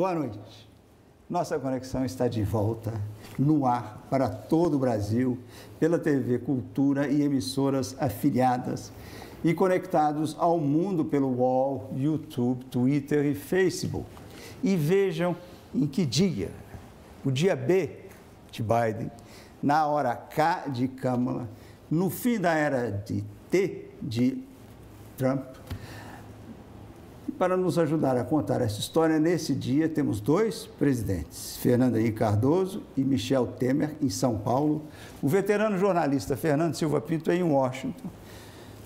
Boa 0.00 0.14
noite. 0.14 0.66
Nossa 1.28 1.58
conexão 1.58 2.06
está 2.06 2.26
de 2.26 2.42
volta 2.42 2.90
no 3.38 3.66
ar 3.66 4.06
para 4.08 4.30
todo 4.30 4.76
o 4.76 4.78
Brasil, 4.78 5.38
pela 5.78 5.98
TV 5.98 6.38
Cultura 6.38 7.06
e 7.06 7.20
emissoras 7.20 7.94
afiliadas 8.00 8.90
e 9.44 9.52
conectados 9.52 10.34
ao 10.38 10.58
mundo 10.58 11.04
pelo 11.04 11.28
UOL, 11.28 11.92
YouTube, 11.94 12.64
Twitter 12.64 13.26
e 13.26 13.34
Facebook. 13.34 14.06
E 14.62 14.74
vejam 14.74 15.36
em 15.74 15.86
que 15.86 16.06
dia, 16.06 16.50
o 17.22 17.30
dia 17.30 17.54
B 17.54 18.06
de 18.50 18.62
Biden, 18.62 19.10
na 19.62 19.86
hora 19.86 20.16
K 20.16 20.68
de 20.68 20.88
Câmara, 20.88 21.46
no 21.90 22.08
fim 22.08 22.40
da 22.40 22.54
era 22.54 22.90
de 22.90 23.22
T 23.50 23.90
de 24.00 24.42
Trump. 25.18 25.44
Para 27.40 27.56
nos 27.56 27.78
ajudar 27.78 28.18
a 28.18 28.22
contar 28.22 28.60
essa 28.60 28.78
história, 28.80 29.18
nesse 29.18 29.54
dia 29.54 29.88
temos 29.88 30.20
dois 30.20 30.66
presidentes, 30.78 31.56
Fernando 31.56 31.96
Henrique 31.96 32.18
Cardoso 32.18 32.82
e 32.94 33.02
Michel 33.02 33.46
Temer, 33.46 33.96
em 34.02 34.10
São 34.10 34.36
Paulo, 34.36 34.82
o 35.22 35.26
veterano 35.26 35.78
jornalista 35.78 36.36
Fernando 36.36 36.74
Silva 36.74 37.00
Pinto 37.00 37.32
em 37.32 37.42
Washington, 37.42 38.10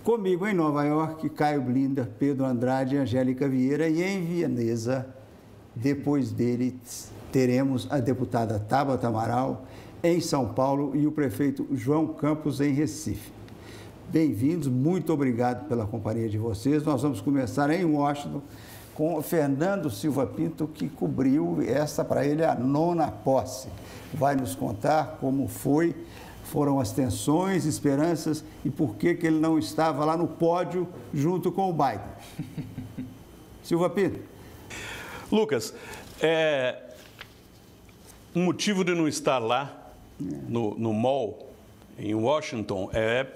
comigo 0.04 0.46
em 0.46 0.54
Nova 0.54 0.84
York, 0.84 1.30
Caio 1.30 1.62
Blinder, 1.62 2.06
Pedro 2.16 2.45
Andrade 2.45 2.96
Angélica 2.96 3.48
Vieira, 3.48 3.88
e 3.88 4.00
em 4.00 4.24
Veneza, 4.24 5.04
depois 5.74 6.30
dele, 6.30 6.78
teremos 7.32 7.88
a 7.90 7.98
deputada 7.98 8.60
Tabata 8.60 9.09
Amaral 9.09 9.66
em 10.00 10.20
São 10.20 10.54
Paulo 10.54 10.95
e 10.95 11.09
o 11.09 11.10
prefeito 11.10 11.66
João 11.73 12.06
Campos 12.06 12.60
em 12.60 12.73
Recife. 12.73 13.32
Bem-vindos, 14.08 14.68
muito 14.68 15.12
obrigado 15.12 15.66
pela 15.66 15.86
companhia 15.86 16.28
de 16.28 16.38
vocês. 16.38 16.84
Nós 16.84 17.02
vamos 17.02 17.20
começar 17.20 17.70
em 17.70 17.84
Washington 17.84 18.42
com 18.95 19.20
Fernando 19.22 19.90
Silva 19.90 20.24
Pinto, 20.26 20.68
que 20.68 20.88
cobriu 20.88 21.59
essa 21.66 22.04
para 22.04 22.24
ele 22.24 22.45
a 22.45 22.54
nona 22.54 23.10
posse. 23.10 23.68
Vai 24.12 24.37
nos 24.37 24.54
contar 24.54 25.16
como 25.20 25.48
foi, 25.48 25.96
foram 26.45 26.79
as 26.79 26.92
tensões, 26.92 27.64
esperanças 27.64 28.45
e 28.64 28.70
por 28.70 28.95
que, 28.95 29.14
que 29.14 29.26
ele 29.26 29.40
não 29.40 29.59
estava 29.59 30.04
lá 30.04 30.16
no 30.16 30.29
pódio 30.29 30.86
junto 31.12 31.51
com 31.51 31.70
o 31.70 31.73
Biden. 31.73 32.07
Silva 33.64 33.90
Pinto. 33.90 34.20
Lucas, 35.32 35.74
é, 36.20 36.95
um 38.36 38.45
motivo 38.45 38.84
de 38.84 38.95
não 38.95 39.09
estar 39.09 39.38
lá 39.38 39.90
no, 40.20 40.79
no 40.79 40.92
mall 40.92 41.48
em 41.98 42.14
Washington 42.14 42.90
é 42.92 43.26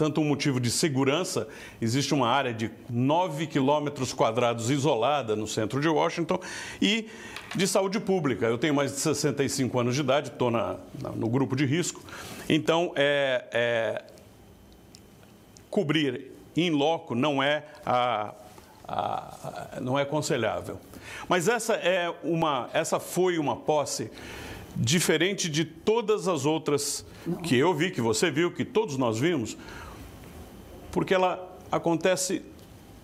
tanto 0.00 0.18
um 0.18 0.24
motivo 0.24 0.58
de 0.58 0.70
segurança, 0.70 1.46
existe 1.78 2.14
uma 2.14 2.26
área 2.26 2.54
de 2.54 2.70
9 2.88 3.46
quilômetros 3.46 4.14
quadrados 4.14 4.70
isolada 4.70 5.36
no 5.36 5.46
centro 5.46 5.78
de 5.78 5.88
Washington, 5.88 6.40
e 6.80 7.06
de 7.54 7.68
saúde 7.68 8.00
pública. 8.00 8.46
Eu 8.46 8.56
tenho 8.56 8.74
mais 8.74 8.92
de 8.92 8.98
65 8.98 9.78
anos 9.78 9.94
de 9.94 10.00
idade, 10.00 10.28
estou 10.28 10.50
no 10.50 11.28
grupo 11.28 11.54
de 11.54 11.66
risco, 11.66 12.02
então 12.48 12.94
é, 12.96 13.44
é, 13.52 14.04
cobrir 15.68 16.30
em 16.56 16.70
loco 16.70 17.14
não 17.14 17.42
é, 17.42 17.66
a, 17.84 18.32
não 19.82 19.98
é 19.98 20.02
aconselhável. 20.02 20.80
Mas 21.28 21.46
essa, 21.46 21.74
é 21.74 22.10
uma, 22.24 22.70
essa 22.72 22.98
foi 22.98 23.36
uma 23.36 23.54
posse 23.54 24.10
diferente 24.74 25.50
de 25.50 25.66
todas 25.66 26.26
as 26.26 26.46
outras 26.46 27.04
que 27.42 27.56
eu 27.56 27.74
vi, 27.74 27.90
que 27.90 28.00
você 28.00 28.30
viu, 28.30 28.50
que 28.50 28.64
todos 28.64 28.96
nós 28.96 29.18
vimos, 29.18 29.56
porque 30.92 31.14
ela 31.14 31.50
acontece 31.70 32.42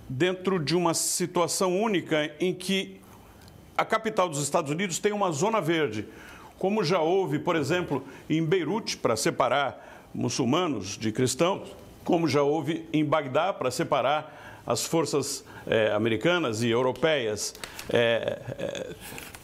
dentro 0.08 0.58
de 0.58 0.76
uma 0.76 0.94
situação 0.94 1.80
única 1.80 2.30
em 2.40 2.54
que 2.54 3.00
a 3.76 3.84
capital 3.84 4.28
dos 4.28 4.42
Estados 4.42 4.70
Unidos 4.70 4.98
tem 4.98 5.12
uma 5.12 5.30
zona 5.30 5.60
verde, 5.60 6.06
como 6.58 6.82
já 6.82 7.00
houve, 7.00 7.38
por 7.38 7.56
exemplo, 7.56 8.02
em 8.28 8.44
Beirute 8.44 8.96
para 8.96 9.16
separar 9.16 10.08
muçulmanos 10.14 10.96
de 10.96 11.12
cristãos, 11.12 11.68
como 12.04 12.26
já 12.26 12.42
houve 12.42 12.88
em 12.92 13.04
Bagdá 13.04 13.52
para 13.52 13.70
separar 13.70 14.62
as 14.66 14.84
forças 14.84 15.44
é, 15.66 15.92
americanas 15.92 16.62
e 16.62 16.68
europeias 16.68 17.54
é, 17.92 18.40
é, 18.58 18.94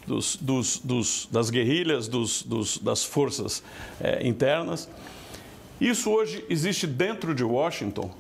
dos, 0.07 0.37
dos, 0.37 0.79
dos, 0.79 1.29
das 1.31 1.51
guerrilhas, 1.51 2.09
das 2.81 3.05
forças 3.05 3.63
internas. 4.25 4.89
Isso 5.81 6.11
hoje 6.11 6.45
existe 6.49 6.87
dentro 6.87 7.35
de 7.35 7.45
Washington 7.45 8.11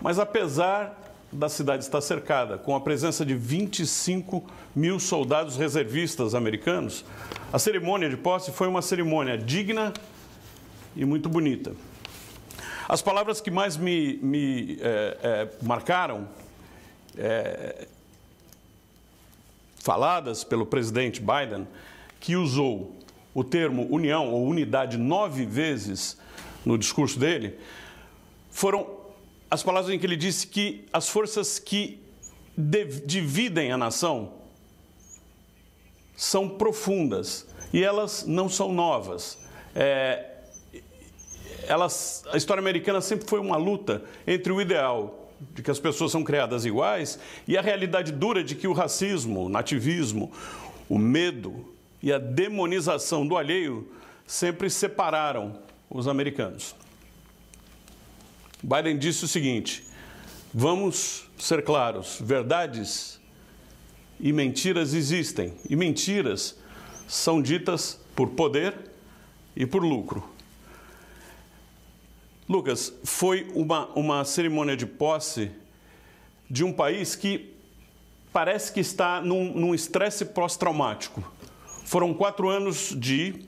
mas 0.00 0.18
apesar 0.18 0.96
da 1.32 1.48
cidade 1.48 1.84
estar 1.84 2.00
cercada, 2.00 2.58
com 2.58 2.74
a 2.74 2.80
presença 2.80 3.24
de 3.24 3.34
25 3.34 4.44
mil 4.74 4.98
soldados 4.98 5.56
reservistas 5.56 6.34
americanos, 6.34 7.04
a 7.52 7.58
cerimônia 7.58 8.08
de 8.08 8.16
posse 8.16 8.50
foi 8.50 8.66
uma 8.66 8.82
cerimônia 8.82 9.38
digna 9.38 9.92
e 10.96 11.04
muito 11.04 11.28
bonita. 11.28 11.72
As 12.88 13.00
palavras 13.00 13.40
que 13.40 13.50
mais 13.50 13.76
me, 13.76 14.16
me 14.16 14.78
é, 14.80 15.18
é, 15.22 15.48
marcaram, 15.62 16.28
é, 17.16 17.86
faladas 19.78 20.42
pelo 20.42 20.66
presidente 20.66 21.20
Biden, 21.20 21.68
que 22.18 22.34
usou 22.34 22.96
o 23.32 23.44
termo 23.44 23.86
união 23.90 24.28
ou 24.32 24.44
unidade 24.44 24.98
nove 24.98 25.46
vezes 25.46 26.18
no 26.64 26.76
discurso 26.76 27.18
dele, 27.18 27.56
foram 28.50 28.99
as 29.50 29.62
palavras 29.62 29.92
em 29.92 29.98
que 29.98 30.06
ele 30.06 30.16
disse 30.16 30.46
que 30.46 30.86
as 30.92 31.08
forças 31.08 31.58
que 31.58 31.98
dividem 33.04 33.72
a 33.72 33.76
nação 33.76 34.32
são 36.16 36.48
profundas 36.48 37.46
e 37.72 37.82
elas 37.82 38.24
não 38.26 38.48
são 38.48 38.72
novas. 38.72 39.38
É, 39.74 40.26
elas, 41.66 42.24
a 42.30 42.36
história 42.36 42.60
americana 42.60 43.00
sempre 43.00 43.26
foi 43.28 43.40
uma 43.40 43.56
luta 43.56 44.02
entre 44.26 44.52
o 44.52 44.60
ideal 44.60 45.30
de 45.54 45.62
que 45.62 45.70
as 45.70 45.78
pessoas 45.78 46.12
são 46.12 46.22
criadas 46.22 46.64
iguais 46.64 47.18
e 47.48 47.56
a 47.56 47.62
realidade 47.62 48.12
dura 48.12 48.44
de 48.44 48.54
que 48.54 48.68
o 48.68 48.72
racismo, 48.72 49.46
o 49.46 49.48
nativismo, 49.48 50.30
o 50.88 50.98
medo 50.98 51.64
e 52.02 52.12
a 52.12 52.18
demonização 52.18 53.26
do 53.26 53.36
alheio 53.36 53.90
sempre 54.26 54.68
separaram 54.68 55.58
os 55.88 56.06
americanos. 56.06 56.74
Biden 58.62 58.98
disse 58.98 59.24
o 59.24 59.28
seguinte: 59.28 59.84
vamos 60.52 61.26
ser 61.38 61.64
claros, 61.64 62.18
verdades 62.20 63.18
e 64.18 64.32
mentiras 64.32 64.92
existem, 64.92 65.54
e 65.68 65.74
mentiras 65.74 66.56
são 67.08 67.40
ditas 67.40 67.98
por 68.14 68.30
poder 68.30 68.74
e 69.56 69.66
por 69.66 69.82
lucro. 69.82 70.28
Lucas, 72.48 72.92
foi 73.04 73.50
uma, 73.54 73.86
uma 73.94 74.24
cerimônia 74.24 74.76
de 74.76 74.84
posse 74.84 75.50
de 76.50 76.64
um 76.64 76.72
país 76.72 77.14
que 77.14 77.54
parece 78.32 78.72
que 78.72 78.80
está 78.80 79.20
num 79.20 79.74
estresse 79.74 80.24
pós-traumático. 80.24 81.22
Foram 81.84 82.12
quatro 82.12 82.48
anos 82.48 82.94
de 82.96 83.44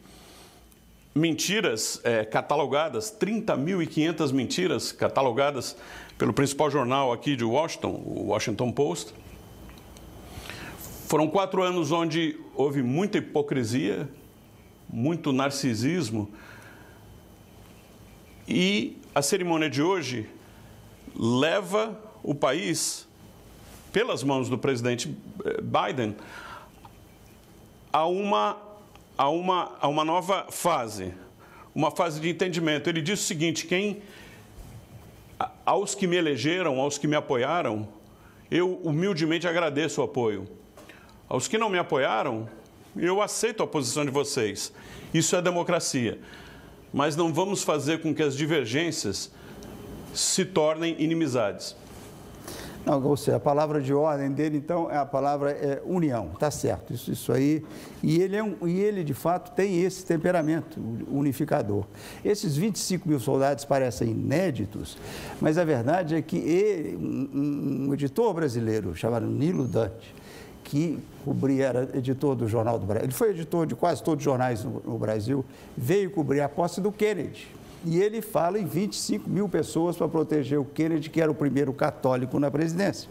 mentiras 1.15 2.01
é, 2.05 2.25
catalogadas, 2.25 3.15
30.500 3.19 4.33
mentiras 4.33 4.93
catalogadas 4.93 5.77
pelo 6.17 6.33
principal 6.33 6.71
jornal 6.71 7.13
aqui 7.13 7.37
de 7.37 7.45
Washington, 7.45 8.03
o 8.05 8.27
Washington 8.29 8.73
Post. 8.73 9.13
Foram 11.07 11.29
quatro 11.29 11.63
anos 11.63 11.93
onde 11.93 12.39
houve 12.55 12.83
muita 12.83 13.19
hipocrisia, 13.19 14.09
muito 14.89 15.33
narcisismo. 15.33 16.31
E 18.49 18.97
a 19.15 19.21
cerimônia 19.21 19.69
de 19.69 19.83
hoje 19.83 20.27
leva 21.15 22.01
o 22.23 22.35
país, 22.35 23.07
pelas 23.93 24.23
mãos 24.23 24.49
do 24.49 24.57
presidente 24.57 25.15
eh, 25.45 25.61
Biden, 25.61 26.17
a 27.93 28.07
uma 28.07 28.57
a 29.17 29.29
uma, 29.29 29.77
a 29.81 29.89
uma 29.89 30.05
nova 30.05 30.47
fase, 30.51 31.15
uma 31.75 31.91
fase 31.91 32.21
de 32.21 32.29
entendimento. 32.29 32.89
Ele 32.89 33.03
disse 33.03 33.23
o 33.23 33.27
seguinte: 33.27 33.67
quem, 33.67 34.03
aos 35.65 35.95
que 35.95 36.07
me 36.07 36.17
elegeram, 36.17 36.81
aos 36.81 36.99
que 36.99 37.07
me 37.07 37.17
apoiaram, 37.17 37.89
eu 38.51 38.81
humildemente 38.83 39.47
agradeço 39.47 40.01
o 40.01 40.05
apoio. 40.05 40.47
Aos 41.29 41.49
que 41.49 41.57
não 41.57 41.71
me 41.71 41.79
apoiaram, 41.79 42.49
eu 42.97 43.23
aceito 43.23 43.63
a 43.63 43.67
posição 43.67 44.05
de 44.05 44.11
vocês. 44.11 44.73
Isso 45.15 45.35
é 45.35 45.41
democracia. 45.41 46.19
Mas 46.93 47.17
não 47.17 47.33
vamos 47.33 47.63
fazer 47.63 48.03
com 48.03 48.15
que 48.15 48.23
as 48.23 48.37
divergências 48.37 49.33
se 50.13 50.45
tornem 50.45 50.95
inimizades. 50.99 51.75
Não, 52.85 53.01
ou 53.05 53.17
seja, 53.17 53.37
a 53.37 53.41
palavra 53.41 53.81
de 53.81 53.95
ordem 53.95 54.33
dele, 54.33 54.57
então, 54.57 54.91
é 54.91 54.97
a 54.97 55.07
palavra 55.07 55.53
é 55.53 55.81
união, 55.85 56.31
tá 56.39 56.51
certo, 56.51 56.93
isso, 56.93 57.13
isso 57.13 57.33
aí. 57.33 57.65
E 58.03 58.21
ele, 58.21 58.37
é 58.37 58.43
um, 58.43 58.57
e 58.67 58.81
ele, 58.81 59.05
de 59.05 59.15
fato, 59.15 59.53
tem 59.53 59.83
esse 59.83 60.05
temperamento 60.05 60.81
unificador. 61.09 61.85
Esses 62.25 62.57
25 62.57 63.09
mil 63.09 63.21
soldados 63.21 63.65
parecem 63.65 64.11
inéditos, 64.11 64.99
mas 65.41 65.59
a 65.59 65.65
verdade 65.65 66.17
é 66.17 66.23
que 66.23 66.37
ele, 66.37 66.97
um, 66.97 67.87
um 67.89 67.95
editor 67.95 68.35
brasileiro 68.35 68.97
chamado 68.97 69.27
Nilo 69.27 69.69
Dante, 69.69 70.13
que 70.65 70.99
cobria, 71.25 71.67
era 71.67 71.89
editor 71.95 72.35
do 72.35 72.49
Jornal 72.49 72.81
do 72.81 72.87
Brasil, 72.87 73.05
ele 73.05 73.15
foi 73.15 73.31
editor 73.31 73.65
de 73.65 73.77
quase 73.77 74.03
todos 74.03 74.23
os 74.23 74.25
jornais 74.25 74.65
no, 74.65 74.83
no 74.85 74.99
Brasil, 74.99 75.45
veio 75.77 76.11
cobrir 76.11 76.41
a 76.41 76.49
posse 76.49 76.81
do 76.81 76.91
Kennedy. 76.91 77.49
E 77.85 78.01
ele 78.01 78.23
fala 78.23 78.59
em 78.59 78.65
25 78.65 79.29
mil 79.29 79.49
pessoas 79.49 79.97
para 79.97 80.09
proteger 80.09 80.59
o 80.59 80.65
Kennedy, 80.65 81.11
que 81.11 81.21
era 81.21 81.31
o 81.31 81.35
primeiro 81.35 81.73
católico 81.73 82.39
na 82.39 82.51
presidência. 82.51 83.09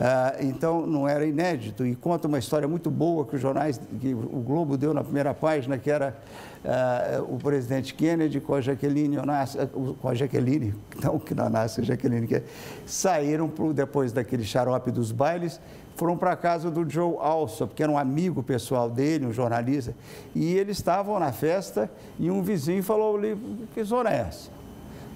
Ah, 0.00 0.36
então, 0.40 0.86
não 0.86 1.06
era 1.06 1.24
inédito. 1.24 1.86
E 1.86 1.94
conta 1.94 2.26
uma 2.26 2.38
história 2.38 2.66
muito 2.66 2.90
boa 2.90 3.24
que 3.24 3.36
os 3.36 3.42
jornais, 3.42 3.80
que 4.00 4.12
o 4.12 4.40
Globo 4.40 4.76
deu 4.76 4.92
na 4.92 5.04
primeira 5.04 5.32
página, 5.32 5.78
que 5.78 5.90
era 5.90 6.18
ah, 6.64 7.22
o 7.28 7.38
presidente 7.38 7.94
Kennedy 7.94 8.40
com 8.40 8.54
a 8.54 8.60
Jaqueline 8.60 9.18
Onassis, 9.18 9.60
com 10.00 10.08
a 10.08 10.14
Jaqueline, 10.14 10.74
não 11.02 11.18
que 11.18 11.34
não 11.34 11.48
nasce 11.48 11.82
a 11.82 11.84
Jaqueline, 11.84 12.26
que 12.26 12.42
saíram 12.84 13.48
pro, 13.48 13.72
depois 13.72 14.12
daquele 14.12 14.44
xarope 14.44 14.90
dos 14.90 15.12
bailes, 15.12 15.60
foram 15.96 16.16
para 16.16 16.32
a 16.32 16.36
casa 16.36 16.70
do 16.70 16.88
Joe 16.88 17.16
Alsop, 17.18 17.74
que 17.74 17.82
era 17.82 17.90
um 17.90 17.98
amigo 17.98 18.42
pessoal 18.42 18.88
dele, 18.88 19.26
um 19.26 19.32
jornalista, 19.32 19.94
e 20.34 20.54
eles 20.54 20.78
estavam 20.78 21.18
na 21.18 21.32
festa 21.32 21.90
e 22.18 22.30
um 22.30 22.42
vizinho 22.42 22.82
falou 22.82 23.16
ali, 23.16 23.36
que 23.74 23.82
zona 23.84 24.10
é 24.10 24.20
essa? 24.20 24.50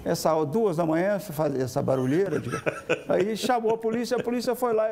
Essa 0.05 0.45
duas 0.45 0.77
da 0.77 0.87
manhã, 0.87 1.19
essa 1.61 1.83
barulheira. 1.83 2.41
Aí 3.09 3.37
chamou 3.37 3.75
a 3.75 3.77
polícia, 3.77 4.17
a 4.17 4.23
polícia 4.23 4.55
foi 4.55 4.73
lá, 4.73 4.89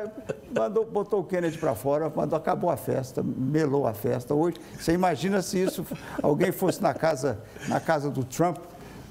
mandou, 0.53 0.85
botou 0.85 1.21
o 1.21 1.23
Kennedy 1.23 1.57
para 1.57 1.73
fora, 1.73 2.11
mandou, 2.13 2.37
acabou 2.37 2.69
a 2.69 2.75
festa, 2.75 3.23
melou 3.23 3.87
a 3.87 3.93
festa. 3.93 4.33
Hoje, 4.33 4.57
você 4.77 4.91
imagina 4.91 5.41
se 5.41 5.63
isso, 5.63 5.85
alguém 6.21 6.51
fosse 6.51 6.83
na 6.83 6.93
casa, 6.93 7.39
na 7.69 7.79
casa 7.79 8.09
do 8.09 8.25
Trump 8.25 8.57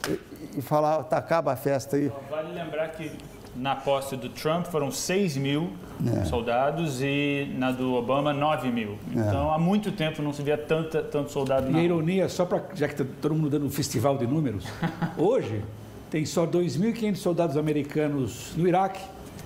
e, 0.07 0.59
e 0.59 0.61
falar, 0.61 1.05
tá, 1.05 1.17
acaba 1.17 1.53
a 1.55 1.57
festa 1.57 1.97
aí. 1.97 2.13
Vale 2.29 2.53
lembrar 2.53 2.89
que 2.89 3.11
na 3.57 3.77
posse 3.77 4.17
do 4.17 4.29
Trump 4.29 4.67
foram 4.67 4.91
6 4.91 5.37
mil 5.37 5.71
é. 6.07 6.25
soldados 6.25 7.01
e 7.01 7.49
na 7.57 7.71
do 7.71 7.95
Obama 7.95 8.33
9 8.33 8.71
mil. 8.71 8.99
É. 9.15 9.21
Então 9.21 9.51
é. 9.51 9.55
há 9.55 9.59
muito 9.59 9.93
tempo 9.93 10.23
não 10.23 10.33
se 10.33 10.43
via 10.43 10.59
tanta, 10.59 11.03
tanto 11.03 11.31
soldado. 11.31 11.71
E 11.71 11.77
a 11.77 11.83
ironia, 11.83 12.29
só 12.29 12.45
para 12.45 12.63
já 12.75 12.89
que 12.89 12.95
está 12.95 13.05
todo 13.21 13.35
mundo 13.35 13.51
dando 13.51 13.67
um 13.67 13.71
festival 13.71 14.19
de 14.19 14.27
números, 14.27 14.65
hoje 15.17 15.63
tem 16.11 16.25
só 16.25 16.47
2.500 16.47 17.17
soldados 17.17 17.57
americanos 17.57 18.53
no 18.57 18.67
Iraque 18.67 19.01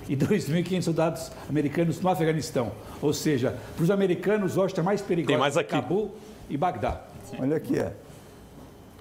e 0.09 0.17
2.500 0.17 0.83
soldados 0.83 1.33
americanos 1.49 2.01
no 2.01 2.09
Afeganistão. 2.09 2.73
Ou 3.01 3.13
seja, 3.13 3.57
para 3.77 3.85
os 3.85 3.91
americanos, 3.91 4.57
hoje 4.57 4.73
está 4.73 4.83
mais 4.83 5.03
perigoso 5.03 5.29
tem 5.29 5.39
mais 5.39 5.57
aqui. 5.57 5.71
Cabul 5.71 6.15
e 6.49 6.57
Bagdá. 6.57 7.03
Sim. 7.31 7.37
Olha 7.41 7.57
aqui, 7.57 7.79
é. 7.79 7.93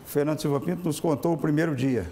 O 0.05 0.09
Fernando 0.09 0.39
Silva 0.39 0.59
Pinto 0.59 0.83
nos 0.83 0.99
contou 0.99 1.33
o 1.33 1.37
primeiro 1.37 1.75
dia. 1.75 2.05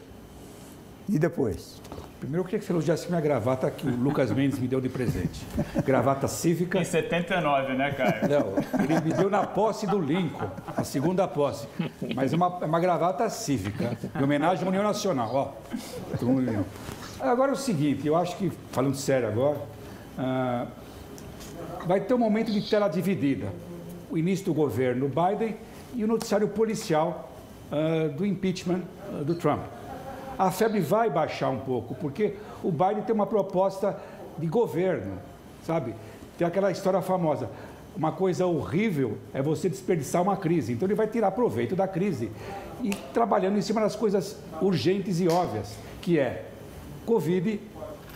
E 1.08 1.20
depois? 1.20 1.80
Primeiro, 2.26 2.42
eu 2.42 2.46
queria 2.46 2.60
que 2.60 2.66
você 2.66 2.74
elogiasse 2.74 3.08
minha 3.08 3.22
gravata 3.22 3.70
que 3.70 3.86
o 3.86 3.96
Lucas 3.96 4.32
Mendes 4.32 4.58
me 4.58 4.68
deu 4.68 4.82
de 4.82 4.90
presente. 4.90 5.46
Gravata 5.86 6.28
cívica. 6.28 6.80
Em 6.80 6.84
79, 6.84 7.74
né, 7.76 7.92
Caio? 7.92 8.28
Não, 8.28 8.84
ele 8.84 9.00
me 9.00 9.14
deu 9.14 9.30
na 9.30 9.46
posse 9.46 9.86
do 9.86 10.00
Lincoln, 10.00 10.50
a 10.76 10.84
segunda 10.84 11.28
posse. 11.28 11.68
Mas 12.16 12.34
é 12.34 12.36
uma, 12.36 12.48
uma 12.48 12.80
gravata 12.80 13.30
cívica, 13.30 13.96
em 14.20 14.24
homenagem 14.24 14.66
à 14.66 14.68
União 14.68 14.82
Nacional. 14.82 15.36
Ó, 15.36 15.52
agora 17.22 17.52
é 17.52 17.54
o 17.54 17.58
seguinte, 17.58 18.08
eu 18.08 18.16
acho 18.16 18.36
que, 18.38 18.52
falando 18.72 18.96
sério 18.96 19.28
agora, 19.28 19.60
uh, 20.18 20.68
vai 21.86 22.00
ter 22.00 22.16
um 22.16 22.18
momento 22.18 22.52
de 22.52 22.68
tela 22.68 22.88
dividida. 22.88 23.54
O 24.10 24.18
início 24.18 24.46
do 24.46 24.54
governo 24.56 25.08
Biden 25.08 25.58
e 25.94 26.04
o 26.04 26.08
noticiário 26.08 26.48
policial 26.48 27.32
uh, 27.72 28.10
do 28.16 28.26
impeachment 28.26 28.82
uh, 29.12 29.24
do 29.24 29.36
Trump 29.36 29.62
a 30.38 30.52
febre 30.52 30.80
vai 30.80 31.10
baixar 31.10 31.50
um 31.50 31.60
pouco, 31.60 31.96
porque 31.96 32.36
o 32.64 32.72
Biden 32.72 33.04
tem 33.04 33.14
uma 33.14 33.26
proposta 33.26 33.98
de 34.38 34.48
governo, 34.48 35.18
sabe? 35.66 35.96
Tem 36.38 36.46
aquela 36.46 36.72
história 36.72 37.02
famosa. 37.02 37.50
Uma 37.96 38.12
coisa 38.12 38.46
horrível 38.46 39.18
é 39.34 39.42
você 39.42 39.70
desperdiçar 39.70 40.22
uma 40.22 40.36
crise. 40.36 40.74
Então 40.74 40.86
ele 40.86 40.96
vai 40.96 41.08
tirar 41.08 41.32
proveito 41.32 41.76
da 41.76 41.88
crise 41.88 42.30
e 42.84 42.90
trabalhando 43.14 43.58
em 43.58 43.62
cima 43.62 43.80
das 43.80 43.96
coisas 43.96 44.38
urgentes 44.62 45.22
e 45.22 45.28
óbvias, 45.30 45.76
que 46.02 46.20
é 46.20 46.46
Covid 47.06 47.62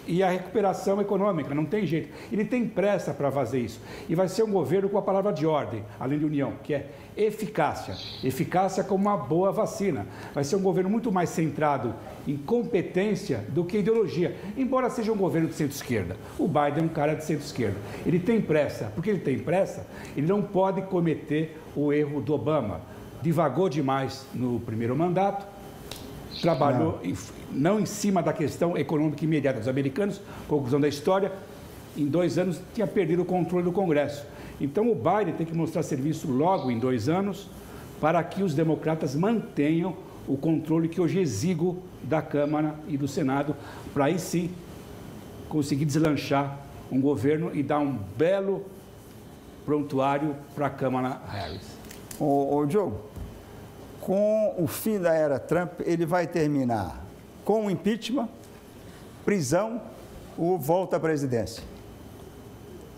e 0.09 0.23
a 0.23 0.29
recuperação 0.31 0.99
econômica, 0.99 1.53
não 1.53 1.65
tem 1.65 1.85
jeito. 1.85 2.09
Ele 2.31 2.43
tem 2.43 2.67
pressa 2.67 3.13
para 3.13 3.31
fazer 3.31 3.59
isso. 3.59 3.79
E 4.09 4.15
vai 4.15 4.27
ser 4.27 4.41
um 4.41 4.51
governo 4.51 4.89
com 4.89 4.97
a 4.97 5.03
palavra 5.03 5.31
de 5.31 5.45
ordem, 5.45 5.83
além 5.99 6.17
de 6.17 6.25
união, 6.25 6.53
que 6.63 6.73
é 6.73 6.89
eficácia. 7.15 7.95
Eficácia 8.23 8.83
como 8.83 9.07
uma 9.07 9.15
boa 9.15 9.51
vacina. 9.51 10.07
Vai 10.33 10.43
ser 10.43 10.55
um 10.55 10.61
governo 10.61 10.89
muito 10.89 11.11
mais 11.11 11.29
centrado 11.29 11.93
em 12.27 12.35
competência 12.35 13.45
do 13.49 13.63
que 13.63 13.77
ideologia, 13.77 14.35
embora 14.57 14.89
seja 14.89 15.11
um 15.11 15.17
governo 15.17 15.47
de 15.47 15.53
centro-esquerda. 15.53 16.17
O 16.39 16.47
Biden 16.47 16.79
é 16.79 16.81
um 16.81 16.87
cara 16.87 17.13
de 17.13 17.23
centro-esquerda. 17.23 17.77
Ele 18.03 18.19
tem 18.19 18.41
pressa. 18.41 18.91
Porque 18.95 19.11
ele 19.11 19.19
tem 19.19 19.37
pressa, 19.37 19.85
ele 20.17 20.25
não 20.25 20.41
pode 20.41 20.81
cometer 20.83 21.61
o 21.75 21.93
erro 21.93 22.19
do 22.19 22.33
Obama. 22.33 22.81
Divagou 23.21 23.69
demais 23.69 24.25
no 24.33 24.59
primeiro 24.59 24.95
mandato, 24.95 25.45
trabalhou 26.41 26.99
não. 27.03 27.09
Em, 27.09 27.17
não 27.51 27.79
em 27.79 27.85
cima 27.85 28.21
da 28.21 28.33
questão 28.33 28.77
econômica 28.77 29.23
imediata 29.23 29.59
dos 29.59 29.67
americanos, 29.67 30.21
conclusão 30.47 30.79
da 30.79 30.87
história, 30.87 31.31
em 31.97 32.05
dois 32.05 32.37
anos 32.37 32.61
tinha 32.73 32.87
perdido 32.87 33.23
o 33.23 33.25
controle 33.25 33.63
do 33.63 33.71
Congresso. 33.71 34.25
Então 34.59 34.91
o 34.91 34.95
Biden 34.95 35.33
tem 35.35 35.45
que 35.45 35.55
mostrar 35.55 35.83
serviço 35.83 36.29
logo 36.31 36.69
em 36.69 36.79
dois 36.79 37.07
anos 37.07 37.47
para 37.99 38.23
que 38.23 38.43
os 38.43 38.53
democratas 38.53 39.15
mantenham 39.15 39.95
o 40.27 40.37
controle 40.37 40.87
que 40.87 41.01
hoje 41.01 41.19
exigo 41.19 41.81
da 42.03 42.21
Câmara 42.21 42.75
e 42.87 42.97
do 42.97 43.07
Senado, 43.07 43.55
para 43.93 44.05
aí 44.05 44.19
sim 44.19 44.51
conseguir 45.49 45.85
deslanchar 45.85 46.59
um 46.91 47.01
governo 47.01 47.51
e 47.53 47.63
dar 47.63 47.79
um 47.79 47.97
belo 48.17 48.65
prontuário 49.65 50.35
para 50.55 50.67
a 50.67 50.69
Câmara 50.69 51.19
Harris. 51.27 51.77
Ô, 52.19 52.55
ô 52.55 52.69
Joe, 52.69 52.91
com 54.09 54.55
o 54.57 54.65
fim 54.65 54.99
da 54.99 55.13
era 55.13 55.37
Trump, 55.37 55.81
ele 55.85 56.03
vai 56.03 56.25
terminar 56.25 57.05
com 57.45 57.67
o 57.67 57.69
impeachment, 57.69 58.27
prisão 59.23 59.79
ou 60.35 60.57
volta 60.57 60.97
à 60.97 60.99
presidência? 60.99 61.63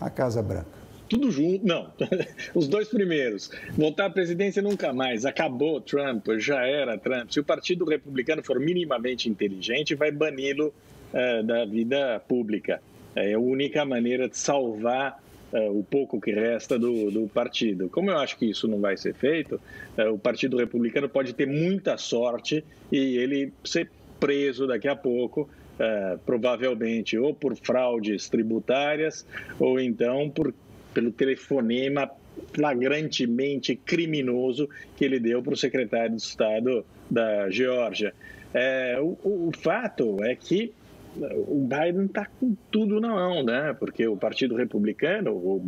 A 0.00 0.08
Casa 0.08 0.42
Branca. 0.42 0.70
Tudo 1.10 1.30
junto, 1.30 1.66
não. 1.66 1.92
Os 2.56 2.66
dois 2.66 2.88
primeiros. 2.88 3.50
Voltar 3.76 4.06
à 4.06 4.10
presidência 4.10 4.62
nunca 4.62 4.90
mais. 4.94 5.26
Acabou 5.26 5.82
Trump, 5.82 6.26
já 6.38 6.66
era 6.66 6.96
Trump. 6.96 7.30
Se 7.30 7.40
o 7.40 7.44
Partido 7.44 7.84
Republicano 7.84 8.42
for 8.42 8.58
minimamente 8.58 9.28
inteligente, 9.28 9.94
vai 9.94 10.10
bani-lo 10.10 10.72
uh, 11.12 11.42
da 11.42 11.66
vida 11.66 12.22
pública. 12.26 12.80
É 13.14 13.34
a 13.34 13.38
única 13.38 13.84
maneira 13.84 14.30
de 14.30 14.38
salvar 14.38 15.21
uh, 15.52 15.78
o 15.78 15.84
pouco 15.84 16.20
que 16.20 16.32
resta 16.32 16.78
do, 16.78 17.10
do, 17.10 17.28
partido. 17.28 17.88
Como 17.88 18.10
eu 18.10 18.18
acho 18.18 18.36
que 18.36 18.46
isso 18.46 18.66
não 18.66 18.80
vai 18.80 18.96
ser 18.96 19.14
feito, 19.14 19.60
uh, 19.98 20.12
o 20.12 20.18
Partido 20.18 20.56
Republicano 20.56 21.08
pode 21.08 21.32
ter 21.34 21.46
muita 21.46 21.96
sorte 21.96 22.64
e 22.90 23.16
ele 23.16 23.52
ser 23.64 23.90
preso 24.18 24.66
daqui 24.66 24.88
a 24.88 24.96
pouco, 24.96 25.42
uh, 25.42 26.18
provavelmente 26.24 27.18
ou 27.18 27.34
por 27.34 27.56
fraudes 27.56 28.28
tributárias 28.28 29.26
ou 29.58 29.78
então 29.78 30.30
por, 30.30 30.54
pelo 30.94 31.12
telefonema 31.12 32.10
flagrantemente 32.54 33.76
criminoso 33.76 34.68
que 34.96 35.04
ele 35.04 35.20
deu 35.20 35.42
para 35.42 35.52
o 35.52 35.56
secretário 35.56 36.16
de 36.16 36.22
Estado 36.22 36.84
da 37.10 37.50
Geórgia. 37.50 38.14
É, 38.54 38.98
o, 39.00 39.16
o, 39.22 39.50
fato 39.56 40.22
é 40.22 40.34
que 40.34 40.72
o 41.16 41.68
Biden 41.68 42.06
está 42.06 42.26
com 42.40 42.56
tudo 42.70 43.00
na 43.00 43.08
mão, 43.08 43.42
né? 43.42 43.74
Porque 43.78 44.06
o 44.06 44.16
Partido 44.16 44.54
Republicano, 44.56 45.32
o 45.32 45.62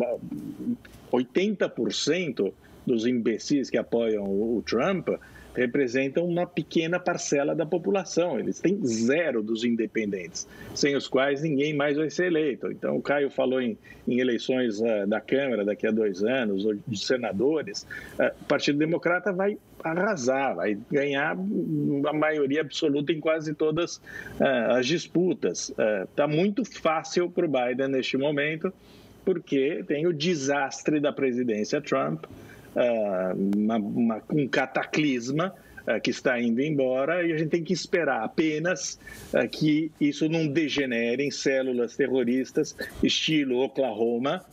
80% 1.12 2.52
dos 2.86 3.06
imbecis 3.06 3.70
que 3.70 3.76
apoiam 3.76 4.24
o 4.24 4.62
Trump 4.66 5.08
representam 5.54 6.26
uma 6.26 6.46
pequena 6.46 6.98
parcela 6.98 7.54
da 7.54 7.64
população. 7.64 8.38
Eles 8.38 8.60
têm 8.60 8.84
zero 8.84 9.42
dos 9.42 9.64
independentes, 9.64 10.48
sem 10.74 10.96
os 10.96 11.06
quais 11.06 11.42
ninguém 11.42 11.72
mais 11.72 11.96
vai 11.96 12.10
ser 12.10 12.26
eleito. 12.26 12.70
Então, 12.70 12.96
o 12.96 13.02
Caio 13.02 13.30
falou 13.30 13.60
em, 13.60 13.78
em 14.06 14.18
eleições 14.18 14.80
uh, 14.80 15.06
da 15.06 15.20
Câmara 15.20 15.64
daqui 15.64 15.86
a 15.86 15.90
dois 15.90 16.22
anos, 16.22 16.64
ou 16.64 16.74
de 16.86 16.98
senadores. 16.98 17.86
Uh, 18.18 18.30
o 18.42 18.44
Partido 18.46 18.78
Democrata 18.78 19.32
vai 19.32 19.56
arrasar, 19.82 20.56
vai 20.56 20.78
ganhar 20.90 21.36
a 22.06 22.12
maioria 22.12 22.62
absoluta 22.62 23.12
em 23.12 23.20
quase 23.20 23.54
todas 23.54 23.96
uh, 23.96 24.72
as 24.72 24.86
disputas. 24.86 25.72
Está 26.08 26.26
muito 26.26 26.64
fácil 26.64 27.30
para 27.30 27.44
o 27.44 27.48
Biden 27.48 27.88
neste 27.88 28.16
momento, 28.16 28.72
porque 29.24 29.84
tem 29.86 30.06
o 30.06 30.12
desastre 30.12 31.00
da 31.00 31.12
presidência 31.12 31.80
Trump 31.80 32.24
uma, 33.56 33.76
uma, 33.76 34.22
um 34.30 34.48
cataclisma 34.48 35.54
uh, 35.86 36.00
que 36.00 36.10
está 36.10 36.40
indo 36.40 36.60
embora 36.60 37.26
e 37.26 37.32
a 37.32 37.36
gente 37.36 37.50
tem 37.50 37.62
que 37.62 37.72
esperar 37.72 38.22
apenas 38.22 38.98
uh, 39.32 39.48
que 39.48 39.90
isso 40.00 40.28
não 40.28 40.46
degenere 40.46 41.22
em 41.22 41.30
células 41.30 41.96
terroristas 41.96 42.76
estilo 43.02 43.58
Oklahoma. 43.58 44.44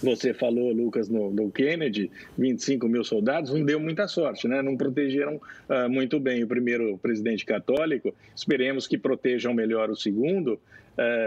Você 0.00 0.32
falou, 0.32 0.72
Lucas, 0.72 1.08
no, 1.08 1.28
no 1.28 1.50
Kennedy, 1.50 2.08
25 2.36 2.86
mil 2.86 3.02
soldados, 3.02 3.52
não 3.52 3.64
deu 3.64 3.80
muita 3.80 4.06
sorte, 4.06 4.46
né? 4.46 4.62
não 4.62 4.76
protegeram 4.76 5.36
uh, 5.36 5.90
muito 5.90 6.20
bem 6.20 6.44
o 6.44 6.46
primeiro 6.46 6.96
presidente 6.98 7.44
católico. 7.44 8.14
Esperemos 8.34 8.86
que 8.86 8.96
protejam 8.96 9.52
melhor 9.52 9.90
o 9.90 9.96
segundo, 9.96 10.60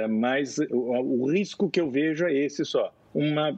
mas 0.10 0.58
o, 0.70 1.22
o 1.22 1.32
risco 1.32 1.70
que 1.70 1.80
eu 1.80 1.90
vejo 1.90 2.26
é 2.26 2.34
esse 2.34 2.66
só: 2.66 2.94
uma 3.14 3.58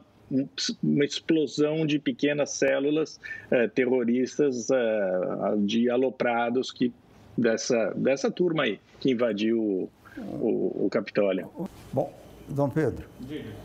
uma 0.82 1.04
explosão 1.04 1.86
de 1.86 1.98
pequenas 1.98 2.50
células 2.50 3.20
uh, 3.50 3.68
terroristas 3.68 4.68
uh, 4.70 5.58
de 5.58 5.90
aloprados 5.90 6.72
que 6.72 6.92
dessa, 7.36 7.92
dessa 7.96 8.30
turma 8.30 8.64
aí 8.64 8.80
que 9.00 9.10
invadiu 9.10 9.60
o, 9.60 9.90
o, 10.18 10.86
o 10.86 10.88
Capitólio. 10.90 11.50
Bom, 11.92 12.12
Dom 12.48 12.68
Pedro. 12.68 13.06
Diga. 13.20 13.64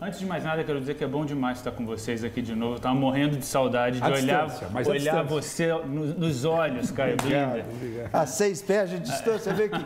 Antes 0.00 0.18
de 0.18 0.26
mais 0.26 0.42
nada, 0.42 0.64
quero 0.64 0.80
dizer 0.80 0.96
que 0.96 1.04
é 1.04 1.06
bom 1.06 1.24
demais 1.24 1.58
estar 1.58 1.70
com 1.70 1.86
vocês 1.86 2.24
aqui 2.24 2.42
de 2.42 2.56
novo. 2.56 2.74
Estava 2.74 2.92
morrendo 2.92 3.36
de 3.36 3.46
saudade 3.46 4.00
de 4.00 4.04
olhar, 4.04 4.48
olhar 4.84 5.22
você 5.22 5.72
nos 5.86 6.44
olhos, 6.44 6.90
Caio 6.90 7.16
Blinder. 7.18 7.64
A 8.12 8.26
seis 8.26 8.60
pés 8.60 8.90
de 8.90 8.98
distância, 8.98 9.54
vê 9.54 9.68
que... 9.68 9.78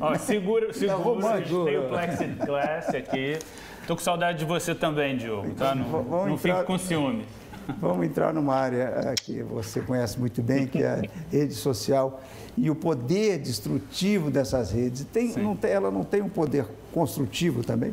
Ó, 0.00 0.12
segura, 0.16 0.72
segura, 0.72 1.34
a 1.34 1.36
gente 1.36 1.64
tem 1.64 1.78
o 1.78 1.88
plexiglass 1.88 2.88
aqui. 2.88 3.38
Estou 3.90 3.96
com 3.96 4.04
saudade 4.04 4.38
de 4.38 4.44
você 4.44 4.72
também, 4.72 5.16
Diogo, 5.16 5.50
tá? 5.54 5.74
Não, 5.74 5.84
Vamos 5.84 6.10
não 6.10 6.34
entrar... 6.34 6.54
fique 6.58 6.64
com 6.64 6.78
ciúme. 6.78 7.24
Vamos 7.80 8.06
entrar 8.06 8.32
numa 8.32 8.54
área 8.54 8.84
eh, 9.04 9.14
que 9.20 9.42
você 9.42 9.80
conhece 9.80 10.16
muito 10.16 10.40
bem, 10.40 10.68
que 10.68 10.80
é 10.80 10.86
a 10.88 11.02
rede 11.28 11.54
social 11.54 12.22
e 12.56 12.70
o 12.70 12.74
poder 12.76 13.38
destrutivo 13.38 14.30
dessas 14.30 14.70
redes. 14.70 15.04
Tem, 15.12 15.36
não 15.36 15.56
tem, 15.56 15.72
ela 15.72 15.90
não 15.90 16.04
tem 16.04 16.22
um 16.22 16.28
poder 16.28 16.66
construtivo 16.92 17.64
também? 17.64 17.92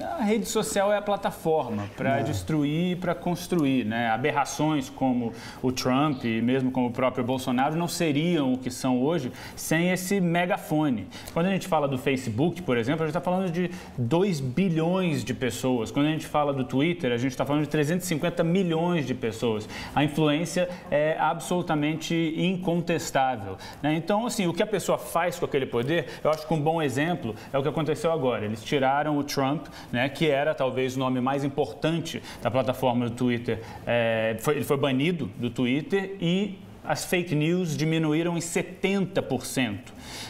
A 0.00 0.22
rede 0.22 0.46
social 0.46 0.92
é 0.92 0.96
a 0.96 1.02
plataforma 1.02 1.88
para 1.96 2.20
é. 2.20 2.22
destruir 2.22 2.92
e 2.92 2.96
para 2.96 3.14
construir. 3.14 3.84
Né? 3.84 4.08
Aberrações 4.08 4.88
como 4.88 5.32
o 5.62 5.72
Trump 5.72 6.24
e 6.24 6.40
mesmo 6.40 6.70
como 6.70 6.88
o 6.88 6.90
próprio 6.90 7.24
Bolsonaro 7.24 7.76
não 7.76 7.88
seriam 7.88 8.52
o 8.52 8.58
que 8.58 8.70
são 8.70 9.00
hoje 9.02 9.32
sem 9.56 9.90
esse 9.90 10.20
megafone. 10.20 11.06
Quando 11.32 11.46
a 11.46 11.50
gente 11.50 11.66
fala 11.66 11.88
do 11.88 11.98
Facebook, 11.98 12.62
por 12.62 12.76
exemplo, 12.76 13.02
a 13.02 13.06
gente 13.06 13.16
está 13.16 13.20
falando 13.20 13.50
de 13.50 13.70
2 13.96 14.40
bilhões 14.40 15.24
de 15.24 15.34
pessoas. 15.34 15.90
Quando 15.90 16.06
a 16.06 16.10
gente 16.10 16.26
fala 16.26 16.52
do 16.52 16.64
Twitter, 16.64 17.12
a 17.12 17.16
gente 17.16 17.32
está 17.32 17.44
falando 17.44 17.62
de 17.62 17.68
350 17.68 18.44
milhões 18.44 19.06
de 19.06 19.14
pessoas. 19.14 19.68
A 19.94 20.04
influência 20.04 20.68
é 20.90 21.16
absolutamente 21.18 22.34
incontestável. 22.36 23.56
Né? 23.82 23.94
Então, 23.94 24.26
assim, 24.26 24.46
o 24.46 24.52
que 24.52 24.62
a 24.62 24.66
pessoa 24.66 24.98
faz 24.98 25.38
com 25.38 25.44
aquele 25.44 25.66
poder, 25.66 26.06
eu 26.22 26.30
acho 26.30 26.46
que 26.46 26.54
um 26.54 26.60
bom 26.60 26.80
exemplo 26.80 27.34
é 27.52 27.58
o 27.58 27.62
que 27.62 27.68
aconteceu 27.68 28.12
agora. 28.12 28.44
Eles 28.44 28.62
tiraram 28.62 29.18
o 29.18 29.24
Trump 29.24 29.66
né, 29.92 30.08
que 30.08 30.28
era 30.28 30.54
talvez 30.54 30.96
o 30.96 30.98
nome 30.98 31.20
mais 31.20 31.44
importante 31.44 32.22
da 32.42 32.50
plataforma 32.50 33.08
do 33.08 33.14
Twitter. 33.14 33.60
É, 33.86 34.36
foi, 34.40 34.56
ele 34.56 34.64
foi 34.64 34.76
banido 34.76 35.30
do 35.38 35.50
Twitter 35.50 36.16
e 36.20 36.58
as 36.84 37.04
fake 37.04 37.34
news 37.34 37.76
diminuíram 37.76 38.36
em 38.36 38.40
70%. 38.40 39.78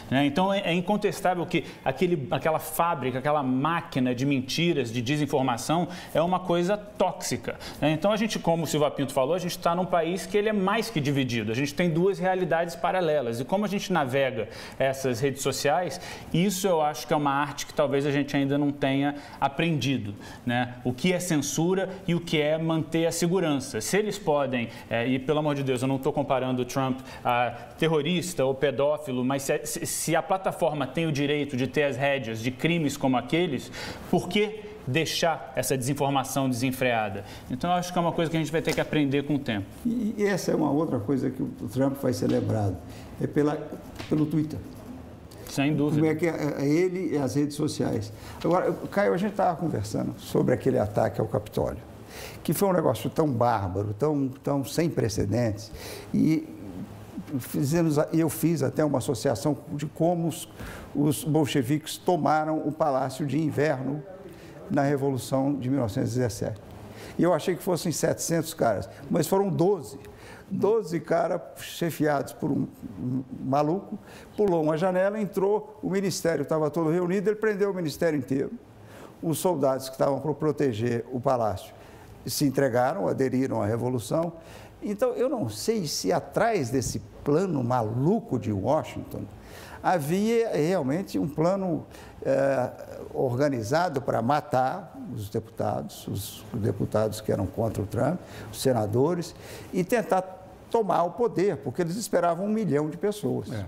Né? 0.09 0.25
Então 0.25 0.53
é, 0.53 0.61
é, 0.61 0.73
incontestável 0.73 1.45
que 1.45 1.65
aquele, 1.83 2.27
aquela 2.31 2.59
fábrica, 2.59 3.19
aquela 3.19 3.43
máquina 3.43 4.13
de 4.13 4.25
mentiras, 4.25 4.91
de 4.91 5.01
desinformação, 5.01 5.87
é 6.13 6.21
uma 6.21 6.39
coisa 6.39 6.77
tóxica. 6.77 7.57
Né? 7.81 7.91
Então 7.91 8.11
a 8.11 8.17
gente, 8.17 8.39
como 8.39 8.63
o 8.63 8.67
Silva 8.67 8.89
Pinto 8.91 9.13
falou, 9.13 9.35
a 9.35 9.39
gente 9.39 9.57
está 9.57 9.75
num 9.75 9.85
país 9.85 10.25
que 10.25 10.37
ele 10.37 10.49
é 10.49 10.53
mais 10.53 10.89
que 10.89 10.99
dividido. 10.99 11.51
A 11.51 11.55
gente 11.55 11.73
tem 11.73 11.89
duas 11.89 12.19
realidades 12.19 12.75
paralelas. 12.75 13.39
E 13.39 13.45
como 13.45 13.65
a 13.65 13.67
gente 13.67 13.91
navega 13.91 14.49
essas 14.77 15.19
redes 15.19 15.41
sociais, 15.41 15.99
isso 16.33 16.67
eu 16.67 16.81
acho 16.81 17.07
que 17.07 17.13
é 17.13 17.15
uma 17.17 17.31
arte 17.31 17.65
que 17.65 17.73
talvez 17.73 18.05
a 18.05 18.11
gente 18.11 18.35
ainda 18.35 18.57
não 18.57 18.71
tenha 18.71 19.15
aprendido. 19.39 20.13
Né? 20.45 20.75
O 20.83 20.93
que 20.93 21.13
é 21.13 21.19
censura 21.19 21.89
e 22.07 22.15
o 22.15 22.19
que 22.19 22.39
é 22.39 22.57
manter 22.57 23.05
a 23.05 23.11
segurança. 23.11 23.81
Se 23.81 23.97
eles 23.97 24.17
podem, 24.17 24.69
é, 24.89 25.07
e 25.07 25.19
pelo 25.19 25.39
amor 25.39 25.55
de 25.55 25.63
Deus, 25.63 25.81
eu 25.81 25.87
não 25.87 25.95
estou 25.97 26.11
comparando 26.11 26.61
o 26.61 26.65
Trump 26.65 26.99
a 27.23 27.51
terrorista 27.77 28.45
ou 28.45 28.53
pedófilo, 28.53 29.23
mas 29.23 29.43
se, 29.43 29.65
se 29.69 29.85
se 29.85 30.15
a 30.15 30.21
plataforma 30.21 30.87
tem 30.87 31.05
o 31.05 31.11
direito 31.11 31.55
de 31.55 31.67
ter 31.67 31.83
as 31.83 31.95
rédeas 31.95 32.41
de 32.41 32.51
crimes 32.51 32.97
como 32.97 33.17
aqueles, 33.17 33.71
por 34.09 34.27
que 34.27 34.61
deixar 34.87 35.53
essa 35.55 35.77
desinformação 35.77 36.49
desenfreada? 36.49 37.23
Então, 37.49 37.71
acho 37.71 37.93
que 37.93 37.97
é 37.97 38.01
uma 38.01 38.11
coisa 38.11 38.29
que 38.31 38.37
a 38.37 38.39
gente 38.39 38.51
vai 38.51 38.61
ter 38.61 38.73
que 38.73 38.81
aprender 38.81 39.23
com 39.23 39.35
o 39.35 39.39
tempo. 39.39 39.67
E, 39.85 40.23
essa 40.23 40.51
é 40.51 40.55
uma 40.55 40.71
outra 40.71 40.99
coisa 40.99 41.29
que 41.29 41.41
o 41.41 41.69
Trump 41.71 41.97
vai 42.01 42.13
ser 42.13 42.27
lembrado, 42.27 42.75
é 43.21 43.27
pela, 43.27 43.57
pelo 44.09 44.25
Twitter. 44.25 44.59
Sem 45.49 45.75
dúvida. 45.75 46.01
Como 46.01 46.11
é 46.11 46.15
que 46.15 46.27
é, 46.27 46.63
é 46.63 46.67
ele 46.67 47.13
e 47.13 47.17
as 47.17 47.35
redes 47.35 47.55
sociais. 47.55 48.11
Agora, 48.43 48.71
Caio, 48.91 49.13
a 49.13 49.17
gente 49.17 49.31
estava 49.31 49.55
conversando 49.55 50.13
sobre 50.17 50.53
aquele 50.53 50.77
ataque 50.77 51.19
ao 51.19 51.27
Capitólio, 51.27 51.81
que 52.43 52.53
foi 52.53 52.67
um 52.67 52.73
negócio 52.73 53.09
tão 53.09 53.27
bárbaro, 53.27 53.93
tão, 53.97 54.29
tão 54.43 54.63
sem 54.63 54.89
precedentes, 54.89 55.71
e 56.13 56.47
fizemos, 57.39 57.97
eu 58.13 58.29
fiz 58.29 58.63
até 58.63 58.83
uma 58.83 58.97
associação 58.97 59.57
de 59.73 59.85
como 59.85 60.27
os, 60.27 60.49
os 60.95 61.23
bolcheviques 61.23 61.97
tomaram 61.97 62.59
o 62.65 62.71
Palácio 62.71 63.25
de 63.25 63.39
Inverno 63.39 64.01
na 64.69 64.83
Revolução 64.83 65.53
de 65.53 65.69
1917. 65.69 66.59
E 67.17 67.23
eu 67.23 67.33
achei 67.33 67.55
que 67.55 67.61
fossem 67.61 67.91
700 67.91 68.53
caras, 68.53 68.89
mas 69.09 69.27
foram 69.27 69.49
12. 69.49 69.99
12 70.51 70.99
caras 71.01 71.41
chefiados 71.57 72.33
por 72.33 72.51
um, 72.51 72.67
maluco, 73.43 73.99
pulou 74.35 74.63
uma 74.63 74.77
janela, 74.77 75.19
entrou, 75.19 75.79
o 75.83 75.89
ministério 75.89 76.43
estava 76.43 76.69
todo 76.69 76.89
reunido, 76.89 77.29
ele 77.29 77.35
prendeu 77.35 77.71
o 77.71 77.73
ministério 77.73 78.17
inteiro. 78.17 78.51
Os 79.21 79.37
soldados 79.37 79.89
que 79.89 79.95
estavam 79.95 80.19
para 80.19 80.33
proteger 80.33 81.05
o 81.11 81.19
palácio 81.19 81.73
se 82.25 82.45
entregaram, 82.45 83.07
aderiram 83.07 83.61
à 83.61 83.65
revolução 83.65 84.33
então, 84.81 85.11
eu 85.11 85.29
não 85.29 85.49
sei 85.49 85.85
se 85.87 86.11
atrás 86.11 86.69
desse 86.69 86.99
plano 87.23 87.63
maluco 87.63 88.39
de 88.39 88.51
Washington 88.51 89.23
havia 89.81 90.49
realmente 90.49 91.17
um 91.17 91.27
plano 91.27 91.85
é, 92.23 92.69
organizado 93.13 94.01
para 94.01 94.21
matar 94.21 94.97
os 95.13 95.29
deputados, 95.29 96.07
os 96.07 96.43
deputados 96.53 97.21
que 97.21 97.31
eram 97.31 97.47
contra 97.47 97.81
o 97.81 97.85
Trump, 97.85 98.19
os 98.51 98.61
senadores, 98.61 99.33
e 99.73 99.83
tentar 99.83 100.21
tomar 100.69 101.03
o 101.03 101.11
poder, 101.11 101.57
porque 101.57 101.81
eles 101.81 101.95
esperavam 101.95 102.45
um 102.45 102.49
milhão 102.49 102.89
de 102.89 102.97
pessoas. 102.97 103.51
É. 103.51 103.65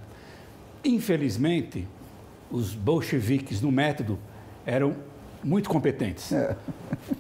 Infelizmente, 0.84 1.88
os 2.52 2.76
bolcheviques 2.76 3.62
no 3.62 3.72
método 3.72 4.20
eram 4.66 4.96
muito 5.44 5.70
competentes. 5.70 6.32
É. 6.32 6.56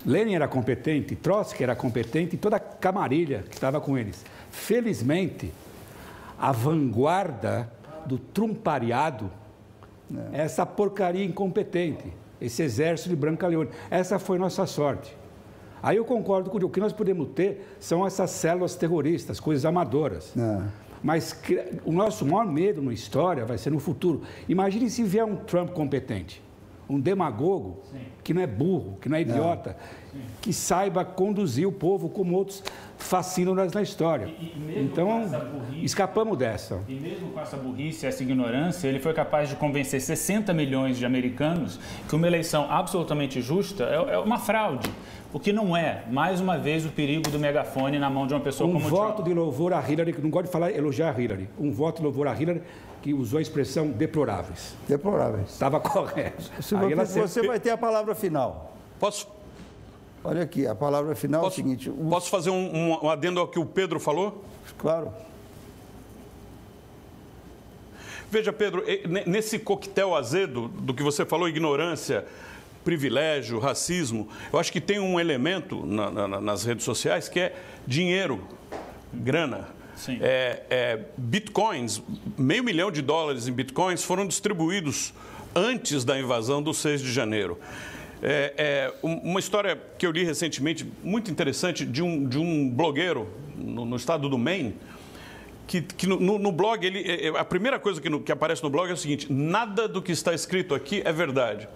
Lenin 0.05 0.35
era 0.35 0.47
competente, 0.47 1.15
Trotsky 1.15 1.63
era 1.63 1.75
competente 1.75 2.35
e 2.35 2.37
toda 2.37 2.57
a 2.57 2.59
camarilha 2.59 3.43
que 3.49 3.55
estava 3.55 3.79
com 3.81 3.97
eles. 3.97 4.23
Felizmente, 4.51 5.51
a 6.39 6.51
vanguarda 6.51 7.71
do 8.05 8.17
trumpariado, 8.17 9.29
é. 10.33 10.41
essa 10.43 10.65
porcaria 10.65 11.23
incompetente, 11.23 12.11
esse 12.39 12.61
exército 12.61 13.09
de 13.09 13.15
Branca 13.15 13.47
Leone, 13.47 13.69
essa 13.89 14.17
foi 14.19 14.37
nossa 14.37 14.65
sorte. 14.65 15.15
Aí 15.83 15.97
eu 15.97 16.05
concordo 16.05 16.49
com 16.49 16.57
o 16.57 16.69
que 16.69 16.79
nós 16.79 16.93
podemos 16.93 17.29
ter 17.29 17.75
são 17.79 18.05
essas 18.05 18.29
células 18.31 18.75
terroristas, 18.75 19.39
coisas 19.39 19.65
amadoras. 19.65 20.35
É. 20.37 20.61
Mas 21.03 21.35
o 21.83 21.91
nosso 21.91 22.23
maior 22.23 22.45
medo 22.45 22.79
na 22.83 22.93
história 22.93 23.43
vai 23.43 23.57
ser 23.57 23.71
no 23.71 23.79
futuro. 23.79 24.21
Imagine 24.47 24.87
se 24.91 25.01
vier 25.01 25.25
um 25.25 25.35
Trump 25.35 25.71
competente 25.71 26.39
um 26.91 26.99
demagogo 26.99 27.79
Sim. 27.89 27.99
que 28.21 28.33
não 28.33 28.41
é 28.41 28.47
burro, 28.47 28.97
que 28.99 29.07
não 29.07 29.15
é 29.15 29.21
idiota, 29.21 29.77
não. 30.13 30.21
que 30.41 30.51
saiba 30.51 31.05
conduzir 31.05 31.65
o 31.65 31.71
povo 31.71 32.09
como 32.09 32.35
outros 32.35 32.61
fascinam 32.97 33.55
nós 33.55 33.71
na 33.71 33.81
história. 33.81 34.25
E, 34.25 34.45
e 34.45 34.83
então, 34.83 35.21
burrice, 35.21 35.85
escapamos 35.85 36.37
dessa. 36.37 36.81
E 36.87 36.93
mesmo 36.93 37.29
com 37.29 37.39
essa 37.39 37.55
burrice, 37.55 38.05
essa 38.05 38.21
ignorância, 38.21 38.89
ele 38.89 38.99
foi 38.99 39.13
capaz 39.13 39.47
de 39.47 39.55
convencer 39.55 40.01
60 40.01 40.53
milhões 40.53 40.97
de 40.97 41.05
americanos 41.05 41.79
que 42.09 42.15
uma 42.15 42.27
eleição 42.27 42.67
absolutamente 42.69 43.41
justa 43.41 43.85
é, 43.85 44.13
é 44.13 44.17
uma 44.17 44.37
fraude. 44.37 44.89
O 45.33 45.39
que 45.39 45.53
não 45.53 45.77
é, 45.77 46.03
mais 46.11 46.41
uma 46.41 46.57
vez, 46.57 46.85
o 46.85 46.89
perigo 46.89 47.31
do 47.31 47.39
megafone 47.39 47.97
na 47.97 48.09
mão 48.09 48.27
de 48.27 48.33
uma 48.33 48.41
pessoa 48.41 48.69
um 48.69 48.73
como 48.73 48.85
Um 48.85 48.89
voto 48.89 49.15
Trump. 49.15 49.27
de 49.29 49.33
louvor 49.33 49.71
a 49.71 49.81
Hillary, 49.89 50.11
que 50.11 50.21
não 50.21 50.29
gosto 50.29 50.47
de 50.47 50.51
falar 50.51 50.71
elogiar 50.71 51.15
a 51.15 51.21
Hillary, 51.21 51.47
um 51.57 51.71
voto 51.71 51.99
de 51.99 52.03
louvor 52.03 52.27
a 52.27 52.35
Hillary 52.35 52.61
que 53.01 53.13
usou 53.13 53.39
a 53.39 53.41
expressão 53.41 53.89
deploráveis. 53.89 54.75
Deploráveis. 54.87 55.51
Estava 55.51 55.79
correto. 55.79 56.51
você, 56.59 57.21
você 57.21 57.47
vai 57.47 57.59
ter 57.59 57.71
a 57.71 57.77
palavra 57.77 58.13
final. 58.13 58.77
Posso? 58.99 59.27
Olha 60.23 60.43
aqui, 60.43 60.67
a 60.67 60.75
palavra 60.75 61.15
final 61.15 61.41
posso, 61.41 61.59
é 61.59 61.63
o 61.63 61.65
seguinte. 61.65 61.89
Posso 61.89 62.29
fazer 62.29 62.51
um, 62.51 62.75
um, 62.75 63.05
um 63.05 63.09
adendo 63.09 63.39
ao 63.39 63.47
que 63.47 63.57
o 63.57 63.65
Pedro 63.65 63.99
falou? 63.99 64.43
Claro. 64.77 65.11
Veja, 68.29 68.53
Pedro, 68.53 68.83
nesse 69.25 69.59
coquetel 69.59 70.15
azedo 70.15 70.67
do 70.69 70.93
que 70.93 71.03
você 71.03 71.25
falou, 71.25 71.49
ignorância, 71.49 72.25
privilégio, 72.85 73.59
racismo, 73.59 74.29
eu 74.53 74.59
acho 74.59 74.71
que 74.71 74.79
tem 74.79 74.99
um 74.99 75.19
elemento 75.19 75.85
na, 75.85 76.09
na, 76.11 76.39
nas 76.39 76.63
redes 76.63 76.85
sociais 76.85 77.27
que 77.27 77.39
é 77.39 77.55
dinheiro, 77.85 78.41
grana. 79.13 79.80
É, 80.21 80.63
é, 80.69 80.99
bitcoins, 81.17 82.01
meio 82.37 82.63
milhão 82.63 82.91
de 82.91 83.01
dólares 83.01 83.47
em 83.47 83.51
bitcoins 83.51 84.03
foram 84.03 84.27
distribuídos 84.27 85.13
antes 85.55 86.03
da 86.03 86.19
invasão 86.19 86.61
do 86.61 86.73
6 86.73 87.01
de 87.01 87.11
janeiro. 87.11 87.59
É, 88.23 88.53
é, 88.57 88.93
uma 89.01 89.39
história 89.39 89.79
que 89.97 90.05
eu 90.05 90.11
li 90.11 90.23
recentemente, 90.23 90.85
muito 91.03 91.31
interessante, 91.31 91.85
de 91.85 92.03
um, 92.03 92.27
de 92.27 92.37
um 92.37 92.69
blogueiro 92.69 93.27
no, 93.57 93.83
no 93.83 93.95
estado 93.95 94.29
do 94.29 94.37
Maine, 94.37 94.75
que, 95.67 95.81
que 95.81 96.05
no, 96.05 96.37
no, 96.37 96.51
blog, 96.51 96.85
ele, 96.85 96.99
é, 96.99 97.27
é, 97.27 97.39
a 97.39 97.45
primeira 97.45 97.79
coisa 97.79 98.01
que, 98.01 98.09
no, 98.09 98.19
que 98.19 98.31
aparece 98.31 98.61
no 98.61 98.69
blog 98.69 98.89
é 98.89 98.93
o 98.93 98.97
seguinte: 98.97 99.31
nada 99.31 99.87
do 99.87 100.01
que 100.01 100.11
está 100.11 100.33
escrito 100.33 100.75
aqui 100.75 101.01
é 101.03 101.11
verdade. 101.11 101.67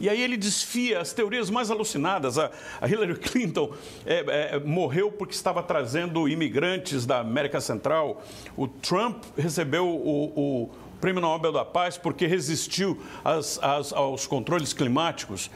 E 0.00 0.08
aí 0.08 0.20
ele 0.20 0.36
desfia 0.36 1.00
as 1.00 1.12
teorias 1.12 1.50
mais 1.50 1.70
alucinadas. 1.70 2.38
A, 2.38 2.50
Hillary 2.86 3.16
Clinton 3.16 3.72
é, 4.04 4.54
é, 4.54 4.60
morreu 4.60 5.10
porque 5.12 5.34
estava 5.34 5.62
trazendo 5.62 6.28
imigrantes 6.28 7.06
da 7.06 7.20
América 7.20 7.60
Central. 7.60 8.22
O 8.56 8.66
Trump 8.66 9.22
recebeu 9.36 9.86
o, 9.88 10.64
o 10.64 10.70
Prêmio 11.00 11.20
Nobel 11.20 11.52
da 11.52 11.64
Paz 11.64 11.96
porque 11.96 12.26
resistiu 12.26 13.00
às, 13.24 13.58
às, 13.62 13.92
aos 13.92 14.26
controles 14.26 14.72
climáticos. 14.72 15.50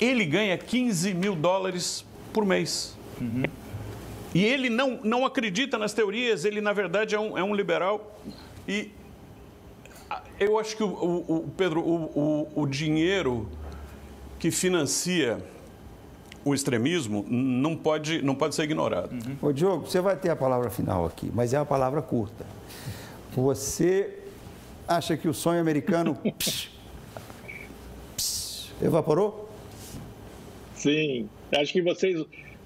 Ele 0.00 0.24
ganha 0.24 0.56
15 0.58 1.14
mil 1.14 1.34
dólares 1.34 2.04
por 2.32 2.44
mês. 2.44 2.96
Uhum. 3.20 3.44
E 4.34 4.44
ele 4.44 4.70
não, 4.70 4.98
não 5.04 5.26
acredita 5.26 5.76
nas 5.76 5.92
teorias, 5.92 6.44
ele, 6.44 6.60
na 6.60 6.72
verdade, 6.72 7.14
é 7.14 7.20
um, 7.20 7.36
é 7.36 7.44
um 7.44 7.54
liberal. 7.54 8.18
E 8.66 8.90
eu 10.44 10.58
acho 10.58 10.76
que, 10.76 10.82
o, 10.82 10.88
o, 10.88 11.36
o 11.36 11.50
Pedro, 11.56 11.80
o, 11.80 12.48
o, 12.54 12.66
dinheiro 12.66 13.48
que 14.38 14.50
financia 14.50 15.38
o 16.44 16.54
extremismo 16.54 17.24
não 17.28 17.76
pode, 17.76 18.22
não 18.22 18.34
pode 18.34 18.54
ser 18.54 18.64
ignorado. 18.64 19.12
Uhum. 19.12 19.48
Ô, 19.48 19.52
Diogo, 19.52 19.86
você 19.86 20.00
vai 20.00 20.16
ter 20.16 20.30
a 20.30 20.36
palavra 20.36 20.70
final 20.70 21.06
aqui, 21.06 21.30
mas 21.32 21.54
é 21.54 21.58
uma 21.58 21.66
palavra 21.66 22.02
curta. 22.02 22.44
Você 23.36 24.18
acha 24.86 25.16
que 25.16 25.28
o 25.28 25.34
sonho 25.34 25.60
americano 25.60 26.16
psh, 26.38 26.70
psh, 28.16 28.72
evaporou? 28.82 29.48
Sim, 30.74 31.28
acho 31.56 31.72
que 31.72 31.80
vocês, 31.80 32.24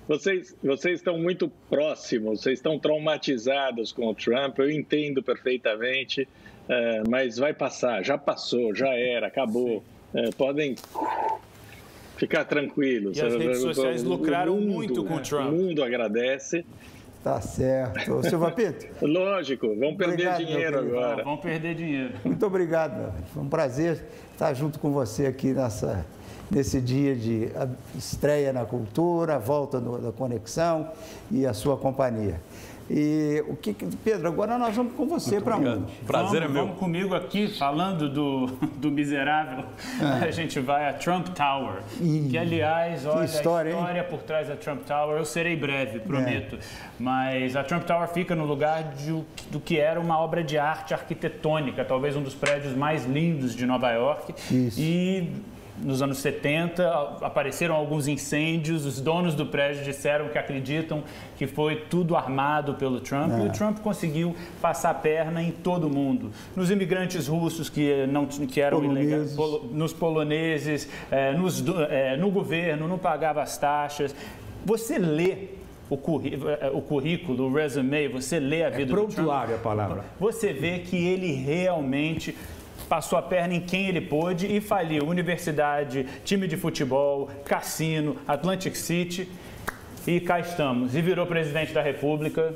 vocês, 0.08 0.56
vocês 0.62 1.00
estão 1.00 1.18
muito 1.18 1.52
próximos, 1.68 2.40
vocês 2.40 2.58
estão 2.58 2.78
traumatizados 2.78 3.92
com 3.92 4.08
o 4.08 4.14
Trump, 4.14 4.58
eu 4.58 4.70
entendo 4.70 5.22
perfeitamente. 5.22 6.26
É, 6.68 7.02
mas 7.08 7.38
vai 7.38 7.54
passar, 7.54 8.04
já 8.04 8.18
passou, 8.18 8.74
já 8.74 8.88
era, 8.88 9.26
acabou. 9.26 9.82
É, 10.14 10.30
podem 10.30 10.74
ficar 12.16 12.44
tranquilos. 12.44 13.16
E 13.16 13.22
as 13.22 13.34
redes 13.34 13.58
sociais 13.60 14.02
o, 14.02 14.08
lucraram 14.08 14.54
o 14.54 14.60
mundo, 14.60 14.72
muito 14.72 15.04
com 15.04 15.14
o 15.14 15.20
Trump. 15.20 15.52
O 15.52 15.52
mundo 15.52 15.82
agradece. 15.82 16.64
Tá 17.22 17.40
certo. 17.40 18.22
Silva 18.22 18.52
Pinto. 18.52 18.86
Lógico, 19.04 19.74
vão 19.74 19.96
perder 19.96 20.28
obrigado, 20.28 20.44
dinheiro 20.44 20.78
agora. 20.78 21.24
Vão 21.24 21.36
perder 21.36 21.74
dinheiro. 21.74 22.14
Muito 22.24 22.46
obrigado, 22.46 22.96
meu. 22.96 23.12
Foi 23.34 23.42
um 23.42 23.48
prazer 23.48 24.04
estar 24.32 24.54
junto 24.54 24.78
com 24.78 24.92
você 24.92 25.26
aqui 25.26 25.52
nessa, 25.52 26.06
nesse 26.48 26.80
dia 26.80 27.16
de 27.16 27.48
estreia 27.96 28.52
na 28.52 28.64
cultura, 28.64 29.38
volta 29.38 29.80
no, 29.80 29.98
da 29.98 30.12
conexão 30.12 30.88
e 31.30 31.44
a 31.44 31.52
sua 31.52 31.76
companhia. 31.76 32.40
E 32.88 33.44
o 33.48 33.56
que, 33.56 33.74
Pedro, 34.04 34.28
agora 34.28 34.56
nós 34.56 34.74
vamos 34.74 34.92
com 34.94 35.06
você 35.06 35.40
para 35.40 35.56
onde? 35.56 35.92
Prazer 36.06 36.40
vamos, 36.40 36.44
é 36.44 36.48
meu. 36.48 36.66
Vamos 36.66 36.78
comigo 36.78 37.14
aqui, 37.14 37.48
falando 37.48 38.08
do, 38.08 38.46
do 38.78 38.90
miserável. 38.90 39.64
É. 40.00 40.24
A 40.24 40.30
gente 40.30 40.60
vai 40.60 40.88
a 40.88 40.92
Trump 40.92 41.28
Tower. 41.28 41.82
Ih, 42.00 42.28
que, 42.30 42.38
aliás, 42.38 43.04
olha 43.04 43.24
história, 43.24 43.74
a 43.74 43.78
história 43.78 44.00
hein? 44.00 44.06
por 44.08 44.22
trás 44.22 44.48
da 44.48 44.56
Trump 44.56 44.82
Tower. 44.82 45.16
Eu 45.18 45.24
serei 45.24 45.56
breve, 45.56 45.98
prometo. 45.98 46.56
É. 46.56 46.58
Mas 46.98 47.56
a 47.56 47.64
Trump 47.64 47.84
Tower 47.84 48.08
fica 48.08 48.36
no 48.36 48.44
lugar 48.44 48.84
de, 48.94 49.12
do 49.50 49.58
que 49.58 49.78
era 49.78 49.98
uma 49.98 50.18
obra 50.20 50.44
de 50.44 50.56
arte 50.56 50.94
arquitetônica, 50.94 51.84
talvez 51.84 52.14
um 52.14 52.22
dos 52.22 52.34
prédios 52.34 52.74
mais 52.76 53.04
lindos 53.04 53.54
de 53.54 53.66
Nova 53.66 53.90
York. 53.90 54.32
Isso. 54.50 54.80
E 54.80 55.32
nos 55.82 56.02
anos 56.02 56.18
70, 56.18 56.88
apareceram 57.22 57.74
alguns 57.74 58.08
incêndios, 58.08 58.84
os 58.84 59.00
donos 59.00 59.34
do 59.34 59.46
prédio 59.46 59.84
disseram 59.84 60.28
que 60.28 60.38
acreditam 60.38 61.02
que 61.36 61.46
foi 61.46 61.76
tudo 61.90 62.16
armado 62.16 62.74
pelo 62.74 63.00
Trump 63.00 63.32
é. 63.32 63.44
e 63.44 63.48
o 63.48 63.52
Trump 63.52 63.78
conseguiu 63.80 64.34
passar 64.60 64.90
a 64.90 64.94
perna 64.94 65.42
em 65.42 65.50
todo 65.50 65.88
mundo. 65.88 66.30
Nos 66.54 66.70
imigrantes 66.70 67.28
russos 67.28 67.68
que, 67.68 68.06
não, 68.06 68.26
que 68.26 68.60
eram 68.60 68.84
ilegais, 68.84 69.36
nos 69.72 69.92
poloneses, 69.92 70.88
é, 71.10 71.32
nos, 71.32 71.64
é, 71.90 72.16
no 72.16 72.30
governo, 72.30 72.88
não 72.88 72.98
pagava 72.98 73.42
as 73.42 73.56
taxas. 73.58 74.14
Você 74.64 74.98
lê 74.98 75.56
o, 75.88 75.94
o, 75.94 76.82
currículo, 76.82 77.44
o 77.44 77.52
resume, 77.52 78.08
você 78.08 78.40
lê 78.40 78.64
a 78.64 78.68
é 78.68 78.70
vida 78.70 78.92
é 78.92 78.96
do 78.96 79.06
Trump. 79.06 79.18
a 79.54 79.58
palavra. 79.58 80.04
Você 80.18 80.52
vê 80.52 80.80
que 80.80 80.96
ele 80.96 81.32
realmente 81.32 82.36
passou 82.88 83.18
a 83.18 83.22
perna 83.22 83.54
em 83.54 83.60
quem 83.60 83.88
ele 83.88 84.00
pôde 84.00 84.46
e 84.46 84.60
faliu 84.60 85.04
universidade, 85.04 86.06
time 86.24 86.46
de 86.46 86.56
futebol, 86.56 87.28
cassino, 87.44 88.16
Atlantic 88.26 88.76
City. 88.76 89.28
E 90.06 90.20
cá 90.20 90.38
estamos. 90.38 90.94
E 90.94 91.02
virou 91.02 91.26
presidente 91.26 91.72
da 91.72 91.82
República 91.82 92.54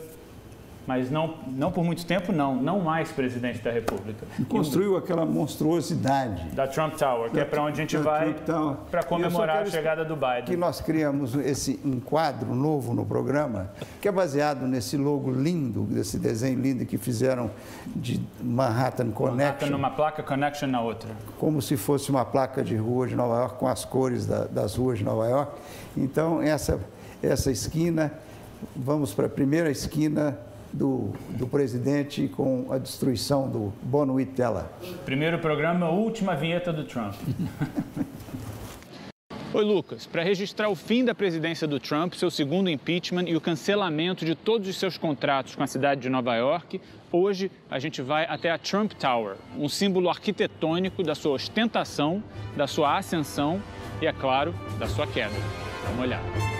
mas 0.86 1.10
não, 1.10 1.34
não 1.46 1.70
por 1.70 1.84
muito 1.84 2.04
tempo, 2.06 2.32
não, 2.32 2.56
não 2.56 2.80
mais 2.80 3.10
presidente 3.12 3.60
da 3.62 3.70
República. 3.70 4.26
E 4.38 4.44
construiu 4.44 4.96
aquela 4.96 5.24
monstruosidade. 5.24 6.48
Da 6.50 6.66
Trump 6.66 6.94
Tower, 6.94 7.30
que 7.30 7.38
é 7.38 7.44
para 7.44 7.62
onde 7.62 7.80
a 7.80 7.84
gente 7.84 7.96
vai 7.96 8.34
para 8.90 9.02
comemorar 9.02 9.62
a 9.62 9.66
chegada 9.66 10.04
do 10.04 10.16
Biden. 10.16 10.44
Que 10.44 10.56
nós 10.56 10.80
criamos 10.80 11.34
esse 11.34 11.78
um 11.84 12.00
quadro 12.00 12.54
novo 12.54 12.94
no 12.94 13.04
programa, 13.04 13.70
que 14.00 14.08
é 14.08 14.12
baseado 14.12 14.66
nesse 14.66 14.96
logo 14.96 15.30
lindo, 15.30 15.82
desse 15.84 16.18
desenho 16.18 16.60
lindo 16.60 16.84
que 16.86 16.98
fizeram 16.98 17.50
de 17.86 18.20
Manhattan 18.42 19.10
Connection. 19.10 19.36
Manhattan 19.36 19.70
numa 19.70 19.90
placa, 19.90 20.22
Connection 20.22 20.68
na 20.68 20.80
outra. 20.80 21.10
Como 21.38 21.60
se 21.60 21.76
fosse 21.76 22.10
uma 22.10 22.24
placa 22.24 22.62
de 22.62 22.76
rua 22.76 23.06
de 23.06 23.14
Nova 23.14 23.36
York, 23.40 23.58
com 23.58 23.68
as 23.68 23.84
cores 23.84 24.26
da, 24.26 24.44
das 24.44 24.76
ruas 24.76 24.98
de 24.98 25.04
Nova 25.04 25.28
York. 25.28 25.52
Então, 25.96 26.42
essa, 26.42 26.80
essa 27.22 27.50
esquina, 27.50 28.12
vamos 28.74 29.12
para 29.12 29.26
a 29.26 29.30
primeira 29.30 29.70
esquina 29.70 30.38
do, 30.72 31.12
do 31.30 31.46
presidente 31.46 32.28
com 32.28 32.66
a 32.70 32.78
destruição 32.78 33.48
do 33.48 33.72
Bonwit 33.82 34.32
dela. 34.32 34.72
Primeiro 35.04 35.38
programa, 35.38 35.88
última 35.88 36.34
vinheta 36.34 36.72
do 36.72 36.84
Trump. 36.84 37.14
Oi, 39.52 39.64
Lucas. 39.64 40.06
Para 40.06 40.22
registrar 40.22 40.68
o 40.68 40.76
fim 40.76 41.04
da 41.04 41.12
presidência 41.12 41.66
do 41.66 41.80
Trump, 41.80 42.14
seu 42.14 42.30
segundo 42.30 42.70
impeachment 42.70 43.24
e 43.26 43.34
o 43.34 43.40
cancelamento 43.40 44.24
de 44.24 44.36
todos 44.36 44.68
os 44.68 44.76
seus 44.76 44.96
contratos 44.96 45.56
com 45.56 45.62
a 45.64 45.66
cidade 45.66 46.00
de 46.02 46.08
Nova 46.08 46.36
York, 46.36 46.80
hoje 47.10 47.50
a 47.68 47.80
gente 47.80 48.00
vai 48.00 48.26
até 48.26 48.48
a 48.48 48.58
Trump 48.58 48.92
Tower, 48.92 49.34
um 49.58 49.68
símbolo 49.68 50.08
arquitetônico 50.08 51.02
da 51.02 51.16
sua 51.16 51.32
ostentação, 51.32 52.22
da 52.56 52.68
sua 52.68 52.96
ascensão 52.96 53.60
e, 54.00 54.06
é 54.06 54.12
claro, 54.12 54.54
da 54.78 54.86
sua 54.86 55.06
queda. 55.08 55.34
Vamos 55.84 56.02
olhar. 56.02 56.59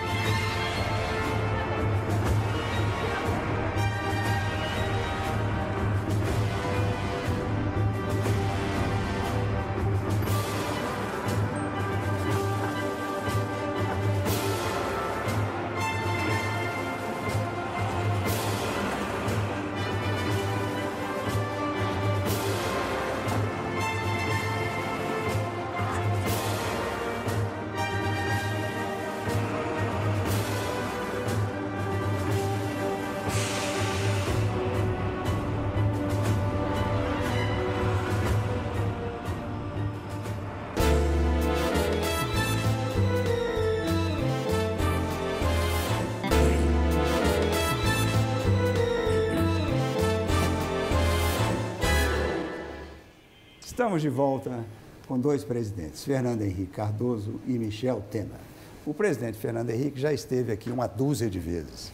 Estamos 53.81 54.03
de 54.03 54.09
volta 54.09 54.63
com 55.07 55.19
dois 55.19 55.43
presidentes, 55.43 56.03
Fernando 56.03 56.43
Henrique 56.43 56.67
Cardoso 56.67 57.41
e 57.47 57.57
Michel 57.57 57.99
Temer. 58.11 58.37
O 58.85 58.93
presidente 58.93 59.39
Fernando 59.39 59.71
Henrique 59.71 59.99
já 59.99 60.13
esteve 60.13 60.51
aqui 60.51 60.69
uma 60.69 60.85
dúzia 60.85 61.27
de 61.27 61.39
vezes. 61.39 61.91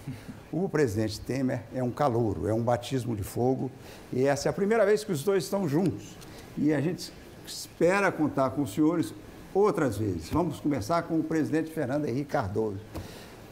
O 0.52 0.68
presidente 0.68 1.18
Temer 1.22 1.64
é 1.74 1.82
um 1.82 1.90
calouro, 1.90 2.46
é 2.46 2.54
um 2.54 2.62
batismo 2.62 3.16
de 3.16 3.24
fogo, 3.24 3.72
e 4.12 4.28
essa 4.28 4.50
é 4.50 4.52
a 4.52 4.54
primeira 4.54 4.86
vez 4.86 5.06
que 5.06 5.14
os 5.14 5.24
dois 5.24 5.46
estão 5.46 5.66
juntos. 5.66 6.18
E 6.58 6.74
a 6.74 6.82
gente 6.82 7.10
espera 7.46 8.12
contar 8.12 8.50
com 8.50 8.64
os 8.64 8.74
senhores 8.74 9.14
outras 9.54 9.98
vezes. 9.98 10.30
Vamos 10.30 10.60
começar 10.60 11.04
com 11.04 11.18
o 11.18 11.24
presidente 11.24 11.72
Fernando 11.72 12.04
Henrique 12.04 12.32
Cardoso. 12.32 12.82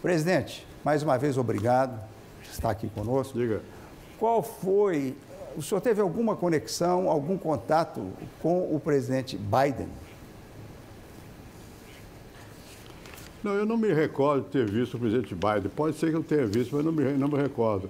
Presidente, 0.02 0.67
mais 0.84 1.02
uma 1.02 1.17
vez 1.17 1.38
obrigado 1.38 1.98
por 2.38 2.52
estar 2.52 2.69
aqui 2.69 2.89
conosco. 2.89 3.39
Diga. 3.39 3.62
Qual 4.19 4.43
foi 4.43 5.15
o 5.58 5.62
senhor 5.62 5.82
teve 5.82 6.02
alguma 6.02 6.36
conexão, 6.36 7.10
algum 7.10 7.38
contato 7.38 8.02
com 8.41 8.76
o 8.76 8.80
presidente 8.80 9.38
Biden? 9.38 9.88
Não, 13.44 13.54
eu 13.54 13.65
não 13.65 13.78
me 13.78 13.94
recordo 13.94 14.46
de 14.46 14.50
ter 14.50 14.70
visto 14.70 14.96
o 14.96 15.00
presidente 15.00 15.36
Biden. 15.36 15.70
Pode 15.76 15.98
ser 15.98 16.10
que 16.10 16.15
eu 16.15 16.24
tenha 16.24 16.48
visto, 16.48 16.76
mas 16.76 16.84
não 16.84 16.91
me, 16.91 17.04
não 17.13 17.28
me 17.28 17.38
recordo. 17.38 17.89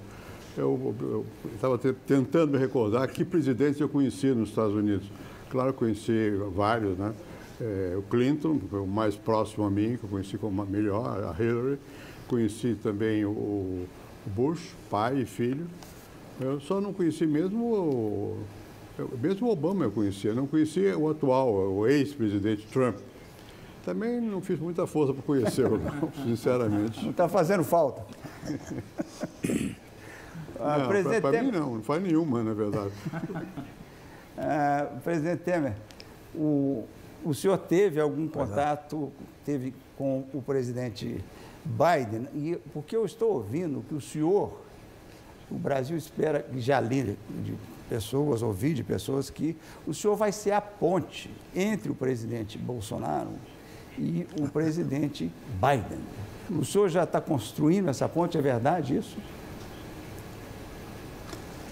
Eu 0.57 1.25
estava 1.53 1.77
tentando 1.77 2.53
me 2.53 2.57
recordar 2.57 3.07
que 3.07 3.23
presidentes 3.23 3.79
eu 3.79 3.89
conheci 3.89 4.27
nos 4.27 4.49
Estados 4.49 4.75
Unidos. 4.75 5.07
Claro, 5.49 5.73
conheci 5.73 6.31
vários, 6.53 6.97
né? 6.97 7.13
é, 7.61 7.95
o 7.97 8.01
Clinton, 8.03 8.59
foi 8.69 8.79
o 8.79 8.87
mais 8.87 9.15
próximo 9.15 9.65
a 9.65 9.69
mim, 9.69 9.97
que 9.97 10.03
eu 10.03 10.09
conheci 10.09 10.37
como 10.37 10.65
melhor, 10.65 11.23
a 11.23 11.41
Hillary. 11.41 11.79
Conheci 12.27 12.75
também 12.81 13.23
o 13.25 13.85
Bush, 14.25 14.73
pai 14.89 15.21
e 15.21 15.25
filho. 15.25 15.67
Eu 16.39 16.59
só 16.59 16.81
não 16.81 16.93
conheci 16.93 17.25
mesmo 17.25 17.65
o, 17.65 18.37
mesmo 19.21 19.47
o 19.47 19.51
Obama 19.51 19.85
eu 19.85 19.91
conhecia, 19.91 20.33
não 20.33 20.47
conhecia 20.47 20.97
o 20.97 21.09
atual, 21.09 21.53
o 21.53 21.87
ex-presidente 21.87 22.65
Trump. 22.67 22.97
Também 23.83 24.19
não 24.19 24.41
fiz 24.41 24.59
muita 24.59 24.87
força 24.87 25.13
para 25.13 25.21
conhecê-lo, 25.21 25.79
sinceramente. 26.25 27.03
Não 27.03 27.11
está 27.11 27.29
fazendo 27.29 27.63
falta. 27.63 28.03
ah, 30.59 30.87
para 30.87 31.21
Temer... 31.21 31.43
mim 31.43 31.51
não, 31.51 31.75
não 31.75 31.83
faz 31.83 32.01
nenhuma, 32.01 32.43
na 32.43 32.53
verdade. 32.53 32.91
ah, 34.37 34.87
presidente 35.03 35.43
Temer, 35.43 35.73
o, 36.33 36.85
o 37.23 37.33
senhor 37.33 37.57
teve 37.57 37.99
algum 37.99 38.27
contato, 38.27 39.11
teve 39.45 39.73
com 39.97 40.25
o 40.33 40.41
presidente 40.41 41.23
Biden? 41.63 42.27
E, 42.33 42.57
porque 42.73 42.95
eu 42.95 43.05
estou 43.05 43.33
ouvindo 43.33 43.83
que 43.87 43.93
o 43.93 44.01
senhor, 44.01 44.64
o 45.51 45.55
Brasil 45.55 45.97
espera, 45.97 46.45
já 46.57 46.79
li 46.79 47.17
de 47.43 47.53
pessoas, 47.89 48.41
ouvi 48.41 48.73
de 48.73 48.83
pessoas, 48.83 49.29
que 49.29 49.55
o 49.85 49.93
senhor 49.93 50.15
vai 50.15 50.31
ser 50.31 50.51
a 50.51 50.61
ponte 50.61 51.29
entre 51.55 51.91
o 51.91 51.95
presidente 51.95 52.57
Bolsonaro 52.57 53.31
e 53.97 54.27
o 54.39 54.47
presidente 54.49 55.31
Biden. 55.55 55.99
O 56.49 56.65
senhor 56.65 56.89
já 56.89 57.03
está 57.03 57.21
construindo 57.21 57.89
essa 57.89 58.07
ponte, 58.07 58.37
é 58.37 58.41
verdade 58.41 58.97
isso? 58.97 59.17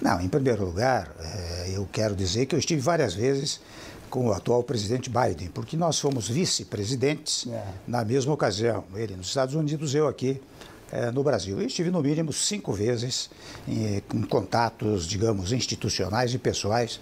Não, 0.02 0.20
em 0.20 0.28
primeiro 0.28 0.66
lugar, 0.66 1.10
eh, 1.20 1.72
eu 1.76 1.88
quero 1.92 2.16
dizer 2.16 2.46
que 2.46 2.56
eu 2.56 2.60
estive 2.60 2.82
várias 2.82 3.14
vezes 3.14 3.62
com 4.10 4.28
o 4.28 4.34
atual 4.34 4.62
presidente 4.62 5.10
Biden, 5.10 5.50
porque 5.54 5.78
nós 5.78 6.00
fomos 6.00 6.30
vice-presidentes 6.30 7.48
é. 7.48 7.66
na 7.88 8.04
mesma 8.04 8.34
ocasião, 8.34 8.84
ele 8.94 9.16
nos 9.16 9.28
Estados 9.28 9.56
Unidos, 9.56 9.96
eu 9.96 10.08
aqui 10.08 10.40
é, 10.94 11.10
no 11.12 11.24
Brasil. 11.24 11.60
Eu 11.60 11.66
estive 11.66 11.90
no 11.90 12.04
mínimo 12.04 12.32
cinco 12.32 12.72
vezes 12.72 13.28
em, 13.68 14.00
com 14.08 14.22
contatos, 14.22 15.08
digamos, 15.08 15.52
institucionais 15.52 16.36
e 16.36 16.38
pessoais 16.38 17.00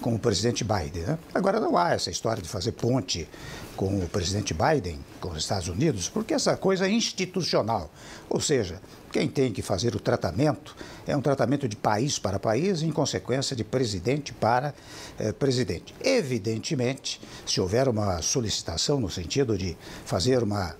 com 0.00 0.14
o 0.14 0.18
presidente 0.18 0.62
Biden. 0.62 1.02
Né? 1.02 1.18
Agora 1.34 1.58
não 1.58 1.76
há 1.76 1.92
essa 1.92 2.08
história 2.08 2.40
de 2.40 2.48
fazer 2.48 2.70
ponte 2.72 3.28
com 3.76 3.98
o 3.98 4.08
presidente 4.08 4.54
Biden, 4.54 4.98
com 5.20 5.30
os 5.30 5.38
Estados 5.38 5.66
Unidos, 5.66 6.08
porque 6.08 6.34
essa 6.34 6.56
coisa 6.56 6.86
é 6.86 6.90
institucional. 6.90 7.90
Ou 8.30 8.40
seja, 8.40 8.80
quem 9.10 9.26
tem 9.26 9.52
que 9.52 9.60
fazer 9.60 9.96
o 9.96 10.00
tratamento 10.00 10.76
é 11.04 11.16
um 11.16 11.20
tratamento 11.20 11.66
de 11.66 11.74
país 11.74 12.20
para 12.20 12.38
país, 12.38 12.82
em 12.82 12.92
consequência 12.92 13.56
de 13.56 13.64
presidente 13.64 14.32
para 14.32 14.72
eh, 15.18 15.32
presidente. 15.32 15.92
Evidentemente, 16.00 17.20
se 17.44 17.60
houver 17.60 17.88
uma 17.88 18.22
solicitação 18.22 19.00
no 19.00 19.10
sentido 19.10 19.58
de 19.58 19.76
fazer 20.04 20.42
uma 20.42 20.76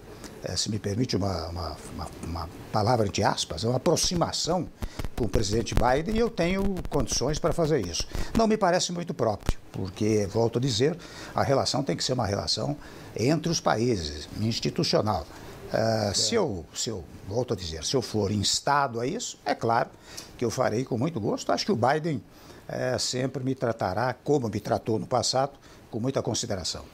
se 0.57 0.71
me 0.71 0.79
permite 0.79 1.17
uma, 1.17 1.49
uma, 1.49 1.77
uma, 1.95 2.09
uma, 2.25 2.49
palavra 2.73 3.07
entre 3.07 3.23
aspas, 3.23 3.65
uma 3.65 3.77
aproximação 3.77 4.69
com 5.15 5.25
o 5.25 5.29
presidente 5.29 5.75
Biden 5.75 6.17
e 6.17 6.19
eu 6.19 6.31
tenho 6.31 6.75
condições 6.89 7.39
para 7.39 7.53
fazer 7.53 7.87
isso. 7.87 8.07
Não 8.37 8.47
me 8.47 8.57
parece 8.57 8.93
muito 8.93 9.15
próprio, 9.15 9.59
porque, 9.71 10.27
volto 10.27 10.59
a 10.59 10.61
dizer, 10.61 10.97
a 11.35 11.43
relação 11.43 11.83
tem 11.83 11.97
que 11.97 12.03
ser 12.03 12.15
uma 12.15 12.27
relação 12.27 12.77
entre 13.17 13.51
os 13.51 13.61
países, 13.61 14.29
institucional. 14.41 15.27
Uh, 15.73 16.15
se, 16.15 16.35
eu, 16.35 16.67
se 16.75 16.91
eu, 16.91 17.03
volto 17.27 17.55
a 17.55 17.57
dizer, 17.57 17.85
se 17.85 17.95
eu 17.95 18.03
for 18.03 18.31
instado 18.31 19.01
a 19.01 19.07
isso, 19.07 19.39
é 19.45 19.55
claro 19.55 19.89
que 20.37 20.45
eu 20.45 20.51
farei 20.51 20.85
com 20.85 20.99
muito 20.99 21.19
gosto. 21.19 21.51
Acho 21.51 21.65
que 21.65 21.73
o 21.73 21.77
Biden 21.77 22.23
uh, 22.69 22.99
sempre 22.99 23.43
me 23.43 23.55
tratará, 23.55 24.15
como 24.25 24.49
me 24.49 24.61
tratou 24.61 24.99
no 24.99 25.07
passado, 25.07 25.53
com 25.91 25.99
muita 25.99 26.21
consideração. 26.21 26.85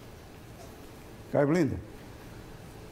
Caio 1.32 1.48
Blinder. 1.48 1.78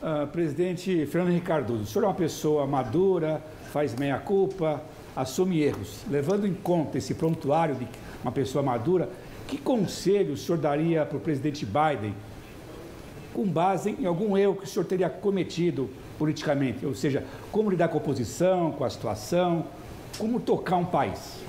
Uh, 0.06 0.24
presidente 0.28 1.04
Fernando 1.06 1.30
Henrique 1.30 1.48
Cardoso, 1.48 1.82
o 1.82 1.86
senhor 1.86 2.04
é 2.04 2.06
uma 2.06 2.14
pessoa 2.14 2.64
madura, 2.64 3.42
faz 3.72 3.92
meia-culpa, 3.92 4.80
assume 5.16 5.60
erros. 5.60 6.04
Levando 6.08 6.46
em 6.46 6.54
conta 6.54 6.96
esse 6.96 7.12
prontuário 7.12 7.74
de 7.74 7.88
uma 8.22 8.30
pessoa 8.30 8.62
madura, 8.62 9.10
que 9.48 9.58
conselho 9.58 10.34
o 10.34 10.36
senhor 10.36 10.58
daria 10.58 11.04
para 11.04 11.16
o 11.16 11.20
presidente 11.20 11.66
Biden 11.66 12.14
com 13.34 13.44
base 13.48 13.96
em 13.98 14.06
algum 14.06 14.36
erro 14.36 14.54
que 14.54 14.62
o 14.62 14.66
senhor 14.68 14.84
teria 14.84 15.10
cometido 15.10 15.90
politicamente? 16.16 16.86
Ou 16.86 16.94
seja, 16.94 17.26
como 17.50 17.68
lidar 17.68 17.88
com 17.88 17.98
a 17.98 18.00
oposição, 18.00 18.70
com 18.70 18.84
a 18.84 18.90
situação, 18.90 19.64
como 20.18 20.38
tocar 20.38 20.76
um 20.76 20.84
país? 20.84 21.40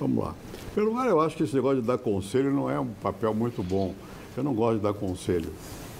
Vamos 0.00 0.24
lá. 0.24 0.34
Pelo 0.74 0.86
lugar, 0.86 1.06
eu 1.06 1.20
acho 1.20 1.36
que 1.36 1.42
esse 1.42 1.54
negócio 1.54 1.82
de 1.82 1.86
dar 1.86 1.98
conselho 1.98 2.50
não 2.50 2.70
é 2.70 2.80
um 2.80 2.88
papel 3.02 3.34
muito 3.34 3.62
bom. 3.62 3.94
Eu 4.36 4.42
não 4.42 4.54
gosto 4.54 4.76
de 4.76 4.82
dar 4.82 4.94
conselho, 4.94 5.50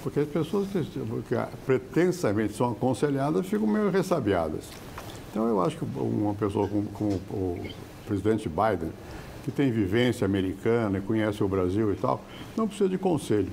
porque 0.02 0.20
as 0.20 0.28
pessoas 0.28 0.68
que, 0.68 1.36
pretensamente 1.64 2.54
são 2.54 2.72
aconselhadas 2.72 3.46
ficam 3.46 3.66
meio 3.66 3.90
ressabiadas. 3.90 4.64
Então, 5.30 5.48
eu 5.48 5.60
acho 5.60 5.76
que 5.76 5.84
uma 5.96 6.34
pessoa 6.34 6.68
como, 6.68 6.86
como 6.90 7.12
o 7.30 7.60
presidente 8.06 8.48
Biden, 8.48 8.90
que 9.44 9.50
tem 9.50 9.70
vivência 9.70 10.24
americana 10.24 11.00
conhece 11.00 11.42
o 11.42 11.48
Brasil 11.48 11.92
e 11.92 11.96
tal, 11.96 12.22
não 12.56 12.66
precisa 12.66 12.88
de 12.88 12.98
conselho. 12.98 13.50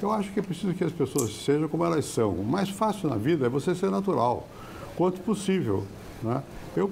Eu 0.00 0.10
acho 0.10 0.32
que 0.32 0.40
é 0.40 0.42
preciso 0.42 0.74
que 0.74 0.82
as 0.82 0.92
pessoas 0.92 1.32
sejam 1.44 1.68
como 1.68 1.84
elas 1.84 2.04
são. 2.06 2.30
O 2.30 2.44
mais 2.44 2.68
fácil 2.68 3.08
na 3.08 3.16
vida 3.16 3.46
é 3.46 3.48
você 3.48 3.74
ser 3.74 3.90
natural, 3.90 4.48
quanto 4.96 5.20
possível. 5.20 5.84
Né? 6.22 6.42
Eu, 6.76 6.90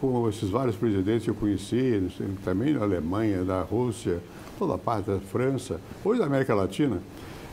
com 0.00 0.28
esses 0.28 0.50
vários 0.50 0.76
presidentes 0.76 1.24
que 1.24 1.30
eu 1.30 1.34
conheci, 1.34 2.10
também 2.44 2.74
da 2.74 2.82
Alemanha, 2.82 3.42
da 3.42 3.62
Rússia, 3.62 4.20
toda 4.62 4.74
a 4.74 4.78
parte 4.78 5.10
da 5.10 5.18
França, 5.18 5.80
hoje 6.04 6.20
da 6.20 6.26
América 6.26 6.54
Latina, 6.54 7.02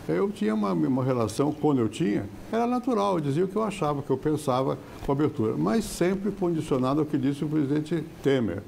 eu 0.08 0.30
tinha 0.30 0.54
uma, 0.54 0.74
uma 0.74 1.04
relação, 1.04 1.52
quando 1.52 1.80
eu 1.80 1.90
tinha, 1.90 2.30
era 2.52 2.68
natural, 2.68 3.16
eu 3.16 3.20
dizia 3.20 3.46
o 3.46 3.48
que 3.48 3.56
eu 3.56 3.64
achava, 3.64 4.00
o 4.00 4.04
que 4.04 4.12
eu 4.12 4.18
pensava 4.18 4.78
com 5.04 5.12
abertura, 5.12 5.56
mas 5.58 5.86
sempre 5.86 6.32
condicionado 6.32 7.00
ao 7.00 7.08
que 7.08 7.18
disse 7.18 7.44
o 7.44 7.50
presidente 7.50 8.04
Temer. 8.22 8.62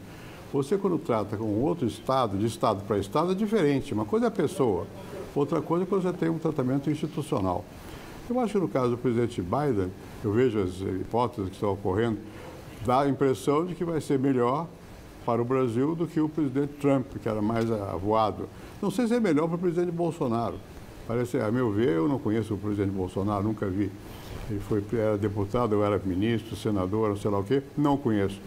Você, 0.51 0.75
quando 0.75 0.97
trata 0.97 1.37
com 1.37 1.45
outro 1.61 1.85
Estado, 1.85 2.35
de 2.35 2.47
Estado 2.47 2.83
para 2.83 2.97
Estado, 2.97 3.31
é 3.31 3.35
diferente. 3.35 3.93
Uma 3.93 4.05
coisa 4.05 4.25
é 4.25 4.27
a 4.27 4.31
pessoa, 4.31 4.87
outra 5.35 5.61
coisa 5.61 5.83
é 5.83 5.87
quando 5.87 6.01
você 6.01 6.13
tem 6.13 6.29
um 6.29 6.39
tratamento 6.39 6.89
institucional. 6.89 7.63
Eu 8.27 8.39
acho 8.39 8.53
que 8.53 8.59
no 8.59 8.67
caso 8.67 8.89
do 8.91 8.97
presidente 8.97 9.39
Biden, 9.39 9.91
eu 10.23 10.31
vejo 10.31 10.59
as 10.59 10.81
hipóteses 10.81 11.47
que 11.47 11.55
estão 11.55 11.73
ocorrendo, 11.73 12.17
dá 12.83 13.01
a 13.01 13.07
impressão 13.07 13.67
de 13.67 13.75
que 13.75 13.85
vai 13.85 14.01
ser 14.01 14.17
melhor 14.17 14.67
para 15.25 15.41
o 15.41 15.45
Brasil 15.45 15.95
do 15.95 16.07
que 16.07 16.19
o 16.19 16.27
presidente 16.27 16.73
Trump, 16.79 17.05
que 17.21 17.27
era 17.27 17.41
mais 17.41 17.69
avoado. 17.71 18.49
Não 18.81 18.89
sei 18.89 19.07
se 19.07 19.15
é 19.15 19.19
melhor 19.19 19.47
para 19.47 19.55
o 19.55 19.59
presidente 19.59 19.91
Bolsonaro. 19.91 20.55
Parece, 21.07 21.39
a 21.39 21.51
meu 21.51 21.71
ver, 21.71 21.89
eu 21.89 22.07
não 22.07 22.19
conheço 22.19 22.53
o 22.53 22.57
presidente 22.57 22.91
Bolsonaro, 22.91 23.43
nunca 23.43 23.67
vi. 23.67 23.91
Ele 24.49 24.59
foi, 24.61 24.83
era 24.93 25.17
deputado, 25.17 25.73
eu 25.73 25.83
era 25.83 25.99
ministro, 26.03 26.55
senador, 26.55 27.17
sei 27.17 27.31
lá 27.31 27.39
o 27.39 27.43
quê, 27.43 27.61
não 27.77 27.97
conheço. 27.97 28.39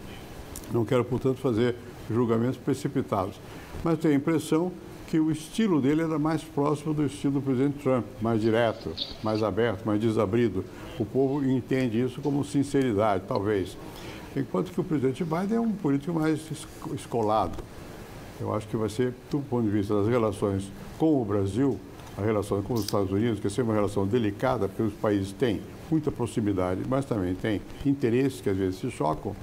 Não 0.73 0.85
quero, 0.85 1.05
portanto, 1.05 1.39
fazer 1.39 1.77
julgamentos 2.11 2.57
precipitados. 2.57 3.41
Mas 3.83 3.99
tenho 3.99 4.15
a 4.15 4.17
impressão 4.17 4.73
que 5.09 5.19
o 5.21 5.31
estilo 5.31 5.81
dele 5.81 6.03
era 6.03 6.19
mais 6.19 6.43
próximo 6.43 6.93
do 6.93 7.05
estilo 7.05 7.35
do 7.35 7.43
presidente 7.43 7.79
Trump, 7.83 8.05
mais 8.21 8.41
direto, 8.41 8.91
mais 9.23 9.43
aberto, 9.43 9.85
mais 9.85 10.01
desabrido. 10.01 10.65
O 10.99 11.05
povo 11.05 11.45
entende 11.45 12.03
isso 12.03 12.21
como 12.21 12.45
sinceridade, 12.45 13.25
talvez 13.29 13.77
enquanto 14.41 14.73
que 14.73 14.81
o 14.81 14.85
presidente 14.85 15.25
Biden 15.25 15.57
é 15.57 15.61
um 15.61 15.73
político 15.73 16.13
mais 16.13 16.41
escolado. 16.95 17.63
Eu 18.41 18.55
acho 18.55 18.67
que 18.67 18.77
vai 18.77 18.89
ser, 18.89 19.15
do 19.31 19.39
ponto 19.39 19.65
de 19.65 19.71
vista 19.71 19.95
das 19.95 20.09
relações 20.09 20.71
com 20.99 21.23
o 21.23 21.25
Brasil, 21.25 21.79
a 22.19 22.23
relação 22.23 22.63
com 22.63 22.75
os 22.75 22.85
Estados 22.85 23.11
Unidos, 23.11 23.41
que 23.41 23.47
é 23.47 23.51
sempre 23.51 23.65
uma 23.65 23.75
relação 23.75 24.07
delicada, 24.07 24.69
porque 24.69 24.83
os 24.83 24.93
países 24.95 25.33
têm 25.33 25.61
muita 25.91 26.11
proximidade, 26.11 26.83
mas 26.89 27.05
também 27.05 27.35
têm 27.35 27.61
interesses 27.85 28.41
que 28.41 28.51
às 28.51 28.57
vezes 28.57 28.81
se 28.81 28.91
chocam, 28.91 29.35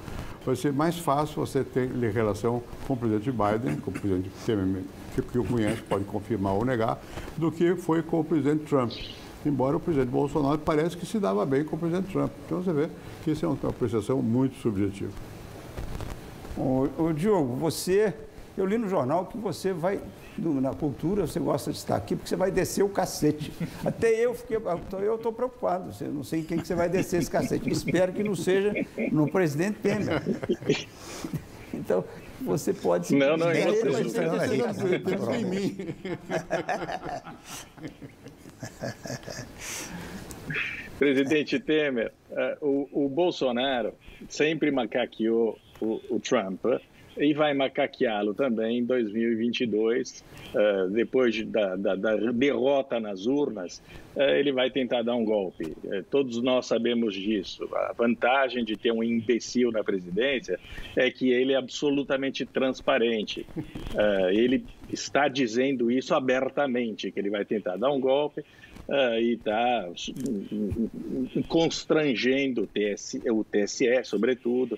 vai 0.45 0.55
ser 0.55 0.73
mais 0.73 0.97
fácil 0.97 1.45
você 1.45 1.63
ter 1.63 1.89
relação 2.11 2.61
com 2.87 2.93
o 2.93 2.97
presidente 2.97 3.31
Biden, 3.31 3.77
com 3.77 3.91
o 3.91 3.93
presidente 3.93 4.29
Temer, 4.45 4.83
que 5.31 5.37
eu 5.37 5.43
conheço, 5.43 5.83
pode 5.83 6.03
confirmar 6.05 6.53
ou 6.53 6.65
negar, 6.65 7.01
do 7.37 7.51
que 7.51 7.75
foi 7.75 8.01
com 8.01 8.21
o 8.21 8.23
presidente 8.23 8.65
Trump 8.65 8.91
embora 9.45 9.77
o 9.77 9.79
presidente 9.79 10.09
Bolsonaro 10.09 10.59
parece 10.59 10.95
que 10.95 11.05
se 11.05 11.19
dava 11.19 11.45
bem 11.45 11.63
com 11.63 11.75
o 11.75 11.79
presidente 11.79 12.11
Trump. 12.11 12.31
Então 12.45 12.61
você 12.61 12.73
vê 12.73 12.89
que 13.23 13.31
isso 13.31 13.45
é 13.45 13.47
uma 13.47 13.57
apreciação 13.69 14.21
muito 14.21 14.55
subjetiva. 14.57 15.11
O, 16.57 16.87
o 16.97 17.13
Diogo, 17.13 17.55
você, 17.55 18.13
eu 18.57 18.65
li 18.65 18.77
no 18.77 18.87
jornal 18.87 19.25
que 19.25 19.37
você 19.37 19.73
vai, 19.73 19.99
na 20.37 20.73
cultura, 20.73 21.25
você 21.25 21.39
gosta 21.39 21.71
de 21.71 21.77
estar 21.77 21.95
aqui 21.95 22.15
porque 22.15 22.29
você 22.29 22.35
vai 22.35 22.51
descer 22.51 22.83
o 22.83 22.89
cacete. 22.89 23.51
Até 23.85 24.13
eu 24.13 24.33
fiquei, 24.33 24.57
eu 24.57 25.15
estou 25.15 25.33
preocupado, 25.33 25.91
eu 26.01 26.11
não 26.11 26.23
sei 26.23 26.41
em 26.41 26.43
quem 26.43 26.59
que 26.59 26.67
você 26.67 26.75
vai 26.75 26.89
descer 26.89 27.21
esse 27.21 27.31
cacete. 27.31 27.69
Espero 27.69 28.13
que 28.13 28.23
não 28.23 28.35
seja 28.35 28.73
no 29.11 29.31
presidente 29.31 29.79
Temer. 29.79 30.21
Então, 31.73 32.03
você 32.41 32.73
pode 32.73 33.07
se 33.07 33.15
Não, 33.15 33.37
não, 33.37 33.45
não, 33.45 33.53
ele 33.53 33.89
vai 33.89 34.03
ser 34.09 34.29
descendo 34.29 35.33
em 35.33 35.45
mim. 35.45 35.77
Presidente 40.99 41.59
Temer, 41.59 42.11
uh, 42.29 42.65
o, 42.65 43.05
o, 43.05 43.09
Bolsonaro 43.09 43.93
sempre 44.29 44.71
macaqueou 44.71 45.57
o, 45.79 45.99
o, 46.09 46.19
Trump 46.19 46.63
e 47.17 47.33
vai 47.33 47.53
macaqueá-lo 47.53 48.33
também 48.33 48.79
em 48.79 48.85
2022, 48.85 50.23
uh, 50.53 50.89
depois 50.89 51.35
de, 51.35 51.43
da, 51.43 51.75
da, 51.75 51.95
da, 51.95 52.15
derrota 52.31 52.99
nas 52.99 53.25
urnas, 53.25 53.81
uh, 54.15 54.21
ele 54.21 54.51
vai 54.51 54.69
tentar 54.71 55.01
dar 55.01 55.15
um 55.15 55.25
golpe. 55.25 55.75
Uh, 55.83 56.03
todos 56.09 56.41
nós 56.41 56.65
sabemos 56.65 57.13
disso. 57.13 57.67
A 57.75 57.93
vantagem 57.93 58.63
de 58.63 58.77
ter 58.77 58.91
um 58.91 59.03
imbecil 59.03 59.71
na 59.71 59.83
presidência 59.83 60.59
é 60.95 61.11
que 61.11 61.31
ele 61.31 61.53
é 61.53 61.57
absolutamente 61.57 62.45
transparente. 62.45 63.45
ele 64.31 64.63
está 64.91 65.27
dizendo 65.27 65.91
isso 65.91 66.13
abertamente, 66.15 67.11
que 67.11 67.19
ele 67.19 67.29
vai 67.29 67.45
tentar 67.45 67.75
dar 67.77 67.91
um 67.91 67.99
golpe. 67.99 68.43
e 69.19 69.33
está 69.33 69.87
constrangendo 71.47 72.63
o 72.63 72.67
TSE, 72.67 73.21
o 73.29 73.43
TSE 73.43 74.03
sobretudo, 74.03 74.77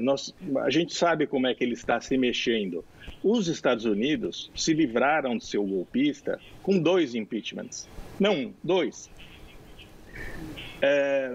nós, 0.00 0.34
a 0.60 0.70
gente 0.70 0.94
sabe 0.94 1.26
como 1.26 1.46
é 1.46 1.54
que 1.54 1.64
ele 1.64 1.74
está 1.74 2.00
se 2.00 2.16
mexendo. 2.16 2.84
Os 3.22 3.48
Estados 3.48 3.84
Unidos 3.84 4.50
se 4.54 4.72
livraram 4.72 5.36
de 5.36 5.44
seu 5.44 5.64
golpista 5.64 6.38
com 6.62 6.78
dois 6.78 7.14
impeachments. 7.14 7.88
Não, 8.18 8.52
dois. 8.62 9.10
É, 10.84 11.30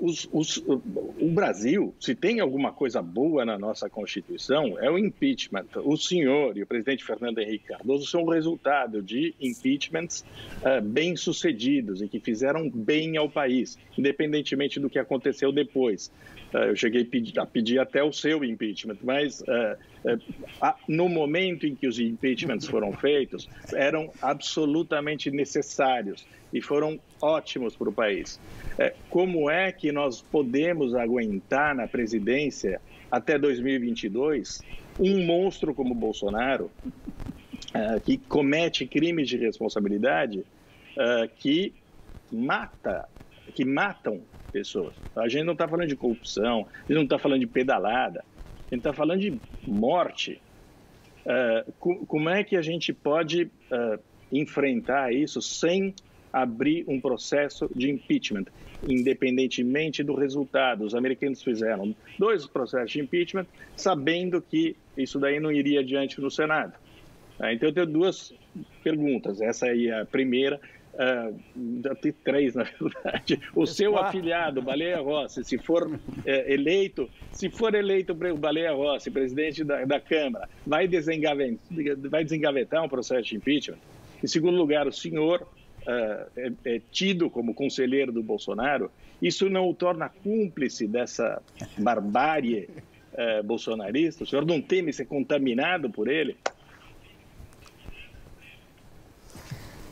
os, 0.00 0.26
os, 0.32 0.56
o 0.66 1.28
Brasil, 1.30 1.94
se 2.00 2.14
tem 2.14 2.40
alguma 2.40 2.72
coisa 2.72 3.02
boa 3.02 3.44
na 3.44 3.58
nossa 3.58 3.90
Constituição, 3.90 4.78
é 4.78 4.90
o 4.90 4.98
impeachment. 4.98 5.66
O 5.84 5.94
senhor 5.94 6.56
e 6.56 6.62
o 6.62 6.66
presidente 6.66 7.04
Fernando 7.04 7.38
Henrique 7.38 7.66
Cardoso 7.66 8.06
são 8.06 8.24
resultado 8.24 9.02
de 9.02 9.34
impeachments 9.38 10.24
uh, 10.62 10.80
bem-sucedidos 10.82 12.00
e 12.00 12.08
que 12.08 12.18
fizeram 12.18 12.70
bem 12.70 13.18
ao 13.18 13.28
país, 13.28 13.78
independentemente 13.96 14.80
do 14.80 14.88
que 14.88 14.98
aconteceu 14.98 15.52
depois. 15.52 16.10
Uh, 16.52 16.58
eu 16.58 16.76
cheguei 16.76 17.06
a 17.36 17.46
pedir, 17.46 17.78
até 17.78 18.02
o 18.02 18.12
seu 18.12 18.42
impeachment, 18.42 18.96
mas 19.02 19.40
uh, 19.40 19.76
no 20.88 21.08
momento 21.08 21.66
em 21.66 21.74
que 21.74 21.86
os 21.86 21.98
impeachments 21.98 22.66
foram 22.66 22.92
feitos, 22.92 23.48
eram 23.74 24.10
absolutamente 24.22 25.30
necessários 25.30 26.26
e 26.52 26.62
foram 26.62 26.98
ótimos 27.20 27.76
para 27.76 27.88
o 27.88 27.92
país. 27.92 28.40
É, 28.78 28.94
como 29.10 29.50
é 29.50 29.72
que 29.72 29.92
nós 29.92 30.22
podemos 30.22 30.94
aguentar 30.94 31.74
na 31.74 31.86
presidência 31.86 32.80
até 33.10 33.38
2022 33.38 34.62
um 34.98 35.24
monstro 35.24 35.74
como 35.74 35.94
Bolsonaro, 35.94 36.70
é, 37.74 38.00
que 38.00 38.18
comete 38.18 38.86
crimes 38.86 39.28
de 39.28 39.36
responsabilidade, 39.36 40.44
é, 40.96 41.28
que 41.36 41.74
mata, 42.30 43.08
que 43.54 43.64
matam 43.64 44.22
pessoas. 44.48 44.94
A 45.16 45.28
gente 45.28 45.44
não 45.44 45.52
está 45.52 45.68
falando 45.68 45.88
de 45.88 45.96
corrupção, 45.96 46.60
a 46.60 46.80
gente 46.82 46.96
não 46.96 47.02
está 47.04 47.18
falando 47.18 47.40
de 47.40 47.46
pedalada, 47.46 48.20
a 48.20 48.74
gente 48.74 48.80
está 48.80 48.92
falando 48.92 49.20
de 49.20 49.40
morte. 49.66 50.40
como 51.78 52.28
é 52.28 52.42
que 52.42 52.56
a 52.56 52.62
gente 52.62 52.92
pode 52.92 53.50
enfrentar 54.32 55.12
isso 55.12 55.40
sem 55.40 55.94
abrir 56.32 56.84
um 56.86 57.00
processo 57.00 57.70
de 57.74 57.90
impeachment, 57.90 58.44
independentemente 58.82 60.02
do 60.02 60.14
resultado. 60.14 60.84
Os 60.84 60.94
americanos 60.94 61.42
fizeram 61.42 61.94
dois 62.18 62.46
processos 62.46 62.92
de 62.92 63.00
impeachment, 63.00 63.46
sabendo 63.76 64.40
que 64.40 64.76
isso 64.96 65.18
daí 65.18 65.40
não 65.40 65.50
iria 65.50 65.80
adiante 65.80 66.20
no 66.20 66.30
Senado. 66.30 66.74
Ah, 67.40 67.52
então, 67.52 67.68
eu 67.68 67.72
tenho 67.72 67.86
duas 67.86 68.34
perguntas. 68.82 69.40
Essa 69.40 69.66
aí 69.66 69.86
é 69.86 70.00
a 70.00 70.04
primeira. 70.04 70.60
Uh, 70.98 71.94
tem 71.94 72.12
três, 72.24 72.56
na 72.56 72.64
verdade. 72.64 73.40
O 73.54 73.66
seu 73.66 73.96
afiliado, 73.96 74.60
Baleia 74.60 75.00
Rossi, 75.00 75.44
se 75.44 75.56
for 75.56 75.88
é, 76.26 76.52
eleito, 76.52 77.08
se 77.30 77.48
for 77.48 77.72
eleito 77.74 78.12
o 78.12 78.36
Baleia 78.36 78.72
Rossi, 78.72 79.08
presidente 79.08 79.62
da, 79.62 79.84
da 79.84 80.00
Câmara, 80.00 80.48
vai 80.66 80.88
desengavetar, 80.88 81.60
vai 82.10 82.24
desengavetar 82.24 82.84
um 82.84 82.88
processo 82.88 83.28
de 83.28 83.36
impeachment? 83.36 83.78
Em 84.22 84.26
segundo 84.26 84.56
lugar, 84.56 84.88
o 84.88 84.92
senhor 84.92 85.46
é, 85.86 86.52
é, 86.64 86.80
tido 86.90 87.30
como 87.30 87.54
conselheiro 87.54 88.10
do 88.10 88.22
Bolsonaro, 88.22 88.90
isso 89.22 89.48
não 89.48 89.70
o 89.70 89.74
torna 89.74 90.08
cúmplice 90.08 90.86
dessa 90.86 91.40
barbárie 91.78 92.68
é, 93.14 93.42
bolsonarista? 93.42 94.24
O 94.24 94.26
senhor 94.26 94.44
não 94.44 94.60
teme 94.60 94.92
ser 94.92 95.06
contaminado 95.06 95.88
por 95.88 96.08
ele? 96.08 96.36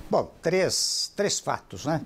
Bom, 0.09 0.33
três, 0.41 1.11
três 1.17 1.41
fatos, 1.41 1.85
né? 1.85 2.01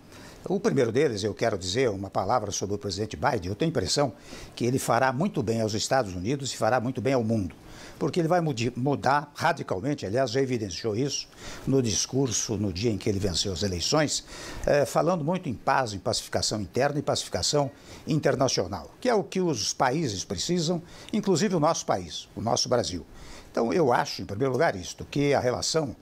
O 0.48 0.58
primeiro 0.58 0.90
deles, 0.90 1.22
eu 1.22 1.34
quero 1.34 1.58
dizer 1.58 1.90
uma 1.90 2.08
palavra 2.08 2.50
sobre 2.50 2.74
o 2.74 2.78
presidente 2.78 3.14
Biden. 3.14 3.50
Eu 3.50 3.54
tenho 3.54 3.68
a 3.68 3.72
impressão 3.72 4.14
que 4.56 4.64
ele 4.64 4.78
fará 4.78 5.12
muito 5.12 5.42
bem 5.42 5.60
aos 5.60 5.74
Estados 5.74 6.14
Unidos 6.14 6.50
e 6.52 6.56
fará 6.56 6.80
muito 6.80 7.00
bem 7.00 7.12
ao 7.12 7.22
mundo 7.22 7.54
porque 8.00 8.18
ele 8.18 8.28
vai 8.28 8.40
mudar 8.40 9.30
radicalmente, 9.34 10.06
aliás, 10.06 10.30
já 10.30 10.40
evidenciou 10.40 10.96
isso 10.96 11.28
no 11.66 11.82
discurso 11.82 12.56
no 12.56 12.72
dia 12.72 12.90
em 12.90 12.96
que 12.96 13.10
ele 13.10 13.18
venceu 13.18 13.52
as 13.52 13.62
eleições, 13.62 14.24
é, 14.66 14.86
falando 14.86 15.22
muito 15.22 15.50
em 15.50 15.54
paz, 15.54 15.92
em 15.92 15.98
pacificação 15.98 16.62
interna 16.62 16.98
e 16.98 17.02
pacificação 17.02 17.70
internacional, 18.06 18.90
que 18.98 19.08
é 19.08 19.14
o 19.14 19.22
que 19.22 19.38
os 19.38 19.74
países 19.74 20.24
precisam, 20.24 20.82
inclusive 21.12 21.54
o 21.54 21.60
nosso 21.60 21.84
país, 21.84 22.26
o 22.34 22.40
nosso 22.40 22.70
Brasil. 22.70 23.04
Então, 23.52 23.70
eu 23.70 23.92
acho, 23.92 24.22
em 24.22 24.24
primeiro 24.24 24.52
lugar, 24.52 24.74
isto, 24.76 25.04
que 25.04 25.34
a 25.34 25.40
relação 25.40 25.94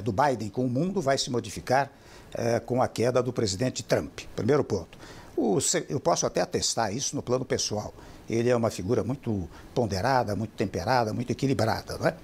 do 0.00 0.12
Biden 0.12 0.48
com 0.48 0.64
o 0.64 0.68
mundo 0.68 1.00
vai 1.00 1.18
se 1.18 1.30
modificar 1.30 1.90
é, 2.34 2.60
com 2.60 2.82
a 2.82 2.88
queda 2.88 3.22
do 3.22 3.32
presidente 3.32 3.82
Trump. 3.82 4.20
Primeiro 4.34 4.64
ponto. 4.64 4.98
O, 5.36 5.58
eu 5.88 6.00
posso 6.00 6.26
até 6.26 6.40
atestar 6.40 6.94
isso 6.94 7.14
no 7.14 7.22
plano 7.22 7.44
pessoal 7.44 7.94
ele 8.28 8.50
é 8.50 8.56
uma 8.56 8.70
figura 8.70 9.02
muito 9.02 9.48
ponderada, 9.74 10.36
muito 10.36 10.52
temperada, 10.52 11.12
muito 11.12 11.30
equilibrada. 11.30 11.96
Não 11.98 12.06
é? 12.06 12.16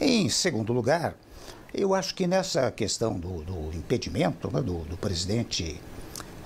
Em 0.00 0.28
segundo 0.28 0.72
lugar, 0.72 1.16
eu 1.74 1.94
acho 1.94 2.14
que 2.14 2.26
nessa 2.26 2.70
questão 2.70 3.18
do, 3.18 3.42
do 3.42 3.76
impedimento 3.76 4.50
né, 4.52 4.62
do, 4.62 4.78
do, 4.84 4.96
presidente 4.96 5.80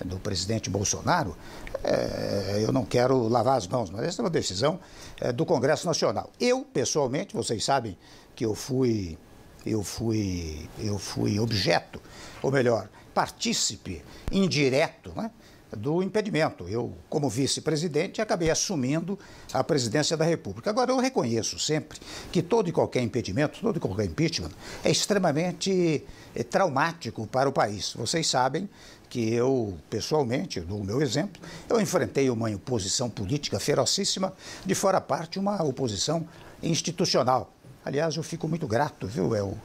do 0.05 0.19
presidente 0.19 0.69
Bolsonaro, 0.69 1.37
é, 1.85 2.61
eu 2.61 2.73
não 2.73 2.85
quero 2.85 3.29
lavar 3.29 3.57
as 3.57 3.69
mãos, 3.69 3.91
mas 3.91 4.03
essa 4.03 4.21
é 4.21 4.25
uma 4.25 4.31
decisão 4.31 4.81
é, 5.21 5.31
do 5.31 5.45
Congresso 5.47 5.87
Nacional. 5.87 6.31
Eu, 6.41 6.65
pessoalmente, 6.65 7.37
vocês 7.37 7.65
sabem 7.65 7.97
que 8.35 8.45
eu 8.45 8.55
fui, 8.55 9.17
eu 9.65 9.83
fui, 9.83 10.69
eu 10.79 10.99
fui 10.99 11.39
objeto, 11.39 12.01
ou 12.43 12.51
melhor, 12.51 12.89
partícipe 13.15 14.03
indireto, 14.31 15.13
né, 15.15 15.31
do 15.77 16.03
impedimento. 16.03 16.69
Eu, 16.69 16.95
como 17.09 17.29
vice-presidente, 17.29 18.21
acabei 18.21 18.51
assumindo 18.51 19.19
a 19.53 19.65
presidência 19.65 20.17
da 20.17 20.25
República. 20.25 20.71
Agora, 20.71 20.91
eu 20.91 20.99
reconheço 20.99 21.59
sempre 21.59 21.99
que 22.31 22.43
todo 22.43 22.69
e 22.69 22.73
qualquer 22.73 23.03
impedimento, 23.03 23.61
todo 23.61 23.77
e 23.77 23.81
qualquer 23.81 24.05
impeachment 24.05 24.51
é 24.85 24.91
extremamente 24.91 26.05
é, 26.35 26.43
traumático 26.43 27.27
para 27.27 27.49
o 27.49 27.53
país. 27.53 27.95
Vocês 27.95 28.27
sabem 28.27 28.69
que 29.09 29.33
eu, 29.33 29.79
pessoalmente, 29.91 30.61
dou 30.61 30.81
o 30.81 30.85
meu 30.85 31.03
exemplo, 31.03 31.41
eu 31.69 31.81
enfrentei 31.81 32.31
uma 32.31 32.51
oposição 32.51 33.11
política 33.11 33.61
ferocíssima, 33.61 34.33
de 34.65 34.75
fora 34.75 35.01
parte 35.01 35.39
uma 35.39 35.63
oposição 35.63 36.27
institucional. 36.63 37.53
Aliás, 37.85 38.17
eu 38.17 38.23
fico 38.23 38.47
muito 38.47 38.67
grato, 38.69 39.09
viu, 39.09 39.35
El, 39.35 39.59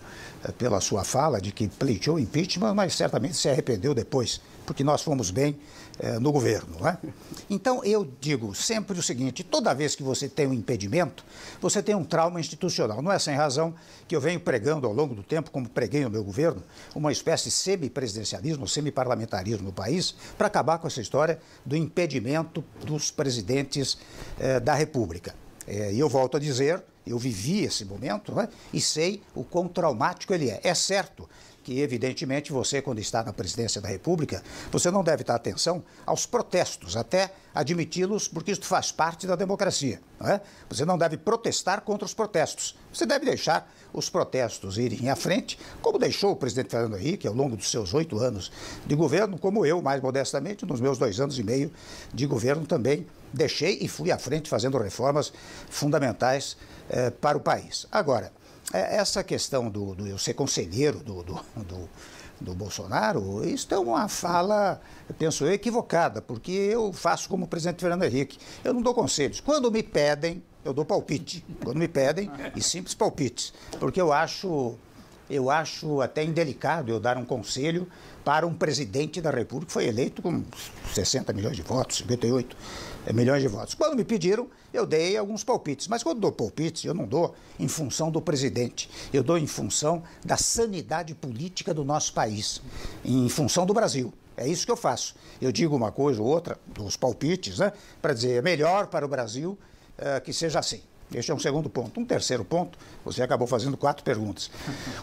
pela 0.57 0.81
sua 0.81 1.03
fala 1.03 1.39
de 1.39 1.51
que 1.51 1.67
pleiteou 1.67 2.19
impeachment, 2.19 2.73
mas 2.73 2.95
certamente 2.95 3.35
se 3.35 3.47
arrependeu 3.47 3.93
depois, 3.93 4.41
porque 4.65 4.83
nós 4.83 5.03
fomos 5.03 5.29
bem 5.29 5.59
é, 5.99 6.17
no 6.19 6.31
governo. 6.31 6.77
Não 6.79 6.87
é? 6.87 6.97
Então, 7.49 7.83
eu 7.83 8.07
digo 8.19 8.55
sempre 8.55 8.97
o 8.97 9.03
seguinte: 9.03 9.43
toda 9.43 9.73
vez 9.73 9.95
que 9.95 10.03
você 10.03 10.27
tem 10.27 10.47
um 10.47 10.53
impedimento, 10.53 11.23
você 11.61 11.81
tem 11.81 11.95
um 11.95 12.03
trauma 12.03 12.39
institucional. 12.39 13.01
Não 13.01 13.11
é 13.11 13.19
sem 13.19 13.35
razão 13.35 13.73
que 14.07 14.15
eu 14.15 14.21
venho 14.21 14.39
pregando 14.39 14.87
ao 14.87 14.93
longo 14.93 15.13
do 15.13 15.23
tempo, 15.23 15.51
como 15.51 15.69
preguei 15.69 16.03
no 16.03 16.09
meu 16.09 16.23
governo, 16.23 16.63
uma 16.95 17.11
espécie 17.11 17.45
de 17.45 17.51
semi-presidencialismo, 17.51 18.67
semi-parlamentarismo 18.67 19.65
no 19.65 19.73
país, 19.73 20.15
para 20.37 20.47
acabar 20.47 20.79
com 20.79 20.87
essa 20.87 21.01
história 21.01 21.39
do 21.65 21.75
impedimento 21.75 22.63
dos 22.83 23.11
presidentes 23.11 23.97
é, 24.39 24.59
da 24.59 24.73
República. 24.73 25.35
É, 25.67 25.93
e 25.93 25.99
eu 25.99 26.07
volto 26.07 26.37
a 26.37 26.39
dizer, 26.39 26.81
eu 27.09 27.17
vivi 27.17 27.63
esse 27.63 27.85
momento 27.85 28.33
né, 28.33 28.47
e 28.73 28.81
sei 28.81 29.21
o 29.35 29.43
quão 29.43 29.67
traumático 29.67 30.33
ele 30.33 30.49
é. 30.49 30.59
É 30.63 30.73
certo 30.73 31.27
que, 31.67 31.81
evidentemente, 31.81 32.53
você, 32.53 32.81
quando 32.81 32.99
está 32.99 33.21
na 33.21 33.33
presidência 33.33 33.81
da 33.81 33.89
República, 33.89 34.41
você 34.71 34.89
não 34.89 35.03
deve 35.03 35.25
dar 35.25 35.35
atenção 35.35 35.83
aos 36.05 36.25
protestos, 36.25 36.95
até 36.95 37.33
admiti-los, 37.53 38.29
porque 38.29 38.53
isso 38.53 38.63
faz 38.63 38.89
parte 38.89 39.27
da 39.27 39.35
democracia. 39.35 39.99
Não 40.17 40.29
é? 40.29 40.39
Você 40.69 40.85
não 40.85 40.97
deve 40.97 41.17
protestar 41.17 41.81
contra 41.81 42.05
os 42.05 42.13
protestos. 42.13 42.73
Você 42.93 43.05
deve 43.05 43.25
deixar 43.25 43.69
os 43.91 44.09
protestos 44.09 44.77
irem 44.77 45.09
à 45.09 45.15
frente, 45.17 45.59
como 45.81 45.99
deixou 45.99 46.31
o 46.31 46.35
presidente 46.37 46.69
Fernando 46.69 46.97
Henrique 46.97 47.27
ao 47.27 47.33
longo 47.33 47.57
dos 47.57 47.69
seus 47.69 47.93
oito 47.93 48.17
anos 48.17 48.49
de 48.85 48.95
governo, 48.95 49.37
como 49.37 49.65
eu, 49.65 49.81
mais 49.81 50.01
modestamente, 50.01 50.65
nos 50.65 50.79
meus 50.79 50.97
dois 50.97 51.19
anos 51.19 51.37
e 51.37 51.43
meio 51.43 51.69
de 52.13 52.25
governo 52.25 52.65
também 52.65 53.05
deixei 53.33 53.77
e 53.81 53.89
fui 53.89 54.09
à 54.09 54.17
frente 54.17 54.49
fazendo 54.49 54.77
reformas 54.77 55.33
fundamentais 55.69 56.55
eh, 56.89 57.09
para 57.09 57.37
o 57.37 57.41
país. 57.41 57.85
Agora, 57.91 58.31
é, 58.73 58.97
essa 58.97 59.23
questão 59.23 59.69
do, 59.69 59.95
do 59.95 60.07
eu 60.07 60.17
ser 60.17 60.33
conselheiro 60.33 60.99
do, 60.99 61.23
do, 61.23 61.33
do, 61.55 61.89
do 62.39 62.53
Bolsonaro, 62.53 63.47
isso 63.47 63.73
é 63.73 63.79
uma 63.79 64.07
fala, 64.07 64.81
penso 65.17 65.45
eu, 65.45 65.53
equivocada, 65.53 66.21
porque 66.21 66.51
eu 66.51 66.91
faço 66.91 67.29
como 67.29 67.45
o 67.45 67.47
presidente 67.47 67.79
Fernando 67.79 68.03
Henrique. 68.03 68.37
Eu 68.63 68.73
não 68.73 68.81
dou 68.81 68.93
conselhos. 68.93 69.39
Quando 69.39 69.71
me 69.71 69.81
pedem, 69.81 70.43
eu 70.65 70.73
dou 70.73 70.83
palpite. 70.83 71.45
Quando 71.63 71.77
me 71.77 71.87
pedem, 71.87 72.29
e 72.55 72.61
simples 72.61 72.93
palpites. 72.93 73.53
Porque 73.79 74.01
eu 74.01 74.11
acho, 74.11 74.75
eu 75.29 75.49
acho 75.49 76.01
até 76.01 76.23
indelicado 76.23 76.91
eu 76.91 76.99
dar 76.99 77.17
um 77.17 77.25
conselho 77.25 77.87
para 78.25 78.45
um 78.45 78.53
presidente 78.53 79.21
da 79.21 79.31
República 79.31 79.67
que 79.67 79.73
foi 79.73 79.87
eleito 79.87 80.21
com 80.21 80.43
60 80.93 81.31
milhões 81.31 81.55
de 81.55 81.61
votos, 81.61 81.97
58 81.99 82.57
milhões 83.13 83.41
de 83.41 83.47
votos. 83.47 83.73
Quando 83.73 83.95
me 83.95 84.03
pediram, 84.03 84.47
eu 84.73 84.85
dei 84.85 85.17
alguns 85.17 85.43
palpites. 85.43 85.87
Mas 85.87 86.03
quando 86.03 86.19
dou 86.19 86.31
palpites, 86.31 86.83
eu 86.83 86.93
não 86.93 87.05
dou 87.05 87.33
em 87.59 87.67
função 87.67 88.11
do 88.11 88.21
presidente. 88.21 88.89
Eu 89.13 89.23
dou 89.23 89.37
em 89.37 89.47
função 89.47 90.03
da 90.25 90.37
sanidade 90.37 91.15
política 91.15 91.73
do 91.73 91.85
nosso 91.85 92.13
país, 92.13 92.61
em 93.05 93.29
função 93.29 93.65
do 93.65 93.73
Brasil. 93.73 94.13
É 94.35 94.47
isso 94.47 94.65
que 94.65 94.71
eu 94.71 94.77
faço. 94.77 95.15
Eu 95.41 95.51
digo 95.51 95.75
uma 95.75 95.91
coisa 95.91 96.21
ou 96.21 96.27
outra, 96.27 96.59
dos 96.67 96.95
palpites, 96.95 97.57
né? 97.57 97.73
Para 98.01 98.13
dizer, 98.13 98.33
é 98.33 98.41
melhor 98.41 98.87
para 98.87 99.05
o 99.05 99.09
Brasil 99.09 99.57
uh, 99.97 100.21
que 100.21 100.31
seja 100.31 100.59
assim. 100.59 100.81
Este 101.13 101.31
é 101.31 101.33
um 101.33 101.39
segundo 101.39 101.69
ponto. 101.69 101.99
Um 101.99 102.05
terceiro 102.05 102.43
ponto, 102.43 102.77
você 103.03 103.23
acabou 103.23 103.47
fazendo 103.47 103.77
quatro 103.77 104.03
perguntas. 104.03 104.51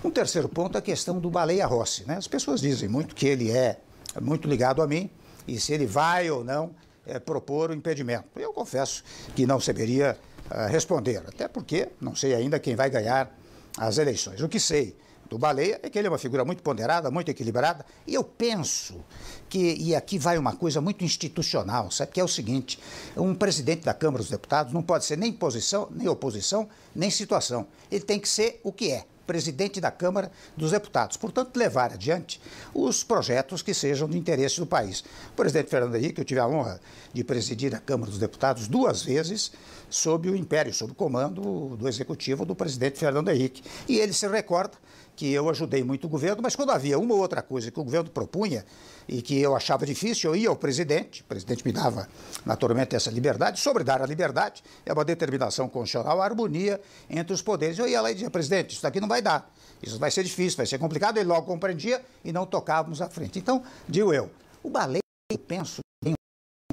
Um 0.05 0.11
terceiro 0.11 0.49
ponto 0.49 0.77
é 0.77 0.79
a 0.79 0.83
questão 0.83 1.19
do 1.19 1.31
Baleia 1.31 1.67
Rossi. 1.67 2.05
Né? 2.07 2.17
As 2.17 2.29
pessoas 2.29 2.61
dizem 2.61 2.89
muito 2.89 3.15
que 3.15 3.27
ele 3.27 3.51
é 3.51 3.79
muito 4.21 4.47
ligado 4.47 4.83
a 4.83 4.87
mim 4.87 5.11
e 5.49 5.59
se 5.59 5.73
ele 5.73 5.87
vai 5.87 6.31
ou 6.31 6.45
não 6.45 6.71
é, 7.07 7.19
propor 7.19 7.71
o 7.71 7.75
impedimento. 7.75 8.25
Eu 8.37 8.53
confesso 8.53 9.03
que 9.35 9.47
não 9.47 9.61
saberia 9.61 10.17
uh, 10.51 10.71
responder, 10.71 11.19
até 11.27 11.49
porque 11.49 11.89
não 12.01 12.15
sei 12.15 12.35
ainda 12.35 12.59
quem 12.59 12.75
vai 12.75 12.91
ganhar 12.91 13.37
as 13.79 13.99
eleições. 13.99 14.41
O 14.41 14.49
que 14.49 14.61
sei 14.61 14.97
do 15.29 15.39
Baleia 15.39 15.81
é 15.83 15.91
que 15.91 15.99
ele 15.99 16.07
é 16.07 16.11
uma 16.11 16.19
figura 16.19 16.45
muito 16.45 16.63
ponderada, 16.63 17.11
muito 17.11 17.31
equilibrada, 17.31 17.85
e 18.07 18.15
eu 18.15 18.23
penso 18.23 19.05
que, 19.49 19.75
e 19.79 19.95
aqui 19.95 20.19
vai 20.19 20.39
uma 20.39 20.55
coisa 20.55 20.81
muito 20.81 21.05
institucional, 21.05 21.91
sabe, 21.91 22.13
que 22.13 22.21
é 22.21 22.25
o 22.25 22.29
seguinte, 22.29 22.79
um 23.17 23.35
presidente 23.35 23.85
da 23.85 23.95
Câmara 23.95 24.23
dos 24.23 24.31
Deputados 24.31 24.73
não 24.73 24.83
pode 24.83 25.05
ser 25.05 25.17
nem 25.17 25.33
posição, 25.33 25.89
nem 25.91 26.09
oposição, 26.09 26.69
nem 26.95 27.11
situação. 27.11 27.67
Ele 27.91 28.05
tem 28.05 28.21
que 28.21 28.29
ser 28.29 28.61
o 28.63 28.73
que 28.73 28.93
é, 28.93 29.07
presidente 29.27 29.81
da 29.81 29.91
Câmara 29.91 30.31
dos 30.57 30.71
Deputados. 30.71 31.17
Portanto, 31.17 31.57
levar 31.57 31.93
adiante 31.93 32.41
os 32.73 33.03
projetos 33.03 33.63
que 33.63 33.75
sejam 33.75 34.09
de 34.09 34.19
interesse 34.19 34.61
do 34.61 34.67
país. 34.67 35.05
O 35.31 35.37
presidente 35.37 35.71
Fernando 35.71 35.95
Henrique, 35.97 36.21
eu 36.21 36.25
tive 36.25 36.41
a 36.41 36.47
honra 36.47 36.81
de 37.13 37.25
presidir 37.25 37.75
a 37.75 37.79
Câmara 37.79 38.11
dos 38.11 38.21
Deputados 38.21 38.69
duas 38.69 39.03
vezes 39.03 39.53
sob 39.95 40.29
o 40.29 40.35
império, 40.35 40.75
sob 40.75 40.91
o 40.93 40.95
comando 40.95 41.77
do 41.77 41.89
executivo 41.89 42.45
do 42.45 42.55
presidente 42.55 42.99
Fernando 42.99 43.29
Henrique. 43.29 43.63
E 43.89 43.99
ele 43.99 44.13
se 44.13 44.27
recorda 44.27 44.73
que 45.15 45.33
eu 45.33 45.49
ajudei 45.49 45.85
muito 45.85 46.09
o 46.09 46.11
governo, 46.11 46.43
mas 46.43 46.57
quando 46.57 46.71
havia 46.73 46.99
uma 46.99 47.15
ou 47.15 47.21
outra 47.21 47.41
coisa 47.41 47.71
que 47.71 47.79
o 47.79 47.85
governo 47.85 48.11
propunha 48.11 48.65
e 49.07 49.23
que 49.23 49.39
eu 49.39 49.55
achava 49.55 49.87
difícil, 49.87 50.31
eu 50.31 50.37
ia 50.37 50.49
ao 50.49 50.57
presidente, 50.57 51.23
o 51.23 51.25
presidente 51.25 51.65
me 51.65 51.71
dava 51.71 52.09
naturalmente 52.45 52.97
essa 52.97 53.09
liberdade, 53.09 53.61
sobre 53.61 53.85
dar 53.85 54.03
a 54.03 54.07
liberdade, 54.07 54.65
é 54.85 54.93
uma 54.93 55.05
determinação 55.05 55.69
constitucional, 55.69 56.21
a 56.21 56.25
harmonia 56.25 56.81
entre 57.09 57.33
os 57.33 57.41
poderes. 57.41 57.79
Eu 57.79 57.87
ia 57.87 58.01
lá 58.01 58.11
e 58.11 58.15
dizia, 58.15 58.31
presidente, 58.31 58.73
isso 58.73 58.83
daqui 58.83 59.01
não 59.01 59.09
vai 59.09 59.23
dar, 59.23 59.49
isso 59.81 59.97
vai 60.01 60.11
ser 60.11 60.25
difícil, 60.25 60.57
vai 60.57 60.67
ser 60.67 60.79
complicado, 60.79 61.19
ele 61.19 61.29
logo 61.29 61.47
compreendia 61.47 62.03
e 62.25 62.33
não 62.33 62.45
tocávamos 62.45 63.01
à 63.01 63.09
frente. 63.09 63.39
Então, 63.39 63.63
digo 63.89 64.13
eu, 64.13 64.29
o 64.61 64.69
balé, 64.69 64.99
eu 65.31 65.39
penso, 65.39 65.85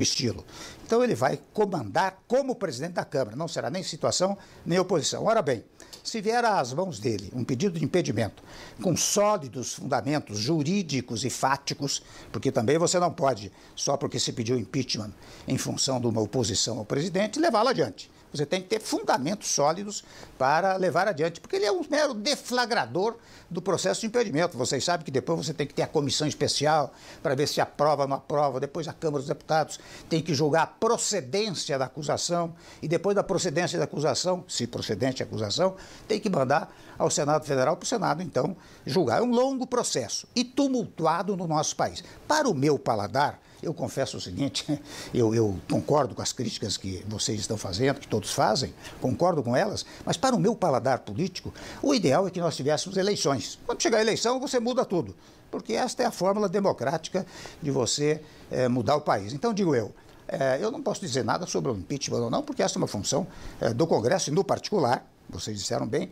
estilo. 0.01 0.45
Então 0.85 1.03
ele 1.03 1.15
vai 1.15 1.39
comandar 1.53 2.23
como 2.27 2.55
presidente 2.55 2.93
da 2.93 3.05
Câmara, 3.05 3.35
não 3.35 3.47
será 3.47 3.69
nem 3.69 3.83
situação 3.83 4.37
nem 4.65 4.79
oposição. 4.79 5.25
Ora 5.25 5.41
bem, 5.41 5.63
se 6.03 6.19
vier 6.19 6.43
às 6.43 6.73
mãos 6.73 6.99
dele 6.99 7.31
um 7.33 7.43
pedido 7.43 7.77
de 7.77 7.85
impedimento 7.85 8.43
com 8.81 8.95
sólidos 8.95 9.75
fundamentos 9.75 10.39
jurídicos 10.39 11.23
e 11.23 11.29
fáticos, 11.29 12.01
porque 12.31 12.51
também 12.51 12.77
você 12.77 12.99
não 12.99 13.11
pode, 13.11 13.51
só 13.75 13.95
porque 13.95 14.19
se 14.19 14.33
pediu 14.33 14.57
impeachment 14.57 15.11
em 15.47 15.57
função 15.57 15.99
de 15.99 16.07
uma 16.07 16.21
oposição 16.21 16.79
ao 16.79 16.85
presidente, 16.85 17.39
levá-lo 17.39 17.69
adiante. 17.69 18.09
Você 18.33 18.45
tem 18.45 18.61
que 18.61 18.67
ter 18.67 18.79
fundamentos 18.79 19.49
sólidos 19.49 20.03
para 20.37 20.77
levar 20.77 21.07
adiante, 21.07 21.41
porque 21.41 21.57
ele 21.57 21.65
é 21.65 21.71
um 21.71 21.85
mero 21.89 22.13
deflagrador 22.13 23.17
do 23.49 23.61
processo 23.61 24.01
de 24.01 24.07
impedimento. 24.07 24.57
Vocês 24.57 24.83
sabem 24.83 25.03
que 25.03 25.11
depois 25.11 25.45
você 25.45 25.53
tem 25.53 25.67
que 25.67 25.73
ter 25.73 25.81
a 25.81 25.87
comissão 25.87 26.27
especial 26.27 26.93
para 27.21 27.35
ver 27.35 27.47
se 27.47 27.59
aprova 27.59 28.03
ou 28.03 28.07
não 28.07 28.17
aprova, 28.17 28.59
depois 28.59 28.87
a 28.87 28.93
Câmara 28.93 29.19
dos 29.19 29.27
Deputados 29.27 29.79
tem 30.09 30.21
que 30.21 30.33
julgar 30.33 30.63
a 30.63 30.67
procedência 30.67 31.77
da 31.77 31.85
acusação, 31.85 32.55
e 32.81 32.87
depois 32.87 33.15
da 33.15 33.23
procedência 33.23 33.77
da 33.77 33.85
acusação, 33.85 34.45
se 34.47 34.65
procedente 34.65 35.21
a 35.21 35.25
acusação, 35.25 35.75
tem 36.07 36.19
que 36.19 36.29
mandar 36.29 36.73
ao 36.97 37.09
Senado 37.09 37.45
Federal 37.45 37.75
para 37.75 37.83
o 37.83 37.87
Senado, 37.87 38.21
então, 38.21 38.55
julgar. 38.85 39.19
É 39.19 39.21
um 39.21 39.31
longo 39.31 39.67
processo 39.67 40.27
e 40.35 40.43
tumultuado 40.43 41.35
no 41.35 41.47
nosso 41.47 41.75
país. 41.75 42.03
Para 42.27 42.47
o 42.47 42.53
meu 42.53 42.79
paladar, 42.79 43.39
eu 43.61 43.73
confesso 43.73 44.17
o 44.17 44.21
seguinte, 44.21 44.65
eu, 45.13 45.33
eu, 45.35 45.57
concordo 45.69 46.15
com 46.15 46.21
as 46.21 46.33
críticas 46.33 46.77
que 46.77 47.03
vocês 47.07 47.39
estão 47.39 47.57
fazendo, 47.57 47.99
que 47.99 48.07
todos 48.07 48.31
fazem, 48.31 48.73
concordo 48.99 49.43
com 49.43 49.55
elas, 49.55 49.85
mas 50.05 50.17
para 50.17 50.35
o 50.35 50.39
meu 50.39 50.55
paladar 50.55 50.99
político, 50.99 51.53
o 51.81 51.93
ideal 51.93 52.27
é 52.27 52.31
que 52.31 52.39
nós 52.39 52.55
tivéssemos 52.55 52.97
eleições. 52.97 53.59
Quando 53.65 53.81
chegar 53.81 53.99
a 53.99 54.01
eleição, 54.01 54.39
você 54.39 54.59
muda 54.59 54.83
tudo, 54.85 55.15
porque 55.49 55.73
esta 55.73 56.03
é 56.03 56.05
a 56.05 56.11
fórmula 56.11 56.49
democrática 56.49 57.25
de 57.61 57.69
você 57.69 58.21
é, 58.49 58.67
mudar 58.67 58.95
o 58.95 59.01
país. 59.01 59.33
Então, 59.33 59.53
digo 59.53 59.75
eu, 59.75 59.93
é, 60.27 60.57
eu 60.61 60.71
não 60.71 60.81
posso 60.81 61.01
dizer 61.01 61.23
nada 61.23 61.45
sobre 61.45 61.71
o 61.71 61.75
impeachment 61.75 62.19
ou 62.19 62.29
não, 62.29 62.41
porque 62.41 62.63
essa 62.63 62.77
é 62.77 62.79
uma 62.79 62.87
função 62.87 63.27
é, 63.59 63.73
do 63.73 63.85
Congresso 63.85 64.29
e, 64.29 64.33
no 64.33 64.43
particular, 64.43 65.05
vocês 65.29 65.57
disseram 65.57 65.87
bem, 65.87 66.11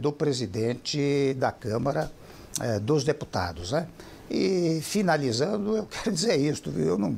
do 0.00 0.12
presidente 0.12 1.32
da 1.34 1.52
Câmara 1.52 2.10
dos 2.82 3.04
Deputados. 3.04 3.70
Né? 3.70 3.86
E 4.30 4.80
finalizando, 4.82 5.76
eu 5.76 5.86
quero 5.90 6.12
dizer 6.12 6.36
isto, 6.36 6.70
viu? 6.70 6.86
eu 6.86 6.98
não, 6.98 7.16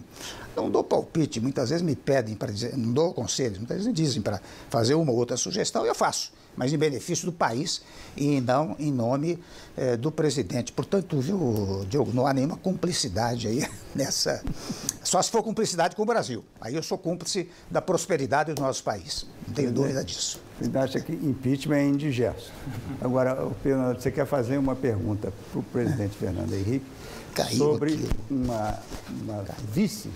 não 0.56 0.70
dou 0.70 0.84
palpite, 0.84 1.40
muitas 1.40 1.70
vezes 1.70 1.82
me 1.82 1.96
pedem 1.96 2.34
para 2.34 2.52
dizer, 2.52 2.76
não 2.76 2.92
dou 2.92 3.12
conselhos, 3.12 3.58
muitas 3.58 3.78
vezes 3.78 3.86
me 3.88 3.92
dizem 3.92 4.22
para 4.22 4.40
fazer 4.68 4.94
uma 4.94 5.10
ou 5.10 5.18
outra 5.18 5.36
sugestão, 5.36 5.84
eu 5.84 5.94
faço, 5.94 6.32
mas 6.56 6.72
em 6.72 6.78
benefício 6.78 7.26
do 7.26 7.32
país 7.32 7.82
e 8.16 8.40
não 8.40 8.76
em 8.78 8.92
nome 8.92 9.38
eh, 9.76 9.96
do 9.96 10.10
presidente. 10.10 10.72
Portanto, 10.72 11.18
viu, 11.20 11.84
Diogo, 11.88 12.12
não 12.12 12.26
há 12.26 12.34
nenhuma 12.34 12.56
cumplicidade 12.56 13.46
aí 13.46 13.66
nessa. 13.94 14.42
Só 15.02 15.22
se 15.22 15.30
for 15.30 15.42
cumplicidade 15.42 15.94
com 15.94 16.02
o 16.02 16.06
Brasil. 16.06 16.44
Aí 16.60 16.74
eu 16.74 16.82
sou 16.82 16.98
cúmplice 16.98 17.48
da 17.70 17.80
prosperidade 17.80 18.52
do 18.52 18.60
nosso 18.60 18.82
país. 18.82 19.26
Não 19.46 19.54
tenho 19.54 19.72
dúvida 19.72 20.04
disso. 20.04 20.40
Você 20.60 20.76
acha 20.76 21.00
que 21.00 21.12
impeachment 21.12 21.76
é 21.76 21.86
indigesto. 21.86 22.52
Agora, 23.00 23.48
Fernando, 23.62 24.00
você 24.00 24.10
quer 24.10 24.26
fazer 24.26 24.58
uma 24.58 24.76
pergunta 24.76 25.32
para 25.50 25.60
o 25.60 25.62
presidente 25.62 26.16
Fernando 26.16 26.52
Henrique 26.52 26.84
Caiu 27.34 27.56
sobre 27.58 27.98
uma, 28.30 28.78
uma 29.08 29.44
vice 29.72 30.10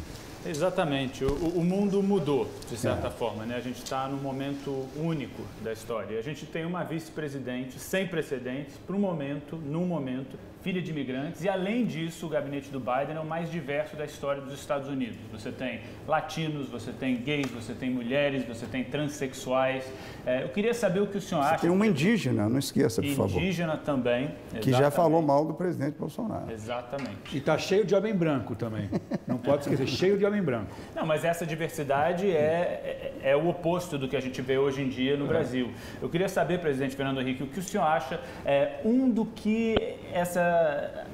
Exatamente. 0.47 1.25
O, 1.25 1.33
o, 1.33 1.65
mundo 1.65 2.03
mudou, 2.03 2.49
de 2.69 2.77
certa 2.77 3.09
é. 3.09 3.11
forma. 3.11 3.45
Né? 3.45 3.57
A 3.57 3.61
gente 3.61 3.83
está 3.83 4.07
num 4.09 4.19
momento 4.19 4.87
único 4.97 5.43
da 5.63 5.73
história. 5.73 6.19
A 6.19 6.23
gente 6.23 6.47
tem 6.47 6.65
uma 6.65 6.85
vice-presidente 6.85 7.79
sem 7.79 8.07
precedentes 8.07 8.77
para 8.87 8.95
um 8.95 8.99
momento, 8.99 9.57
num 9.57 9.87
momento, 9.87 10.39
filha 10.65 10.81
de 10.81 10.91
imigrantes. 10.91 11.45
E, 11.45 11.49
além 11.49 11.85
disso, 11.85 12.25
o 12.25 12.29
gabinete 12.29 12.71
do 12.71 12.81
Biden 12.81 13.17
é 13.17 13.21
o 13.21 13.27
mais 13.27 13.51
diverso 13.51 13.95
da 13.97 14.07
história 14.07 14.41
dos 14.41 14.55
Estados 14.55 14.89
Unidos. 14.89 15.19
Você 15.31 15.53
tem 15.53 15.83
latinos, 16.09 16.71
você 16.71 16.91
tem 16.91 17.17
gays, 17.17 17.51
você 17.51 17.75
tem 17.75 17.91
mulheres, 17.91 18.47
você 18.47 18.65
tem 18.65 18.83
transexuais. 18.83 19.85
É, 20.25 20.43
eu 20.43 20.49
queria 20.49 20.73
saber 20.73 21.01
o 21.01 21.07
que 21.07 21.19
o 21.19 21.21
senhor 21.21 21.43
você 21.43 21.49
acha. 21.51 21.61
Tem 21.61 21.71
uma 21.71 21.87
indígena, 21.87 22.49
não 22.49 22.59
esqueça, 22.59 23.03
por 23.03 23.07
indígena 23.07 23.29
favor. 23.29 23.43
Indígena 23.43 23.77
também. 23.77 24.35
Que 24.63 24.71
já 24.71 24.91
falou 24.91 25.21
mal 25.21 25.45
do 25.45 25.53
presidente 25.53 25.99
Bolsonaro. 25.99 26.51
Exatamente. 26.51 27.35
E 27.35 27.39
está 27.39 27.59
cheio 27.59 27.85
de 27.85 27.95
homem 27.95 28.15
branco 28.15 28.55
também. 28.55 28.89
Não 29.27 29.37
pode 29.37 29.63
esquecer, 29.63 29.87
cheio 29.87 30.17
de 30.17 30.25
homem 30.25 30.34
branco. 30.43 30.71
Não, 30.95 31.07
mas 31.07 31.25
essa 31.25 31.47
diversidade 31.47 32.31
é, 32.31 33.13
é, 33.23 33.31
é, 33.31 33.37
o 33.37 33.49
oposto 33.49 33.99
do 33.99 34.09
que 34.09 34.17
a 34.17 34.21
gente 34.21 34.41
vê 34.43 34.59
hoje 34.59 34.83
em 34.83 34.89
dia 34.89 35.17
no 35.17 35.27
Brasil. 35.27 35.71
Eu 36.01 36.09
queria 36.09 36.29
saber, 36.29 36.61
presidente 36.61 36.97
Fernando 36.97 37.21
Henrique, 37.21 37.43
o 37.43 37.47
que 37.47 37.59
o 37.59 37.63
senhor 37.63 37.85
acha, 37.85 38.21
é, 38.45 38.81
um, 38.85 39.11
do 39.11 39.25
que 39.25 39.77
essa. 40.13 41.07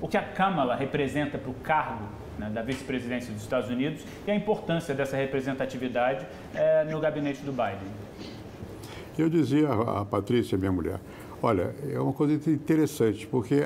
o 0.00 0.08
que 0.08 0.16
a 0.16 0.22
Câmara 0.22 0.74
representa 0.74 1.38
para 1.38 1.50
o 1.50 1.54
cargo 1.54 2.04
né, 2.38 2.50
da 2.50 2.62
vice-presidência 2.62 3.32
dos 3.32 3.42
Estados 3.42 3.70
Unidos 3.70 4.04
e 4.26 4.30
a 4.30 4.34
importância 4.34 4.94
dessa 4.94 5.16
representatividade 5.16 6.26
é, 6.54 6.84
no 6.84 7.00
gabinete 7.00 7.42
do 7.42 7.52
Biden. 7.52 7.88
Eu 9.16 9.28
dizia 9.28 9.68
a 9.68 10.04
Patrícia, 10.04 10.58
minha 10.58 10.72
mulher, 10.72 10.98
olha, 11.40 11.74
é 11.88 12.00
uma 12.00 12.12
coisa 12.12 12.50
interessante, 12.50 13.26
porque 13.26 13.60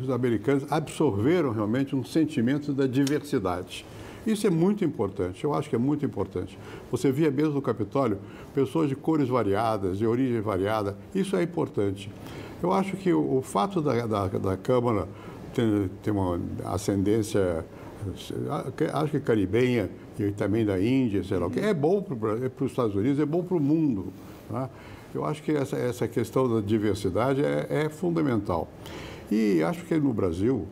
os 0.00 0.08
americanos 0.10 0.70
absorveram 0.70 1.50
realmente 1.50 1.96
um 1.96 2.04
sentimento 2.04 2.72
da 2.72 2.86
diversidade. 2.86 3.84
Isso 4.26 4.46
é 4.46 4.50
muito 4.50 4.84
importante, 4.84 5.42
eu 5.42 5.52
acho 5.52 5.68
que 5.68 5.74
é 5.74 5.78
muito 5.78 6.04
importante. 6.04 6.58
Você 6.90 7.10
via 7.10 7.30
mesmo 7.30 7.54
no 7.54 7.62
Capitólio 7.62 8.18
pessoas 8.54 8.88
de 8.88 8.94
cores 8.94 9.28
variadas, 9.28 9.98
de 9.98 10.06
origem 10.06 10.40
variada, 10.40 10.96
isso 11.14 11.36
é 11.36 11.42
importante. 11.42 12.10
Eu 12.62 12.72
acho 12.72 12.96
que 12.96 13.12
o, 13.12 13.42
fato 13.42 13.80
da, 13.80 14.06
da, 14.06 14.28
da 14.28 14.56
Câmara 14.56 15.08
ter, 15.52 15.90
ter, 16.02 16.12
uma 16.12 16.40
ascendência, 16.66 17.64
acho 18.92 19.10
que 19.10 19.20
caribenha 19.20 19.90
e 20.18 20.30
também 20.30 20.64
da 20.64 20.80
Índia, 20.80 21.24
sei 21.24 21.38
lá 21.38 21.46
o 21.46 21.50
que, 21.50 21.58
é 21.58 21.74
bom 21.74 22.00
para 22.00 22.64
os 22.64 22.70
Estados 22.70 22.94
Unidos, 22.94 23.18
é 23.18 23.26
bom 23.26 23.42
para 23.42 23.56
o 23.56 23.60
mundo. 23.60 24.12
Tá? 24.48 24.70
Eu 25.12 25.24
acho 25.24 25.42
que 25.42 25.52
essa, 25.52 25.76
essa 25.76 26.06
questão 26.06 26.48
da 26.48 26.60
diversidade 26.60 27.44
é, 27.44 27.66
é 27.68 27.88
fundamental. 27.88 28.68
E 29.30 29.62
acho 29.62 29.84
que 29.84 29.94
no 29.96 30.12
Brasil, 30.12 30.66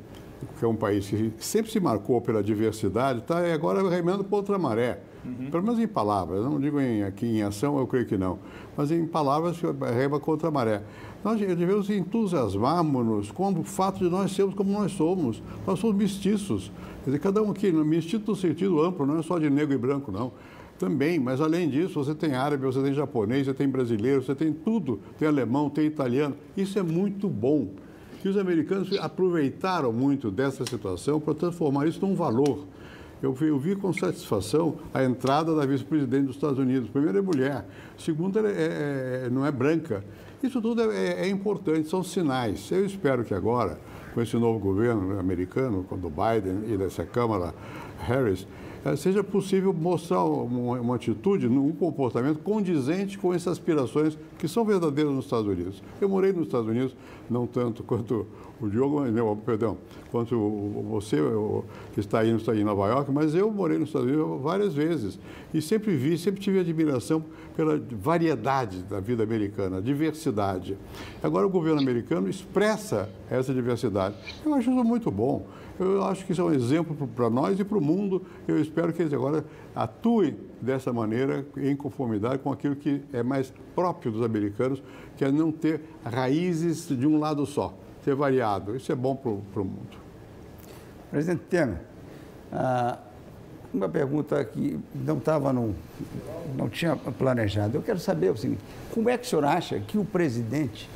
que 0.59 0.65
é 0.65 0.69
um 0.69 0.77
país 0.77 1.09
que 1.09 1.33
sempre 1.39 1.71
se 1.71 1.81
marcou 1.81 2.21
pela 2.21 2.43
diversidade, 2.43 3.21
está 3.21 3.39
agora 3.53 3.89
remando 3.89 4.25
para 4.25 4.37
outra 4.37 4.59
maré. 4.59 5.01
Uhum. 5.25 5.51
Pelo 5.51 5.63
menos 5.63 5.79
em 5.79 5.87
palavras, 5.87 6.43
não 6.43 6.59
digo 6.59 6.81
em, 6.81 7.03
aqui 7.03 7.27
em 7.27 7.43
ação, 7.43 7.79
eu 7.79 7.87
creio 7.87 8.07
que 8.07 8.17
não. 8.17 8.39
Mas 8.77 8.91
em 8.91 9.07
palavras, 9.07 9.61
rema 9.95 10.19
contra 10.19 10.49
a 10.49 10.51
maré. 10.51 10.83
Nós 11.23 11.39
devemos 11.39 11.91
entusiasmarmos 11.91 13.31
com 13.31 13.53
o 13.53 13.63
fato 13.63 13.99
de 13.99 14.09
nós 14.09 14.33
sermos 14.33 14.55
como 14.55 14.73
nós 14.73 14.93
somos. 14.93 15.43
Nós 15.67 15.79
somos 15.79 15.95
mestiços. 15.95 16.73
Quer 17.05 17.11
dizer, 17.11 17.19
cada 17.19 17.43
um 17.43 17.51
aqui, 17.51 17.71
mestiço 17.71 18.25
no 18.27 18.35
sentido 18.35 18.83
amplo, 18.83 19.05
não 19.05 19.19
é 19.19 19.23
só 19.23 19.39
de 19.39 19.51
negro 19.51 19.75
e 19.75 19.79
branco, 19.79 20.11
não. 20.11 20.33
Também, 20.79 21.19
mas 21.19 21.43
além 21.43 21.69
disso, 21.69 22.03
você 22.03 22.15
tem 22.15 22.35
árabe, 22.35 22.65
você 22.65 22.83
tem 22.83 22.95
japonês, 22.95 23.47
você 23.47 23.53
tem 23.53 23.69
brasileiro, 23.69 24.23
você 24.23 24.35
tem 24.35 24.51
tudo. 24.51 24.99
Tem 25.19 25.29
alemão, 25.29 25.69
tem 25.69 25.85
italiano. 25.85 26.35
Isso 26.57 26.79
é 26.79 26.83
muito 26.83 27.29
bom. 27.29 27.69
E 28.25 28.29
os 28.29 28.37
americanos 28.37 28.93
aproveitaram 28.99 29.93
muito 29.93 30.31
dessa 30.31 30.65
situação 30.67 31.19
para 31.19 31.35
transformar 31.35 31.87
isso 31.87 32.05
num 32.05 32.15
valor. 32.15 32.67
Eu 33.23 33.33
vi, 33.35 33.49
eu 33.49 33.59
vi, 33.59 33.77
com 33.77 33.93
satisfação 33.93 34.77
a 34.95 35.05
entrada 35.05 35.55
da 35.55 35.67
vice-presidente 35.67 36.27
dos 36.27 36.37
Estados 36.37 36.59
Unidos. 36.59 36.89
Primeiro 36.89 37.19
é 37.19 37.21
mulher, 37.21 37.67
segundo 37.99 38.39
é, 38.39 38.51
é, 38.51 39.23
é, 39.27 39.31
não 39.31 39.45
é 39.45 39.53
branca. 39.53 40.03
Isso 40.43 40.61
tudo 40.63 40.91
é, 40.91 41.27
é, 41.27 41.29
importante, 41.29 41.89
são 41.89 42.03
sinais. 42.03 42.71
Eu 42.71 42.87
espero 42.87 43.23
que 43.25 43.35
agora, 43.35 43.79
com 44.15 44.23
esse 44.23 44.37
novo 44.37 44.59
governo 44.59 45.19
americano, 45.19 45.85
com 45.85 45.97
o 45.97 46.11
Biden 46.11 46.73
e 46.73 46.79
dessa 46.79 47.05
Câmara 47.05 47.55
Harris, 47.99 48.47
seja 48.97 49.23
possível 49.23 49.73
mostrar 49.73 50.25
uma, 50.25 50.95
atitude, 50.95 51.47
um 51.47 51.73
comportamento 51.73 52.39
condizente 52.39 53.19
com 53.19 53.35
essas 53.35 53.53
aspirações 53.53 54.19
que 54.39 54.49
são 54.49 54.65
verdadeiras 54.65 55.13
nos 55.13 55.27
Estados 55.27 55.47
Unidos. 55.47 55.83
Eu 56.01 56.09
morei 56.09 56.33
nos 56.33 56.47
Estados 56.47 56.67
Unidos, 56.67 56.97
não 57.29 57.47
tanto 57.47 57.83
quanto 57.85 58.27
o 58.61 58.69
Diogo, 58.69 59.05
não, 59.07 59.37
perdão, 59.37 59.77
quanto 60.11 60.37
você 60.91 61.17
que 61.95 62.01
está 62.01 62.21
aí, 62.21 62.31
está 62.35 62.53
aí 62.53 62.61
em 62.61 62.65
Nova 62.65 62.89
York, 62.89 63.11
mas 63.11 63.35
eu 63.35 63.51
morei 63.51 63.79
nos 63.79 63.89
Estados 63.89 64.09
Unidos 64.09 64.43
várias 64.43 64.75
vezes 64.75 65.19
e 65.53 65.63
sempre 65.63 65.97
vi, 65.97 66.19
sempre 66.19 66.41
tive 66.41 66.61
admiração 66.61 67.25
pela 67.57 67.81
variedade 67.91 68.83
da 68.83 69.01
vida 69.01 69.23
americana, 69.23 69.81
diversidade. 69.81 70.77
Agora 71.23 71.47
o 71.47 71.51
governo 71.51 71.81
americano 71.81 72.29
expressa 72.29 73.09
essa 73.31 73.53
diversidade. 73.53 74.15
Eu 74.45 74.55
acho 74.55 74.71
isso 74.71 74.85
muito 74.85 75.11
bom. 75.11 75.47
Eu 75.81 76.05
acho 76.05 76.27
que 76.27 76.33
isso 76.33 76.43
é 76.43 76.45
um 76.45 76.53
exemplo 76.53 77.09
para 77.09 77.31
nós 77.31 77.59
e 77.59 77.65
para 77.65 77.79
o 77.79 77.81
mundo. 77.81 78.27
Eu 78.47 78.61
espero 78.61 78.93
que 78.93 79.01
eles 79.01 79.15
agora 79.15 79.43
atuem 79.75 80.37
dessa 80.61 80.93
maneira, 80.93 81.47
em 81.57 81.75
conformidade 81.75 82.41
com 82.41 82.53
aquilo 82.53 82.77
que 82.77 83.03
é 83.15 83.23
mais 83.23 83.51
próprio 83.75 84.13
dos 84.13 84.23
americanos, 84.23 84.83
que 85.17 85.25
é 85.25 85.33
não 85.33 85.51
ter 85.51 85.81
raízes 86.05 86.87
de 86.87 87.07
um 87.07 87.19
lado 87.19 87.47
só, 87.47 87.73
ser 88.05 88.15
variado. 88.15 88.77
Isso 88.77 88.93
é 88.93 88.95
bom 88.95 89.17
para 89.17 89.31
o 89.31 89.65
mundo. 89.65 89.97
Presidente 91.11 91.45
Temer, 91.49 91.81
ah, 92.53 92.99
uma 93.73 93.89
pergunta 93.89 94.45
que 94.45 94.79
não 94.95 95.17
estava 95.17 95.51
no, 95.51 95.75
não 96.59 96.69
tinha 96.69 96.95
planejado. 96.95 97.79
Eu 97.79 97.83
quero 97.83 97.99
saber 97.99 98.31
o 98.31 98.37
seguinte: 98.37 98.63
como 98.93 99.09
é 99.09 99.17
que 99.17 99.25
o 99.25 99.29
senhor 99.29 99.47
acha 99.47 99.81
que 99.81 99.97
o 99.97 100.05
presidente 100.05 100.91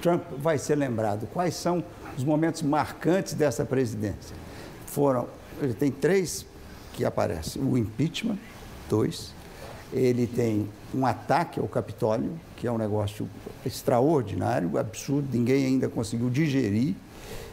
Trump 0.00 0.22
vai 0.38 0.58
ser 0.58 0.76
lembrado? 0.76 1.26
Quais 1.32 1.54
são 1.54 1.82
os 2.16 2.24
momentos 2.24 2.62
marcantes 2.62 3.34
dessa 3.34 3.64
presidência? 3.64 4.36
Foram, 4.86 5.28
ele 5.60 5.74
tem 5.74 5.90
três 5.90 6.46
que 6.92 7.04
aparecem, 7.04 7.62
o 7.62 7.76
impeachment, 7.76 8.38
dois, 8.88 9.32
ele 9.92 10.26
tem 10.26 10.68
um 10.94 11.06
ataque 11.06 11.60
ao 11.60 11.68
Capitólio, 11.68 12.32
que 12.56 12.66
é 12.66 12.72
um 12.72 12.78
negócio 12.78 13.28
extraordinário, 13.64 14.76
absurdo, 14.78 15.28
ninguém 15.32 15.66
ainda 15.66 15.88
conseguiu 15.88 16.28
digerir 16.28 16.94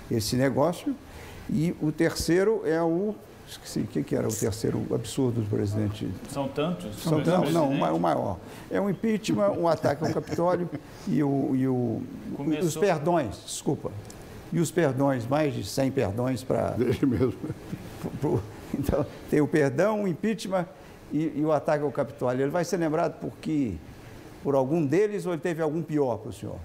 esse 0.09 0.35
negócio, 0.35 0.95
e 1.49 1.75
o 1.81 1.91
terceiro 1.91 2.61
é 2.65 2.81
o 2.81 3.15
Esqueci 3.47 3.81
o 3.81 3.87
que, 3.87 4.03
que 4.03 4.15
era 4.15 4.27
o 4.27 4.33
terceiro 4.33 4.83
absurdo 4.93 5.41
do 5.41 5.49
presidente. 5.49 6.09
São 6.29 6.47
tantos? 6.47 6.95
São 6.95 7.21
tantos, 7.21 7.53
não, 7.53 7.69
o 7.69 7.99
maior. 7.99 8.37
É 8.71 8.81
um 8.81 8.89
impeachment, 8.89 9.51
um 9.51 9.67
ataque 9.67 10.03
ao 10.03 10.11
Capitólio 10.11 10.69
e, 11.07 11.21
o, 11.21 11.55
e 11.55 11.67
o, 11.67 12.01
Começou... 12.35 12.65
os 12.65 12.75
perdões, 12.75 13.43
desculpa, 13.45 13.91
e 14.51 14.59
os 14.59 14.71
perdões, 14.71 15.27
mais 15.27 15.53
de 15.53 15.63
100 15.63 15.91
perdões 15.91 16.43
para. 16.43 16.71
Dele 16.77 17.05
mesmo. 17.05 17.39
Pro, 18.19 18.41
então, 18.73 19.05
tem 19.29 19.41
o 19.41 19.47
perdão, 19.47 20.03
o 20.03 20.07
impeachment 20.07 20.65
e, 21.11 21.33
e, 21.35 21.45
o 21.45 21.51
ataque 21.51 21.83
ao 21.83 21.91
Capitólio. 21.91 22.41
Ele 22.41 22.51
vai 22.51 22.65
ser 22.65 22.77
lembrado 22.77 23.19
por 23.19 23.31
que? 23.37 23.77
Por 24.43 24.55
algum 24.55 24.85
deles 24.85 25.25
ou 25.25 25.33
ele 25.33 25.41
teve 25.41 25.61
algum 25.61 25.81
pior 25.81 26.17
para 26.17 26.29
o 26.29 26.33
senhor? 26.33 26.57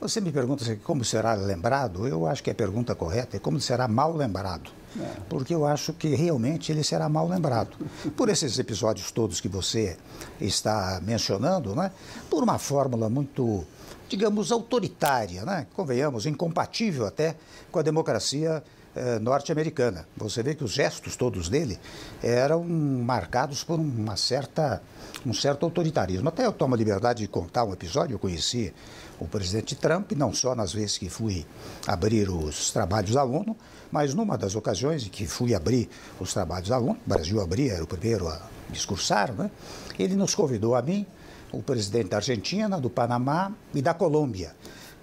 Você 0.00 0.18
me 0.18 0.32
pergunta 0.32 0.64
como 0.82 1.04
será 1.04 1.34
lembrado? 1.34 2.08
Eu 2.08 2.26
acho 2.26 2.42
que 2.42 2.50
a 2.50 2.54
pergunta 2.54 2.94
correta 2.94 3.36
é 3.36 3.40
como 3.40 3.60
será 3.60 3.86
mal 3.86 4.16
lembrado. 4.16 4.70
É. 4.98 5.20
Porque 5.28 5.54
eu 5.54 5.66
acho 5.66 5.92
que 5.92 6.14
realmente 6.14 6.72
ele 6.72 6.82
será 6.82 7.06
mal 7.06 7.28
lembrado. 7.28 7.76
Por 8.16 8.30
esses 8.30 8.58
episódios 8.58 9.12
todos 9.12 9.40
que 9.40 9.48
você 9.48 9.98
está 10.40 11.00
mencionando, 11.04 11.74
né? 11.76 11.92
por 12.30 12.42
uma 12.42 12.58
fórmula 12.58 13.10
muito 13.10 13.64
digamos, 14.08 14.50
autoritária, 14.50 15.44
né? 15.44 15.66
convenhamos, 15.76 16.26
incompatível 16.26 17.06
até 17.06 17.36
com 17.70 17.78
a 17.78 17.82
democracia 17.82 18.62
eh, 18.96 19.20
norte-americana. 19.20 20.04
Você 20.16 20.42
vê 20.42 20.52
que 20.52 20.64
os 20.64 20.72
gestos 20.72 21.14
todos 21.14 21.48
dele 21.48 21.78
eram 22.20 22.64
marcados 22.64 23.62
por 23.62 23.78
uma 23.78 24.16
certa, 24.16 24.82
um 25.24 25.32
certo 25.32 25.64
autoritarismo. 25.64 26.28
Até 26.28 26.44
eu 26.44 26.52
tomo 26.52 26.74
a 26.74 26.78
liberdade 26.78 27.20
de 27.20 27.28
contar 27.28 27.62
um 27.62 27.72
episódio, 27.72 28.14
eu 28.14 28.18
conheci 28.18 28.74
o 29.20 29.28
presidente 29.28 29.76
Trump, 29.76 30.12
não 30.12 30.32
só 30.32 30.54
nas 30.54 30.72
vezes 30.72 30.96
que 30.96 31.10
fui 31.10 31.46
abrir 31.86 32.28
os 32.30 32.70
trabalhos 32.70 33.12
da 33.12 33.22
ONU, 33.22 33.54
mas 33.92 34.14
numa 34.14 34.38
das 34.38 34.56
ocasiões 34.56 35.04
em 35.06 35.10
que 35.10 35.26
fui 35.26 35.54
abrir 35.54 35.88
os 36.18 36.32
trabalhos 36.32 36.70
da 36.70 36.78
ONU, 36.78 36.98
o 37.06 37.08
Brasil 37.08 37.40
abria, 37.40 37.74
era 37.74 37.84
o 37.84 37.86
primeiro 37.86 38.26
a 38.26 38.40
discursar, 38.70 39.32
né? 39.34 39.50
ele 39.98 40.16
nos 40.16 40.34
convidou 40.34 40.74
a 40.74 40.80
mim, 40.80 41.06
o 41.52 41.62
presidente 41.62 42.08
da 42.08 42.16
Argentina, 42.16 42.80
do 42.80 42.88
Panamá 42.88 43.52
e 43.74 43.82
da 43.82 43.92
Colômbia 43.92 44.54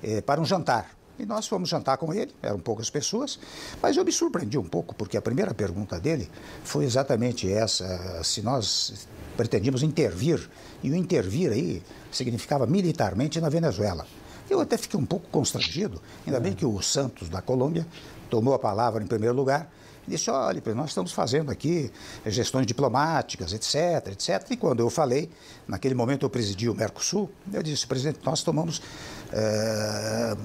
eh, 0.01 0.21
para 0.21 0.41
um 0.41 0.45
jantar. 0.45 0.97
E 1.19 1.25
nós 1.25 1.47
fomos 1.47 1.67
jantar 1.67 1.97
com 1.97 2.13
ele, 2.13 2.31
eram 2.41 2.59
poucas 2.59 2.89
pessoas, 2.89 3.39
mas 3.81 3.97
eu 3.97 4.05
me 4.05 4.11
surpreendi 4.11 4.57
um 4.57 4.63
pouco, 4.63 4.93
porque 4.93 5.17
a 5.17 5.21
primeira 5.21 5.53
pergunta 5.53 5.99
dele 5.99 6.29
foi 6.63 6.85
exatamente 6.85 7.51
essa: 7.51 8.23
se 8.23 8.41
nós 8.41 9.07
pretendíamos 9.37 9.83
intervir, 9.83 10.49
e 10.83 10.89
o 10.89 10.95
intervir 10.95 11.51
aí 11.51 11.81
significava 12.11 12.65
militarmente 12.65 13.39
na 13.39 13.47
Venezuela. 13.47 14.05
Eu 14.49 14.59
até 14.59 14.77
fiquei 14.77 14.99
um 14.99 15.05
pouco 15.05 15.29
constrangido, 15.29 16.01
ainda 16.25 16.39
bem 16.39 16.53
que 16.53 16.65
o 16.65 16.81
Santos 16.81 17.29
da 17.29 17.41
Colômbia 17.41 17.85
tomou 18.29 18.53
a 18.53 18.59
palavra 18.59 19.03
em 19.03 19.07
primeiro 19.07 19.35
lugar 19.35 19.69
disse, 20.07 20.29
olha, 20.29 20.61
nós 20.73 20.89
estamos 20.89 21.11
fazendo 21.11 21.51
aqui 21.51 21.91
gestões 22.25 22.65
diplomáticas, 22.65 23.51
etc, 23.51 24.07
etc. 24.13 24.51
E 24.51 24.57
quando 24.57 24.79
eu 24.79 24.89
falei, 24.89 25.29
naquele 25.67 25.93
momento 25.93 26.25
eu 26.25 26.29
presidi 26.29 26.69
o 26.69 26.73
Mercosul, 26.73 27.29
eu 27.51 27.61
disse, 27.61 27.85
presidente, 27.85 28.19
nós 28.23 28.41
tomamos 28.41 28.81
é, 29.33 30.35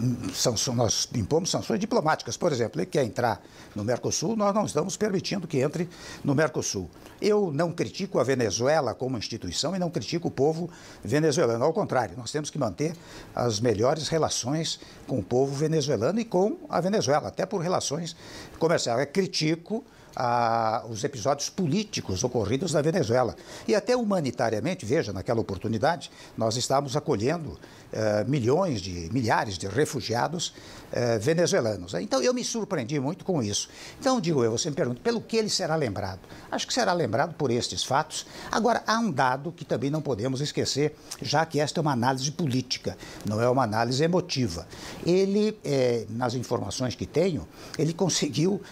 nós 0.74 1.08
impomos 1.14 1.50
sanções 1.50 1.78
diplomáticas. 1.78 2.36
Por 2.36 2.50
exemplo, 2.52 2.80
ele 2.80 2.86
quer 2.86 3.04
entrar 3.04 3.40
no 3.74 3.84
Mercosul, 3.84 4.36
nós 4.36 4.52
não 4.52 4.64
estamos 4.64 4.96
permitindo 4.96 5.46
que 5.46 5.58
entre 5.58 5.88
no 6.24 6.34
Mercosul. 6.34 6.90
Eu 7.22 7.52
não 7.52 7.70
critico 7.70 8.18
a 8.18 8.24
Venezuela 8.24 8.94
como 8.94 9.16
instituição 9.16 9.76
e 9.76 9.78
não 9.78 9.88
critico 9.88 10.26
o 10.26 10.30
povo 10.30 10.68
venezuelano. 11.04 11.64
Ao 11.64 11.72
contrário, 11.72 12.16
nós 12.18 12.32
temos 12.32 12.50
que 12.50 12.58
manter 12.58 12.96
as 13.32 13.60
melhores 13.60 14.08
relações 14.08 14.80
com 15.06 15.20
o 15.20 15.22
povo 15.22 15.54
venezuelano 15.54 16.18
e 16.18 16.24
com 16.24 16.58
a 16.68 16.80
Venezuela, 16.80 17.28
até 17.28 17.46
por 17.46 17.60
relações 17.60 18.16
comerciais. 18.58 18.98
Eu 18.98 19.06
critico 19.06 19.84
a, 20.16 20.84
os 20.88 21.04
episódios 21.04 21.48
políticos 21.48 22.24
ocorridos 22.24 22.72
na 22.72 22.82
Venezuela. 22.82 23.36
E 23.66 23.74
até 23.74 23.96
humanitariamente, 23.96 24.84
veja, 24.84 25.12
naquela 25.12 25.40
oportunidade, 25.40 26.10
nós 26.36 26.56
estávamos 26.56 26.96
acolhendo 26.96 27.58
eh, 27.94 28.24
milhões 28.26 28.80
de, 28.80 29.10
milhares 29.12 29.58
de 29.58 29.68
refugiados 29.68 30.54
eh, 30.92 31.18
venezuelanos. 31.18 31.92
Então 31.92 32.22
eu 32.22 32.32
me 32.32 32.42
surpreendi 32.42 32.98
muito 32.98 33.22
com 33.22 33.42
isso. 33.42 33.68
Então, 34.00 34.18
digo 34.18 34.42
eu, 34.42 34.50
você 34.50 34.70
me 34.70 34.76
pergunta, 34.76 34.98
pelo 35.04 35.20
que 35.20 35.36
ele 35.36 35.50
será 35.50 35.76
lembrado? 35.76 36.20
Acho 36.50 36.66
que 36.66 36.72
será 36.72 36.94
lembrado 36.94 37.34
por 37.34 37.50
estes 37.50 37.84
fatos. 37.84 38.24
Agora, 38.50 38.82
há 38.86 38.98
um 38.98 39.10
dado 39.10 39.52
que 39.52 39.62
também 39.62 39.90
não 39.90 40.00
podemos 40.00 40.40
esquecer, 40.40 40.96
já 41.20 41.44
que 41.44 41.60
esta 41.60 41.80
é 41.80 41.82
uma 41.82 41.92
análise 41.92 42.30
política, 42.30 42.96
não 43.28 43.42
é 43.42 43.48
uma 43.48 43.64
análise 43.64 44.02
emotiva. 44.02 44.66
Ele, 45.04 45.58
eh, 45.62 46.06
nas 46.08 46.32
informações 46.32 46.94
que 46.94 47.04
tenho, 47.04 47.46
ele 47.78 47.92
conseguiu 47.92 48.62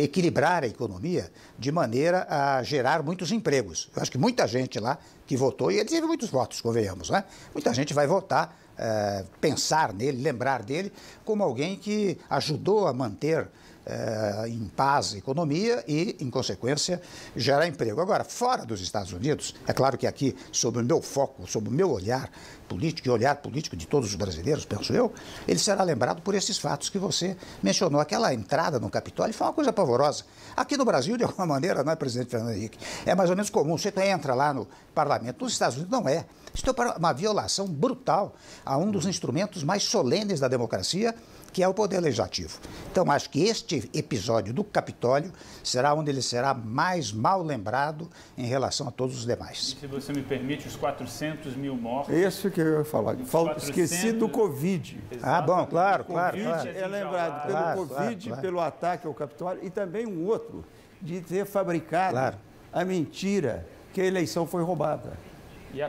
equilibrar 0.00 0.62
a 0.62 0.68
economia 0.68 1.30
de 1.58 1.72
maneira 1.72 2.26
a 2.30 2.62
gerar 2.62 3.02
muitos 3.02 3.32
empregos. 3.32 3.88
Eu 3.94 4.02
acho 4.02 4.10
que 4.10 4.18
muita 4.18 4.46
gente 4.46 4.78
lá 4.78 4.98
que 5.26 5.36
votou, 5.36 5.70
e 5.70 5.78
ele 5.78 5.88
teve 5.88 6.06
muitos 6.06 6.30
votos, 6.30 6.60
convenhamos, 6.60 7.10
né? 7.10 7.24
Muita 7.52 7.74
gente 7.74 7.92
vai 7.92 8.06
votar 8.06 8.56
é, 8.78 9.24
pensar 9.40 9.92
nele, 9.92 10.22
lembrar 10.22 10.62
dele 10.62 10.92
como 11.24 11.42
alguém 11.42 11.76
que 11.76 12.18
ajudou 12.30 12.86
a 12.86 12.92
manter 12.92 13.48
é, 13.88 14.48
em 14.48 14.70
paz 14.76 15.14
a 15.14 15.18
economia 15.18 15.82
e, 15.88 16.14
em 16.20 16.28
consequência, 16.28 17.00
gerar 17.34 17.66
emprego. 17.66 18.00
Agora, 18.00 18.22
fora 18.22 18.66
dos 18.66 18.82
Estados 18.82 19.12
Unidos, 19.12 19.54
é 19.66 19.72
claro 19.72 19.96
que 19.96 20.06
aqui, 20.06 20.36
sob 20.52 20.78
o 20.78 20.84
meu 20.84 21.00
foco, 21.00 21.46
sob 21.46 21.68
o 21.68 21.72
meu 21.72 21.90
olhar, 21.90 22.30
político 22.68 23.08
e 23.08 23.10
olhar 23.10 23.36
político 23.36 23.74
de 23.74 23.86
todos 23.86 24.10
os 24.10 24.14
brasileiros, 24.14 24.66
penso 24.66 24.92
eu, 24.92 25.10
ele 25.46 25.58
será 25.58 25.82
lembrado 25.82 26.20
por 26.20 26.34
esses 26.34 26.58
fatos 26.58 26.90
que 26.90 26.98
você 26.98 27.34
mencionou. 27.62 27.98
Aquela 27.98 28.34
entrada 28.34 28.78
no 28.78 28.90
Capitólio 28.90 29.32
foi 29.32 29.46
uma 29.46 29.54
coisa 29.54 29.72
pavorosa. 29.72 30.24
Aqui 30.54 30.76
no 30.76 30.84
Brasil, 30.84 31.16
de 31.16 31.24
alguma 31.24 31.46
maneira, 31.46 31.82
não 31.82 31.90
é, 31.90 31.96
presidente 31.96 32.30
Fernando 32.30 32.54
Henrique? 32.54 32.78
É 33.06 33.14
mais 33.14 33.30
ou 33.30 33.36
menos 33.36 33.48
comum. 33.48 33.78
Você 33.78 33.90
entra 34.04 34.34
lá 34.34 34.52
no 34.52 34.68
parlamento. 34.94 35.44
Nos 35.44 35.54
Estados 35.54 35.76
Unidos, 35.76 35.90
não 35.90 36.06
é. 36.06 36.26
Isso 36.58 36.68
é 36.68 36.98
uma 36.98 37.12
violação 37.12 37.68
brutal 37.68 38.34
a 38.66 38.76
um 38.76 38.90
dos 38.90 39.06
instrumentos 39.06 39.62
mais 39.62 39.84
solenes 39.84 40.40
da 40.40 40.48
democracia, 40.48 41.14
que 41.52 41.62
é 41.62 41.68
o 41.68 41.72
poder 41.72 42.00
legislativo. 42.00 42.58
Então, 42.90 43.08
acho 43.12 43.30
que 43.30 43.44
este 43.44 43.88
episódio 43.94 44.52
do 44.52 44.64
Capitólio 44.64 45.32
será 45.62 45.94
onde 45.94 46.10
ele 46.10 46.20
será 46.20 46.52
mais 46.52 47.12
mal 47.12 47.42
lembrado 47.44 48.10
em 48.36 48.44
relação 48.44 48.88
a 48.88 48.90
todos 48.90 49.18
os 49.18 49.24
demais. 49.24 49.76
E, 49.76 49.80
se 49.80 49.86
você 49.86 50.12
me 50.12 50.22
permite, 50.22 50.66
os 50.66 50.74
400 50.74 51.54
mil 51.54 51.76
mortos. 51.76 52.12
Isso 52.12 52.50
que 52.50 52.60
eu 52.60 52.78
ia 52.78 52.84
falar. 52.84 53.14
400... 53.14 53.62
Esqueci 53.62 54.10
do 54.10 54.28
Covid. 54.28 55.00
Ah, 55.22 55.40
bom, 55.40 55.64
claro, 55.64 56.04
claro. 56.04 56.36
Covid 56.36 56.44
claro. 56.44 56.70
é 56.76 56.86
lembrado 56.88 57.42
pelo 57.42 57.52
claro, 57.52 57.86
Covid, 57.86 58.28
claro, 58.28 58.42
pelo 58.42 58.60
ataque 58.60 59.06
ao 59.06 59.14
Capitólio 59.14 59.64
e 59.64 59.70
também 59.70 60.06
um 60.06 60.26
outro, 60.26 60.64
de 61.00 61.20
ter 61.20 61.46
fabricado 61.46 62.36
a 62.72 62.84
mentira 62.84 63.64
que 63.92 64.00
a 64.00 64.04
eleição 64.04 64.44
foi 64.44 64.62
roubada. 64.62 65.27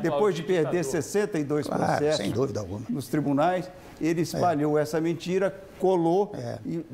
Depois 0.02 0.36
de 0.36 0.44
perder 0.44 0.84
62 0.84 1.68
claro, 1.68 1.84
processos 1.84 2.18
sem 2.18 2.32
dúvida 2.32 2.60
alguma. 2.60 2.82
nos 2.90 3.08
tribunais, 3.08 3.70
ele 4.02 4.22
espalhou 4.22 4.78
é. 4.78 4.82
essa 4.82 5.00
mentira, 5.00 5.56
colou 5.80 6.32
é. 6.36 6.58
e, 6.66 6.86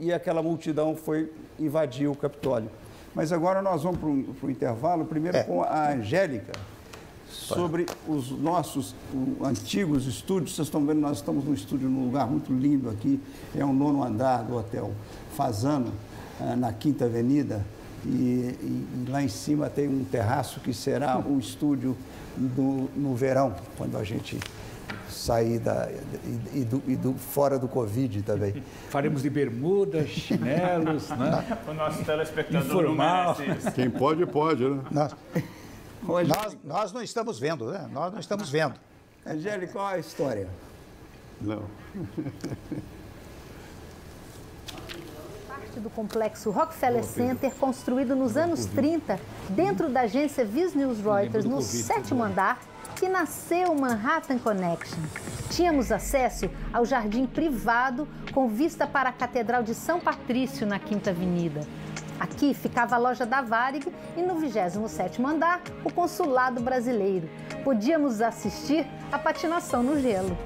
e, 0.00 0.12
aquela 0.12 0.42
multidão 0.42 0.96
foi 0.96 1.32
invadir 1.58 2.08
o 2.08 2.14
Capitólio. 2.14 2.70
Mas 3.14 3.32
agora 3.32 3.60
nós 3.60 3.82
vamos 3.82 3.98
para 4.00 4.46
o 4.46 4.50
intervalo, 4.50 5.04
primeiro 5.04 5.36
é. 5.36 5.42
com 5.42 5.62
a 5.62 5.92
Angélica, 5.92 6.52
sobre 7.28 7.86
os 8.06 8.30
nossos 8.30 8.94
antigos 9.42 10.06
estúdios. 10.06 10.54
Vocês 10.54 10.68
estão 10.68 10.84
vendo, 10.84 11.00
nós 11.00 11.18
estamos 11.18 11.44
num 11.44 11.54
estúdio 11.54 11.88
num 11.88 12.04
lugar 12.04 12.26
muito 12.26 12.52
lindo 12.52 12.88
aqui, 12.88 13.20
é 13.54 13.64
o 13.64 13.72
nono 13.72 14.02
andar 14.02 14.42
do 14.44 14.56
Hotel 14.56 14.92
Fazano, 15.34 15.92
ah, 16.40 16.56
na 16.56 16.72
Quinta 16.72 17.06
Avenida. 17.06 17.64
E, 18.04 18.08
e, 18.08 19.04
e, 19.06 19.10
lá 19.10 19.22
em 19.22 19.28
cima 19.28 19.70
tem 19.70 19.88
um 19.88 20.04
terraço 20.04 20.60
que 20.60 20.74
será 20.74 21.18
um 21.24 21.38
estúdio 21.38 21.96
do, 22.36 22.90
no 22.96 23.14
verão, 23.14 23.54
quando 23.76 23.96
a 23.96 24.04
gente 24.04 24.38
sair 25.08 25.58
da, 25.58 25.88
e, 26.52 26.60
e, 26.60 26.64
do, 26.64 26.82
e 26.86 26.96
do, 26.96 27.14
fora 27.14 27.58
do 27.58 27.68
Covid 27.68 28.22
também. 28.22 28.62
Faremos 28.90 29.22
de 29.22 29.30
bermudas, 29.30 30.08
chinelos, 30.08 31.08
né? 31.10 31.58
O 31.68 31.74
nosso 31.74 32.04
telespectador 32.04 32.82
Informal. 32.82 33.36
não 33.38 33.72
Quem 33.72 33.90
pode, 33.90 34.26
pode, 34.26 34.64
né? 34.64 35.08
Nós, 36.02 36.28
nós, 36.28 36.58
nós, 36.64 36.92
não 36.92 37.02
estamos 37.02 37.38
vendo, 37.38 37.70
né? 37.70 37.88
Nós 37.92 38.12
não 38.12 38.18
estamos 38.18 38.50
vendo. 38.50 38.74
Angélica, 39.24 39.72
qual 39.72 39.86
a 39.86 39.98
história? 39.98 40.48
Não. 41.40 41.62
do 45.80 45.90
complexo 45.90 46.50
Rockefeller 46.50 47.04
Center, 47.04 47.52
construído 47.54 48.14
nos 48.14 48.36
anos 48.36 48.66
30, 48.66 49.18
dentro 49.50 49.88
da 49.88 50.02
agência 50.02 50.44
Viz 50.44 50.74
News 50.74 50.98
Reuters, 51.00 51.44
no 51.44 51.60
sétimo 51.60 52.22
andar, 52.22 52.60
que 52.96 53.08
nasceu 53.08 53.72
o 53.72 53.80
Manhattan 53.80 54.38
Connection. 54.38 54.98
Tínhamos 55.50 55.90
acesso 55.90 56.48
ao 56.72 56.84
jardim 56.84 57.26
privado 57.26 58.06
com 58.32 58.48
vista 58.48 58.86
para 58.86 59.08
a 59.08 59.12
Catedral 59.12 59.62
de 59.62 59.74
São 59.74 59.98
Patrício, 59.98 60.66
na 60.66 60.78
Quinta 60.78 61.10
Avenida. 61.10 61.60
Aqui 62.20 62.54
ficava 62.54 62.94
a 62.94 62.98
loja 62.98 63.26
da 63.26 63.40
Varig 63.40 63.84
e 64.16 64.22
no 64.22 64.36
27º 64.36 65.24
andar, 65.24 65.60
o 65.84 65.92
consulado 65.92 66.60
brasileiro. 66.60 67.28
Podíamos 67.64 68.20
assistir 68.20 68.86
à 69.10 69.18
patinação 69.18 69.82
no 69.82 70.00
gelo. 70.00 70.38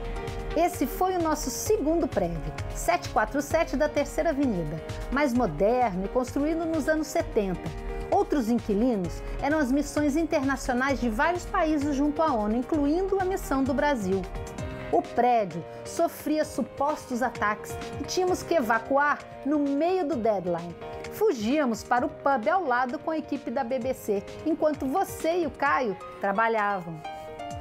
Esse 0.57 0.86
foi 0.86 1.14
o 1.14 1.22
nosso 1.22 1.50
segundo 1.50 2.09
prédio, 2.09 2.40
747 2.74 3.76
da 3.76 3.90
Terceira 3.90 4.30
Avenida, 4.30 4.82
mais 5.12 5.34
moderno 5.34 6.07
e 6.07 6.09
construído 6.09 6.64
nos 6.64 6.88
anos 6.88 7.09
70. 7.09 7.61
Outros 8.11 8.48
inquilinos 8.48 9.22
eram 9.42 9.59
as 9.59 9.70
missões 9.70 10.16
internacionais 10.16 10.98
de 10.98 11.11
vários 11.11 11.44
países 11.44 11.94
junto 11.94 12.22
à 12.22 12.32
ONU, 12.32 12.57
incluindo 12.57 13.20
a 13.20 13.24
missão 13.24 13.62
do 13.62 13.74
Brasil. 13.74 14.22
O 14.90 15.02
prédio 15.02 15.62
sofria 15.84 16.42
supostos 16.42 17.20
ataques 17.20 17.76
e 18.00 18.04
tínhamos 18.04 18.42
que 18.42 18.54
evacuar 18.54 19.18
no 19.44 19.59
meio 19.59 20.09
do 20.09 20.16
deadline. 20.16 20.74
Fugíamos 21.12 21.84
para 21.84 22.07
o 22.07 22.09
pub 22.09 22.48
ao 22.48 22.64
lado 22.64 22.98
com 22.98 23.11
a 23.11 23.18
equipe 23.18 23.50
da 23.50 23.62
BBC, 23.62 24.24
enquanto 24.46 24.86
você 24.86 25.42
e 25.42 25.46
o 25.46 25.50
Caio 25.50 25.94
trabalhavam. 26.18 26.98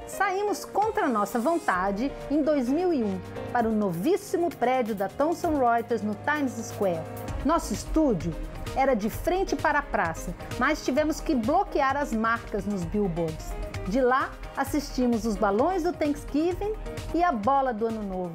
Saímos 0.07 0.63
contra 0.63 1.07
nossa 1.07 1.39
vontade 1.39 2.11
em 2.29 2.43
2001 2.43 3.19
para 3.51 3.67
o 3.67 3.71
novíssimo 3.71 4.49
prédio 4.55 4.93
da 4.93 5.09
Thomson 5.09 5.57
Reuters 5.57 6.03
no 6.03 6.15
Times 6.15 6.53
Square. 6.53 7.01
Nosso 7.43 7.73
estúdio 7.73 8.33
era 8.75 8.93
de 8.93 9.09
frente 9.09 9.55
para 9.55 9.79
a 9.79 9.81
praça, 9.81 10.33
mas 10.59 10.85
tivemos 10.85 11.19
que 11.19 11.33
bloquear 11.33 11.97
as 11.97 12.13
marcas 12.13 12.65
nos 12.65 12.83
billboards. 12.85 13.53
De 13.87 13.99
lá, 13.99 14.31
assistimos 14.55 15.25
os 15.25 15.35
balões 15.35 15.83
do 15.83 15.91
Thanksgiving 15.91 16.73
e 17.13 17.23
a 17.23 17.31
bola 17.31 17.73
do 17.73 17.87
Ano 17.87 18.03
Novo. 18.03 18.33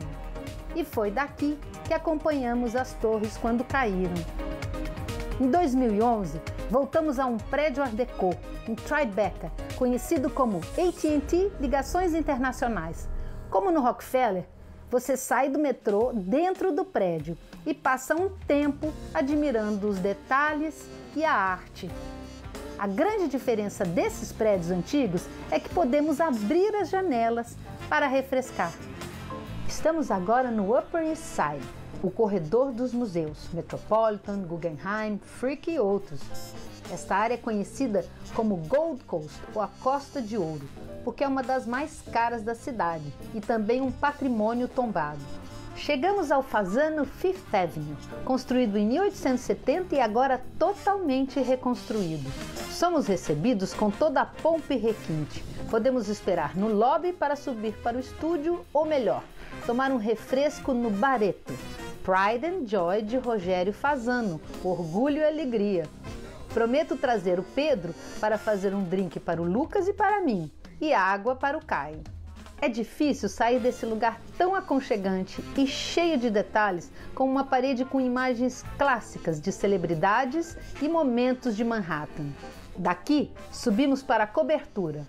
E 0.74 0.84
foi 0.84 1.10
daqui 1.10 1.58
que 1.84 1.94
acompanhamos 1.94 2.74
as 2.74 2.94
torres 2.94 3.36
quando 3.36 3.64
caíram. 3.64 4.14
Em 5.40 5.50
2011, 5.50 6.38
voltamos 6.68 7.18
a 7.18 7.24
um 7.24 7.38
prédio 7.38 7.82
Art 7.82 7.94
Deco, 7.94 8.34
em 8.68 8.74
Tribeca, 8.74 9.50
conhecido 9.74 10.28
como 10.28 10.58
AT&T 10.58 11.52
Ligações 11.58 12.12
Internacionais. 12.12 13.08
Como 13.48 13.70
no 13.70 13.80
Rockefeller, 13.80 14.44
você 14.90 15.16
sai 15.16 15.48
do 15.48 15.58
metrô 15.58 16.12
dentro 16.12 16.72
do 16.72 16.84
prédio 16.84 17.38
e 17.64 17.72
passa 17.72 18.14
um 18.14 18.28
tempo 18.46 18.92
admirando 19.14 19.88
os 19.88 19.98
detalhes 19.98 20.86
e 21.16 21.24
a 21.24 21.32
arte. 21.32 21.90
A 22.78 22.86
grande 22.86 23.26
diferença 23.26 23.82
desses 23.82 24.30
prédios 24.32 24.70
antigos 24.70 25.24
é 25.50 25.58
que 25.58 25.70
podemos 25.70 26.20
abrir 26.20 26.74
as 26.74 26.90
janelas 26.90 27.56
para 27.88 28.06
refrescar. 28.06 28.74
Estamos 29.66 30.10
agora 30.10 30.50
no 30.50 30.76
Upper 30.76 31.02
East 31.02 31.22
Side, 31.22 31.79
o 32.02 32.10
corredor 32.10 32.72
dos 32.72 32.92
museus, 32.92 33.48
Metropolitan, 33.52 34.40
Guggenheim, 34.40 35.18
Frick 35.18 35.70
e 35.70 35.78
outros. 35.78 36.20
Esta 36.90 37.14
área 37.14 37.34
é 37.34 37.38
conhecida 37.38 38.04
como 38.34 38.56
Gold 38.56 39.04
Coast, 39.04 39.38
ou 39.54 39.62
a 39.62 39.68
Costa 39.68 40.20
de 40.20 40.36
Ouro, 40.36 40.66
porque 41.04 41.22
é 41.22 41.28
uma 41.28 41.42
das 41.42 41.66
mais 41.66 42.02
caras 42.12 42.42
da 42.42 42.54
cidade 42.54 43.12
e 43.34 43.40
também 43.40 43.80
um 43.80 43.92
patrimônio 43.92 44.66
tombado. 44.66 45.20
Chegamos 45.76 46.30
ao 46.30 46.42
Fazano 46.42 47.04
Fifth 47.04 47.54
Avenue, 47.54 47.96
construído 48.24 48.76
em 48.76 48.86
1870 48.86 49.94
e 49.94 50.00
agora 50.00 50.40
totalmente 50.58 51.40
reconstruído. 51.40 52.30
Somos 52.70 53.06
recebidos 53.06 53.72
com 53.72 53.90
toda 53.90 54.20
a 54.20 54.26
pompa 54.26 54.74
e 54.74 54.76
requinte. 54.76 55.44
Podemos 55.70 56.08
esperar 56.08 56.56
no 56.56 56.68
lobby 56.68 57.12
para 57.12 57.36
subir 57.36 57.74
para 57.82 57.96
o 57.96 58.00
estúdio, 58.00 58.64
ou 58.74 58.84
melhor, 58.84 59.22
tomar 59.64 59.90
um 59.90 59.96
refresco 59.96 60.74
no 60.74 60.90
Bareto. 60.90 61.52
Pride 62.02 62.46
and 62.46 62.66
Joy 62.66 63.02
de 63.02 63.18
Rogério 63.18 63.72
Fazano, 63.72 64.40
orgulho 64.64 65.18
e 65.18 65.24
alegria. 65.24 65.84
Prometo 66.54 66.96
trazer 66.96 67.38
o 67.38 67.42
Pedro 67.42 67.94
para 68.18 68.38
fazer 68.38 68.74
um 68.74 68.82
drink 68.82 69.20
para 69.20 69.40
o 69.40 69.44
Lucas 69.44 69.86
e 69.86 69.92
para 69.92 70.20
mim, 70.20 70.50
e 70.80 70.94
água 70.94 71.36
para 71.36 71.58
o 71.58 71.64
Caio. 71.64 72.02
É 72.58 72.68
difícil 72.68 73.28
sair 73.28 73.60
desse 73.60 73.84
lugar 73.84 74.18
tão 74.36 74.54
aconchegante 74.54 75.42
e 75.56 75.66
cheio 75.66 76.18
de 76.18 76.30
detalhes, 76.30 76.90
com 77.14 77.24
uma 77.24 77.44
parede 77.44 77.84
com 77.84 78.00
imagens 78.00 78.64
clássicas 78.78 79.40
de 79.40 79.52
celebridades 79.52 80.56
e 80.80 80.88
momentos 80.88 81.54
de 81.54 81.64
Manhattan. 81.64 82.30
Daqui, 82.76 83.30
subimos 83.52 84.02
para 84.02 84.24
a 84.24 84.26
cobertura. 84.26 85.06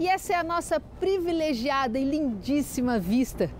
E 0.00 0.06
essa 0.06 0.32
é 0.32 0.36
a 0.36 0.44
nossa 0.44 0.78
privilegiada 0.78 1.98
e 1.98 2.04
lindíssima 2.04 3.00
vista. 3.00 3.50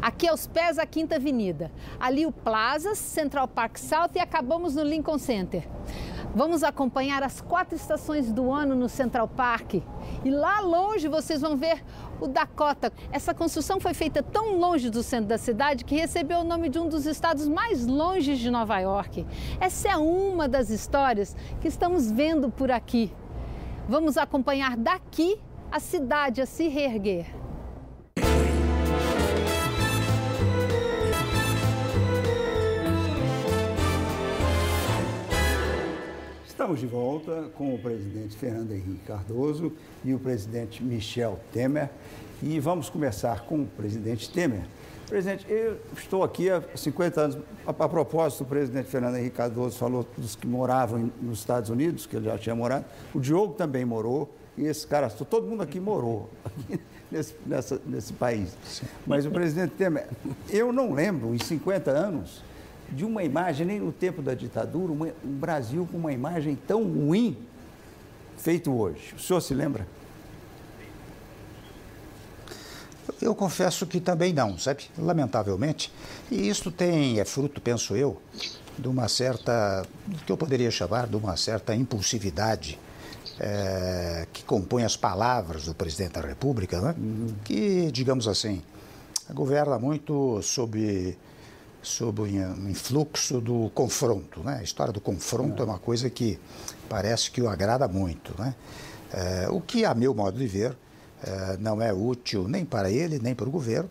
Aqui 0.00 0.28
aos 0.28 0.46
pés 0.46 0.78
a 0.78 0.86
Quinta 0.86 1.16
Avenida, 1.16 1.72
ali 1.98 2.24
o 2.24 2.30
Plaza, 2.30 2.94
Central 2.94 3.48
Park 3.48 3.76
South 3.76 4.10
e 4.14 4.20
acabamos 4.20 4.76
no 4.76 4.84
Lincoln 4.84 5.18
Center. 5.18 5.66
Vamos 6.32 6.62
acompanhar 6.62 7.24
as 7.24 7.40
quatro 7.40 7.74
estações 7.74 8.30
do 8.30 8.52
ano 8.52 8.76
no 8.76 8.88
Central 8.88 9.26
Park. 9.26 9.82
E 10.24 10.30
lá 10.30 10.60
longe 10.60 11.08
vocês 11.08 11.40
vão 11.40 11.56
ver 11.56 11.82
o 12.20 12.28
Dakota. 12.28 12.92
Essa 13.10 13.34
construção 13.34 13.80
foi 13.80 13.92
feita 13.92 14.22
tão 14.22 14.56
longe 14.56 14.90
do 14.90 15.02
centro 15.02 15.26
da 15.26 15.38
cidade 15.38 15.84
que 15.84 15.96
recebeu 15.96 16.38
o 16.38 16.44
nome 16.44 16.68
de 16.68 16.78
um 16.78 16.88
dos 16.88 17.04
estados 17.04 17.48
mais 17.48 17.84
longe 17.84 18.36
de 18.36 18.48
Nova 18.48 18.78
York. 18.78 19.26
Essa 19.58 19.88
é 19.88 19.96
uma 19.96 20.46
das 20.46 20.70
histórias 20.70 21.34
que 21.60 21.66
estamos 21.66 22.12
vendo 22.12 22.48
por 22.48 22.70
aqui. 22.70 23.12
Vamos 23.88 24.16
acompanhar 24.16 24.76
daqui 24.76 25.40
a 25.72 25.78
cidade 25.78 26.40
a 26.40 26.46
se 26.46 26.66
reerguer. 26.66 27.26
Estamos 36.44 36.80
de 36.80 36.86
volta 36.86 37.50
com 37.54 37.74
o 37.74 37.78
presidente 37.78 38.36
Fernando 38.36 38.72
Henrique 38.72 39.04
Cardoso 39.06 39.72
e 40.04 40.12
o 40.12 40.18
presidente 40.18 40.82
Michel 40.82 41.38
Temer. 41.52 41.88
E 42.42 42.58
vamos 42.58 42.90
começar 42.90 43.44
com 43.46 43.62
o 43.62 43.66
presidente 43.66 44.30
Temer. 44.30 44.62
Presidente, 45.08 45.46
eu 45.48 45.80
estou 45.96 46.22
aqui 46.22 46.50
há 46.50 46.62
50 46.74 47.20
anos. 47.20 47.38
A, 47.66 47.70
a 47.70 47.88
propósito, 47.88 48.42
o 48.42 48.46
presidente 48.46 48.88
Fernando 48.88 49.16
Henrique 49.16 49.36
Cardoso 49.36 49.78
falou 49.78 50.06
dos 50.16 50.34
que 50.34 50.46
moravam 50.46 51.10
nos 51.20 51.38
Estados 51.38 51.70
Unidos, 51.70 52.06
que 52.06 52.16
ele 52.16 52.26
já 52.26 52.36
tinha 52.36 52.54
morado. 52.54 52.84
O 53.14 53.20
Diogo 53.20 53.54
também 53.54 53.84
morou. 53.84 54.34
E 54.60 54.66
esse 54.66 54.86
cara, 54.86 55.08
todo 55.08 55.48
mundo 55.48 55.62
aqui 55.62 55.80
morou, 55.80 56.28
aqui 56.44 56.78
nesse, 57.10 57.34
nessa, 57.46 57.80
nesse 57.86 58.12
país. 58.12 58.54
Mas 59.06 59.24
o 59.24 59.30
presidente 59.30 59.70
Temer, 59.70 60.06
eu 60.50 60.70
não 60.70 60.92
lembro, 60.92 61.34
em 61.34 61.38
50 61.38 61.90
anos, 61.90 62.42
de 62.90 63.02
uma 63.02 63.24
imagem, 63.24 63.66
nem 63.66 63.80
no 63.80 63.90
tempo 63.90 64.20
da 64.20 64.34
ditadura, 64.34 64.92
uma, 64.92 65.06
um 65.24 65.32
Brasil 65.38 65.88
com 65.90 65.96
uma 65.96 66.12
imagem 66.12 66.58
tão 66.66 66.82
ruim 66.82 67.38
feito 68.36 68.70
hoje. 68.70 69.14
O 69.16 69.18
senhor 69.18 69.40
se 69.40 69.54
lembra? 69.54 69.88
Eu 73.22 73.34
confesso 73.34 73.86
que 73.86 73.98
também 73.98 74.34
não, 74.34 74.58
sabe? 74.58 74.90
Lamentavelmente. 74.98 75.90
E 76.30 76.46
isso 76.50 76.70
tem, 76.70 77.18
é 77.18 77.24
fruto, 77.24 77.62
penso 77.62 77.96
eu, 77.96 78.20
de 78.78 78.88
uma 78.88 79.08
certa, 79.08 79.86
o 80.06 80.24
que 80.26 80.30
eu 80.30 80.36
poderia 80.36 80.70
chamar 80.70 81.06
de 81.06 81.16
uma 81.16 81.34
certa 81.38 81.74
impulsividade 81.74 82.78
é, 83.40 84.26
que 84.32 84.44
compõe 84.44 84.84
as 84.84 84.96
palavras 84.96 85.64
do 85.64 85.74
presidente 85.74 86.12
da 86.12 86.20
República, 86.20 86.78
né? 86.80 86.94
Uhum. 86.98 87.34
que, 87.42 87.90
digamos 87.90 88.28
assim, 88.28 88.62
governa 89.32 89.78
muito 89.78 90.42
sob 90.42 91.16
sob 91.82 92.20
o 92.20 92.26
influxo 92.68 93.40
do 93.40 93.70
confronto. 93.74 94.40
Né? 94.42 94.58
A 94.60 94.62
história 94.62 94.92
do 94.92 95.00
confronto 95.00 95.62
é. 95.62 95.66
é 95.66 95.68
uma 95.68 95.78
coisa 95.78 96.10
que 96.10 96.38
parece 96.90 97.30
que 97.30 97.40
o 97.40 97.48
agrada 97.48 97.88
muito. 97.88 98.34
Né? 98.38 98.54
É, 99.12 99.48
o 99.50 99.62
que, 99.62 99.86
a 99.86 99.94
meu 99.94 100.14
modo 100.14 100.38
de 100.38 100.46
ver, 100.46 100.76
é, 101.22 101.56
não 101.58 101.80
é 101.80 101.90
útil 101.90 102.46
nem 102.46 102.66
para 102.66 102.90
ele, 102.90 103.18
nem 103.18 103.34
para 103.34 103.48
o 103.48 103.50
governo 103.50 103.88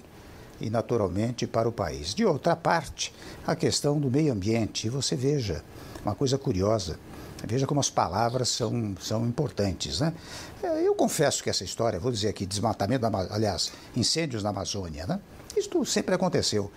e, 0.61 0.69
naturalmente, 0.69 1.47
para 1.47 1.67
o 1.67 1.71
país. 1.71 2.13
De 2.13 2.23
outra 2.23 2.55
parte, 2.55 3.11
a 3.45 3.55
questão 3.55 3.99
do 3.99 4.09
meio 4.09 4.31
ambiente. 4.31 4.85
E 4.85 4.89
você 4.89 5.15
veja, 5.15 5.63
uma 6.03 6.13
coisa 6.13 6.37
curiosa, 6.37 6.99
veja 7.47 7.65
como 7.65 7.79
as 7.79 7.89
palavras 7.89 8.49
são, 8.49 8.95
são 8.99 9.25
importantes. 9.25 9.99
Né? 9.99 10.13
É, 10.61 10.87
eu 10.87 10.95
confesso 10.95 11.43
que 11.43 11.49
essa 11.49 11.63
história, 11.63 11.99
vou 11.99 12.11
dizer 12.11 12.29
aqui, 12.29 12.45
desmatamento, 12.45 13.05
aliás, 13.29 13.71
incêndios 13.95 14.43
na 14.43 14.49
Amazônia, 14.49 15.05
né? 15.07 15.19
Isto 15.57 15.83
sempre 15.85 16.15
aconteceu. 16.15 16.71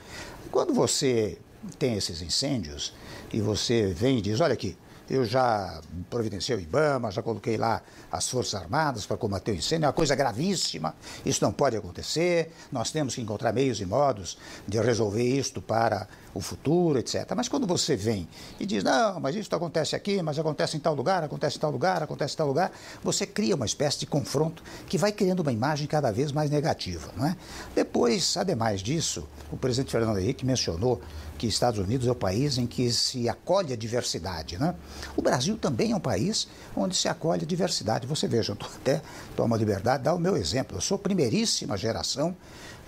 Quando 0.50 0.72
você 0.72 1.38
tem 1.78 1.94
esses 1.94 2.22
incêndios 2.22 2.94
e 3.32 3.40
você 3.40 3.86
vem 3.86 4.18
e 4.18 4.22
diz, 4.22 4.40
olha 4.40 4.54
aqui, 4.54 4.76
eu 5.12 5.26
já 5.26 5.78
providenciei 6.08 6.56
o 6.56 6.60
IBAMA, 6.60 7.10
já 7.10 7.22
coloquei 7.22 7.58
lá 7.58 7.82
as 8.10 8.28
Forças 8.30 8.54
Armadas 8.54 9.04
para 9.04 9.18
combater 9.18 9.52
o 9.52 9.54
incêndio, 9.54 9.84
é 9.84 9.88
uma 9.88 9.92
coisa 9.92 10.14
gravíssima, 10.14 10.94
isso 11.24 11.44
não 11.44 11.52
pode 11.52 11.76
acontecer, 11.76 12.50
nós 12.72 12.90
temos 12.90 13.14
que 13.14 13.20
encontrar 13.20 13.52
meios 13.52 13.78
e 13.78 13.84
modos 13.84 14.38
de 14.66 14.80
resolver 14.80 15.22
isto 15.22 15.60
para 15.60 16.08
o 16.32 16.40
futuro, 16.40 16.98
etc. 16.98 17.30
Mas 17.36 17.46
quando 17.46 17.66
você 17.66 17.94
vem 17.94 18.26
e 18.58 18.64
diz, 18.64 18.82
não, 18.82 19.20
mas 19.20 19.36
isso 19.36 19.54
acontece 19.54 19.94
aqui, 19.94 20.22
mas 20.22 20.38
acontece 20.38 20.78
em 20.78 20.80
tal 20.80 20.94
lugar, 20.94 21.22
acontece 21.22 21.58
em 21.58 21.60
tal 21.60 21.70
lugar, 21.70 22.02
acontece 22.02 22.32
em 22.32 22.38
tal 22.38 22.46
lugar, 22.46 22.72
você 23.02 23.26
cria 23.26 23.54
uma 23.54 23.66
espécie 23.66 23.98
de 23.98 24.06
confronto 24.06 24.62
que 24.86 24.96
vai 24.96 25.12
criando 25.12 25.40
uma 25.40 25.52
imagem 25.52 25.86
cada 25.86 26.10
vez 26.10 26.32
mais 26.32 26.50
negativa. 26.50 27.10
Não 27.14 27.26
é? 27.26 27.36
Depois, 27.74 28.34
ademais 28.38 28.80
disso, 28.80 29.28
o 29.50 29.58
presidente 29.58 29.92
Fernando 29.92 30.18
Henrique 30.18 30.46
mencionou 30.46 31.02
que 31.42 31.48
Estados 31.48 31.80
Unidos 31.80 32.06
é 32.06 32.10
o 32.12 32.14
país 32.14 32.56
em 32.56 32.68
que 32.68 32.92
se 32.92 33.28
acolhe 33.28 33.72
a 33.72 33.76
diversidade. 33.76 34.56
Né? 34.58 34.76
O 35.16 35.22
Brasil 35.22 35.56
também 35.56 35.90
é 35.90 35.96
um 35.96 36.00
país 36.00 36.46
onde 36.76 36.94
se 36.94 37.08
acolhe 37.08 37.42
a 37.42 37.44
diversidade. 37.44 38.06
Você 38.06 38.28
veja, 38.28 38.52
eu 38.52 38.56
tô 38.56 38.66
até 38.66 39.02
tomo 39.34 39.52
a 39.52 39.58
liberdade 39.58 39.98
de 39.98 40.04
dar 40.04 40.14
o 40.14 40.20
meu 40.20 40.36
exemplo. 40.36 40.76
Eu 40.76 40.80
sou 40.80 40.96
primeiríssima 40.96 41.76
geração 41.76 42.36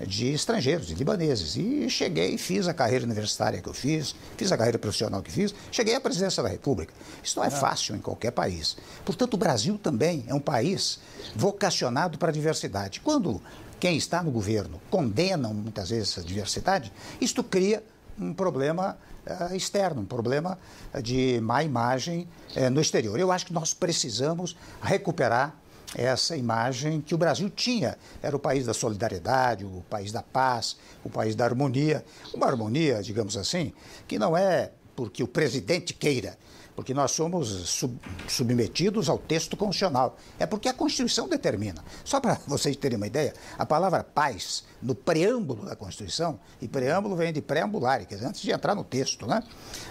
de 0.07 0.33
estrangeiros, 0.33 0.87
de 0.87 0.95
libaneses. 0.95 1.57
E 1.57 1.91
cheguei, 1.91 2.39
fiz 2.39 2.69
a 2.69 2.73
carreira 2.75 3.05
universitária 3.05 3.61
que 3.61 3.69
eu 3.69 3.75
fiz, 3.75 4.15
fiz 4.37 4.53
a 4.53 4.57
carreira 4.57 4.79
profissional 4.79 5.21
que 5.21 5.33
fiz, 5.33 5.53
cheguei 5.73 5.97
à 5.97 6.01
presidência 6.01 6.41
da 6.41 6.49
República. 6.49 6.95
Isso 7.25 7.37
não 7.37 7.45
é 7.45 7.51
fácil 7.51 7.97
em 7.97 8.01
qualquer 8.01 8.31
país. 8.31 8.77
Portanto, 9.05 9.35
o 9.35 9.37
Brasil 9.37 9.77
também 9.83 10.25
é 10.29 10.35
um 10.35 10.39
país 10.39 11.01
vocacionado 11.35 12.19
para 12.19 12.29
a 12.29 12.33
diversidade. 12.33 13.01
Quando 13.01 13.43
quem 13.81 13.97
está 13.97 14.23
no 14.23 14.31
governo 14.31 14.81
condena 14.89 15.49
muitas 15.49 15.91
vezes 15.91 16.13
essa 16.13 16.23
diversidade, 16.23 16.93
isto 17.21 17.43
cria 17.43 17.83
um 18.19 18.33
problema 18.33 18.97
uh, 19.27 19.55
externo, 19.55 20.03
um 20.03 20.07
problema 20.07 20.59
de 21.03 21.41
má 21.41 21.63
imagem 21.63 22.29
uh, 22.57 22.71
no 22.71 22.81
exterior. 22.81 23.19
Eu 23.19 23.33
acho 23.33 23.47
que 23.47 23.53
nós 23.53 23.75
precisamos 23.75 24.57
recuperar 24.83 25.55
essa 25.95 26.37
imagem 26.37 27.01
que 27.01 27.15
o 27.15 27.19
Brasil 27.19 27.49
tinha. 27.49 27.97
Era 28.23 28.35
o 28.37 28.39
país 28.39 28.67
da 28.67 28.75
solidariedade, 28.75 29.65
o 29.65 29.85
país 29.89 30.11
da 30.11 30.23
paz, 30.23 30.77
o 31.05 31.11
país 31.11 31.35
da 31.37 31.45
harmonia. 31.45 32.05
Uma 32.33 32.47
harmonia, 32.47 33.03
digamos 33.03 33.37
assim, 33.37 33.73
que 34.09 34.19
não 34.19 34.37
é 34.37 34.73
porque 34.97 35.23
o 35.23 35.29
presidente 35.29 35.93
queira, 35.93 36.39
porque 36.75 36.93
nós 36.93 37.13
somos 37.13 37.49
sub, 37.69 37.99
submetidos 38.29 39.09
ao 39.09 39.19
texto 39.19 39.57
constitucional. 39.57 40.17
É 40.39 40.47
porque 40.47 40.69
a 40.69 40.75
Constituição 40.75 41.29
determina. 41.29 41.85
Só 42.05 42.21
para 42.21 42.35
vocês 42.47 42.77
terem 42.77 42.97
uma 42.97 43.07
ideia, 43.07 43.33
a 43.59 43.65
palavra 43.65 44.03
paz, 44.03 44.65
no 44.83 44.95
preâmbulo 44.95 45.65
da 45.65 45.77
Constituição, 45.77 46.39
e 46.61 46.69
preâmbulo 46.69 47.17
vem 47.17 47.33
de 47.33 47.41
preambular, 47.41 48.05
quer 48.07 48.17
dizer, 48.17 48.27
antes 48.27 48.41
de 48.41 48.51
entrar 48.51 48.75
no 48.75 48.85
texto, 48.85 49.27
né? 49.27 49.43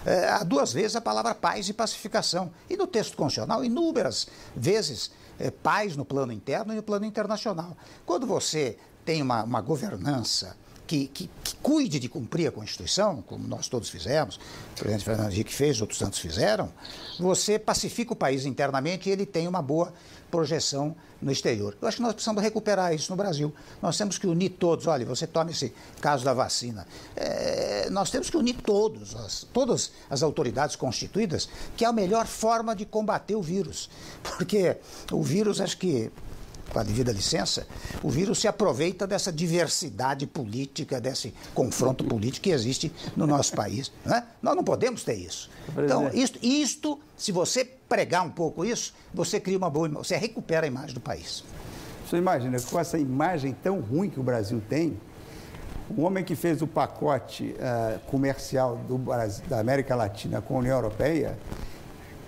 É, 0.04 0.28
há 0.28 0.44
duas 0.44 0.72
vezes 0.72 0.96
a 0.96 1.00
palavra 1.00 1.34
paz 1.34 1.68
e 1.68 1.72
pacificação. 1.72 2.50
E 2.68 2.76
no 2.76 2.86
texto 2.86 3.16
constitucional, 3.16 3.64
inúmeras 3.64 4.26
vezes, 4.54 5.10
é, 5.38 5.50
paz 5.50 5.96
no 5.96 6.04
plano 6.04 6.32
interno 6.32 6.72
e 6.72 6.76
no 6.76 6.82
plano 6.82 7.04
internacional. 7.04 7.76
Quando 8.04 8.26
você 8.26 8.76
tem 9.04 9.22
uma, 9.22 9.42
uma 9.42 9.60
governança 9.60 10.56
que, 10.86 11.06
que, 11.08 11.30
que, 11.42 11.56
cuide 11.56 11.98
de 11.98 12.08
cumprir 12.08 12.48
a 12.48 12.52
Constituição, 12.52 13.22
como 13.22 13.46
nós 13.46 13.68
todos 13.68 13.88
fizemos, 13.88 14.36
o 14.36 14.78
presidente 14.78 15.04
Fernando 15.04 15.32
Henrique 15.32 15.52
fez, 15.52 15.80
outros 15.80 15.98
tantos 15.98 16.18
fizeram, 16.18 16.70
você 17.18 17.58
pacifica 17.58 18.12
o 18.12 18.16
país 18.16 18.44
internamente 18.44 19.08
e 19.08 19.12
ele 19.12 19.24
tem 19.24 19.48
uma 19.48 19.62
boa 19.62 19.92
projeção 20.30 20.94
no 21.22 21.30
exterior. 21.32 21.76
Eu 21.80 21.88
acho 21.88 21.98
que 21.98 22.02
nós 22.02 22.12
precisamos 22.12 22.42
recuperar 22.42 22.92
isso 22.92 23.10
no 23.10 23.16
Brasil. 23.16 23.54
Nós 23.80 23.96
temos 23.96 24.18
que 24.18 24.26
unir 24.26 24.50
todos. 24.50 24.86
Olha, 24.86 25.06
você 25.06 25.26
toma 25.26 25.50
esse 25.50 25.72
caso 26.00 26.24
da 26.24 26.34
vacina. 26.34 26.86
É, 27.16 27.88
nós 27.90 28.10
temos 28.10 28.28
que 28.28 28.36
unir 28.36 28.56
todos, 28.56 29.14
as, 29.14 29.46
todas 29.52 29.92
as 30.10 30.22
autoridades 30.22 30.76
constituídas, 30.76 31.48
que 31.76 31.84
é 31.84 31.88
a 31.88 31.92
melhor 31.92 32.26
forma 32.26 32.74
de 32.74 32.84
combater 32.84 33.36
o 33.36 33.42
vírus. 33.42 33.88
Porque 34.22 34.76
o 35.10 35.22
vírus, 35.22 35.60
acho 35.60 35.78
que 35.78 36.10
com 36.70 36.78
a 36.78 36.82
devida 36.82 37.12
licença, 37.12 37.66
o 38.02 38.10
vírus 38.10 38.38
se 38.38 38.48
aproveita 38.48 39.06
dessa 39.06 39.32
diversidade 39.32 40.26
política, 40.26 41.00
desse 41.00 41.34
confronto 41.54 42.04
político 42.04 42.44
que 42.44 42.50
existe 42.50 42.92
no 43.16 43.26
nosso 43.26 43.54
país. 43.54 43.92
Né? 44.04 44.24
Nós 44.42 44.56
não 44.56 44.64
podemos 44.64 45.04
ter 45.04 45.14
isso. 45.14 45.50
Então, 45.76 46.10
isto, 46.12 46.38
isto, 46.42 47.00
se 47.16 47.32
você 47.32 47.64
pregar 47.64 48.24
um 48.24 48.30
pouco 48.30 48.64
isso, 48.64 48.94
você 49.12 49.38
cria 49.38 49.56
uma 49.56 49.70
boa 49.70 49.88
você 49.88 50.16
recupera 50.16 50.66
a 50.66 50.68
imagem 50.68 50.94
do 50.94 51.00
país. 51.00 51.44
Você 52.06 52.16
imagina, 52.16 52.60
com 52.60 52.78
essa 52.78 52.98
imagem 52.98 53.56
tão 53.62 53.80
ruim 53.80 54.10
que 54.10 54.20
o 54.20 54.22
Brasil 54.22 54.62
tem, 54.68 54.98
o 55.96 56.02
homem 56.02 56.24
que 56.24 56.34
fez 56.34 56.62
o 56.62 56.66
pacote 56.66 57.54
uh, 57.54 57.98
comercial 58.10 58.76
do 58.88 58.98
da 59.48 59.60
América 59.60 59.94
Latina 59.94 60.40
com 60.40 60.56
a 60.56 60.58
União 60.58 60.76
Europeia 60.76 61.36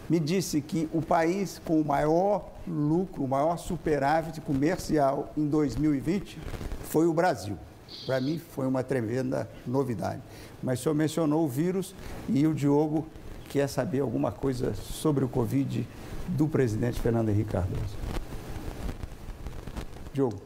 me 0.09 0.21
disse 0.21 0.61
que 0.61 0.89
o 0.93 1.03
país 1.03 1.61
com 1.65 1.81
o 1.81 1.85
maior 1.85 2.49
lucro, 2.67 3.25
o 3.25 3.29
maior 3.29 3.57
superávit 3.57 4.41
comercial 4.41 5.33
em 5.37 5.47
2020 5.47 6.39
foi 6.85 7.07
o 7.07 7.13
Brasil. 7.13 7.57
Para 8.05 8.21
mim 8.21 8.39
foi 8.39 8.67
uma 8.67 8.83
tremenda 8.83 9.49
novidade. 9.67 10.21
Mas 10.63 10.81
o 10.81 10.83
senhor 10.85 10.95
mencionou 10.95 11.45
o 11.45 11.49
vírus 11.49 11.95
e 12.29 12.47
o 12.47 12.55
Diogo 12.55 13.07
quer 13.49 13.69
saber 13.69 14.01
alguma 14.01 14.33
coisa 14.33 14.75
sobre 14.75 15.25
o 15.25 15.29
Covid 15.29 15.87
do 16.29 16.49
presidente 16.49 17.01
Fernando 17.01 17.29
Henrique 17.29 17.53
Cardoso. 17.53 17.97
Diogo 20.13 20.41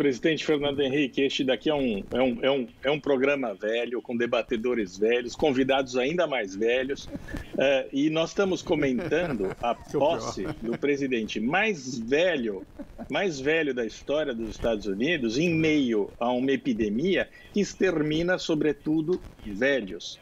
presidente 0.00 0.46
Fernando 0.46 0.80
Henrique, 0.80 1.20
este 1.20 1.44
daqui 1.44 1.68
é 1.68 1.74
um, 1.74 2.02
é, 2.10 2.22
um, 2.22 2.38
é, 2.40 2.50
um, 2.50 2.68
é 2.84 2.90
um 2.90 2.98
programa 2.98 3.52
velho, 3.52 4.00
com 4.00 4.16
debatedores 4.16 4.96
velhos, 4.96 5.36
convidados 5.36 5.94
ainda 5.94 6.26
mais 6.26 6.56
velhos, 6.56 7.04
uh, 7.04 7.86
e 7.92 8.08
nós 8.08 8.30
estamos 8.30 8.62
comentando 8.62 9.54
a 9.60 9.74
posse 9.74 10.44
do 10.62 10.78
presidente 10.78 11.38
mais 11.38 11.98
velho, 11.98 12.66
mais 13.10 13.38
velho 13.38 13.74
da 13.74 13.84
história 13.84 14.32
dos 14.32 14.48
Estados 14.48 14.86
Unidos, 14.86 15.36
em 15.36 15.54
meio 15.54 16.10
a 16.18 16.32
uma 16.32 16.50
epidemia 16.50 17.28
que 17.52 17.60
extermina, 17.60 18.38
sobretudo, 18.38 19.20
velhos. 19.44 20.18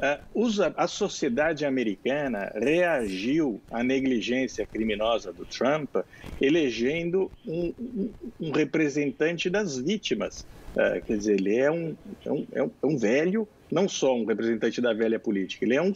Uh, 0.00 0.72
a 0.76 0.86
sociedade 0.86 1.66
americana 1.66 2.50
reagiu 2.54 3.60
à 3.70 3.84
negligência 3.84 4.64
criminosa 4.64 5.30
do 5.30 5.44
Trump, 5.44 5.94
elegendo 6.40 7.30
um, 7.46 7.74
um, 7.78 8.14
um 8.40 8.50
representante 8.50 9.50
das 9.50 9.76
vítimas. 9.76 10.46
Uh, 10.74 11.02
quer 11.02 11.18
dizer, 11.18 11.34
ele 11.38 11.54
é 11.54 11.70
um, 11.70 11.94
é 12.24 12.32
um, 12.32 12.46
é, 12.52 12.62
um, 12.62 12.70
é 12.82 12.86
um 12.86 12.96
velho, 12.96 13.46
não 13.70 13.86
só 13.86 14.16
um 14.16 14.24
representante 14.24 14.80
da 14.80 14.94
velha 14.94 15.18
política, 15.18 15.66
ele 15.66 15.76
é, 15.76 15.82
um, 15.82 15.92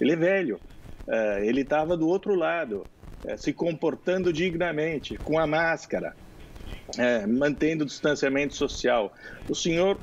ele 0.00 0.12
é 0.12 0.16
velho. 0.16 0.60
Uh, 1.08 1.42
ele 1.42 1.62
estava 1.62 1.96
do 1.96 2.06
outro 2.06 2.36
lado, 2.36 2.86
uh, 3.24 3.36
se 3.36 3.52
comportando 3.52 4.32
dignamente, 4.32 5.16
com 5.16 5.40
a 5.40 5.46
máscara, 5.46 6.14
uh, 6.98 7.28
mantendo 7.28 7.84
o 7.84 7.86
distanciamento 7.86 8.54
social. 8.54 9.12
O 9.48 9.54
senhor, 9.54 10.00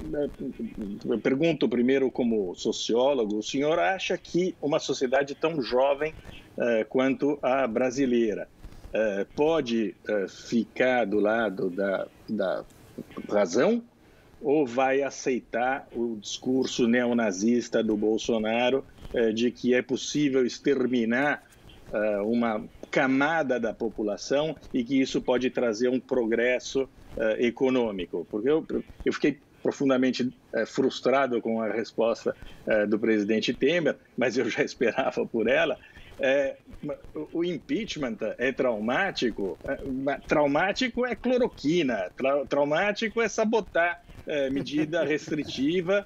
eu 1.10 1.20
pergunto 1.20 1.70
primeiro 1.70 2.12
como 2.12 2.56
sociólogo, 2.56 3.38
o 3.38 3.44
senhor 3.44 3.80
acha 3.80 4.18
que 4.18 4.56
uma 4.62 4.80
sociedade 4.80 5.36
tão 5.36 5.62
jovem 5.62 6.16
quanto 6.90 7.38
a 7.44 7.68
brasileira 7.68 8.50
pode 9.36 9.96
ficar 10.50 11.06
do 11.06 11.20
lado 11.20 11.70
da, 11.70 12.10
da 12.28 12.66
razão 13.30 13.88
ou 14.40 14.66
vai 14.66 15.02
aceitar 15.02 15.88
o 15.92 16.18
discurso 16.18 16.88
neonazista 16.88 17.84
do 17.84 17.98
Bolsonaro 17.98 18.86
eh, 19.14 19.32
de 19.32 19.52
que 19.52 19.74
é 19.74 19.82
possível 19.82 20.46
exterminar 20.46 21.44
eh, 21.92 22.22
uma 22.22 22.68
camada 22.92 23.60
da 23.60 23.74
população 23.74 24.56
e 24.74 24.84
que 24.84 25.00
isso 25.00 25.22
pode 25.22 25.50
trazer 25.50 25.90
um 25.90 26.00
progresso 26.00 26.90
eh, 27.18 27.48
econômico? 27.48 28.28
Porque 28.30 28.50
eu, 28.50 28.66
eu 29.06 29.14
fiquei 29.14 29.40
profundamente 29.62 30.32
frustrado 30.68 31.42
com 31.42 31.60
a 31.62 31.70
resposta 31.70 32.34
do 32.88 32.98
presidente 32.98 33.54
Temer, 33.54 33.98
mas 34.16 34.38
eu 34.38 34.50
já 34.50 34.64
esperava 34.64 35.26
por 35.26 35.50
ela. 35.50 35.78
É, 36.20 36.58
o 37.34 37.44
impeachment 37.44 38.18
é 38.38 38.52
traumático. 38.52 39.60
É, 39.68 39.78
traumático 40.28 41.06
é 41.06 41.16
cloroquina, 41.16 42.10
tra, 42.16 42.46
traumático 42.46 43.22
é 43.22 43.28
sabotar 43.28 44.00
medida 44.52 45.04
restritiva 45.06 46.06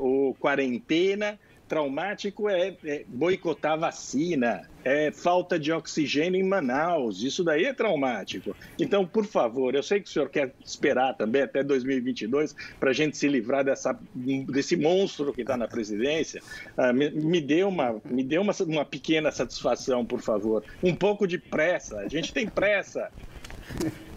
ou 0.00 0.34
quarentena. 0.34 1.38
Traumático 1.72 2.50
é, 2.50 2.76
é 2.84 3.02
boicotar 3.08 3.78
vacina, 3.78 4.68
é 4.84 5.10
falta 5.10 5.58
de 5.58 5.72
oxigênio 5.72 6.38
em 6.38 6.46
Manaus. 6.46 7.22
Isso 7.22 7.42
daí 7.42 7.64
é 7.64 7.72
traumático. 7.72 8.54
Então, 8.78 9.06
por 9.06 9.24
favor, 9.24 9.74
eu 9.74 9.82
sei 9.82 9.98
que 9.98 10.06
o 10.06 10.12
senhor 10.12 10.28
quer 10.28 10.52
esperar 10.62 11.14
também 11.14 11.40
até 11.40 11.64
2022 11.64 12.54
para 12.78 12.90
a 12.90 12.92
gente 12.92 13.16
se 13.16 13.26
livrar 13.26 13.64
dessa, 13.64 13.98
desse 14.14 14.76
monstro 14.76 15.32
que 15.32 15.40
está 15.40 15.56
na 15.56 15.66
presidência. 15.66 16.42
Uh, 16.76 16.92
me, 16.92 17.08
me, 17.08 17.40
dê, 17.40 17.64
uma, 17.64 17.98
me 18.04 18.22
dê 18.22 18.36
uma, 18.36 18.52
uma 18.66 18.84
pequena 18.84 19.32
satisfação, 19.32 20.04
por 20.04 20.20
favor. 20.20 20.62
Um 20.82 20.94
pouco 20.94 21.26
de 21.26 21.38
pressa. 21.38 22.00
A 22.00 22.08
gente 22.08 22.34
tem 22.34 22.46
pressa. 22.46 23.10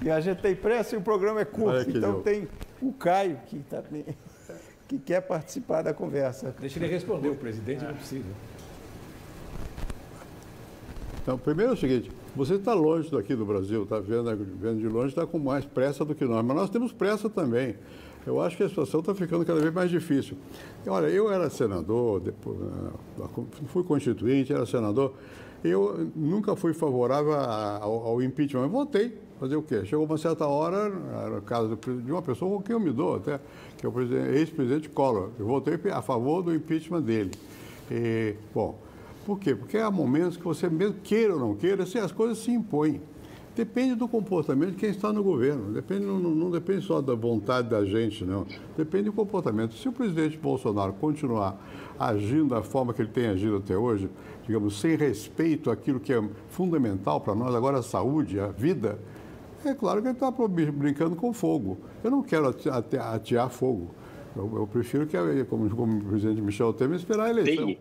E 0.04 0.10
a 0.10 0.20
gente 0.20 0.42
tem 0.42 0.54
pressa 0.54 0.96
e 0.96 0.98
o 0.98 1.02
programa 1.02 1.40
é 1.40 1.46
curto, 1.46 1.90
então 1.90 2.16
deu. 2.16 2.22
tem 2.22 2.50
o 2.82 2.92
Caio 2.92 3.40
que, 3.48 3.60
tá, 3.60 3.82
que 4.88 5.00
quer 5.00 5.22
participar 5.22 5.82
da 5.82 5.94
conversa. 5.94 6.56
Deixa 6.60 6.80
ele 6.80 6.88
responder, 6.88 7.30
o 7.30 7.36
presidente 7.36 7.84
não 7.84 7.94
precisa. 7.94 8.26
Então, 11.22 11.38
primeiro 11.40 11.72
é 11.72 11.74
o 11.74 11.78
seguinte, 11.78 12.12
você 12.36 12.54
está 12.54 12.74
longe 12.74 13.10
daqui 13.10 13.36
do 13.36 13.46
Brasil, 13.46 13.84
está 13.84 14.00
vendo, 14.00 14.36
vendo 14.60 14.80
de 14.80 14.88
longe, 14.88 15.08
está 15.08 15.26
com 15.26 15.40
mais 15.40 15.66
pressa 15.66 16.06
do 16.06 16.14
que 16.14 16.24
nós, 16.24 16.46
mas 16.46 16.56
nós 16.56 16.70
temos 16.70 16.94
pressa 16.94 17.28
também. 17.28 17.76
Eu 18.28 18.40
acho 18.40 18.56
que 18.58 18.64
a 18.64 18.70
situação 18.70 19.00
está 19.00 19.14
ficando 19.16 19.44
cada 19.44 19.60
vez 19.60 19.74
mais 19.74 19.90
difícil. 19.90 20.38
Olha, 20.86 21.08
eu 21.08 21.32
era 21.32 21.50
senador, 21.50 22.20
depois, 22.20 22.58
fui 23.68 23.84
constituinte, 23.84 24.54
era 24.54 24.68
senador, 24.68 25.16
eu 25.64 26.12
nunca 26.16 26.56
fui 26.56 26.74
favorável 26.74 27.34
ao, 27.34 28.08
ao 28.08 28.22
impeachment, 28.22 28.62
eu 28.62 28.70
votei 28.70 29.26
Fazer 29.40 29.58
o 29.58 29.62
quê? 29.62 29.84
Chegou 29.86 30.06
uma 30.06 30.18
certa 30.18 30.48
hora, 30.48 30.90
no 30.90 31.42
caso 31.42 31.76
de 31.76 32.12
uma 32.12 32.22
pessoa 32.22 32.56
com 32.56 32.64
quem 32.64 32.74
eu 32.74 32.80
me 32.80 32.92
dou 32.92 33.16
até, 33.16 33.40
que 33.92 34.16
é 34.16 34.20
o 34.22 34.36
ex-presidente 34.36 34.90
Collor. 34.90 35.30
Eu 35.40 35.46
votei 35.46 35.80
a 35.92 36.02
favor 36.02 36.42
do 36.42 36.54
impeachment 36.54 37.02
dele. 37.02 37.32
E, 37.90 38.36
bom, 38.54 38.80
por 39.26 39.40
quê? 39.40 39.56
Porque 39.56 39.78
há 39.78 39.90
momentos 39.90 40.38
que 40.38 40.44
você 40.44 40.70
mesmo 40.70 40.96
queira 41.04 41.34
ou 41.34 41.40
não 41.40 41.56
queira, 41.56 41.84
assim, 41.84 41.98
as 41.98 42.12
coisas 42.12 42.38
se 42.38 42.52
impõem. 42.52 43.02
Depende 43.56 43.96
do 43.96 44.08
comportamento 44.08 44.72
de 44.72 44.76
quem 44.76 44.90
está 44.90 45.14
no 45.14 45.24
governo. 45.24 45.72
Depende, 45.72 46.06
não, 46.06 46.20
não, 46.20 46.52
depende 46.52 46.82
só 46.82 47.02
da 47.02 47.16
vontade 47.16 47.70
da 47.70 47.86
gente, 47.86 48.26
não. 48.26 48.46
Depende 48.76 49.06
do 49.06 49.14
comportamento. 49.14 49.74
Se 49.76 49.88
o 49.88 49.94
presidente 49.94 50.38
Bolsonaro 50.38 50.92
continuar 50.94 51.58
agindo 51.98 52.50
da 52.50 52.62
forma 52.62 52.94
que 52.94 53.02
ele 53.02 53.12
tem 53.12 53.28
agido 53.28 53.56
até 53.56 53.78
hoje, 53.78 54.10
digamos, 54.46 54.80
sem 54.82 54.98
respeito 54.98 55.72
àquilo 55.72 56.02
que 56.02 56.12
é 56.12 56.22
fundamental 56.50 57.22
para 57.22 57.34
nós, 57.34 57.56
agora 57.56 57.80
a 57.80 57.84
saúde, 57.84 58.40
a 58.40 58.48
vida, 58.48 59.00
é 59.70 59.76
claro 59.76 60.02
que 60.02 60.08
ele 60.08 60.16
está 60.16 60.32
brincando 60.32 61.16
com 61.16 61.34
fogo. 61.34 61.78
Eu 62.04 62.12
não 62.12 62.22
quero 62.24 62.48
atear 62.48 63.50
fogo. 63.50 63.92
Eu, 64.36 64.52
eu 64.56 64.68
prefiro 64.68 65.08
que, 65.08 65.18
como, 65.46 65.70
como 65.70 65.98
o 65.98 66.04
presidente 66.06 66.42
Michel 66.42 66.74
Temer, 66.74 66.98
esperar 66.98 67.26
a 67.26 67.30
eleição. 67.30 67.76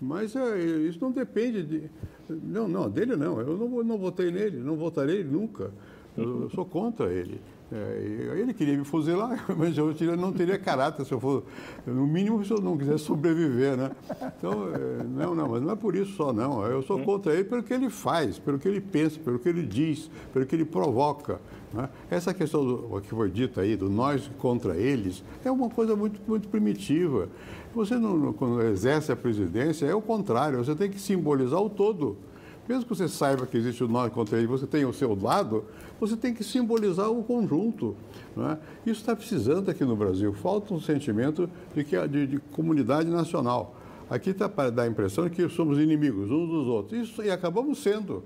Mas 0.00 0.34
é, 0.34 0.58
isso 0.58 0.98
não 1.00 1.12
depende 1.12 1.62
de. 1.62 1.90
Não, 2.28 2.66
não, 2.66 2.90
dele 2.90 3.14
não. 3.14 3.40
Eu 3.40 3.56
não, 3.56 3.84
não 3.84 3.98
votei 3.98 4.32
nele, 4.32 4.58
não 4.58 4.76
votarei 4.76 5.22
nunca. 5.22 5.70
Eu, 6.16 6.42
eu 6.42 6.50
sou 6.50 6.64
contra 6.64 7.12
ele. 7.12 7.40
É, 7.74 8.36
ele 8.36 8.52
queria 8.52 8.76
me 8.76 8.84
fuzilar, 8.84 9.46
mas 9.56 9.76
eu 9.78 9.94
não 10.16 10.30
teria 10.30 10.58
caráter 10.58 11.06
se 11.06 11.12
eu 11.12 11.18
for, 11.18 11.42
no 11.86 12.06
mínimo, 12.06 12.44
se 12.44 12.52
eu 12.52 12.60
não 12.60 12.76
quisesse 12.76 13.04
sobreviver, 13.04 13.78
né? 13.78 13.90
Então, 14.38 14.68
é, 14.68 15.02
não, 15.02 15.34
não, 15.34 15.48
mas 15.48 15.62
não 15.62 15.70
é 15.70 15.76
por 15.76 15.96
isso 15.96 16.12
só, 16.12 16.34
não. 16.34 16.62
Eu 16.66 16.82
sou 16.82 16.98
contra 16.98 17.32
ele 17.32 17.44
pelo 17.44 17.62
que 17.62 17.72
ele 17.72 17.88
faz, 17.88 18.38
pelo 18.38 18.58
que 18.58 18.68
ele 18.68 18.80
pensa, 18.80 19.18
pelo 19.18 19.38
que 19.38 19.48
ele 19.48 19.62
diz, 19.62 20.10
pelo 20.34 20.44
que 20.44 20.54
ele 20.54 20.66
provoca. 20.66 21.40
Né? 21.72 21.88
Essa 22.10 22.34
questão 22.34 22.62
do, 22.62 23.00
que 23.00 23.08
foi 23.08 23.30
dita 23.30 23.62
aí, 23.62 23.74
do 23.74 23.88
nós 23.88 24.30
contra 24.38 24.76
eles, 24.76 25.24
é 25.42 25.50
uma 25.50 25.70
coisa 25.70 25.96
muito, 25.96 26.20
muito 26.28 26.48
primitiva. 26.48 27.28
Você, 27.74 27.94
não, 27.94 28.34
quando 28.34 28.60
exerce 28.60 29.10
a 29.10 29.16
presidência, 29.16 29.86
é 29.86 29.94
o 29.94 30.02
contrário, 30.02 30.58
você 30.58 30.74
tem 30.74 30.90
que 30.90 31.00
simbolizar 31.00 31.60
o 31.60 31.70
todo. 31.70 32.18
Mesmo 32.68 32.84
que 32.84 32.88
você 32.90 33.08
saiba 33.08 33.46
que 33.46 33.56
existe 33.56 33.82
o 33.82 33.88
nós 33.88 34.12
contra 34.12 34.38
ele, 34.38 34.46
você 34.46 34.66
tem 34.66 34.84
o 34.84 34.92
seu 34.92 35.18
lado, 35.20 35.64
você 35.98 36.16
tem 36.16 36.32
que 36.32 36.44
simbolizar 36.44 37.10
o 37.10 37.22
conjunto. 37.24 37.96
É? 38.36 38.90
Isso 38.90 39.00
está 39.00 39.16
precisando 39.16 39.70
aqui 39.70 39.84
no 39.84 39.96
Brasil. 39.96 40.32
Falta 40.32 40.72
um 40.72 40.80
sentimento 40.80 41.50
de, 41.74 41.84
que, 41.84 42.08
de, 42.08 42.26
de 42.26 42.38
comunidade 42.38 43.10
nacional. 43.10 43.74
Aqui 44.08 44.30
está 44.30 44.48
para 44.48 44.70
dar 44.70 44.82
a 44.82 44.86
impressão 44.86 45.24
de 45.24 45.30
que 45.30 45.48
somos 45.48 45.78
inimigos 45.78 46.30
uns 46.30 46.48
dos 46.48 46.66
outros. 46.66 47.08
Isso, 47.08 47.22
e 47.22 47.30
acabamos 47.30 47.82
sendo 47.82 48.22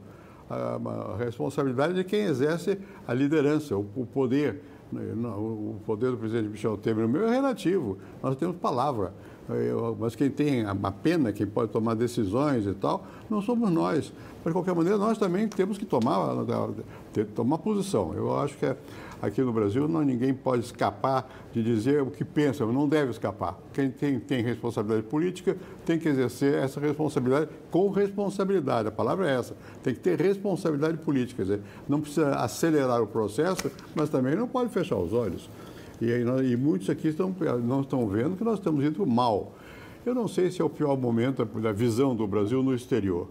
a, 0.51 0.79
a 1.15 1.17
responsabilidade 1.17 1.95
de 1.95 2.05
quem 2.05 2.21
exerce 2.23 2.79
a 3.07 3.15
liderança, 3.15 3.77
o, 3.77 3.87
o 3.97 4.07
poder. 4.07 4.63
Né? 4.93 5.01
O 5.15 5.77
poder 5.85 6.11
do 6.11 6.17
presidente 6.17 6.49
Michel 6.49 6.77
Temer, 6.77 7.07
o 7.07 7.09
meu 7.09 7.27
é 7.27 7.31
relativo. 7.31 7.99
Nós 8.23 8.37
temos 8.37 8.57
palavra. 8.57 9.15
Mas 9.99 10.17
quem 10.17 10.31
tem 10.31 10.65
a 10.65 10.75
pena, 10.91 11.33
quem 11.33 11.47
pode 11.47 11.71
tomar 11.71 11.95
decisões 11.95 12.67
e 12.67 12.75
tal, 12.75 13.07
não 13.31 13.41
somos 13.41 13.71
nós. 13.71 14.13
Mas, 14.45 14.47
de 14.47 14.53
qualquer 14.53 14.75
maneira, 14.75 14.99
nós 14.99 15.19
também 15.19 15.49
temos 15.49 15.79
que 15.79 15.85
tomar, 15.85 16.35
tomar 17.35 17.59
posição. 17.59 18.13
Eu 18.15 18.39
acho 18.39 18.57
que 18.57 18.67
aqui 19.21 19.41
no 19.43 19.53
Brasil 19.53 19.89
não, 19.89 20.03
ninguém 20.03 20.35
pode 20.35 20.65
escapar 20.65 21.29
de 21.53 21.63
dizer 21.63 22.03
o 22.03 22.11
que 22.11 22.25
pensa, 22.25 22.67
não 22.67 22.89
deve 22.89 23.11
escapar. 23.11 23.59
Quem 23.73 23.91
tem, 23.91 24.21
tem 24.21 24.43
responsabilidade 24.43 25.07
política 25.07 25.57
tem 25.85 25.99
que 25.99 26.09
exercer 26.09 26.55
essa 26.55 26.79
responsabilidade 26.81 27.49
com 27.71 27.89
responsabilidade. 27.91 28.89
A 28.89 28.93
palavra 28.93 29.29
é 29.31 29.39
essa. 29.39 29.57
Tem 29.83 29.95
que 29.95 30.01
ter 30.01 30.21
responsabilidade 30.21 30.99
política. 30.99 31.45
Quer 31.45 31.51
dizer, 31.55 31.63
não 31.89 32.01
precisa 32.01 32.35
acelerar 32.37 33.03
o 33.03 33.07
processo, 33.07 33.71
mas 33.95 34.09
também 34.11 34.35
não 34.35 34.47
pode 34.47 34.71
fechar 34.71 34.97
os 34.97 35.13
olhos. 35.13 35.49
E, 36.01 36.07
e 36.51 36.57
muitos 36.57 36.91
aqui 36.91 37.09
estão, 37.09 37.35
não 37.65 37.81
estão 37.81 38.07
vendo 38.07 38.37
que 38.37 38.45
nós 38.45 38.59
estamos 38.59 38.85
indo 38.85 39.07
mal. 39.07 39.55
Eu 40.05 40.15
não 40.15 40.29
sei 40.29 40.51
se 40.51 40.63
é 40.63 40.65
o 40.65 40.71
pior 40.71 40.97
momento 40.97 41.45
da 41.45 41.73
visão 41.73 42.15
do 42.15 42.27
Brasil 42.27 42.63
no 42.63 42.75
exterior. 42.75 43.29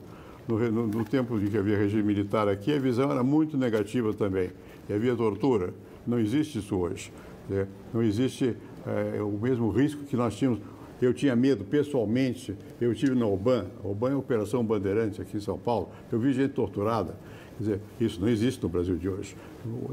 No, 0.47 0.59
no, 0.71 0.87
no 0.87 1.05
tempo 1.05 1.39
de 1.39 1.49
que 1.49 1.57
havia 1.57 1.77
regime 1.77 2.03
militar 2.03 2.47
aqui, 2.47 2.73
a 2.73 2.79
visão 2.79 3.11
era 3.11 3.23
muito 3.23 3.57
negativa 3.57 4.13
também. 4.13 4.51
E 4.89 4.93
havia 4.93 5.15
tortura. 5.15 5.73
Não 6.05 6.19
existe 6.19 6.59
isso 6.59 6.75
hoje. 6.75 7.11
Né? 7.49 7.67
Não 7.93 8.03
existe 8.03 8.55
é, 8.85 9.21
o 9.21 9.31
mesmo 9.31 9.69
risco 9.69 10.03
que 10.03 10.15
nós 10.15 10.35
tínhamos. 10.35 10.59
Eu 11.01 11.13
tinha 11.13 11.35
medo, 11.35 11.65
pessoalmente, 11.65 12.55
eu 12.79 12.93
tive 12.95 13.15
na 13.15 13.25
OBAN, 13.25 13.65
OBAN 13.83 14.11
é 14.11 14.13
a 14.13 14.17
Operação 14.17 14.63
Bandeirante 14.63 15.21
aqui 15.21 15.35
em 15.35 15.41
São 15.41 15.57
Paulo, 15.57 15.89
eu 16.09 16.17
vi 16.17 16.31
gente 16.31 16.53
torturada. 16.53 17.17
Quer 17.57 17.63
dizer, 17.63 17.81
isso 17.99 18.21
não 18.21 18.27
existe 18.27 18.61
no 18.63 18.69
Brasil 18.69 18.95
de 18.97 19.09
hoje. 19.09 19.35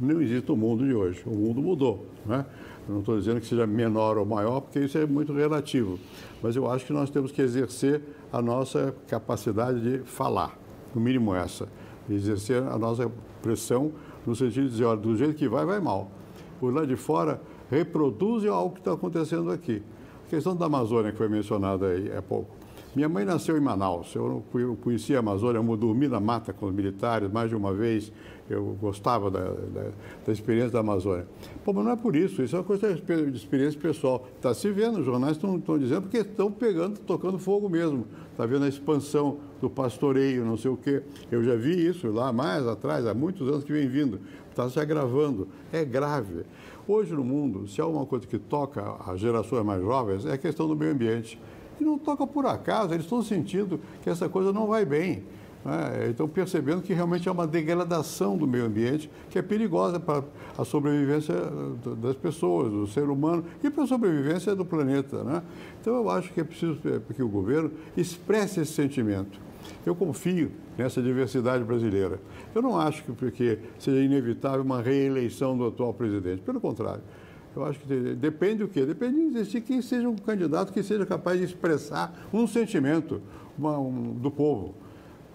Não 0.01 0.21
existe 0.21 0.49
no 0.49 0.57
mundo 0.57 0.85
de 0.85 0.95
hoje. 0.95 1.23
O 1.27 1.35
mundo 1.35 1.63
mudou. 1.63 2.07
Né? 2.27 2.45
Não 2.89 3.01
estou 3.01 3.17
dizendo 3.17 3.41
que 3.41 3.47
seja 3.47 3.67
menor 3.67 4.19
ou 4.19 4.27
maior, 4.27 4.61
porque 4.61 4.81
isso 4.81 4.99
é 4.99 5.07
muito 5.07 5.33
relativo. 5.33 5.99
Mas 6.43 6.57
eu 6.57 6.69
acho 6.71 6.85
que 6.85 6.93
nós 6.93 7.11
temos 7.11 7.31
que 7.31 7.41
exercer 7.41 8.03
a 8.33 8.43
nossa 8.43 8.95
capacidade 9.07 9.81
de 9.81 9.99
falar, 10.05 10.59
no 10.95 11.01
mínimo 11.01 11.35
essa. 11.35 11.69
Exercer 12.11 12.63
a 12.63 12.77
nossa 12.77 13.11
pressão 13.41 13.93
no 14.27 14.35
sentido 14.35 14.65
de 14.65 14.71
dizer, 14.73 14.85
olha, 14.85 15.01
do 15.01 15.17
jeito 15.17 15.35
que 15.35 15.49
vai, 15.49 15.65
vai 15.65 15.81
mal. 15.81 16.11
Por 16.59 16.75
lá 16.75 16.85
de 16.85 16.97
fora, 16.97 17.41
reproduzem 17.71 18.51
algo 18.51 18.75
que 18.75 18.81
está 18.81 18.93
acontecendo 18.93 19.51
aqui. 19.51 19.83
A 20.27 20.31
questão 20.31 20.57
da 20.57 20.67
Amazônia, 20.67 21.13
que 21.13 21.19
foi 21.19 21.29
mencionada 21.29 21.87
aí 21.87 22.11
há 22.17 22.23
pouco. 22.23 22.63
Minha 22.95 23.09
mãe 23.09 23.25
nasceu 23.25 23.57
em 23.57 23.61
Manaus. 23.61 24.15
Eu 24.15 24.45
conhecia 24.83 25.17
a 25.17 25.21
Amazônia, 25.21 25.59
eu 25.59 25.77
dormi 25.77 26.09
na 26.09 26.21
mata 26.21 26.53
com 26.53 26.67
os 26.67 26.75
militares 26.75 27.31
mais 27.31 27.49
de 27.49 27.57
uma 27.57 27.73
vez. 27.73 28.13
Eu 28.55 28.77
gostava 28.81 29.31
da, 29.31 29.45
da, 29.45 29.91
da 30.27 30.33
experiência 30.33 30.71
da 30.71 30.81
Amazônia. 30.81 31.27
Pô, 31.65 31.73
mas 31.73 31.85
não 31.85 31.93
é 31.93 31.97
por 31.97 32.15
isso, 32.15 32.43
isso 32.43 32.55
é 32.55 32.59
uma 32.59 32.65
coisa 32.65 32.95
de 32.95 33.37
experiência 33.37 33.81
pessoal. 33.81 34.27
Está 34.37 34.53
se 34.53 34.71
vendo, 34.71 35.01
os 35.01 35.05
jornais 35.05 35.37
estão 35.37 35.59
dizendo 35.79 36.03
porque 36.03 36.19
estão 36.19 36.51
pegando, 36.51 36.99
tocando 37.01 37.39
fogo 37.39 37.69
mesmo. 37.69 38.07
Está 38.31 38.47
vendo 38.47 38.65
a 38.65 38.69
expansão 38.69 39.39
do 39.61 39.69
pastoreio, 39.69 40.45
não 40.45 40.57
sei 40.57 40.71
o 40.71 40.77
quê. 40.77 41.03
Eu 41.31 41.43
já 41.45 41.55
vi 41.55 41.87
isso 41.87 42.11
lá 42.11 42.33
mais 42.33 42.67
atrás, 42.67 43.07
há 43.07 43.15
muitos 43.15 43.49
anos 43.49 43.65
que 43.65 43.73
vem 43.73 43.89
vindo. 43.89 44.21
Está 44.51 44.69
se 44.69 44.79
agravando. 44.79 45.49
É 45.73 45.85
grave. 45.85 46.45
Hoje 46.87 47.15
no 47.15 47.23
mundo, 47.23 47.69
se 47.69 47.81
há 47.81 47.87
uma 47.87 48.05
coisa 48.05 48.27
que 48.27 48.39
toca 48.39 48.97
as 49.07 49.21
gerações 49.21 49.65
mais 49.65 49.81
jovens, 49.81 50.27
é 50.27 50.33
a 50.33 50.39
questão 50.39 50.67
do 50.67 50.75
meio 50.75 50.93
ambiente. 50.93 51.41
E 51.81 51.85
não 51.85 51.99
toca 51.99 52.27
por 52.27 52.45
acaso, 52.47 52.93
eles 52.93 53.05
estão 53.05 53.23
sentindo 53.23 53.81
que 54.03 54.11
essa 54.11 54.29
coisa 54.29 54.53
não 54.53 54.67
vai 54.67 54.85
bem. 54.85 55.25
Né? 55.65 56.09
Estão 56.11 56.29
percebendo 56.29 56.83
que 56.83 56.93
realmente 56.93 57.29
é 57.29 57.33
uma 57.33 57.47
degradação 57.47 58.37
do 58.37 58.47
meio 58.47 58.67
ambiente 58.67 59.11
que 59.31 59.39
é 59.39 59.43
perigosa 59.43 60.01
para 60.01 60.25
a 60.59 60.65
sobrevivência 60.65 61.35
das 62.01 62.17
pessoas, 62.17 62.71
do 62.71 62.87
ser 62.87 63.05
humano 63.05 63.45
e 63.63 63.71
para 63.71 63.85
a 63.85 63.87
sobrevivência 63.87 64.55
do 64.55 64.65
planeta. 64.65 65.23
Né? 65.23 65.43
Então 65.81 65.95
eu 65.95 66.11
acho 66.11 66.33
que 66.33 66.41
é 66.41 66.45
preciso 66.45 66.79
que 67.15 67.23
o 67.23 67.29
governo 67.29 67.71
expresse 67.97 68.61
esse 68.61 68.73
sentimento. 68.73 69.41
Eu 69.87 69.95
confio 69.95 70.51
nessa 70.77 71.01
diversidade 71.01 71.63
brasileira. 71.63 72.21
Eu 72.55 72.63
não 72.63 72.79
acho 72.79 73.05
que 73.05 73.13
porque 73.13 73.59
seja 73.79 74.01
inevitável 74.01 74.63
uma 74.63 74.83
reeleição 74.83 75.57
do 75.57 75.67
atual 75.67 75.95
presidente. 75.95 76.43
Pelo 76.43 76.61
contrário. 76.61 77.03
Eu 77.55 77.65
acho 77.65 77.79
que 77.81 78.15
depende 78.15 78.59
do 78.59 78.69
quê? 78.69 78.87
Depende 78.87 79.31
de 79.31 79.39
existir 79.39 79.61
quem 79.61 79.83
seja 79.83 80.09
um 80.09 80.17
candidato 80.17 80.73
que 80.73 80.83
seja 80.83 81.05
capaz 81.05 81.39
de 81.39 81.45
expressar 81.45 82.27
um 82.33 82.47
sentimento 82.47 83.21
uma, 83.59 83.79
um, 83.79 84.15
do 84.15 84.31
povo. 84.31 84.75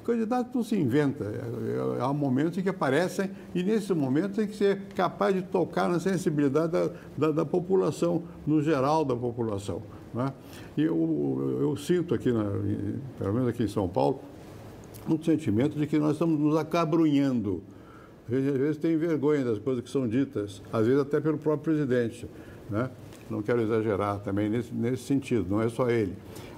Candidato 0.08 0.56
não 0.56 0.64
se 0.64 0.74
inventa. 0.78 1.26
É, 1.26 2.00
é, 2.00 2.02
há 2.02 2.14
momentos 2.14 2.58
em 2.58 2.62
que 2.62 2.70
aparecem 2.70 3.30
e, 3.54 3.62
nesse 3.62 3.94
momento, 3.94 4.36
tem 4.36 4.48
que 4.48 4.56
ser 4.56 4.84
capaz 4.96 5.36
de 5.36 5.42
tocar 5.42 5.90
na 5.90 6.00
sensibilidade 6.00 6.72
da, 6.72 6.90
da, 7.18 7.32
da 7.32 7.46
população, 7.46 8.24
no 8.46 8.62
geral 8.62 9.04
da 9.04 9.14
população. 9.14 9.84
Né? 10.14 10.32
E 10.78 10.84
eu, 10.84 11.60
eu, 11.60 11.76
sinto 11.76 12.16
aqui, 12.16 12.32
na, 12.32 12.46
pelo 13.20 13.34
menos 13.34 13.50
aqui 13.50 13.64
em 13.64 13.68
São 13.68 13.90
Paulo, 13.90 14.22
um 15.10 15.22
sentimento 15.22 15.78
de 15.78 15.86
que 15.86 16.00
nós 16.00 16.14
estamos 16.14 16.40
nos 16.40 16.56
acabrunhando 16.56 17.62
às 18.30 18.58
vezes 18.58 18.78
tem 18.78 18.98
vergonha 18.98 19.44
das 19.44 19.58
coisas 19.58 19.82
que 19.82 19.90
são 19.90 20.06
ditas, 20.06 20.62
às 20.72 20.86
vezes 20.86 21.02
até 21.02 21.22
pelo 21.22 21.38
próprio 21.38 21.76
presidente. 21.76 22.28
Né? 22.70 22.90
Não 23.30 23.42
quero 23.42 23.62
exagerar 23.62 24.20
também 24.20 24.50
nesse, 24.50 24.74
nesse 24.74 25.04
sentido, 25.04 25.46
não 25.50 25.62
é 25.62 25.70
só 25.70 25.90
ele. 25.90 26.14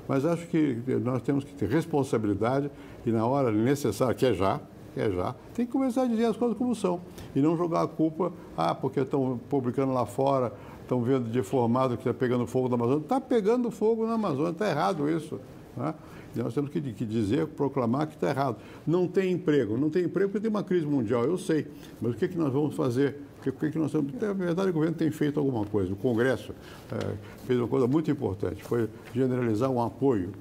Mas 0.08 0.26
acho 0.26 0.48
que 0.48 0.82
nós 1.04 1.22
temos 1.22 1.44
que 1.44 1.54
ter 1.54 1.70
responsabilidade 1.70 2.72
e 3.10 3.12
na 3.12 3.26
hora 3.26 3.52
necessária, 3.52 4.14
que 4.14 4.26
é 4.26 4.34
já, 4.34 4.60
que 4.94 5.00
é 5.00 5.10
já, 5.10 5.36
tem 5.54 5.66
que 5.66 5.72
começar 5.72 6.04
a 6.04 6.06
dizer 6.06 6.26
as 6.26 6.38
coisas 6.38 6.58
como 6.58 6.74
são. 6.76 7.02
E 7.36 7.42
não 7.42 7.58
jogar 7.58 7.84
a 7.84 7.88
culpa, 7.88 8.32
ah, 8.56 8.74
porque 8.74 9.00
estão 9.00 9.40
publicando 9.50 9.94
lá 9.94 10.06
fora, 10.06 10.54
estão 10.82 11.02
vendo 11.02 11.30
deformado 11.30 11.98
que 11.98 12.02
está 12.08 12.14
pegando 12.14 12.46
fogo 12.48 12.70
na 12.70 12.76
Amazônia. 12.76 13.02
Está 13.02 13.20
pegando 13.22 13.72
fogo 13.72 14.06
na 14.06 14.14
Amazônia, 14.14 14.52
está 14.52 14.70
errado 14.70 15.10
isso. 15.10 15.40
Né? 15.76 15.94
Nós 16.36 16.54
temos 16.54 16.70
que, 16.70 16.80
que 16.82 17.06
dizer, 17.06 17.48
proclamar 17.48 18.08
que 18.08 18.14
está 18.14 18.30
errado. 18.30 18.58
Não 18.86 19.08
tem 19.08 19.32
emprego. 19.32 19.78
Não 19.78 19.90
tem 19.90 20.06
emprego 20.06 20.30
porque 20.30 20.42
tem 20.42 20.50
uma 20.50 20.64
crise 20.64 20.86
mundial, 20.86 21.24
eu 21.24 21.38
sei. 21.38 21.68
Mas 22.00 22.14
o 22.14 22.16
que, 22.16 22.26
é 22.26 22.28
que 22.28 22.38
nós 22.38 22.54
vamos 22.54 22.76
fazer? 22.76 23.18
O 23.40 23.52
que, 23.52 23.66
é 23.66 23.70
que 23.72 23.80
nós 23.80 23.92
temos... 23.92 24.14
Na 24.14 24.34
verdade, 24.34 24.70
o 24.70 24.74
governo 24.74 24.96
tem 24.96 25.10
feito 25.10 25.40
alguma 25.40 25.66
coisa. 25.66 25.92
O 25.92 25.96
Congresso 25.96 26.54
é, 26.92 27.16
fez 27.46 27.58
uma 27.58 27.68
coisa 27.68 27.88
muito 27.88 28.12
importante, 28.12 28.64
foi 28.64 28.88
generalizar 29.14 29.70
um 29.72 29.82
apoio. 29.82 30.32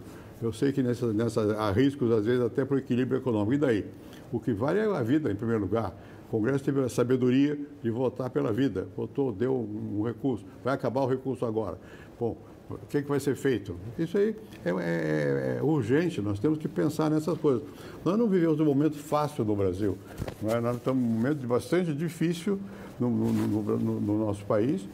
Eu 0.41 0.53
sei 0.53 0.73
que 0.73 0.83
nessa, 0.83 1.13
nessa, 1.13 1.41
há 1.57 1.71
riscos, 1.71 2.11
às 2.13 2.25
vezes, 2.25 2.45
até 2.45 2.65
para 2.65 2.77
o 2.77 2.79
equilíbrio 2.79 3.19
econômico. 3.19 3.55
E 3.55 3.59
daí? 3.59 3.85
O 4.33 4.39
que 4.39 4.53
vale 4.53 4.79
é 4.79 4.85
a 4.85 5.03
vida, 5.03 5.31
em 5.31 5.35
primeiro 5.35 5.63
lugar. 5.63 5.95
O 6.29 6.31
Congresso 6.31 6.63
teve 6.63 6.83
a 6.83 6.89
sabedoria 6.89 7.59
de 7.83 7.91
votar 7.91 8.29
pela 8.29 8.53
vida, 8.53 8.87
votou, 8.95 9.33
deu 9.33 9.55
um 9.55 10.03
recurso, 10.03 10.45
vai 10.63 10.75
acabar 10.75 11.01
o 11.01 11.07
recurso 11.07 11.47
agora. 11.47 11.79
Bom, 12.21 12.37
o 12.71 12.87
que, 12.87 12.99
é 12.99 13.03
que 13.03 13.09
vai 13.09 13.19
ser 13.19 13.35
feito? 13.35 13.75
Isso 13.99 14.19
aí 14.19 14.37
é, 14.63 14.71
é, 14.71 15.57
é, 15.59 15.63
urgente, 15.63 16.21
nós 16.21 16.39
temos 16.39 16.59
que 16.59 16.69
pensar 16.69 17.11
nessas 17.11 17.39
coisas. 17.39 17.63
Nós 18.05 18.19
não 18.19 18.29
vivemos 18.29 18.61
um 18.61 18.65
momento 18.67 18.97
fácil 18.97 19.43
no 19.43 19.57
Brasil, 19.57 19.97
é? 20.45 20.61
nós 20.61 20.77
estamos 20.77 21.03
num 21.03 21.09
momento 21.09 21.47
bastante 21.47 21.95
difícil 21.95 22.61
no, 23.01 23.09
no, 23.09 23.33
no, 23.63 24.01
no 24.01 24.19
nosso 24.19 24.45
país, 24.45 24.87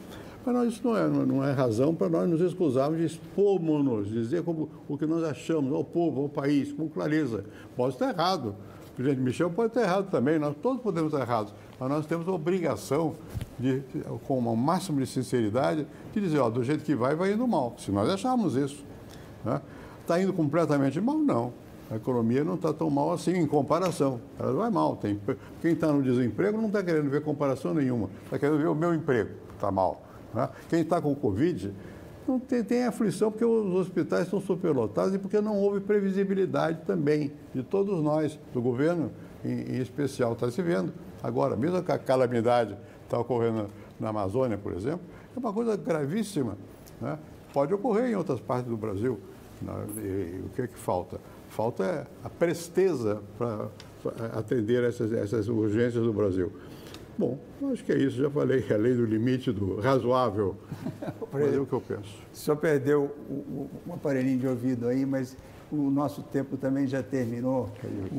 mas 0.53 0.73
isso 0.73 0.81
não 0.83 0.97
é, 0.97 1.07
não 1.07 1.43
é 1.43 1.51
razão 1.51 1.93
para 1.93 2.09
nós 2.09 2.29
nos 2.29 2.41
excusarmos 2.41 2.99
de 2.99 3.05
expor-nos, 3.05 4.09
dizer 4.09 4.43
como, 4.43 4.69
o 4.87 4.97
que 4.97 5.05
nós 5.05 5.23
achamos 5.23 5.73
ao 5.73 5.83
povo, 5.83 6.21
ao 6.21 6.29
país, 6.29 6.71
com 6.71 6.87
clareza. 6.87 7.43
Pode 7.75 7.95
estar 7.95 8.09
errado, 8.09 8.55
o 8.91 8.95
presidente 8.95 9.21
Michel 9.21 9.49
pode 9.49 9.69
estar 9.69 9.81
errado 9.81 10.09
também, 10.09 10.39
nós 10.39 10.55
todos 10.61 10.81
podemos 10.81 11.11
estar 11.11 11.25
errados, 11.25 11.53
mas 11.79 11.89
nós 11.89 12.05
temos 12.05 12.27
a 12.27 12.31
obrigação 12.31 13.13
de, 13.59 13.83
com 14.27 14.39
o 14.39 14.57
máximo 14.57 14.99
de 14.99 15.07
sinceridade, 15.07 15.85
de 16.13 16.21
dizer, 16.21 16.39
ó, 16.39 16.49
do 16.49 16.63
jeito 16.63 16.83
que 16.83 16.95
vai, 16.95 17.15
vai 17.15 17.33
indo 17.33 17.47
mal. 17.47 17.75
Se 17.77 17.91
nós 17.91 18.09
acharmos 18.09 18.55
isso. 18.55 18.83
Está 19.39 19.53
né? 19.53 19.61
Tá 20.07 20.21
indo 20.21 20.31
completamente 20.31 20.99
mal? 21.01 21.17
Não. 21.17 21.53
A 21.89 21.97
economia 21.97 22.43
não 22.43 22.55
está 22.55 22.73
tão 22.73 22.89
mal 22.89 23.11
assim 23.11 23.33
em 23.33 23.45
comparação. 23.45 24.19
Ela 24.39 24.53
vai 24.53 24.71
mal. 24.71 24.95
Tem, 24.95 25.19
quem 25.61 25.73
está 25.73 25.91
no 25.91 26.01
desemprego 26.01 26.57
não 26.57 26.67
está 26.67 26.81
querendo 26.81 27.09
ver 27.09 27.21
comparação 27.21 27.73
nenhuma. 27.73 28.09
Está 28.23 28.39
querendo 28.39 28.57
ver 28.57 28.67
o 28.67 28.75
meu 28.75 28.93
emprego, 28.93 29.31
está 29.53 29.71
mal. 29.71 30.01
Né? 30.35 30.49
Quem 30.69 30.81
está 30.81 31.01
com 31.01 31.15
Covid 31.15 31.73
não 32.27 32.39
tem, 32.39 32.63
tem 32.63 32.83
aflição 32.85 33.31
porque 33.31 33.45
os 33.45 33.73
hospitais 33.75 34.23
estão 34.23 34.41
superlotados 34.41 35.13
e 35.13 35.19
porque 35.19 35.39
não 35.39 35.57
houve 35.57 35.79
previsibilidade 35.79 36.81
também 36.85 37.31
de 37.53 37.63
todos 37.63 38.03
nós, 38.03 38.37
do 38.53 38.61
governo 38.61 39.11
em, 39.43 39.75
em 39.75 39.81
especial. 39.81 40.33
Está 40.33 40.51
se 40.51 40.61
vendo 40.61 40.91
agora, 41.23 41.55
mesmo 41.55 41.81
com 41.81 41.91
a 41.91 41.97
calamidade 41.97 42.75
está 43.03 43.19
ocorrendo 43.19 43.69
na 43.99 44.09
Amazônia, 44.09 44.57
por 44.57 44.73
exemplo, 44.73 45.01
é 45.35 45.39
uma 45.39 45.53
coisa 45.53 45.77
gravíssima. 45.77 46.57
Né? 46.99 47.17
Pode 47.53 47.73
ocorrer 47.73 48.09
em 48.09 48.15
outras 48.15 48.39
partes 48.39 48.69
do 48.69 48.75
Brasil. 48.75 49.19
Né? 49.61 49.73
E, 49.97 50.45
o 50.45 50.49
que 50.49 50.63
é 50.63 50.67
que 50.67 50.77
falta? 50.77 51.19
Falta 51.49 52.07
a 52.23 52.29
presteza 52.29 53.21
para 53.37 53.69
atender 54.33 54.83
essas, 54.83 55.13
essas 55.13 55.47
urgências 55.47 56.03
do 56.03 56.11
Brasil. 56.11 56.51
Bom, 57.17 57.39
acho 57.71 57.83
que 57.83 57.91
é 57.91 57.97
isso. 57.97 58.17
Já 58.17 58.29
falei, 58.29 58.65
além 58.73 58.95
do 58.95 59.05
limite 59.05 59.51
do 59.51 59.79
razoável. 59.79 60.55
Mas 61.31 61.53
é 61.53 61.59
o 61.59 61.65
que 61.65 61.73
eu 61.73 61.81
penso. 61.81 62.21
O 62.33 62.35
senhor 62.35 62.57
perdeu 62.57 63.15
o, 63.29 63.69
um 63.87 63.93
aparelhinho 63.93 64.39
de 64.39 64.47
ouvido 64.47 64.87
aí, 64.87 65.05
mas 65.05 65.37
o 65.71 65.89
nosso 65.89 66.21
tempo 66.21 66.57
também 66.57 66.87
já 66.87 67.01
terminou. 67.01 67.69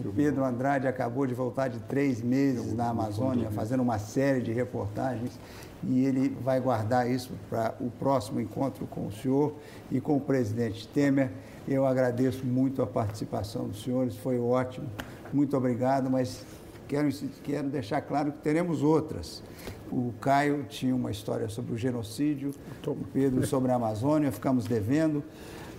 O 0.05 0.13
Pedro 0.13 0.45
Andrade 0.45 0.87
acabou 0.87 1.27
de 1.27 1.35
voltar 1.35 1.69
de 1.69 1.79
três 1.81 2.23
meses 2.23 2.73
na 2.75 2.89
Amazônia, 2.89 3.51
fazendo 3.51 3.83
uma 3.83 3.99
série 3.99 4.41
de 4.41 4.53
reportagens, 4.53 5.39
e 5.85 6.05
ele 6.05 6.37
vai 6.43 6.61
guardar 6.61 7.09
isso 7.09 7.33
para 7.49 7.75
o 7.81 7.91
próximo 7.91 8.41
encontro 8.41 8.87
com 8.87 9.07
o 9.07 9.13
senhor 9.13 9.55
e 9.91 10.01
com 10.01 10.17
o 10.17 10.21
presidente 10.21 10.89
Temer. 10.89 11.31
Eu 11.69 11.87
agradeço 11.87 12.45
muito 12.45 12.83
a 12.83 12.87
participação 12.87 13.69
dos 13.69 13.83
senhores, 13.83 14.17
foi 14.17 14.39
ótimo. 14.39 14.87
Muito 15.33 15.57
obrigado, 15.57 16.11
mas 16.11 16.45
quero, 16.87 17.09
quero 17.43 17.69
deixar 17.69 18.01
claro 18.01 18.33
que 18.33 18.39
teremos 18.39 18.83
outras. 18.83 19.43
O 19.91 20.13
Caio 20.21 20.65
tinha 20.69 20.95
uma 20.95 21.11
história 21.11 21.49
sobre 21.49 21.75
o 21.75 21.77
genocídio, 21.77 22.53
o 22.87 22.97
Pedro 23.13 23.47
sobre 23.47 23.71
a 23.71 23.77
Amazônia, 23.77 24.33
ficamos 24.33 24.65
devendo. 24.65 25.23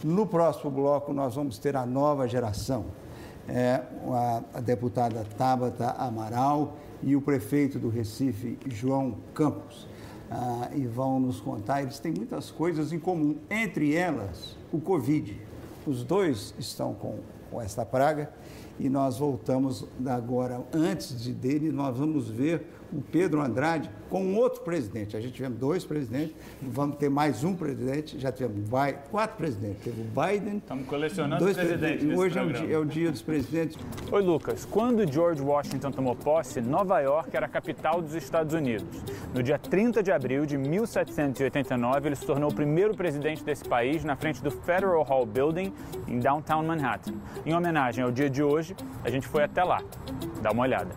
No 0.03 0.25
próximo 0.27 0.69
bloco, 0.69 1.13
nós 1.13 1.35
vamos 1.35 1.57
ter 1.57 1.75
a 1.75 1.85
nova 1.85 2.27
geração. 2.27 2.85
É, 3.49 3.81
a, 4.11 4.43
a 4.55 4.59
deputada 4.59 5.25
Tabata 5.37 5.91
Amaral 5.91 6.77
e 7.01 7.15
o 7.15 7.21
prefeito 7.21 7.79
do 7.79 7.89
Recife, 7.89 8.57
João 8.67 9.15
Campos. 9.33 9.87
Ah, 10.29 10.69
e 10.75 10.85
vão 10.85 11.21
nos 11.21 11.39
contar, 11.39 11.81
eles 11.81 11.99
têm 11.99 12.11
muitas 12.11 12.51
coisas 12.51 12.91
em 12.91 12.99
comum, 12.99 13.37
entre 13.49 13.95
elas 13.95 14.57
o 14.73 14.79
Covid. 14.79 15.41
Os 15.85 16.03
dois 16.03 16.53
estão 16.59 16.93
com, 16.93 17.19
com 17.49 17.61
esta 17.61 17.85
praga 17.85 18.29
e 18.79 18.89
nós 18.89 19.17
voltamos 19.17 19.85
agora, 20.05 20.65
antes 20.73 21.21
de 21.21 21.33
dele, 21.33 21.71
nós 21.71 21.97
vamos 21.97 22.29
ver 22.29 22.67
o 22.91 23.01
Pedro 23.01 23.41
Andrade 23.41 23.89
com 24.09 24.35
outro 24.35 24.61
presidente. 24.61 25.17
A 25.17 25.19
gente 25.19 25.33
tivemos 25.33 25.57
dois 25.57 25.83
presidentes, 25.83 26.35
vamos 26.61 26.97
ter 26.97 27.09
mais 27.09 27.43
um 27.43 27.53
presidente, 27.53 28.19
já 28.19 28.31
tivemos 28.31 28.69
quatro 29.11 29.37
presidentes. 29.37 29.83
Teve 29.83 30.01
o 30.01 30.05
Biden. 30.05 30.57
Estamos 30.57 30.87
colecionando 30.87 31.43
dois 31.43 31.57
presidentes. 31.57 32.05
presidentes 32.05 32.19
hoje 32.19 32.39
é 32.39 32.41
o, 32.41 32.53
dia, 32.53 32.75
é 32.75 32.77
o, 32.77 32.85
dia, 32.85 33.11
dos 33.11 33.21
presidentes. 33.21 33.77
Oi, 34.11 34.21
Lucas. 34.21 34.65
Quando 34.65 35.09
George 35.11 35.41
Washington 35.41 35.91
tomou 35.91 36.15
posse, 36.15 36.61
Nova 36.61 36.99
York 36.99 37.35
era 37.35 37.45
a 37.45 37.49
capital 37.49 38.01
dos 38.01 38.13
Estados 38.15 38.53
Unidos. 38.53 39.03
No 39.33 39.43
dia 39.43 39.57
30 39.59 40.01
de 40.01 40.11
abril 40.11 40.45
de 40.45 40.57
1789, 40.57 42.07
ele 42.07 42.15
se 42.15 42.25
tornou 42.25 42.49
o 42.49 42.53
primeiro 42.53 42.95
presidente 42.95 43.43
desse 43.43 43.65
país 43.65 44.03
na 44.03 44.15
frente 44.15 44.41
do 44.41 44.51
Federal 44.51 45.03
Hall 45.03 45.25
Building, 45.25 45.73
em 46.07 46.19
downtown 46.19 46.63
Manhattan. 46.63 47.13
Em 47.45 47.53
homenagem 47.53 48.03
ao 48.03 48.11
dia 48.11 48.29
de 48.29 48.41
hoje, 48.41 48.75
a 49.03 49.09
gente 49.09 49.27
foi 49.27 49.43
até 49.43 49.63
lá. 49.63 49.81
Dá 50.41 50.51
uma 50.51 50.63
olhada. 50.63 50.95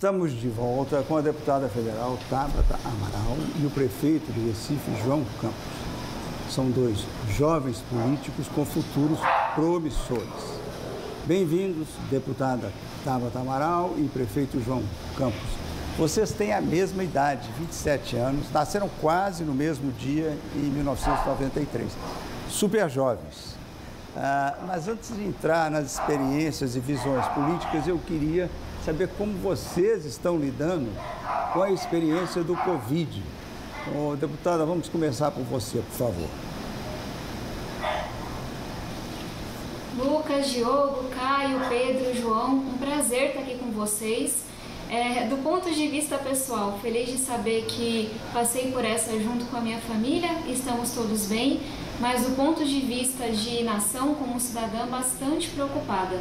Estamos 0.00 0.32
de 0.32 0.48
volta 0.48 1.04
com 1.06 1.18
a 1.18 1.20
deputada 1.20 1.68
federal 1.68 2.18
Tabata 2.30 2.78
Amaral 2.86 3.36
e 3.60 3.66
o 3.66 3.70
prefeito 3.70 4.32
de 4.32 4.48
Recife, 4.48 4.90
João 5.04 5.22
Campos. 5.42 5.60
São 6.48 6.70
dois 6.70 7.04
jovens 7.36 7.84
políticos 7.90 8.48
com 8.48 8.64
futuros 8.64 9.18
promissores. 9.54 10.58
Bem-vindos, 11.26 11.86
deputada 12.10 12.72
Tabata 13.04 13.40
Amaral 13.40 13.92
e 13.98 14.08
prefeito 14.08 14.58
João 14.64 14.82
Campos. 15.18 15.50
Vocês 15.98 16.32
têm 16.32 16.54
a 16.54 16.62
mesma 16.62 17.04
idade, 17.04 17.46
27 17.58 18.16
anos, 18.16 18.50
nasceram 18.50 18.88
quase 19.02 19.44
no 19.44 19.52
mesmo 19.52 19.92
dia, 19.92 20.34
em 20.56 20.70
1993. 20.70 21.92
Super 22.48 22.88
jovens. 22.88 23.54
Ah, 24.16 24.56
mas 24.66 24.88
antes 24.88 25.14
de 25.14 25.22
entrar 25.22 25.70
nas 25.70 25.92
experiências 25.92 26.74
e 26.74 26.80
visões 26.80 27.26
políticas, 27.28 27.86
eu 27.86 27.98
queria 27.98 28.50
saber 28.84 29.08
como 29.18 29.36
vocês 29.38 30.04
estão 30.04 30.38
lidando 30.38 30.90
com 31.52 31.62
a 31.62 31.70
experiência 31.70 32.42
do 32.42 32.56
Covid. 32.56 33.22
Oh, 33.94 34.16
deputada, 34.16 34.64
vamos 34.64 34.88
começar 34.88 35.30
por 35.30 35.42
você, 35.44 35.78
por 35.78 35.96
favor. 35.96 36.28
Lucas, 39.98 40.50
Diogo, 40.50 41.04
Caio, 41.10 41.60
Pedro, 41.68 42.14
João, 42.14 42.54
um 42.56 42.78
prazer 42.78 43.28
estar 43.28 43.40
aqui 43.40 43.58
com 43.58 43.70
vocês. 43.70 44.44
É, 44.90 45.26
do 45.26 45.36
ponto 45.36 45.70
de 45.70 45.86
vista 45.86 46.18
pessoal, 46.18 46.78
feliz 46.82 47.10
de 47.10 47.18
saber 47.18 47.64
que 47.66 48.10
passei 48.32 48.72
por 48.72 48.84
essa 48.84 49.12
junto 49.20 49.44
com 49.46 49.56
a 49.56 49.60
minha 49.60 49.78
família, 49.78 50.30
estamos 50.48 50.90
todos 50.92 51.26
bem, 51.26 51.60
mas 52.00 52.22
do 52.22 52.34
ponto 52.34 52.64
de 52.64 52.80
vista 52.80 53.30
de 53.30 53.62
nação, 53.62 54.14
como 54.14 54.40
cidadã, 54.40 54.86
bastante 54.86 55.48
preocupada. 55.50 56.18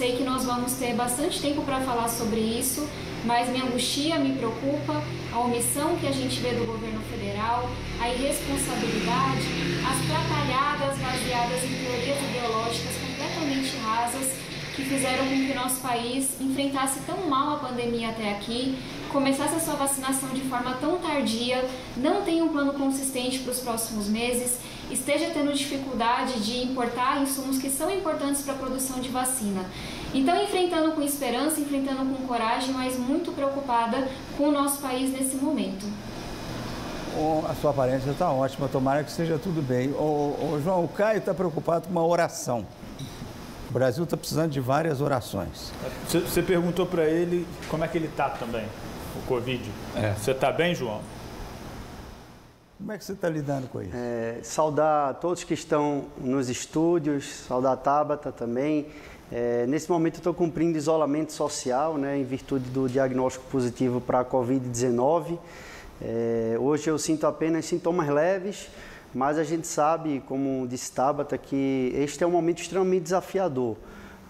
Sei 0.00 0.16
que 0.16 0.24
nós 0.24 0.46
vamos 0.46 0.72
ter 0.76 0.94
bastante 0.94 1.42
tempo 1.42 1.60
para 1.60 1.78
falar 1.82 2.08
sobre 2.08 2.40
isso, 2.40 2.88
mas 3.22 3.50
me 3.50 3.60
angustia, 3.60 4.18
me 4.18 4.34
preocupa 4.34 4.94
a 5.30 5.38
omissão 5.40 5.94
que 5.96 6.06
a 6.06 6.10
gente 6.10 6.40
vê 6.40 6.54
do 6.54 6.64
governo 6.64 7.02
federal, 7.12 7.68
a 8.00 8.08
irresponsabilidade, 8.08 9.44
as 9.86 10.06
tratalhadas 10.06 10.96
baseadas 10.96 11.64
em 11.64 11.84
teorias 11.84 12.16
ideológicas 12.30 12.96
completamente 12.96 13.76
rasas 13.84 14.32
que 14.74 14.84
fizeram 14.86 15.26
com 15.26 15.34
que 15.34 15.52
o 15.52 15.54
nosso 15.54 15.82
país 15.82 16.30
enfrentasse 16.40 17.00
tão 17.00 17.28
mal 17.28 17.56
a 17.56 17.58
pandemia 17.58 18.08
até 18.08 18.30
aqui, 18.30 18.78
começasse 19.12 19.56
a 19.56 19.60
sua 19.60 19.74
vacinação 19.74 20.30
de 20.30 20.40
forma 20.42 20.78
tão 20.80 20.96
tardia, 20.98 21.62
não 21.98 22.22
tem 22.22 22.40
um 22.40 22.48
plano 22.48 22.72
consistente 22.72 23.40
para 23.40 23.52
os 23.52 23.60
próximos 23.60 24.08
meses, 24.08 24.60
esteja 24.90 25.30
tendo 25.32 25.52
dificuldade 25.52 26.40
de 26.40 26.62
importar 26.64 27.22
insumos 27.22 27.58
que 27.58 27.70
são 27.70 27.90
importantes 27.90 28.42
para 28.42 28.54
a 28.54 28.56
produção 28.56 29.00
de 29.00 29.08
vacina. 29.08 29.64
Então, 30.12 30.42
enfrentando 30.42 30.92
com 30.92 31.02
esperança, 31.02 31.60
enfrentando 31.60 32.04
com 32.14 32.26
coragem, 32.26 32.72
mas 32.72 32.98
muito 32.98 33.32
preocupada 33.32 34.08
com 34.36 34.48
o 34.48 34.52
nosso 34.52 34.80
país 34.80 35.12
nesse 35.12 35.36
momento. 35.36 35.86
a 37.48 37.54
sua 37.54 37.70
aparência 37.70 38.10
está 38.10 38.30
ótima, 38.30 38.68
tomara 38.68 39.04
que 39.04 39.10
esteja 39.10 39.38
tudo 39.38 39.62
bem. 39.62 39.90
O 39.90 40.60
João, 40.62 40.84
o 40.84 40.88
Caio 40.88 41.18
está 41.18 41.32
preocupado 41.32 41.86
com 41.86 41.92
uma 41.92 42.04
oração. 42.04 42.66
O 43.68 43.72
Brasil 43.72 44.02
está 44.02 44.16
precisando 44.16 44.50
de 44.50 44.58
várias 44.58 45.00
orações. 45.00 45.72
Você 46.08 46.42
perguntou 46.42 46.86
para 46.86 47.04
ele 47.04 47.46
como 47.68 47.84
é 47.84 47.88
que 47.88 47.96
ele 47.96 48.08
está 48.08 48.28
também, 48.30 48.64
o 49.16 49.26
Covid. 49.28 49.62
É. 49.94 50.12
Você 50.14 50.32
está 50.32 50.50
bem, 50.50 50.74
João? 50.74 51.00
Como 52.80 52.92
é 52.92 52.98
que 52.98 53.04
você 53.04 53.12
está 53.12 53.28
lidando 53.28 53.68
com 53.68 53.82
isso? 53.82 53.92
É, 53.94 54.38
saudar 54.42 55.14
todos 55.20 55.44
que 55.44 55.52
estão 55.52 56.06
nos 56.18 56.48
estúdios, 56.48 57.26
saudar 57.46 57.74
a 57.74 57.76
Tabata 57.76 58.32
também. 58.32 58.86
É, 59.30 59.66
nesse 59.66 59.90
momento 59.90 60.14
eu 60.14 60.20
estou 60.20 60.32
cumprindo 60.32 60.78
isolamento 60.78 61.30
social, 61.34 61.98
né, 61.98 62.18
em 62.18 62.24
virtude 62.24 62.70
do 62.70 62.88
diagnóstico 62.88 63.44
positivo 63.50 64.00
para 64.00 64.20
a 64.20 64.24
Covid-19. 64.24 65.38
É, 66.00 66.56
hoje 66.58 66.88
eu 66.88 66.98
sinto 66.98 67.26
apenas 67.26 67.66
sintomas 67.66 68.08
leves, 68.08 68.70
mas 69.14 69.36
a 69.36 69.44
gente 69.44 69.66
sabe, 69.66 70.22
como 70.26 70.66
disse 70.66 70.90
Tabata, 70.90 71.36
que 71.36 71.92
este 71.94 72.24
é 72.24 72.26
um 72.26 72.30
momento 72.30 72.62
extremamente 72.62 73.02
desafiador. 73.02 73.76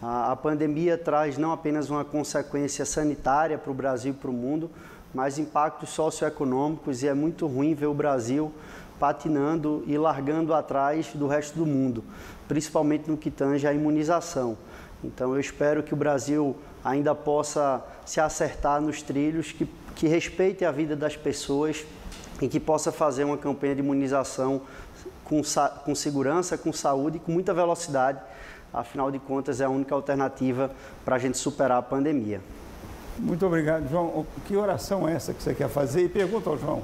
A, 0.03 0.33
a 0.33 0.37
pandemia 0.37 0.99
traz 0.99 1.39
não 1.39 1.53
apenas 1.53 1.89
uma 1.89 2.05
consequência 2.05 2.85
sanitária 2.85 3.57
para 3.57 3.71
o 3.71 3.75
Brasil 3.75 4.11
e 4.11 4.17
para 4.17 4.29
o 4.29 4.33
mundo, 4.35 4.69
mas 5.15 5.39
impactos 5.39 5.91
socioeconômicos 5.91 7.03
e 7.03 7.09
é 7.09 7.15
muito 7.15 7.47
ruim 7.47 7.75
ver 7.75 7.87
o 7.87 7.95
Brasil 7.95 8.53
patinando 8.99 9.83
e 9.87 9.97
largando 9.97 10.53
atrás 10.53 11.09
do 11.15 11.27
resto 11.27 11.59
do 11.59 11.65
mundo, 11.65 12.05
principalmente 12.47 13.11
no 13.11 13.17
que 13.17 13.31
tange 13.31 13.67
à 13.67 13.73
imunização. 13.73 14.57
Então 15.03 15.33
eu 15.33 15.41
espero 15.41 15.83
que 15.83 15.95
o 15.95 15.97
Brasil 15.97 16.55
ainda 16.85 17.15
possa 17.15 17.83
se 18.05 18.21
acertar 18.21 18.81
nos 18.81 19.01
trilhos, 19.01 19.53
que, 19.53 19.67
que 19.97 20.07
respeite 20.07 20.65
a 20.65 20.71
vida 20.71 20.95
das 20.95 21.17
pessoas, 21.17 21.85
e 22.41 22.49
que 22.49 22.59
possa 22.59 22.91
fazer 22.91 23.25
uma 23.25 23.37
campanha 23.37 23.75
de 23.75 23.81
imunização 23.81 24.63
com, 25.25 25.43
com 25.85 25.95
segurança, 25.95 26.57
com 26.57 26.73
saúde 26.73 27.19
e 27.19 27.21
com 27.21 27.33
muita 27.33 27.53
velocidade. 27.53 28.19
Afinal 28.73 29.11
de 29.11 29.19
contas, 29.19 29.61
é 29.61 29.65
a 29.65 29.69
única 29.69 29.95
alternativa 29.95 30.71
para 31.05 31.17
a 31.17 31.19
gente 31.19 31.37
superar 31.37 31.79
a 31.79 31.83
pandemia. 31.83 32.41
Muito 33.21 33.47
obrigado, 33.47 33.89
João. 33.91 34.27
Que 34.47 34.57
oração 34.57 35.09
é 35.09 35.13
essa 35.13 35.33
que 35.33 35.43
você 35.43 35.55
quer 35.55 35.69
fazer? 35.69 36.05
E 36.05 36.09
pergunta 36.09 36.51
ao 36.51 36.59
João, 36.59 36.83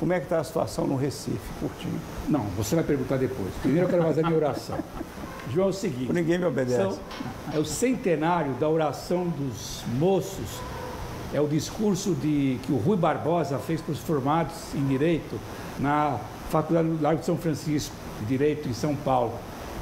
como 0.00 0.12
é 0.12 0.18
que 0.18 0.26
está 0.26 0.40
a 0.40 0.44
situação 0.44 0.86
no 0.86 0.96
Recife, 0.96 1.38
curtinho? 1.60 2.00
Não, 2.28 2.40
você 2.56 2.74
vai 2.74 2.84
perguntar 2.84 3.16
depois. 3.16 3.52
Primeiro 3.60 3.86
eu 3.86 3.90
quero 3.90 4.02
fazer 4.02 4.24
a 4.24 4.26
minha 4.26 4.38
oração. 4.38 4.78
João, 5.52 5.66
é 5.66 5.70
o 5.70 5.72
seguinte... 5.72 6.12
Ninguém 6.12 6.38
me 6.38 6.46
obedece. 6.46 6.78
São, 6.78 6.98
é 7.52 7.58
o 7.58 7.64
centenário 7.64 8.54
da 8.54 8.68
oração 8.68 9.28
dos 9.28 9.84
moços 9.98 10.60
é 11.34 11.40
o 11.40 11.48
discurso 11.48 12.14
de, 12.14 12.60
que 12.62 12.70
o 12.70 12.76
Rui 12.76 12.96
Barbosa 12.96 13.58
fez 13.58 13.80
para 13.80 13.90
os 13.90 13.98
formados 13.98 14.54
em 14.72 14.86
Direito 14.86 15.36
na 15.80 16.20
Faculdade 16.48 16.88
do 16.88 17.02
Largo 17.02 17.18
de 17.18 17.26
São 17.26 17.36
Francisco 17.36 17.92
de 18.20 18.26
Direito 18.26 18.68
em 18.68 18.72
São 18.72 18.94
Paulo. 18.94 19.32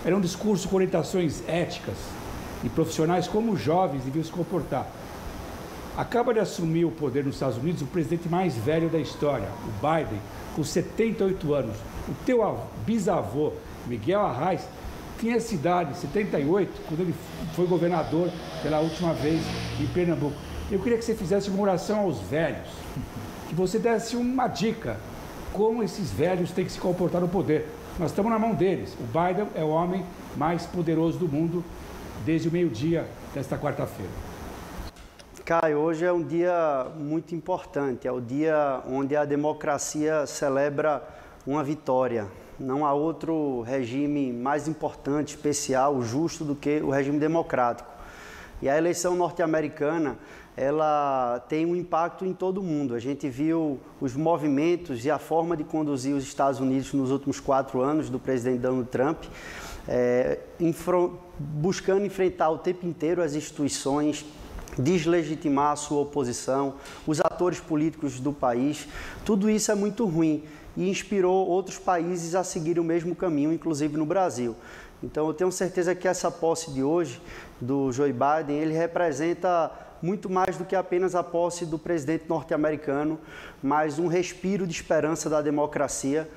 Era 0.02 0.16
um 0.16 0.20
discurso 0.20 0.66
com 0.66 0.76
orientações 0.76 1.46
éticas 1.46 1.96
e 2.64 2.70
profissionais 2.70 3.28
como 3.28 3.52
os 3.52 3.60
jovens 3.60 4.02
deviam 4.02 4.24
se 4.24 4.32
comportar. 4.32 4.86
Acaba 5.96 6.32
de 6.32 6.40
assumir 6.40 6.86
o 6.86 6.90
poder 6.90 7.22
nos 7.24 7.34
Estados 7.34 7.58
Unidos 7.58 7.82
o 7.82 7.86
presidente 7.86 8.26
mais 8.26 8.56
velho 8.56 8.88
da 8.88 8.98
história, 8.98 9.46
o 9.66 9.86
Biden, 9.86 10.18
com 10.56 10.64
78 10.64 11.52
anos. 11.52 11.76
O 12.08 12.14
teu 12.24 12.58
bisavô, 12.86 13.52
Miguel 13.86 14.20
Arraes, 14.20 14.62
tinha 15.20 15.36
essa 15.36 15.54
idade, 15.54 15.96
78, 15.98 16.80
quando 16.88 17.00
ele 17.00 17.14
foi 17.54 17.66
governador 17.66 18.30
pela 18.62 18.80
última 18.80 19.12
vez 19.12 19.42
em 19.78 19.86
Pernambuco. 19.88 20.34
Eu 20.70 20.80
queria 20.80 20.96
que 20.96 21.04
você 21.04 21.14
fizesse 21.14 21.50
uma 21.50 21.62
oração 21.62 22.00
aos 22.00 22.20
velhos, 22.20 22.68
que 23.48 23.54
você 23.54 23.78
desse 23.78 24.16
uma 24.16 24.48
dica 24.48 24.96
como 25.52 25.82
esses 25.82 26.10
velhos 26.10 26.50
têm 26.50 26.64
que 26.64 26.72
se 26.72 26.80
comportar 26.80 27.20
no 27.20 27.28
poder. 27.28 27.68
Nós 27.98 28.10
estamos 28.10 28.32
na 28.32 28.38
mão 28.38 28.54
deles. 28.54 28.96
O 28.98 29.04
Biden 29.04 29.46
é 29.54 29.62
o 29.62 29.68
homem 29.68 30.02
mais 30.38 30.64
poderoso 30.64 31.18
do 31.18 31.28
mundo 31.28 31.62
desde 32.24 32.48
o 32.48 32.50
meio-dia 32.50 33.06
desta 33.34 33.58
quarta-feira. 33.58 34.31
Caio, 35.44 35.78
hoje 35.78 36.04
é 36.04 36.12
um 36.12 36.22
dia 36.22 36.86
muito 36.96 37.34
importante, 37.34 38.06
é 38.06 38.12
o 38.12 38.20
dia 38.20 38.80
onde 38.86 39.16
a 39.16 39.24
democracia 39.24 40.24
celebra 40.24 41.02
uma 41.44 41.64
vitória. 41.64 42.28
Não 42.60 42.86
há 42.86 42.92
outro 42.92 43.62
regime 43.62 44.32
mais 44.32 44.68
importante, 44.68 45.30
especial, 45.34 46.00
justo 46.00 46.44
do 46.44 46.54
que 46.54 46.80
o 46.80 46.90
regime 46.90 47.18
democrático. 47.18 47.90
E 48.62 48.68
a 48.68 48.78
eleição 48.78 49.16
norte-americana 49.16 50.16
ela 50.56 51.44
tem 51.48 51.66
um 51.66 51.74
impacto 51.74 52.24
em 52.24 52.32
todo 52.32 52.58
o 52.58 52.62
mundo. 52.62 52.94
A 52.94 53.00
gente 53.00 53.28
viu 53.28 53.80
os 54.00 54.14
movimentos 54.14 55.04
e 55.04 55.10
a 55.10 55.18
forma 55.18 55.56
de 55.56 55.64
conduzir 55.64 56.14
os 56.14 56.22
Estados 56.22 56.60
Unidos 56.60 56.92
nos 56.92 57.10
últimos 57.10 57.40
quatro 57.40 57.80
anos 57.80 58.08
do 58.08 58.20
presidente 58.20 58.60
Donald 58.60 58.88
Trump, 58.90 59.24
é, 59.88 60.38
buscando 61.36 62.06
enfrentar 62.06 62.50
o 62.50 62.58
tempo 62.58 62.86
inteiro 62.86 63.20
as 63.20 63.34
instituições, 63.34 64.24
deslegitimar 64.78 65.72
a 65.72 65.76
sua 65.76 66.00
oposição, 66.00 66.74
os 67.06 67.20
atores 67.20 67.60
políticos 67.60 68.20
do 68.20 68.32
país. 68.32 68.88
Tudo 69.24 69.50
isso 69.50 69.70
é 69.70 69.74
muito 69.74 70.04
ruim 70.06 70.44
e 70.76 70.88
inspirou 70.88 71.46
outros 71.46 71.78
países 71.78 72.34
a 72.34 72.42
seguir 72.42 72.78
o 72.78 72.84
mesmo 72.84 73.14
caminho, 73.14 73.52
inclusive 73.52 73.96
no 73.96 74.06
Brasil. 74.06 74.56
Então, 75.02 75.26
eu 75.26 75.34
tenho 75.34 75.50
certeza 75.50 75.94
que 75.94 76.06
essa 76.06 76.30
posse 76.30 76.70
de 76.70 76.82
hoje 76.82 77.20
do 77.60 77.90
Joe 77.92 78.12
Biden, 78.12 78.56
ele 78.56 78.72
representa 78.72 79.70
muito 80.00 80.30
mais 80.30 80.56
do 80.56 80.64
que 80.64 80.74
apenas 80.74 81.14
a 81.14 81.22
posse 81.22 81.66
do 81.66 81.78
presidente 81.78 82.24
norte-americano, 82.28 83.18
mas 83.62 83.98
um 83.98 84.06
respiro 84.06 84.66
de 84.66 84.72
esperança 84.72 85.28
da 85.28 85.40
democracia. 85.40 86.28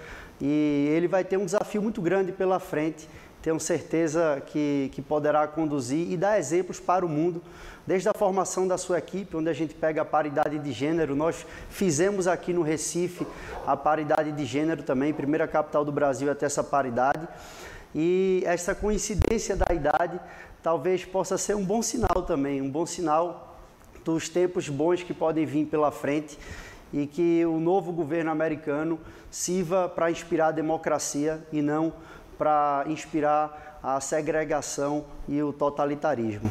E 0.41 0.87
ele 0.95 1.07
vai 1.07 1.23
ter 1.23 1.37
um 1.37 1.45
desafio 1.45 1.81
muito 1.81 2.01
grande 2.01 2.31
pela 2.31 2.59
frente. 2.59 3.07
Tenho 3.41 3.59
certeza 3.59 4.41
que, 4.47 4.89
que 4.93 5.01
poderá 5.01 5.47
conduzir 5.47 6.11
e 6.11 6.17
dar 6.17 6.39
exemplos 6.39 6.79
para 6.79 7.05
o 7.05 7.09
mundo, 7.09 7.41
desde 7.85 8.09
a 8.09 8.13
formação 8.13 8.67
da 8.67 8.77
sua 8.77 8.97
equipe, 8.97 9.35
onde 9.35 9.49
a 9.49 9.53
gente 9.53 9.73
pega 9.73 10.01
a 10.01 10.05
paridade 10.05 10.57
de 10.57 10.71
gênero. 10.71 11.15
Nós 11.15 11.45
fizemos 11.69 12.27
aqui 12.27 12.51
no 12.53 12.61
Recife 12.61 13.25
a 13.65 13.77
paridade 13.77 14.31
de 14.31 14.45
gênero 14.45 14.83
também, 14.83 15.13
primeira 15.13 15.47
capital 15.47 15.85
do 15.85 15.91
Brasil 15.91 16.31
a 16.31 16.35
ter 16.35 16.45
essa 16.45 16.63
paridade. 16.63 17.27
E 17.93 18.43
essa 18.45 18.73
coincidência 18.73 19.55
da 19.55 19.73
idade 19.73 20.19
talvez 20.61 21.05
possa 21.05 21.37
ser 21.37 21.55
um 21.55 21.63
bom 21.63 21.81
sinal 21.81 22.23
também, 22.23 22.61
um 22.61 22.69
bom 22.69 22.85
sinal 22.85 23.57
dos 24.03 24.29
tempos 24.29 24.67
bons 24.67 25.03
que 25.03 25.13
podem 25.13 25.45
vir 25.45 25.65
pela 25.65 25.91
frente 25.91 26.37
e 26.91 27.07
que 27.07 27.45
o 27.45 27.59
novo 27.59 27.91
governo 27.91 28.31
americano 28.31 28.99
sirva 29.29 29.87
para 29.87 30.11
inspirar 30.11 30.47
a 30.47 30.51
democracia 30.51 31.45
e 31.51 31.61
não 31.61 31.93
para 32.37 32.85
inspirar 32.87 33.79
a 33.81 33.99
segregação 33.99 35.05
e 35.27 35.41
o 35.41 35.53
totalitarismo. 35.53 36.49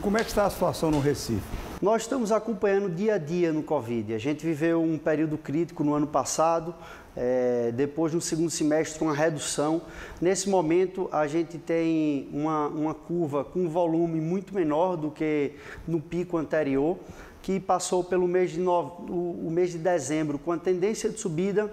Como 0.00 0.16
é 0.16 0.24
que 0.24 0.30
está 0.30 0.46
a 0.46 0.50
situação 0.50 0.90
no 0.90 0.98
Recife? 0.98 1.42
Nós 1.82 2.00
estamos 2.02 2.32
acompanhando 2.32 2.88
dia 2.88 3.16
a 3.16 3.18
dia 3.18 3.52
no 3.52 3.62
Covid. 3.62 4.14
A 4.14 4.18
gente 4.18 4.42
viveu 4.44 4.82
um 4.82 4.96
período 4.96 5.36
crítico 5.36 5.84
no 5.84 5.92
ano 5.92 6.06
passado, 6.06 6.74
é, 7.14 7.70
depois 7.72 8.14
no 8.14 8.20
segundo 8.20 8.48
semestre 8.48 9.04
uma 9.04 9.14
redução. 9.14 9.82
Nesse 10.22 10.48
momento 10.48 11.06
a 11.12 11.26
gente 11.26 11.58
tem 11.58 12.30
uma, 12.32 12.68
uma 12.68 12.94
curva 12.94 13.44
com 13.44 13.68
volume 13.68 14.22
muito 14.22 14.54
menor 14.54 14.96
do 14.96 15.10
que 15.10 15.52
no 15.86 16.00
pico 16.00 16.38
anterior, 16.38 16.96
que 17.42 17.60
passou 17.60 18.02
pelo 18.02 18.26
mês 18.26 18.52
de, 18.52 18.60
no... 18.60 18.80
o 18.80 19.50
mês 19.50 19.72
de 19.72 19.78
dezembro 19.78 20.38
com 20.38 20.50
a 20.50 20.56
tendência 20.56 21.10
de 21.10 21.20
subida 21.20 21.70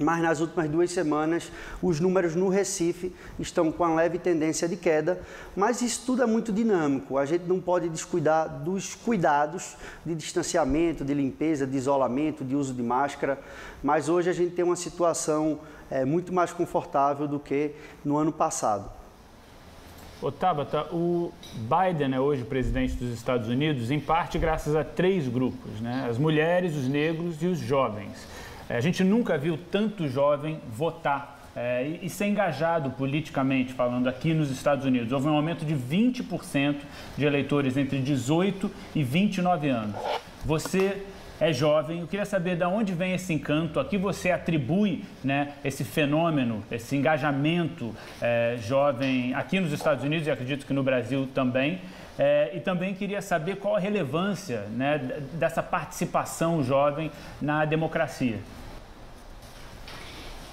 mas 0.00 0.22
nas 0.22 0.40
últimas 0.40 0.68
duas 0.68 0.90
semanas 0.90 1.50
os 1.82 2.00
números 2.00 2.34
no 2.34 2.48
Recife 2.48 3.14
estão 3.38 3.70
com 3.70 3.84
a 3.84 3.94
leve 3.94 4.18
tendência 4.18 4.68
de 4.68 4.76
queda, 4.76 5.20
mas 5.56 5.82
isso 5.82 6.02
tudo 6.06 6.22
é 6.22 6.26
muito 6.26 6.52
dinâmico. 6.52 7.18
A 7.18 7.26
gente 7.26 7.44
não 7.44 7.60
pode 7.60 7.88
descuidar 7.88 8.48
dos 8.48 8.94
cuidados 8.94 9.76
de 10.04 10.14
distanciamento, 10.14 11.04
de 11.04 11.14
limpeza, 11.14 11.66
de 11.66 11.76
isolamento, 11.76 12.44
de 12.44 12.56
uso 12.56 12.74
de 12.74 12.82
máscara, 12.82 13.38
mas 13.82 14.08
hoje 14.08 14.30
a 14.30 14.32
gente 14.32 14.54
tem 14.54 14.64
uma 14.64 14.76
situação 14.76 15.60
é, 15.90 16.04
muito 16.04 16.32
mais 16.32 16.52
confortável 16.52 17.28
do 17.28 17.38
que 17.38 17.72
no 18.04 18.16
ano 18.16 18.32
passado. 18.32 18.90
Ô 20.22 20.32
Tabata, 20.32 20.86
o 20.90 21.32
Biden 21.54 22.14
é 22.14 22.20
hoje 22.20 22.44
presidente 22.44 22.94
dos 22.94 23.12
Estados 23.12 23.48
Unidos, 23.48 23.90
em 23.90 24.00
parte 24.00 24.38
graças 24.38 24.74
a 24.74 24.82
três 24.82 25.28
grupos, 25.28 25.80
né? 25.80 26.06
as 26.08 26.16
mulheres, 26.16 26.74
os 26.74 26.88
negros 26.88 27.42
e 27.42 27.46
os 27.46 27.58
jovens. 27.58 28.26
É, 28.68 28.76
a 28.76 28.80
gente 28.80 29.04
nunca 29.04 29.36
viu 29.36 29.58
tanto 29.70 30.08
jovem 30.08 30.58
votar 30.68 31.34
é, 31.56 31.86
e, 31.86 32.06
e, 32.06 32.10
ser 32.10 32.26
engajado 32.26 32.90
politicamente, 32.90 33.72
falando 33.72 34.08
aqui 34.08 34.34
nos 34.34 34.50
Estados 34.50 34.84
Unidos. 34.84 35.12
Houve 35.12 35.28
um 35.28 35.36
aumento 35.36 35.64
de 35.64 35.74
20% 35.74 36.76
de 37.16 37.24
eleitores 37.24 37.76
entre 37.76 38.00
18 38.00 38.70
e 38.94 39.04
29 39.04 39.68
anos. 39.68 39.96
Você 40.44 41.04
é 41.48 41.52
jovem, 41.52 42.00
eu 42.00 42.06
queria 42.06 42.24
saber 42.24 42.56
de 42.56 42.64
onde 42.64 42.94
vem 42.94 43.12
esse 43.12 43.32
encanto, 43.32 43.78
a 43.78 43.84
que 43.84 43.98
você 43.98 44.30
atribui 44.30 45.04
né, 45.22 45.52
esse 45.62 45.84
fenômeno, 45.84 46.64
esse 46.70 46.96
engajamento 46.96 47.94
é, 48.20 48.56
jovem 48.58 49.34
aqui 49.34 49.60
nos 49.60 49.70
Estados 49.70 50.02
Unidos 50.02 50.26
e 50.26 50.30
acredito 50.30 50.64
que 50.64 50.72
no 50.72 50.82
Brasil 50.82 51.28
também. 51.34 51.80
É, 52.18 52.52
e 52.54 52.60
também 52.60 52.94
queria 52.94 53.20
saber 53.20 53.56
qual 53.56 53.76
a 53.76 53.78
relevância 53.78 54.60
né, 54.70 54.98
dessa 55.32 55.62
participação 55.62 56.62
jovem 56.62 57.10
na 57.42 57.64
democracia. 57.64 58.38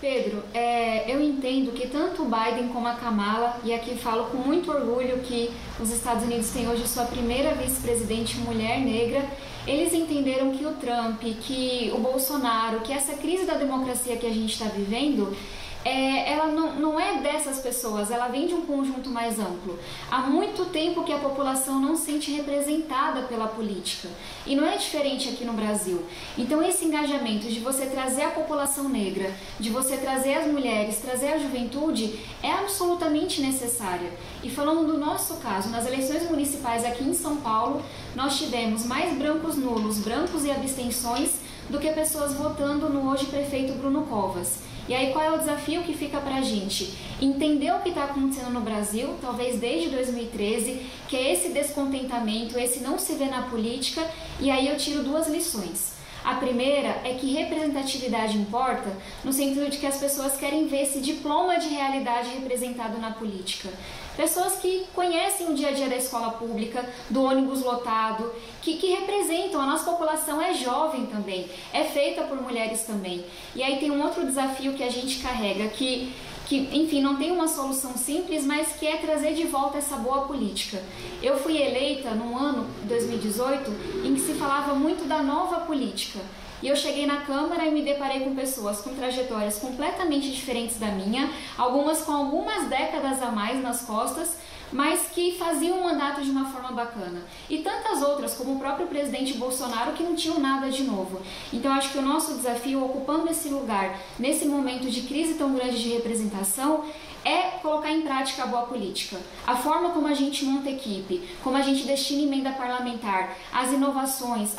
Pedro, 0.01 0.41
é, 0.51 1.13
eu 1.13 1.21
entendo 1.21 1.71
que 1.73 1.87
tanto 1.87 2.23
o 2.23 2.25
Biden 2.25 2.69
como 2.69 2.87
a 2.87 2.95
Kamala, 2.95 3.61
e 3.63 3.71
aqui 3.71 3.95
falo 3.95 4.25
com 4.25 4.37
muito 4.37 4.71
orgulho 4.71 5.19
que 5.19 5.51
os 5.79 5.91
Estados 5.91 6.23
Unidos 6.23 6.49
têm 6.49 6.67
hoje 6.67 6.87
sua 6.87 7.05
primeira 7.05 7.53
vice-presidente 7.53 8.35
mulher 8.39 8.79
negra, 8.79 9.23
eles 9.67 9.93
entenderam 9.93 10.49
que 10.53 10.65
o 10.65 10.73
Trump, 10.73 11.21
que 11.21 11.91
o 11.93 11.99
Bolsonaro, 11.99 12.79
que 12.79 12.91
essa 12.91 13.13
crise 13.13 13.45
da 13.45 13.53
democracia 13.53 14.17
que 14.17 14.25
a 14.25 14.33
gente 14.33 14.53
está 14.53 14.65
vivendo 14.65 15.37
é, 15.83 16.31
ela 16.31 16.47
não, 16.47 16.73
não 16.75 16.99
é 16.99 17.19
dessas 17.21 17.59
pessoas, 17.59 18.11
ela 18.11 18.27
vem 18.27 18.47
de 18.47 18.53
um 18.53 18.61
conjunto 18.61 19.09
mais 19.09 19.39
amplo. 19.39 19.79
Há 20.09 20.21
muito 20.21 20.65
tempo 20.65 21.03
que 21.03 21.11
a 21.11 21.17
população 21.17 21.79
não 21.79 21.95
se 21.95 22.11
sente 22.11 22.31
representada 22.31 23.23
pela 23.23 23.47
política. 23.47 24.09
E 24.45 24.55
não 24.55 24.67
é 24.67 24.75
diferente 24.77 25.29
aqui 25.29 25.45
no 25.45 25.53
Brasil. 25.53 26.03
Então, 26.37 26.61
esse 26.61 26.85
engajamento 26.85 27.47
de 27.47 27.59
você 27.59 27.85
trazer 27.85 28.23
a 28.23 28.31
população 28.31 28.89
negra, 28.89 29.33
de 29.59 29.69
você 29.69 29.97
trazer 29.97 30.33
as 30.33 30.47
mulheres, 30.47 30.97
trazer 30.97 31.33
a 31.33 31.37
juventude, 31.37 32.19
é 32.43 32.51
absolutamente 32.51 33.41
necessária. 33.41 34.11
E 34.43 34.49
falando 34.49 34.85
do 34.85 34.97
nosso 34.97 35.35
caso, 35.37 35.69
nas 35.69 35.85
eleições 35.85 36.29
municipais 36.29 36.83
aqui 36.83 37.03
em 37.03 37.13
São 37.13 37.37
Paulo, 37.37 37.81
nós 38.15 38.37
tivemos 38.37 38.85
mais 38.85 39.17
brancos 39.17 39.55
nulos, 39.55 39.99
brancos 39.99 40.43
e 40.43 40.51
abstenções 40.51 41.39
do 41.69 41.79
que 41.79 41.89
pessoas 41.91 42.33
votando 42.33 42.89
no 42.89 43.09
hoje 43.09 43.25
prefeito 43.27 43.73
Bruno 43.73 44.03
Covas. 44.07 44.70
E 44.91 44.93
aí 44.93 45.13
qual 45.13 45.23
é 45.23 45.31
o 45.31 45.37
desafio 45.37 45.83
que 45.83 45.93
fica 45.93 46.19
para 46.19 46.35
a 46.35 46.41
gente? 46.41 46.93
Entender 47.21 47.73
o 47.73 47.79
que 47.79 47.87
está 47.87 48.03
acontecendo 48.03 48.51
no 48.51 48.59
Brasil, 48.59 49.15
talvez 49.21 49.57
desde 49.57 49.89
2013, 49.89 50.85
que 51.07 51.15
é 51.15 51.31
esse 51.31 51.47
descontentamento, 51.47 52.59
esse 52.59 52.81
não 52.81 52.99
se 52.99 53.13
ver 53.13 53.29
na 53.29 53.43
política, 53.43 54.05
e 54.37 54.51
aí 54.51 54.67
eu 54.67 54.75
tiro 54.75 55.01
duas 55.01 55.29
lições. 55.29 55.93
A 56.25 56.33
primeira 56.33 56.89
é 57.05 57.13
que 57.17 57.31
representatividade 57.31 58.37
importa 58.37 58.91
no 59.23 59.31
sentido 59.31 59.69
de 59.69 59.77
que 59.77 59.87
as 59.87 59.97
pessoas 59.97 60.35
querem 60.35 60.67
ver 60.67 60.81
esse 60.81 60.99
diploma 60.99 61.57
de 61.57 61.69
realidade 61.69 62.27
representado 62.31 62.97
na 62.97 63.11
política. 63.11 63.69
Pessoas 64.15 64.55
que 64.55 64.85
conhecem 64.93 65.49
o 65.49 65.53
dia 65.53 65.69
a 65.69 65.71
dia 65.71 65.87
da 65.87 65.95
escola 65.95 66.31
pública, 66.31 66.87
do 67.09 67.23
ônibus 67.23 67.61
lotado, 67.61 68.31
que, 68.61 68.77
que 68.77 68.87
representam. 68.87 69.61
A 69.61 69.65
nossa 69.65 69.89
população 69.89 70.41
é 70.41 70.53
jovem 70.53 71.05
também, 71.05 71.49
é 71.73 71.83
feita 71.83 72.23
por 72.23 72.41
mulheres 72.41 72.83
também. 72.83 73.23
E 73.55 73.63
aí 73.63 73.79
tem 73.79 73.91
um 73.91 74.03
outro 74.03 74.25
desafio 74.25 74.73
que 74.73 74.83
a 74.83 74.89
gente 74.89 75.19
carrega, 75.19 75.67
que 75.69 76.13
que, 76.51 76.67
enfim, 76.73 77.01
não 77.01 77.15
tem 77.15 77.31
uma 77.31 77.47
solução 77.47 77.95
simples, 77.95 78.45
mas 78.45 78.73
que 78.73 78.85
é 78.85 78.97
trazer 78.97 79.33
de 79.33 79.45
volta 79.45 79.77
essa 79.77 79.95
boa 79.95 80.23
política. 80.23 80.83
Eu 81.23 81.37
fui 81.37 81.55
eleita 81.55 82.09
no 82.11 82.37
ano 82.37 82.67
2018 82.83 83.71
em 84.03 84.13
que 84.13 84.19
se 84.19 84.33
falava 84.33 84.73
muito 84.73 85.07
da 85.07 85.23
nova 85.23 85.61
política. 85.61 86.19
E 86.61 86.67
eu 86.67 86.75
cheguei 86.75 87.05
na 87.05 87.21
Câmara 87.21 87.65
e 87.65 87.71
me 87.71 87.81
deparei 87.81 88.21
com 88.21 88.35
pessoas 88.35 88.81
com 88.81 88.93
trajetórias 88.93 89.57
completamente 89.57 90.29
diferentes 90.29 90.77
da 90.77 90.87
minha, 90.87 91.29
algumas 91.57 92.03
com 92.03 92.11
algumas 92.11 92.67
décadas 92.67 93.21
a 93.21 93.31
mais 93.31 93.61
nas 93.61 93.81
costas, 93.81 94.37
mas 94.71 95.09
que 95.13 95.37
faziam 95.37 95.79
o 95.79 95.83
mandato 95.83 96.21
de 96.21 96.29
uma 96.29 96.45
forma 96.45 96.71
bacana. 96.71 97.21
E 97.49 97.57
tantas 97.59 98.01
outras, 98.01 98.35
como 98.35 98.55
o 98.55 98.59
próprio 98.59 98.87
presidente 98.87 99.33
Bolsonaro, 99.33 99.91
que 99.93 100.03
não 100.03 100.15
tinham 100.15 100.39
nada 100.39 100.69
de 100.69 100.83
novo. 100.83 101.21
Então, 101.51 101.73
acho 101.73 101.91
que 101.91 101.97
o 101.97 102.01
nosso 102.01 102.35
desafio, 102.35 102.83
ocupando 102.85 103.29
esse 103.29 103.49
lugar, 103.49 103.99
nesse 104.17 104.45
momento 104.45 104.89
de 104.89 105.01
crise 105.01 105.33
tão 105.33 105.53
grande 105.53 105.81
de 105.81 105.89
representação, 105.89 106.85
é 107.23 107.59
colocar 107.61 107.91
em 107.91 108.01
prática 108.01 108.43
a 108.43 108.47
boa 108.47 108.63
política. 108.63 109.17
A 109.45 109.55
forma 109.55 109.91
como 109.91 110.07
a 110.07 110.13
gente 110.13 110.43
monta 110.45 110.69
equipe, 110.69 111.29
como 111.43 111.55
a 111.55 111.61
gente 111.61 111.83
destina 111.83 112.23
emenda 112.23 112.51
parlamentar, 112.51 113.37
as 113.53 113.71
inovações, 113.71 114.51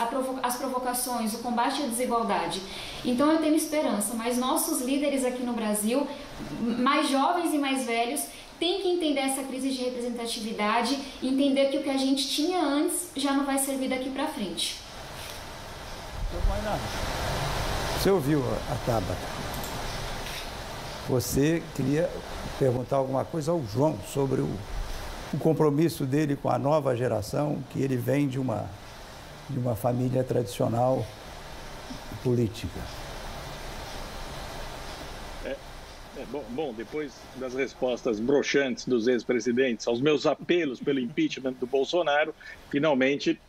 as 0.43 0.57
provocações, 0.57 1.35
o 1.35 1.39
combate 1.39 1.83
à 1.83 1.87
desigualdade. 1.87 2.63
Então 3.05 3.31
eu 3.33 3.39
tenho 3.39 3.57
esperança, 3.57 4.15
mas 4.15 4.39
nossos 4.39 4.81
líderes 4.81 5.25
aqui 5.25 5.43
no 5.43 5.53
Brasil, 5.53 6.07
mais 6.61 7.09
jovens 7.09 7.53
e 7.53 7.59
mais 7.59 7.85
velhos, 7.85 8.23
têm 8.59 8.81
que 8.81 8.89
entender 8.89 9.21
essa 9.21 9.43
crise 9.43 9.71
de 9.71 9.83
representatividade 9.83 10.97
entender 11.21 11.67
que 11.67 11.79
o 11.79 11.83
que 11.83 11.91
a 11.91 11.97
gente 11.97 12.29
tinha 12.29 12.61
antes 12.61 13.09
já 13.17 13.33
não 13.33 13.45
vai 13.45 13.59
servir 13.59 13.89
daqui 13.89 14.09
para 14.09 14.29
frente. 14.29 14.77
Você 17.99 18.11
ouviu 18.11 18.41
a 18.71 18.75
Tabata? 18.87 19.17
Você 21.09 21.63
queria 21.75 22.09
perguntar 22.59 22.97
alguma 22.97 23.25
coisa 23.25 23.53
ao 23.53 23.63
João 23.65 23.99
sobre 24.07 24.41
o, 24.41 24.49
o 25.33 25.39
compromisso 25.39 26.05
dele 26.05 26.37
com 26.37 26.49
a 26.49 26.59
nova 26.59 26.97
geração, 26.97 27.63
que 27.71 27.81
ele 27.81 27.97
vem 27.97 28.29
de 28.29 28.39
uma, 28.39 28.69
de 29.49 29.59
uma 29.59 29.75
família 29.75 30.23
tradicional 30.23 31.05
política. 32.23 32.81
É, 35.45 35.57
é, 36.19 36.25
bom, 36.31 36.45
bom, 36.51 36.73
depois 36.73 37.13
das 37.37 37.55
respostas 37.55 38.21
broxantes 38.21 38.87
dos 38.87 39.09
ex-presidentes 39.09 39.87
aos 39.87 40.01
meus 40.01 40.27
apelos 40.27 40.81
pelo 40.81 41.01
impeachment 41.01 41.55
do 41.55 41.67
Bolsonaro, 41.67 42.35
finalmente 42.71 43.41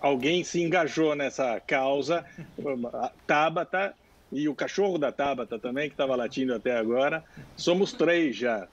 alguém 0.00 0.42
se 0.42 0.60
engajou 0.60 1.14
nessa 1.14 1.60
causa. 1.60 2.24
Tabata 3.26 3.94
e 4.30 4.48
o 4.48 4.54
cachorro 4.54 4.98
da 4.98 5.10
Tabata 5.10 5.58
também, 5.58 5.88
que 5.88 5.94
estava 5.94 6.14
latindo 6.14 6.54
até 6.54 6.76
agora. 6.76 7.24
Somos 7.56 7.92
três 7.92 8.36
já. 8.36 8.68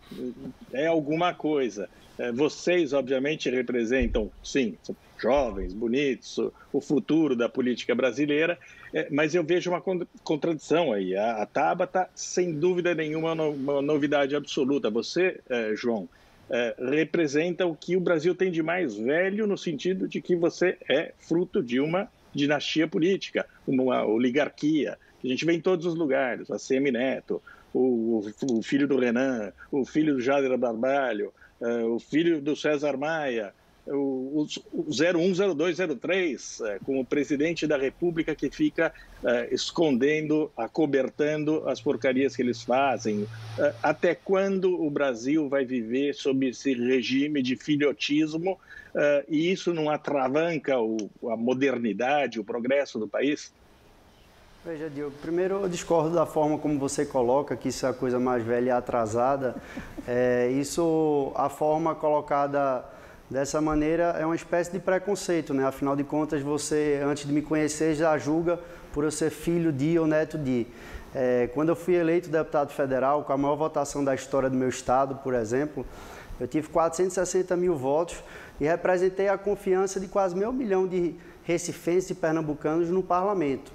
É 0.74 0.88
alguma 0.88 1.34
coisa. 1.34 1.90
É, 2.18 2.32
vocês, 2.32 2.94
obviamente, 2.94 3.50
representam, 3.50 4.32
sim, 4.44 4.78
jovens, 5.18 5.74
bonitos, 5.74 6.40
o 6.72 6.80
futuro 6.80 7.36
da 7.36 7.50
política 7.50 7.94
brasileira, 7.94 8.58
é, 8.94 9.08
mas 9.12 9.36
eu 9.36 9.44
vejo 9.44 9.70
uma 9.70 9.82
contradição 10.24 10.94
aí. 10.94 11.16
A, 11.16 11.46
Tabata, 11.46 12.10
sem 12.16 12.54
dúvida 12.54 12.96
nenhuma, 12.96 13.32
é 13.32 13.34
uma 13.34 13.82
novidade 13.82 14.36
absoluta. 14.36 14.90
Você, 14.90 15.42
João, 15.76 16.08
representa 16.78 17.66
o 17.66 17.76
que 17.76 17.98
o 17.98 18.00
Brasil 18.00 18.36
tem 18.36 18.52
de 18.52 18.64
mais 18.64 18.96
velho, 18.96 19.48
no 19.48 19.58
sentido 19.58 20.08
de 20.08 20.22
que 20.22 20.36
você 20.36 20.78
é 20.90 21.12
fruto 21.18 21.62
de 21.62 21.80
uma 21.80 22.08
dinastia 22.34 22.88
política, 22.88 23.46
uma 23.66 24.06
oligarquia, 24.06 24.98
a 25.26 25.30
gente 25.30 25.46
vê 25.46 25.54
em 25.54 25.62
todos 25.62 25.86
os 25.86 25.96
lugares, 25.96 26.50
a 26.52 26.60
Semi 26.60 26.92
Neto, 26.92 27.42
o, 27.74 28.26
o, 28.50 28.62
filho 28.62 28.88
do 28.88 28.98
Renan, 28.98 29.52
o 29.72 29.86
filho 29.86 30.16
do 30.16 30.22
Jader 30.22 30.58
Barbalho, 30.58 31.34
uh, 31.60 31.94
o 31.94 32.00
filho 32.00 32.42
do 32.42 32.56
César 32.56 32.96
Maia, 32.96 33.54
o, 33.88 34.48
o 34.74 34.88
01, 34.90 35.54
02, 35.54 35.78
03, 36.00 36.62
é, 36.62 36.80
com 36.80 37.00
o 37.00 37.06
presidente 37.06 37.68
da 37.68 37.78
República 37.78 38.34
que 38.34 38.50
fica 38.50 38.92
é, 39.24 39.54
escondendo, 39.54 40.52
acobertando 40.58 41.68
as 41.70 41.80
porcarias 41.80 42.36
que 42.36 42.42
eles 42.42 42.64
fazem. 42.64 43.28
Até 43.84 44.16
quando 44.16 44.74
o 44.74 44.90
Brasil 44.90 45.48
vai 45.48 45.66
viver 45.66 46.16
sob 46.16 46.48
esse 46.48 46.74
regime 46.74 47.44
de 47.44 47.56
filhotismo 47.56 48.60
e 49.30 49.52
isso 49.52 49.72
não 49.72 49.88
atravanca 49.88 50.74
a 50.76 51.38
modernidade, 51.38 52.40
o 52.40 52.44
progresso 52.44 52.98
do 52.98 53.08
país? 53.08 53.54
Veja, 54.66 54.90
Diogo, 54.90 55.14
primeiro 55.22 55.62
eu 55.62 55.70
discordo 55.70 56.16
da 56.16 56.26
forma 56.26 56.58
como 56.58 56.80
você 56.80 57.06
coloca, 57.06 57.56
que 57.56 57.70
isso 57.70 57.86
é 57.86 57.90
a 57.90 57.94
coisa 57.94 58.20
mais 58.20 58.44
velha 58.44 58.70
e 58.70 58.72
atrasada. 58.72 59.56
É, 60.08 60.50
isso, 60.52 61.32
a 61.34 61.50
forma 61.50 61.96
colocada 61.96 62.86
dessa 63.28 63.60
maneira 63.60 64.16
é 64.20 64.24
uma 64.24 64.36
espécie 64.36 64.72
de 64.72 64.78
preconceito, 64.78 65.52
né? 65.52 65.66
Afinal 65.66 65.96
de 65.96 66.04
contas, 66.04 66.44
você, 66.44 67.02
antes 67.04 67.26
de 67.26 67.34
me 67.34 67.42
conhecer, 67.42 67.96
já 67.96 68.16
julga 68.16 68.60
por 68.94 69.04
eu 69.04 69.10
ser 69.10 69.32
filho 69.32 69.74
de 69.74 69.98
ou 69.98 70.06
neto 70.06 70.38
de. 70.38 70.68
É, 71.14 71.50
quando 71.56 71.70
eu 71.70 71.76
fui 71.76 71.96
eleito 71.96 72.30
deputado 72.30 72.72
federal, 72.72 73.24
com 73.24 73.34
a 73.34 73.38
maior 73.38 73.56
votação 73.56 74.04
da 74.04 74.14
história 74.14 74.48
do 74.48 74.56
meu 74.56 74.70
estado, 74.70 75.16
por 75.24 75.34
exemplo, 75.34 75.84
eu 76.40 76.48
tive 76.48 76.68
460 76.70 77.56
mil 77.56 77.76
votos 77.76 78.24
e 78.62 78.66
representei 78.66 79.28
a 79.28 79.40
confiança 79.40 80.00
de 80.00 80.08
quase 80.08 80.36
meio 80.36 80.54
milhão 80.54 80.88
de 80.88 81.16
recifenses 81.44 82.12
e 82.12 82.16
pernambucanos 82.16 82.92
no 82.92 83.02
parlamento. 83.02 83.72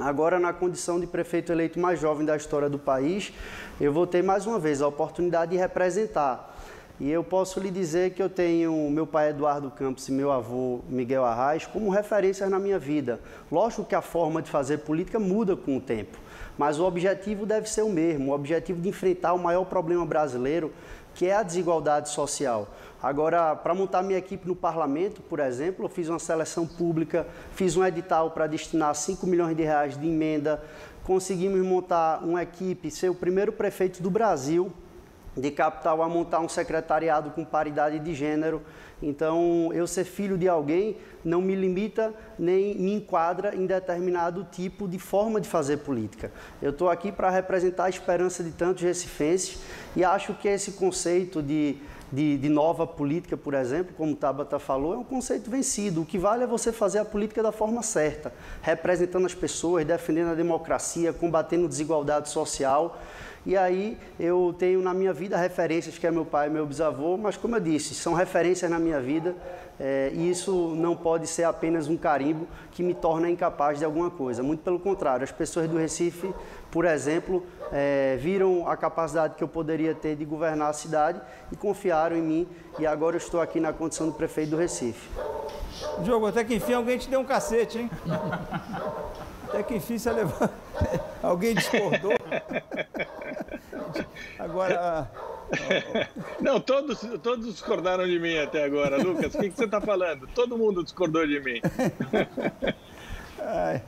Agora, 0.00 0.38
na 0.38 0.52
condição 0.52 0.98
de 0.98 1.06
prefeito 1.06 1.52
eleito 1.52 1.78
mais 1.78 2.00
jovem 2.00 2.24
da 2.24 2.36
história 2.36 2.68
do 2.68 2.78
país, 2.78 3.32
eu 3.80 3.92
vou 3.92 4.06
ter 4.06 4.22
mais 4.22 4.46
uma 4.46 4.58
vez 4.58 4.80
a 4.80 4.88
oportunidade 4.88 5.52
de 5.52 5.56
representar. 5.56 6.56
E 7.00 7.10
eu 7.10 7.24
posso 7.24 7.58
lhe 7.58 7.70
dizer 7.70 8.10
que 8.10 8.22
eu 8.22 8.28
tenho 8.28 8.90
meu 8.90 9.06
pai 9.06 9.30
Eduardo 9.30 9.70
Campos 9.70 10.08
e 10.08 10.12
meu 10.12 10.30
avô 10.30 10.80
Miguel 10.88 11.24
Arraes 11.24 11.66
como 11.66 11.90
referências 11.90 12.48
na 12.48 12.58
minha 12.58 12.78
vida. 12.78 13.18
Lógico 13.50 13.84
que 13.84 13.94
a 13.94 14.02
forma 14.02 14.40
de 14.40 14.50
fazer 14.50 14.78
política 14.78 15.18
muda 15.18 15.56
com 15.56 15.76
o 15.76 15.80
tempo, 15.80 16.16
mas 16.56 16.78
o 16.78 16.84
objetivo 16.84 17.44
deve 17.44 17.68
ser 17.68 17.82
o 17.82 17.88
mesmo, 17.90 18.30
o 18.30 18.34
objetivo 18.34 18.80
de 18.80 18.88
enfrentar 18.88 19.32
o 19.32 19.38
maior 19.38 19.64
problema 19.64 20.06
brasileiro, 20.06 20.72
que 21.14 21.26
é 21.26 21.34
a 21.34 21.42
desigualdade 21.42 22.08
social. 22.08 22.68
Agora, 23.02 23.56
para 23.56 23.74
montar 23.74 24.02
minha 24.02 24.18
equipe 24.18 24.46
no 24.46 24.54
parlamento, 24.54 25.20
por 25.22 25.40
exemplo, 25.40 25.84
eu 25.84 25.88
fiz 25.88 26.08
uma 26.08 26.20
seleção 26.20 26.64
pública, 26.66 27.26
fiz 27.50 27.76
um 27.76 27.84
edital 27.84 28.30
para 28.30 28.46
destinar 28.46 28.94
5 28.94 29.26
milhões 29.26 29.56
de 29.56 29.64
reais 29.64 29.98
de 29.98 30.06
emenda, 30.06 30.62
conseguimos 31.02 31.60
montar 31.66 32.22
uma 32.22 32.42
equipe, 32.42 32.92
ser 32.92 33.10
o 33.10 33.14
primeiro 33.14 33.50
prefeito 33.50 34.00
do 34.00 34.08
Brasil 34.08 34.72
de 35.36 35.50
capital 35.50 36.02
a 36.02 36.08
montar 36.08 36.40
um 36.40 36.48
secretariado 36.48 37.30
com 37.30 37.44
paridade 37.44 37.98
de 37.98 38.14
gênero. 38.14 38.62
Então, 39.02 39.70
eu 39.72 39.86
ser 39.86 40.04
filho 40.04 40.38
de 40.38 40.48
alguém 40.48 40.96
não 41.24 41.40
me 41.40 41.54
limita 41.54 42.14
nem 42.38 42.76
me 42.76 42.92
enquadra 42.94 43.54
em 43.56 43.66
determinado 43.66 44.46
tipo 44.52 44.86
de 44.86 44.98
forma 44.98 45.40
de 45.40 45.48
fazer 45.48 45.78
política. 45.78 46.30
Eu 46.60 46.70
estou 46.70 46.88
aqui 46.88 47.10
para 47.10 47.30
representar 47.30 47.84
a 47.84 47.88
esperança 47.88 48.44
de 48.44 48.52
tantos 48.52 48.82
recifenses 48.82 49.58
e 49.96 50.04
acho 50.04 50.34
que 50.34 50.46
esse 50.46 50.72
conceito 50.72 51.42
de 51.42 51.78
de, 52.12 52.36
de, 52.36 52.48
nova 52.48 52.86
política, 52.86 53.36
por 53.36 53.54
exemplo, 53.54 53.94
como 53.96 54.14
Tabata 54.14 54.58
falou, 54.58 54.94
é 54.94 54.98
um 54.98 55.04
conceito 55.04 55.50
vencido. 55.50 56.02
O 56.02 56.06
que 56.06 56.18
vale 56.18 56.44
é 56.44 56.46
você 56.46 56.70
fazer 56.70 56.98
a 56.98 57.04
política 57.04 57.42
da 57.42 57.50
forma 57.50 57.82
certa, 57.82 58.32
representando 58.60 59.24
as 59.24 59.34
pessoas, 59.34 59.84
defendendo 59.84 60.30
a 60.30 60.34
democracia, 60.34 61.12
combatendo 61.12 61.66
desigualdade 61.66 62.28
social. 62.28 63.00
E 63.44 63.56
aí 63.56 63.98
eu 64.20 64.54
tenho 64.56 64.80
na 64.80 64.94
minha 64.94 65.12
vida 65.12 65.36
referências 65.36 65.98
que 65.98 66.06
é 66.06 66.10
meu 66.10 66.24
pai 66.24 66.48
meu 66.48 66.64
bisavô, 66.64 67.16
mas 67.16 67.36
como 67.36 67.56
eu 67.56 67.60
disse, 67.60 67.94
são 67.94 68.14
referências 68.14 68.70
na 68.70 68.78
minha 68.78 69.00
vida 69.00 69.34
é, 69.80 70.12
e 70.14 70.30
isso 70.30 70.74
não 70.76 70.94
pode 70.94 71.26
ser 71.26 71.42
apenas 71.42 71.88
um 71.88 71.96
carimbo 71.96 72.46
que 72.70 72.84
me 72.84 72.94
torna 72.94 73.28
incapaz 73.28 73.80
de 73.80 73.84
alguma 73.84 74.10
coisa. 74.10 74.40
Muito 74.40 74.62
pelo 74.62 74.78
contrário, 74.78 75.24
as 75.24 75.32
pessoas 75.32 75.68
do 75.68 75.76
Recife, 75.76 76.32
por 76.72 76.86
exemplo, 76.86 77.46
é, 77.70 78.16
viram 78.18 78.66
a 78.66 78.74
capacidade 78.78 79.34
que 79.34 79.44
eu 79.44 79.48
poderia 79.48 79.94
ter 79.94 80.16
de 80.16 80.24
governar 80.24 80.70
a 80.70 80.72
cidade 80.72 81.20
e 81.52 81.56
confiaram 81.56 82.16
em 82.16 82.22
mim. 82.22 82.48
E 82.78 82.86
agora 82.86 83.14
eu 83.14 83.18
estou 83.18 83.42
aqui 83.42 83.60
na 83.60 83.74
condição 83.74 84.06
do 84.06 84.14
prefeito 84.14 84.52
do 84.52 84.56
Recife. 84.56 85.06
Diogo, 85.98 86.26
até 86.26 86.42
que 86.42 86.54
enfim 86.54 86.72
alguém 86.72 86.96
te 86.96 87.10
deu 87.10 87.20
um 87.20 87.26
cacete, 87.26 87.78
hein? 87.78 87.90
Até 89.46 89.62
que 89.62 89.74
enfim 89.74 89.98
você 89.98 90.10
levou. 90.10 90.48
alguém 91.22 91.54
discordou. 91.54 92.14
Agora. 94.38 95.10
Não, 96.40 96.58
todos, 96.58 97.00
todos 97.22 97.44
discordaram 97.52 98.06
de 98.06 98.18
mim 98.18 98.38
até 98.38 98.64
agora. 98.64 98.96
Lucas, 98.96 99.34
o 99.34 99.38
que, 99.38 99.50
que 99.50 99.56
você 99.56 99.66
está 99.66 99.78
falando? 99.78 100.26
Todo 100.28 100.56
mundo 100.56 100.82
discordou 100.82 101.26
de 101.26 101.38
mim. 101.38 101.60
Ai. 103.38 103.82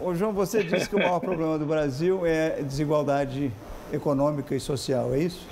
Ô, 0.00 0.14
João, 0.14 0.32
você 0.32 0.62
disse 0.62 0.88
que 0.88 0.96
o 0.96 0.98
maior 0.98 1.20
problema 1.20 1.58
do 1.58 1.66
Brasil 1.66 2.26
é 2.26 2.62
desigualdade 2.62 3.52
econômica 3.92 4.54
e 4.54 4.60
social, 4.60 5.14
é 5.14 5.18
isso? 5.18 5.46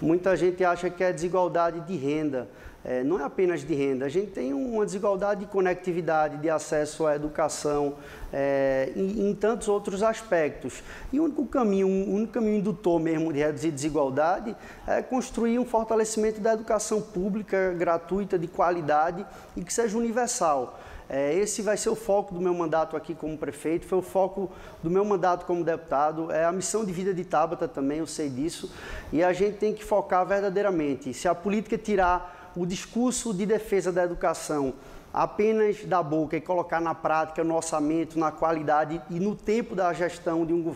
Muita 0.00 0.36
gente 0.36 0.64
acha 0.64 0.90
que 0.90 1.02
é 1.04 1.12
desigualdade 1.12 1.80
de 1.80 1.96
renda. 1.96 2.48
É, 2.84 3.04
não 3.04 3.20
é 3.20 3.22
apenas 3.22 3.64
de 3.64 3.72
renda, 3.74 4.06
a 4.06 4.08
gente 4.08 4.32
tem 4.32 4.52
uma 4.52 4.84
desigualdade 4.84 5.42
de 5.42 5.46
conectividade, 5.46 6.38
de 6.38 6.50
acesso 6.50 7.06
à 7.06 7.14
educação, 7.14 7.94
é, 8.32 8.90
em, 8.96 9.30
em, 9.30 9.34
tantos 9.36 9.68
outros 9.68 10.02
aspectos. 10.02 10.82
E 11.12 11.20
o 11.20 11.24
único 11.24 11.46
caminho, 11.46 11.86
o 11.86 12.14
único 12.16 12.32
caminho 12.32 12.56
indutor 12.56 12.98
mesmo 12.98 13.32
de 13.32 13.38
reduzir 13.38 13.70
desigualdade 13.70 14.56
é 14.84 15.00
construir 15.00 15.60
um 15.60 15.64
fortalecimento 15.64 16.40
da 16.40 16.54
educação 16.54 17.00
pública 17.00 17.72
gratuita, 17.78 18.36
de 18.36 18.48
qualidade 18.48 19.24
e 19.56 19.62
que 19.62 19.72
seja 19.72 19.96
universal. 19.96 20.80
É, 21.08 21.34
esse 21.34 21.62
vai 21.62 21.76
ser 21.76 21.90
o 21.90 21.94
foco 21.94 22.32
do 22.34 22.40
meu 22.40 22.54
mandato 22.54 22.96
aqui 22.96 23.14
como 23.14 23.36
prefeito, 23.36 23.86
foi 23.86 23.98
o 23.98 24.02
foco 24.02 24.50
do 24.82 24.90
meu 24.90 25.04
mandato 25.04 25.44
como 25.44 25.62
deputado, 25.62 26.30
é 26.30 26.44
a 26.44 26.52
missão 26.52 26.84
de 26.84 26.92
vida 26.92 27.12
de 27.12 27.24
Tabata 27.24 27.68
também, 27.68 27.98
eu 27.98 28.06
sei 28.06 28.30
disso, 28.30 28.72
e 29.12 29.22
a 29.22 29.32
gente 29.32 29.58
tem 29.58 29.74
que 29.74 29.84
focar 29.84 30.24
verdadeiramente. 30.24 31.12
Se 31.12 31.28
a 31.28 31.34
política 31.34 31.76
tirar 31.76 32.52
o 32.56 32.64
discurso 32.64 33.34
de 33.34 33.44
defesa 33.44 33.92
da 33.92 34.04
educação 34.04 34.74
apenas 35.12 35.84
da 35.84 36.02
boca 36.02 36.36
e 36.36 36.40
colocar 36.40 36.80
na 36.80 36.94
prática, 36.94 37.44
no 37.44 37.54
orçamento, 37.54 38.18
na 38.18 38.32
qualidade 38.32 39.00
e 39.10 39.20
no 39.20 39.36
tempo 39.36 39.74
da 39.74 39.92
gestão 39.92 40.46
de 40.46 40.54
um, 40.54 40.74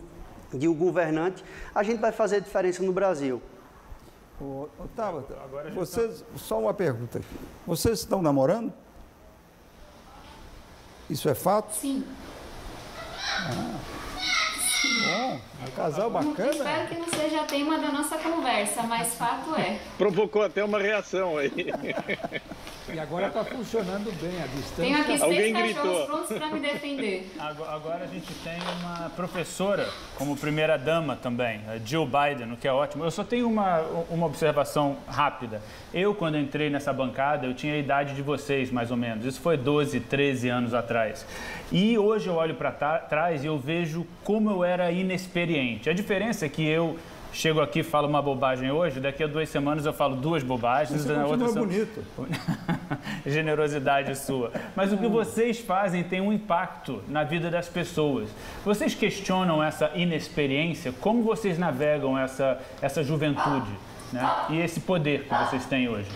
de 0.53 0.69
um 0.69 0.75
governante, 0.75 1.43
a 1.75 1.83
gente 1.83 1.99
vai 1.99 2.13
fazer 2.13 2.41
diferença 2.41 2.83
no 2.83 2.93
Brasil. 2.93 3.41
Ô, 4.39 4.69
Tabata, 4.95 5.35
vocês, 5.75 6.21
tá... 6.21 6.27
só 6.37 6.61
uma 6.61 6.75
pergunta. 6.75 7.23
Vocês 7.67 8.01
estão 8.01 8.21
namorando? 8.21 8.71
Isso 11.09 11.29
é 11.29 11.35
fato? 11.35 11.75
Sim. 11.75 12.05
Ah. 13.49 13.79
Bom, 15.05 15.41
um 15.63 15.71
casal 15.71 16.11
bacana. 16.11 16.51
Espero 16.51 16.89
que 16.89 16.95
não 16.97 17.09
seja 17.09 17.43
tema 17.45 17.79
da 17.79 17.89
nossa 17.91 18.17
conversa, 18.19 18.83
mas 18.83 19.15
fato 19.15 19.55
é. 19.57 19.79
Provocou 19.97 20.43
até 20.43 20.63
uma 20.65 20.79
reação 20.79 21.37
aí. 21.39 21.53
E 22.93 23.01
agora 23.01 23.27
está 23.27 23.45
funcionando 23.45 24.13
bem 24.21 24.41
a 24.41 24.47
distância. 24.47 24.77
Tenho 24.77 25.01
aqui 25.01 25.21
Alguém 25.21 25.53
seis 25.53 25.75
gritou. 25.75 26.07
prontos 26.07 26.39
para 26.39 26.47
me 26.51 26.61
defender. 26.61 27.33
Agora 27.39 28.05
a 28.05 28.07
gente 28.07 28.33
tem 28.45 28.59
uma 28.81 29.11
professora 29.11 29.89
como 30.17 30.37
primeira 30.37 30.79
dama 30.79 31.17
também, 31.17 31.61
a 31.69 31.79
Jill 31.79 32.07
Biden, 32.07 32.53
o 32.53 32.57
que 32.57 32.69
é 32.69 32.73
ótimo. 32.73 33.03
Eu 33.05 33.11
só 33.11 33.25
tenho 33.25 33.49
uma, 33.49 33.81
uma 34.09 34.27
observação 34.27 34.99
rápida. 35.09 35.61
Eu, 35.93 36.15
quando 36.15 36.39
entrei 36.39 36.71
nessa 36.71 36.93
bancada, 36.93 37.47
eu 37.47 37.55
tinha 37.55 37.75
a 37.75 37.79
idade 37.79 38.15
de 38.15 38.23
vocês, 38.23 38.71
mais 38.71 38.91
ou 38.93 38.97
menos. 38.97 39.25
Isso 39.25 39.41
foi 39.41 39.57
12, 39.57 39.99
13 40.01 40.49
anos 40.49 40.73
atrás. 40.73 41.27
E 41.73 41.99
hoje 41.99 42.29
eu 42.29 42.35
olho 42.35 42.55
para 42.55 42.71
trás 42.71 43.43
e 43.43 43.49
eu 43.49 43.59
vejo 43.59 44.07
como 44.23 44.49
eu 44.51 44.63
era 44.63 44.93
inexperiente. 44.93 45.46
A 45.89 45.93
diferença 45.93 46.47
é 46.47 46.49
que 46.49 46.67
eu 46.67 46.97
chego 47.33 47.61
aqui 47.61 47.81
e 47.81 47.83
falo 47.83 48.09
uma 48.09 48.23
bobagem 48.23 48.71
hoje, 48.71 48.99
daqui 48.99 49.23
a 49.23 49.27
duas 49.27 49.49
semanas 49.49 49.85
eu 49.85 49.93
falo 49.93 50.17
duas 50.17 50.43
bobagens. 50.43 51.03
Você 51.03 51.13
na 51.13 51.27
outra 51.27 51.53
bonito. 51.53 52.03
Generosidade 53.27 54.17
sua. 54.17 54.51
Mas 54.75 54.93
o 54.93 54.97
que 54.97 55.07
vocês 55.07 55.61
fazem 55.61 56.03
tem 56.03 56.21
um 56.21 56.33
impacto 56.33 57.03
na 57.09 57.25
vida 57.25 57.51
das 57.51 57.69
pessoas. 57.69 58.29
Vocês 58.65 58.95
questionam 58.95 59.63
essa 59.63 59.91
inexperiência? 59.95 60.93
Como 61.01 61.23
vocês 61.23 61.59
navegam 61.59 62.19
essa, 62.19 62.61
essa 62.81 63.03
juventude 63.05 63.71
né? 64.13 64.29
e 64.51 64.61
esse 64.61 64.81
poder 64.81 65.25
que 65.25 65.35
vocês 65.35 65.67
têm 65.67 65.89
hoje? 65.89 66.09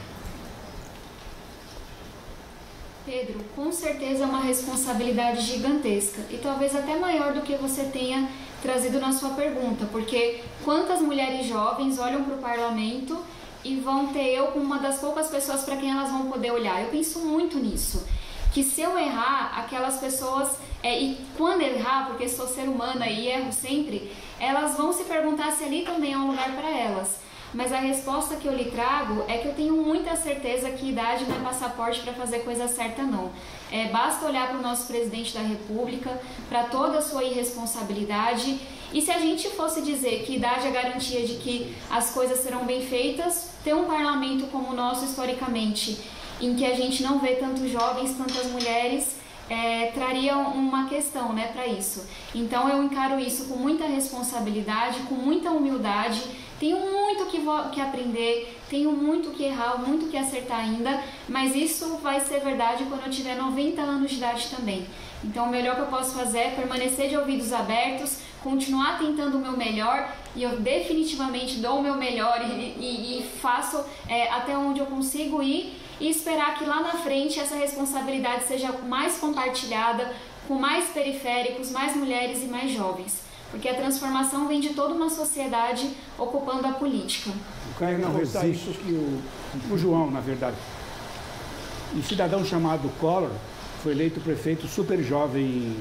Pedro, 3.04 3.40
com 3.56 3.72
certeza 3.72 4.24
é 4.24 4.26
uma 4.26 4.40
responsabilidade 4.40 5.40
gigantesca 5.42 6.20
e 6.30 6.36
talvez 6.36 6.74
até 6.74 6.96
maior 6.96 7.32
do 7.32 7.40
que 7.40 7.54
você 7.54 7.84
tenha 7.84 8.28
trazido 8.62 9.00
na 9.00 9.12
sua 9.12 9.30
pergunta, 9.30 9.86
porque 9.90 10.42
quantas 10.64 11.00
mulheres 11.00 11.46
jovens 11.46 11.98
olham 11.98 12.24
para 12.24 12.34
o 12.34 12.38
parlamento 12.38 13.18
e 13.64 13.76
vão 13.76 14.08
ter 14.08 14.34
eu 14.34 14.48
como 14.48 14.64
uma 14.64 14.78
das 14.78 14.98
poucas 14.98 15.28
pessoas 15.28 15.62
para 15.62 15.76
quem 15.76 15.90
elas 15.90 16.10
vão 16.10 16.30
poder 16.30 16.50
olhar? 16.50 16.82
Eu 16.82 16.88
penso 16.88 17.20
muito 17.20 17.58
nisso. 17.58 18.06
Que 18.52 18.64
se 18.64 18.80
eu 18.80 18.98
errar, 18.98 19.52
aquelas 19.58 19.98
pessoas, 19.98 20.58
é, 20.82 21.00
e 21.00 21.18
quando 21.36 21.62
errar, 21.62 22.06
porque 22.08 22.28
sou 22.28 22.48
ser 22.48 22.68
humana 22.68 23.06
e 23.06 23.28
erro 23.28 23.52
sempre, 23.52 24.10
elas 24.40 24.76
vão 24.76 24.92
se 24.92 25.04
perguntar 25.04 25.52
se 25.52 25.64
ali 25.64 25.82
também 25.82 26.12
é 26.12 26.18
um 26.18 26.28
lugar 26.28 26.50
para 26.56 26.68
elas. 26.68 27.20
Mas 27.52 27.72
a 27.72 27.78
resposta 27.78 28.36
que 28.36 28.46
eu 28.46 28.56
lhe 28.56 28.66
trago 28.66 29.24
é 29.26 29.38
que 29.38 29.48
eu 29.48 29.54
tenho 29.54 29.74
muita 29.74 30.14
certeza 30.16 30.70
que 30.70 30.90
idade 30.90 31.24
não 31.24 31.36
é 31.36 31.40
passaporte 31.40 32.00
para 32.00 32.12
fazer 32.12 32.40
coisa 32.40 32.68
certa, 32.68 33.02
não. 33.02 33.30
É, 33.72 33.88
basta 33.88 34.26
olhar 34.26 34.48
para 34.48 34.58
o 34.58 34.62
nosso 34.62 34.86
presidente 34.86 35.34
da 35.34 35.40
República, 35.40 36.20
para 36.48 36.64
toda 36.64 36.98
a 36.98 37.02
sua 37.02 37.24
irresponsabilidade. 37.24 38.58
E 38.92 39.02
se 39.02 39.10
a 39.10 39.18
gente 39.18 39.48
fosse 39.50 39.82
dizer 39.82 40.24
que 40.24 40.36
idade 40.36 40.66
é 40.66 40.70
garantia 40.70 41.26
de 41.26 41.34
que 41.34 41.74
as 41.90 42.10
coisas 42.10 42.40
serão 42.40 42.64
bem 42.64 42.82
feitas, 42.82 43.50
ter 43.64 43.74
um 43.74 43.84
parlamento 43.84 44.46
como 44.46 44.70
o 44.70 44.74
nosso, 44.74 45.04
historicamente, 45.04 45.98
em 46.40 46.54
que 46.54 46.64
a 46.64 46.74
gente 46.74 47.02
não 47.02 47.18
vê 47.18 47.34
tantos 47.34 47.70
jovens, 47.70 48.16
tantas 48.16 48.46
mulheres, 48.46 49.19
é, 49.50 49.86
traria 49.86 50.36
uma 50.38 50.88
questão 50.88 51.32
né, 51.32 51.48
para 51.48 51.66
isso. 51.66 52.06
Então 52.32 52.68
eu 52.68 52.84
encaro 52.84 53.18
isso 53.18 53.46
com 53.46 53.56
muita 53.56 53.84
responsabilidade, 53.84 55.00
com 55.00 55.16
muita 55.16 55.50
humildade. 55.50 56.22
Tenho 56.60 56.78
muito 56.78 57.26
que, 57.26 57.40
que 57.72 57.80
aprender, 57.80 58.56
tenho 58.68 58.92
muito 58.92 59.30
que 59.30 59.42
errar, 59.42 59.78
muito 59.78 60.08
que 60.08 60.16
acertar 60.16 60.60
ainda, 60.60 61.02
mas 61.28 61.56
isso 61.56 61.96
vai 62.02 62.20
ser 62.20 62.40
verdade 62.40 62.84
quando 62.84 63.06
eu 63.06 63.10
tiver 63.10 63.34
90 63.34 63.80
anos 63.80 64.10
de 64.10 64.18
idade 64.18 64.48
também. 64.54 64.86
Então 65.24 65.46
o 65.46 65.50
melhor 65.50 65.74
que 65.74 65.82
eu 65.82 65.86
posso 65.86 66.14
fazer 66.14 66.38
é 66.38 66.50
permanecer 66.50 67.08
de 67.08 67.16
ouvidos 67.16 67.52
abertos, 67.52 68.18
continuar 68.42 68.98
tentando 68.98 69.38
o 69.38 69.40
meu 69.40 69.56
melhor 69.56 70.14
e 70.36 70.42
eu 70.42 70.60
definitivamente 70.60 71.56
dou 71.58 71.78
o 71.78 71.82
meu 71.82 71.94
melhor 71.94 72.40
e, 72.42 72.76
e, 72.78 73.18
e 73.18 73.22
faço 73.22 73.82
é, 74.06 74.30
até 74.30 74.56
onde 74.56 74.80
eu 74.80 74.86
consigo 74.86 75.42
ir 75.42 75.79
e 76.00 76.08
esperar 76.08 76.58
que 76.58 76.64
lá 76.64 76.80
na 76.80 76.94
frente 76.94 77.38
essa 77.38 77.54
responsabilidade 77.54 78.44
seja 78.44 78.72
mais 78.72 79.18
compartilhada 79.18 80.10
com 80.48 80.54
mais 80.54 80.86
periféricos, 80.88 81.70
mais 81.70 81.94
mulheres 81.94 82.42
e 82.42 82.46
mais 82.46 82.72
jovens. 82.72 83.20
Porque 83.50 83.68
a 83.68 83.74
transformação 83.74 84.48
vem 84.48 84.60
de 84.60 84.70
toda 84.70 84.94
uma 84.94 85.10
sociedade 85.10 85.90
ocupando 86.18 86.66
a 86.66 86.72
política. 86.72 87.30
O 87.70 87.78
Caio 87.78 87.98
não 87.98 88.16
resiste 88.16 88.70
que 88.70 88.92
o, 88.92 89.20
o 89.70 89.78
João, 89.78 90.10
na 90.10 90.20
verdade. 90.20 90.56
Um 91.94 92.02
cidadão 92.02 92.44
chamado 92.44 92.88
Collor 93.00 93.30
foi 93.82 93.92
eleito 93.92 94.20
prefeito 94.20 94.68
super 94.68 95.02
jovem 95.02 95.76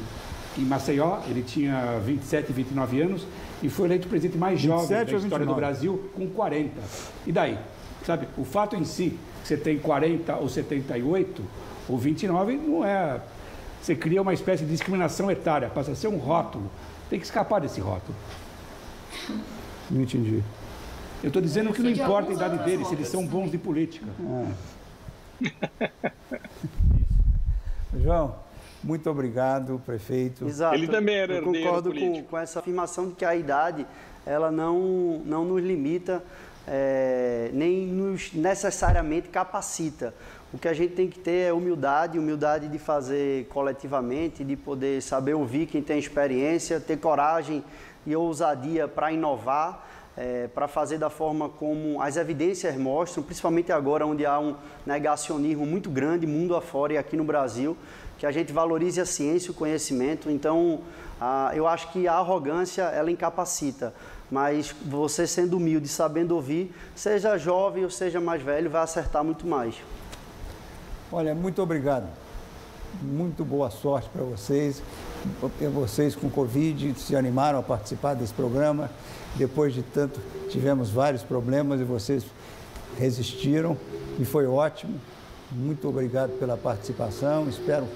em 0.57 0.65
Maceió, 0.65 1.19
ele 1.27 1.43
tinha 1.43 1.99
27, 2.03 2.51
29 2.51 3.01
anos, 3.01 3.21
e 3.61 3.69
foi 3.69 3.85
eleito 3.87 4.07
o 4.07 4.09
presidente 4.09 4.37
mais 4.37 4.59
jovem 4.59 4.87
da 4.87 5.03
história 5.03 5.45
do 5.45 5.53
Brasil, 5.53 6.09
com 6.15 6.27
40. 6.27 6.71
E 7.27 7.31
daí? 7.31 7.57
Sabe, 8.05 8.27
o 8.37 8.43
fato 8.43 8.75
em 8.75 8.83
si 8.83 9.17
você 9.43 9.57
tem 9.57 9.77
40 9.79 10.35
ou 10.35 10.49
78 10.49 11.43
ou 11.87 11.97
29, 11.97 12.57
não 12.57 12.85
é. 12.85 13.21
Você 13.81 13.95
cria 13.95 14.21
uma 14.21 14.33
espécie 14.33 14.63
de 14.63 14.71
discriminação 14.71 15.31
etária, 15.31 15.69
passa 15.69 15.91
a 15.91 15.95
ser 15.95 16.07
um 16.07 16.17
rótulo. 16.17 16.69
Tem 17.09 17.19
que 17.19 17.25
escapar 17.25 17.61
desse 17.61 17.79
rótulo. 17.79 18.15
Não 19.89 20.01
entendi. 20.01 20.43
Eu 21.23 21.29
estou 21.29 21.41
dizendo 21.41 21.73
que 21.73 21.81
não 21.81 21.89
importa 21.89 22.29
a 22.29 22.33
idade 22.33 22.63
deles, 22.63 22.87
se 22.87 22.93
eles 22.93 23.07
são 23.07 23.25
bons 23.25 23.49
de 23.51 23.57
política. 23.57 24.05
É. 25.41 25.89
João, 27.99 28.35
muito 28.83 29.09
obrigado, 29.09 29.81
prefeito. 29.85 30.45
Exato. 30.45 30.75
Ele 30.75 30.87
também 30.87 31.15
era 31.15 31.33
Eu 31.33 31.43
concordo 31.43 31.91
com, 31.91 32.23
com, 32.23 32.37
essa 32.37 32.59
afirmação 32.59 33.09
de 33.09 33.15
que 33.15 33.25
a 33.25 33.35
idade 33.35 33.85
ela 34.25 34.51
não, 34.51 35.21
não 35.25 35.43
nos 35.43 35.61
limita 35.61 36.23
é, 36.68 37.49
nem 37.53 37.88
nos 37.88 38.34
necessariamente 38.34 39.30
capacita. 39.30 40.14
O 40.52 40.57
que 40.57 40.68
a 40.68 40.73
gente 40.73 40.95
tem 40.95 41.07
que 41.07 41.19
ter 41.19 41.49
é 41.49 41.53
humildade, 41.53 42.18
humildade 42.18 42.68
de 42.68 42.80
fazer 42.80 43.45
coletivamente, 43.49 44.44
de 44.44 44.56
poder 44.56 45.02
saber 45.02 45.36
ouvir 45.36 45.68
quem 45.68 45.81
tem 45.81 45.99
experiência, 45.99 46.80
ter 46.80 46.98
coragem 46.98 47.64
e 48.06 48.15
ousadia 48.15 48.88
para 48.88 49.11
inovar, 49.11 49.88
é, 50.18 50.48
para 50.48 50.68
fazer 50.68 50.98
da 50.98 51.10
forma 51.10 51.49
como 51.49 52.02
as 52.02 52.18
evidências 52.18 52.76
mostram, 52.76 53.23
principalmente 53.23 53.72
agora 53.72 54.07
onde 54.07 54.26
há 54.26 54.40
um 54.40 54.56
negacionismo 54.86 55.65
muito 55.65 55.90
grande, 55.90 56.26
mundo 56.26 56.56
afora 56.56 56.94
e 56.94 56.98
aqui 56.98 57.15
no 57.15 57.23
Brasil, 57.23 57.77
que 58.18 58.26
a 58.26 58.31
gente 58.31 58.52
valorize 58.52 58.99
a 58.99 59.06
ciência, 59.06 59.52
o 59.52 59.53
conhecimento. 59.53 60.31
Então, 60.31 60.81
a, 61.22 61.52
eu 61.53 61.68
acho 61.68 61.91
que 61.91 62.07
a 62.07 62.15
arrogância, 62.15 62.84
ela 62.84 63.11
incapacita 63.11 63.94
mas 64.31 64.73
você 64.85 65.26
sendo 65.26 65.57
humilde, 65.57 65.88
sabendo 65.88 66.35
ouvir, 66.35 66.73
seja 66.95 67.38
jovem 67.38 67.84
ou 67.84 67.89
seja 67.89 68.19
mais 68.19 68.41
velho, 68.41 68.69
vai 68.69 68.84
acertar 68.84 69.23
muito 69.23 69.47
mais. 69.47 69.76
Olha, 71.11 71.34
muito 71.34 71.61
obrigado. 71.61 72.07
Muito 73.01 73.43
boa 73.45 73.69
sorte 73.69 74.10
para 74.10 74.23
vocês. 74.23 74.81
Vocês 75.73 76.15
com 76.15 76.30
Covid 76.30 76.93
se 76.99 77.15
animaram 77.15 77.60
a 77.60 77.64
participar 77.64 78.14
desse 78.14 78.34
programa. 78.34 78.89
Depois 79.35 79.73
de 79.73 79.84
tanto, 79.84 80.19
tivemos 80.49 80.89
vários 80.89 81.23
problemas 81.23 81.80
e 81.80 81.84
vocês 81.84 82.26
resistiram 82.97 83.77
e 84.19 84.26
foi 84.26 84.45
ótimo. 84.45 84.99
Muito 85.51 85.88
obrigado 85.88 86.31
pela 86.39 86.57
participação. 86.57 87.47
Espero 87.47 87.88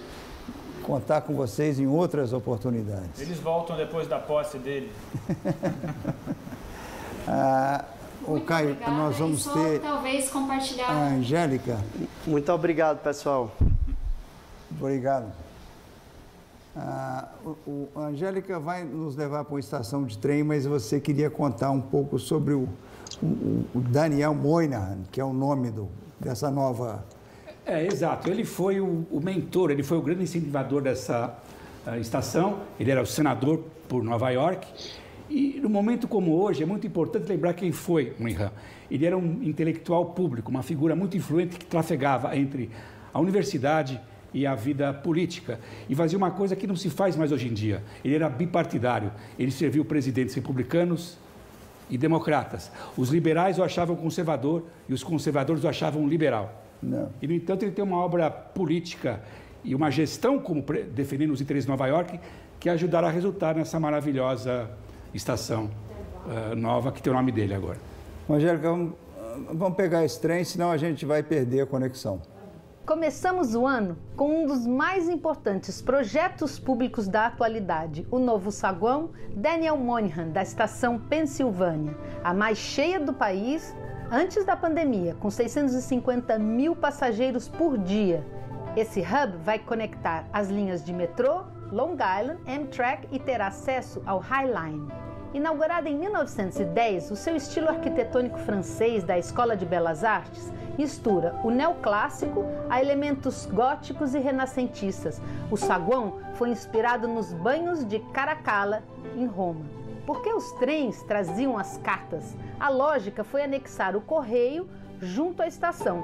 contar 0.83 1.21
com 1.21 1.33
vocês 1.33 1.79
em 1.79 1.87
outras 1.87 2.33
oportunidades. 2.33 3.19
Eles 3.19 3.39
voltam 3.39 3.75
depois 3.75 4.07
da 4.07 4.19
posse 4.19 4.57
dele. 4.59 4.91
ah, 7.27 7.85
o 8.27 8.39
Caio, 8.41 8.71
obrigada. 8.71 8.91
nós 8.91 9.17
vamos 9.17 9.43
só, 9.43 9.53
ter. 9.53 9.79
Talvez 9.81 10.29
compartilhar. 10.29 10.89
A 10.89 11.07
Angélica. 11.07 11.79
Muito 12.27 12.51
obrigado, 12.51 13.01
pessoal. 13.01 13.51
Obrigado. 14.69 15.31
Ah, 16.75 17.27
o, 17.45 17.49
o, 17.67 17.89
a 17.95 17.99
Angélica 18.07 18.59
vai 18.59 18.83
nos 18.83 19.15
levar 19.15 19.43
para 19.43 19.53
uma 19.53 19.59
estação 19.59 20.03
de 20.03 20.17
trem, 20.17 20.43
mas 20.43 20.65
você 20.65 20.99
queria 20.99 21.29
contar 21.29 21.71
um 21.71 21.81
pouco 21.81 22.17
sobre 22.19 22.53
o, 22.53 22.67
o, 23.21 23.65
o 23.75 23.79
Daniel 23.79 24.33
Moynihan, 24.33 24.99
que 25.11 25.21
é 25.21 25.23
o 25.23 25.33
nome 25.33 25.69
do, 25.69 25.87
dessa 26.19 26.49
nova 26.49 27.03
é, 27.65 27.85
exato. 27.85 28.29
Ele 28.29 28.43
foi 28.43 28.79
o, 28.79 29.05
o 29.09 29.21
mentor, 29.21 29.71
ele 29.71 29.83
foi 29.83 29.97
o 29.97 30.01
grande 30.01 30.23
incentivador 30.23 30.81
dessa 30.81 31.37
uh, 31.87 31.95
estação. 31.99 32.59
Ele 32.79 32.91
era 32.91 33.01
o 33.01 33.05
senador 33.05 33.63
por 33.87 34.03
Nova 34.03 34.29
York. 34.29 34.67
E 35.29 35.59
num 35.61 35.69
momento 35.69 36.07
como 36.07 36.35
hoje, 36.35 36.61
é 36.61 36.65
muito 36.65 36.85
importante 36.85 37.27
lembrar 37.27 37.53
quem 37.53 37.71
foi 37.71 38.13
Moynihan. 38.19 38.51
Ele 38.91 39.05
era 39.05 39.17
um 39.17 39.41
intelectual 39.41 40.07
público, 40.07 40.51
uma 40.51 40.61
figura 40.61 40.95
muito 40.95 41.17
influente 41.17 41.57
que 41.57 41.65
trafegava 41.65 42.35
entre 42.37 42.69
a 43.13 43.19
universidade 43.19 43.99
e 44.33 44.45
a 44.45 44.55
vida 44.55 44.93
política. 44.93 45.59
E 45.87 45.95
fazia 45.95 46.17
uma 46.17 46.31
coisa 46.31 46.55
que 46.55 46.67
não 46.67 46.75
se 46.75 46.89
faz 46.89 47.15
mais 47.15 47.31
hoje 47.31 47.47
em 47.47 47.53
dia. 47.53 47.83
Ele 48.03 48.15
era 48.15 48.27
bipartidário. 48.27 49.11
Ele 49.39 49.51
serviu 49.51 49.85
presidentes 49.85 50.35
republicanos 50.35 51.17
e 51.89 51.97
democratas. 51.97 52.71
Os 52.97 53.09
liberais 53.09 53.57
o 53.57 53.63
achavam 53.63 53.95
conservador 53.95 54.63
e 54.89 54.93
os 54.93 55.03
conservadores 55.03 55.63
o 55.63 55.67
achavam 55.67 56.07
liberal. 56.07 56.62
Não. 56.83 57.09
E, 57.21 57.27
no 57.27 57.33
entanto, 57.33 57.63
ele 57.63 57.71
tem 57.71 57.83
uma 57.83 57.97
obra 57.97 58.29
política 58.29 59.21
e 59.63 59.73
uma 59.73 59.89
gestão, 59.89 60.39
como 60.39 60.63
defendendo 60.93 61.31
os 61.31 61.41
interesses 61.41 61.65
de 61.65 61.71
Nova 61.71 61.87
York, 61.87 62.19
que 62.59 62.69
ajudará 62.69 63.07
a 63.07 63.11
resultar 63.11 63.55
nessa 63.55 63.79
maravilhosa 63.79 64.69
estação 65.13 65.69
uh, 66.25 66.55
nova 66.55 66.91
que 66.91 67.01
tem 67.01 67.11
o 67.11 67.15
nome 67.15 67.31
dele 67.31 67.53
agora. 67.53 67.77
Angélica, 68.29 68.69
vamos, 68.69 68.93
vamos 69.53 69.75
pegar 69.75 70.03
esse 70.03 70.19
trem, 70.19 70.43
senão 70.43 70.71
a 70.71 70.77
gente 70.77 71.05
vai 71.05 71.23
perder 71.23 71.61
a 71.61 71.65
conexão. 71.65 72.21
Começamos 72.85 73.55
o 73.55 73.65
ano 73.65 73.97
com 74.13 74.43
um 74.43 74.45
dos 74.45 74.67
mais 74.67 75.07
importantes 75.07 75.81
projetos 75.81 76.59
públicos 76.59 77.07
da 77.07 77.27
atualidade, 77.27 78.05
o 78.11 78.19
novo 78.19 78.51
saguão 78.51 79.11
Daniel 79.33 79.77
Moynihan, 79.77 80.27
da 80.27 80.41
estação 80.41 80.99
Pensilvânia, 80.99 81.95
a 82.21 82.33
mais 82.33 82.57
cheia 82.57 82.99
do 82.99 83.13
país 83.13 83.73
antes 84.13 84.45
da 84.45 84.55
pandemia, 84.55 85.15
com 85.19 85.31
650 85.31 86.37
mil 86.37 86.75
passageiros 86.75 87.49
por 87.49 87.79
dia. 87.79 88.23
Esse 88.77 88.99
hub 88.99 89.37
vai 89.43 89.57
conectar 89.57 90.25
as 90.31 90.49
linhas 90.49 90.85
de 90.85 90.93
metrô, 90.93 91.41
Long 91.71 91.93
Island, 91.95 92.39
Amtrak 92.47 93.07
e 93.11 93.17
terá 93.17 93.47
acesso 93.47 94.03
ao 94.05 94.19
High 94.19 94.45
Line. 94.45 94.87
Inaugurada 95.33 95.89
em 95.89 95.97
1910, 95.97 97.09
o 97.09 97.15
seu 97.15 97.35
estilo 97.35 97.69
arquitetônico 97.69 98.37
francês 98.37 99.03
da 99.03 99.17
Escola 99.17 99.57
de 99.57 99.65
Belas 99.65 100.03
Artes 100.03 100.53
mistura 100.77 101.35
o 101.43 101.49
neoclássico 101.49 102.45
a 102.69 102.79
elementos 102.79 103.47
góticos 103.47 104.13
e 104.13 104.19
renascentistas. 104.19 105.19
O 105.49 105.57
saguão 105.57 106.19
foi 106.35 106.49
inspirado 106.49 107.07
nos 107.07 107.33
banhos 107.33 107.83
de 107.83 107.97
Caracalla, 108.11 108.83
em 109.15 109.25
Roma. 109.25 109.82
Porque 110.05 110.33
os 110.33 110.51
trens 110.53 111.01
traziam 111.03 111.57
as 111.57 111.77
cartas, 111.77 112.35
a 112.59 112.69
lógica 112.69 113.23
foi 113.23 113.43
anexar 113.43 113.95
o 113.95 114.01
correio 114.01 114.69
junto 114.99 115.41
à 115.41 115.47
estação. 115.47 116.03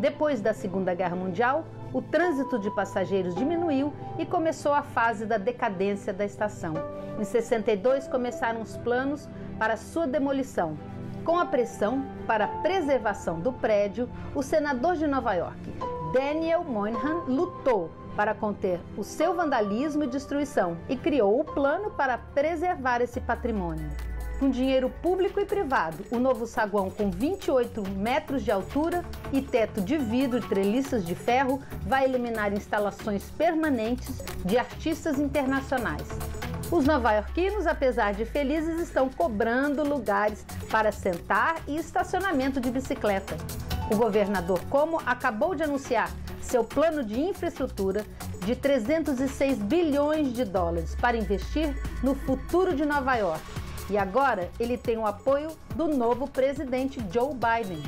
Depois 0.00 0.40
da 0.40 0.52
Segunda 0.52 0.94
Guerra 0.94 1.16
Mundial, 1.16 1.64
o 1.92 2.02
trânsito 2.02 2.58
de 2.58 2.70
passageiros 2.70 3.34
diminuiu 3.34 3.92
e 4.18 4.26
começou 4.26 4.72
a 4.72 4.82
fase 4.82 5.24
da 5.24 5.38
decadência 5.38 6.12
da 6.12 6.24
estação. 6.24 6.74
Em 7.18 7.24
62 7.24 8.06
começaram 8.08 8.60
os 8.60 8.76
planos 8.76 9.28
para 9.58 9.76
sua 9.76 10.06
demolição. 10.06 10.76
Com 11.24 11.38
a 11.38 11.46
pressão 11.46 12.04
para 12.26 12.44
a 12.44 12.48
preservação 12.48 13.40
do 13.40 13.52
prédio, 13.52 14.08
o 14.34 14.42
senador 14.42 14.96
de 14.96 15.06
Nova 15.06 15.32
York, 15.34 15.58
Daniel 16.12 16.62
Moynihan, 16.62 17.24
lutou 17.26 17.90
para 18.16 18.34
conter 18.34 18.80
o 18.96 19.04
seu 19.04 19.34
vandalismo 19.34 20.02
e 20.02 20.08
destruição 20.08 20.76
e 20.88 20.96
criou 20.96 21.38
o 21.38 21.44
plano 21.44 21.90
para 21.90 22.16
preservar 22.16 23.02
esse 23.02 23.20
patrimônio. 23.20 23.88
Com 24.38 24.50
dinheiro 24.50 24.90
público 25.02 25.40
e 25.40 25.46
privado, 25.46 26.04
o 26.10 26.18
novo 26.18 26.46
saguão 26.46 26.90
com 26.90 27.10
28 27.10 27.82
metros 27.90 28.44
de 28.44 28.50
altura 28.50 29.02
e 29.32 29.40
teto 29.40 29.80
de 29.80 29.96
vidro 29.96 30.38
e 30.38 30.48
treliças 30.48 31.06
de 31.06 31.14
ferro 31.14 31.60
vai 31.86 32.06
iluminar 32.06 32.52
instalações 32.52 33.30
permanentes 33.30 34.22
de 34.44 34.58
artistas 34.58 35.18
internacionais. 35.18 36.06
Os 36.70 36.84
nova-iorquinos, 36.84 37.64
apesar 37.64 38.12
de 38.12 38.24
felizes, 38.24 38.80
estão 38.80 39.08
cobrando 39.08 39.84
lugares 39.84 40.44
para 40.68 40.90
sentar 40.90 41.62
e 41.68 41.76
estacionamento 41.76 42.60
de 42.60 42.72
bicicleta. 42.72 43.36
O 43.88 43.96
governador 43.96 44.60
Como 44.68 45.00
acabou 45.06 45.54
de 45.54 45.62
anunciar 45.62 46.10
seu 46.42 46.64
plano 46.64 47.04
de 47.04 47.20
infraestrutura 47.20 48.04
de 48.44 48.56
306 48.56 49.58
bilhões 49.58 50.32
de 50.32 50.44
dólares 50.44 50.96
para 51.00 51.16
investir 51.16 51.72
no 52.02 52.16
futuro 52.16 52.74
de 52.74 52.84
Nova 52.84 53.14
York 53.14 53.42
e 53.88 53.96
agora 53.96 54.50
ele 54.58 54.76
tem 54.76 54.98
o 54.98 55.06
apoio 55.06 55.50
do 55.76 55.86
novo 55.86 56.28
presidente 56.28 56.98
Joe 57.12 57.32
Biden. 57.32 57.82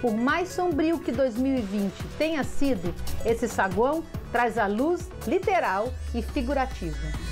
Por 0.00 0.14
mais 0.14 0.48
sombrio 0.48 0.98
que 0.98 1.12
2020 1.12 1.92
tenha 2.18 2.42
sido, 2.42 2.94
esse 3.24 3.48
saguão 3.48 4.02
traz 4.32 4.56
a 4.56 4.66
luz 4.66 5.10
literal 5.26 5.92
e 6.14 6.22
figurativa. 6.22 7.23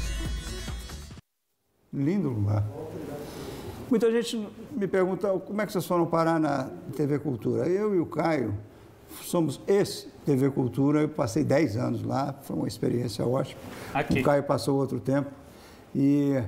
Lindo 1.92 2.28
lugar. 2.28 2.64
Muita 3.90 4.10
gente 4.10 4.48
me 4.70 4.88
pergunta 4.88 5.28
como 5.40 5.60
é 5.60 5.66
que 5.66 5.72
vocês 5.72 5.84
foram 5.84 6.06
parar 6.06 6.40
na 6.40 6.70
TV 6.96 7.18
Cultura. 7.18 7.68
Eu 7.68 7.94
e 7.94 8.00
o 8.00 8.06
Caio 8.06 8.54
somos 9.22 9.60
ex-TV 9.66 10.50
Cultura, 10.50 11.02
eu 11.02 11.08
passei 11.08 11.44
10 11.44 11.76
anos 11.76 12.02
lá, 12.02 12.34
foi 12.42 12.56
uma 12.56 12.68
experiência 12.68 13.26
ótima. 13.26 13.60
Aqui. 13.92 14.20
O 14.20 14.22
Caio 14.22 14.42
passou 14.42 14.78
outro 14.78 14.98
tempo. 14.98 15.30
E 15.94 16.42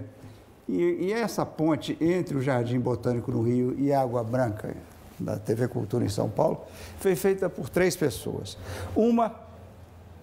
e, 0.69 1.09
e, 1.09 1.13
essa 1.13 1.45
ponte 1.45 1.97
entre 2.01 2.37
o 2.37 2.43
Jardim 2.43 2.81
Botânico 2.81 3.31
no 3.31 3.43
Rio 3.43 3.75
e 3.79 3.93
a 3.93 4.01
Água 4.01 4.25
Branca, 4.25 4.75
da 5.19 5.39
TV 5.39 5.69
Cultura 5.69 6.05
em 6.05 6.09
São 6.09 6.29
Paulo, 6.29 6.65
foi 6.99 7.15
feita 7.15 7.51
por 7.51 7.69
três 7.69 7.95
pessoas. 7.95 8.57
Uma 8.97 9.35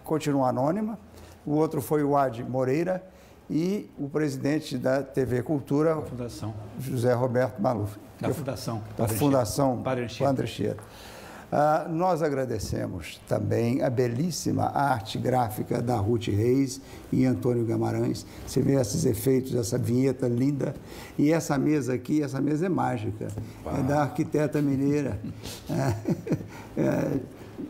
continua 0.04 0.50
anônima, 0.50 0.98
o 1.46 1.52
outro 1.52 1.82
foi 1.82 2.04
o 2.04 2.18
Ad 2.18 2.44
Moreira 2.44 3.04
e 3.52 3.90
o 4.00 4.08
presidente 4.08 4.78
da 4.78 5.04
TV 5.04 5.44
Cultura, 5.44 6.02
Fundação. 6.02 6.54
José 6.80 7.14
Roberto 7.14 7.62
Maluf. 7.62 7.98
Da 8.20 8.34
Fundação. 8.34 8.82
Da 8.98 9.08
Fundação 9.08 9.82
Padre 9.84 10.06
Anchieta. 10.44 10.82
Ah, 11.52 11.86
nós 11.90 12.22
agradecemos 12.22 13.20
também 13.28 13.84
a 13.84 13.90
belíssima 13.90 14.68
arte 14.68 15.18
gráfica 15.18 15.82
da 15.82 15.98
Ruth 15.98 16.28
Reis 16.28 16.80
e 17.12 17.26
Antônio 17.26 17.66
Gamarães. 17.66 18.26
Você 18.48 18.62
vê 18.62 18.80
esses 18.80 19.04
efeitos, 19.04 19.54
essa 19.54 19.78
vinheta 19.78 20.30
linda. 20.30 20.74
E 21.18 21.34
essa 21.34 21.58
mesa 21.58 21.94
aqui, 21.94 22.24
essa 22.24 22.40
mesa 22.40 22.68
é 22.68 22.70
mágica. 22.70 23.28
É 23.78 23.84
da 23.84 24.04
arquiteta 24.04 24.62
mineira 24.62 25.20
é, 25.70 26.82
é, 26.82 27.20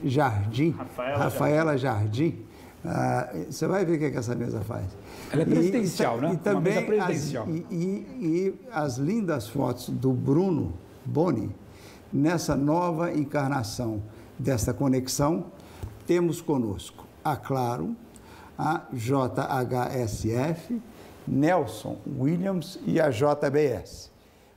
Jardim, 0.04 0.76
Rafaela, 0.78 1.18
Rafaela 1.18 1.78
Jardim. 1.78 2.46
Ah, 2.86 3.34
você 3.50 3.66
vai 3.66 3.84
ver 3.84 3.96
o 3.96 4.00
que, 4.00 4.06
é 4.06 4.12
que 4.12 4.18
essa 4.18 4.36
mesa 4.36 4.62
faz. 4.62 4.86
Ela 5.32 5.44
é 5.44 5.46
presidencial, 5.46 6.18
e, 6.18 6.22
né? 6.22 6.34
E 6.34 6.38
também 6.38 6.86
presidencial. 6.86 7.44
As, 7.44 7.50
e, 7.50 7.66
e, 7.72 8.08
e 8.20 8.56
as 8.72 8.98
lindas 8.98 9.48
fotos 9.48 9.90
do 9.90 10.12
Bruno 10.12 10.74
Boni, 11.06 11.56
nessa 12.12 12.56
nova 12.56 13.14
encarnação 13.14 14.04
desta 14.38 14.74
conexão, 14.74 15.46
temos 16.06 16.42
conosco 16.42 17.06
a 17.24 17.36
Claro, 17.36 17.96
a 18.58 18.84
JHSF, 18.92 20.82
Nelson 21.28 21.98
Williams 22.20 22.80
e 22.86 23.00
a 23.00 23.10
JBS. 23.10 24.11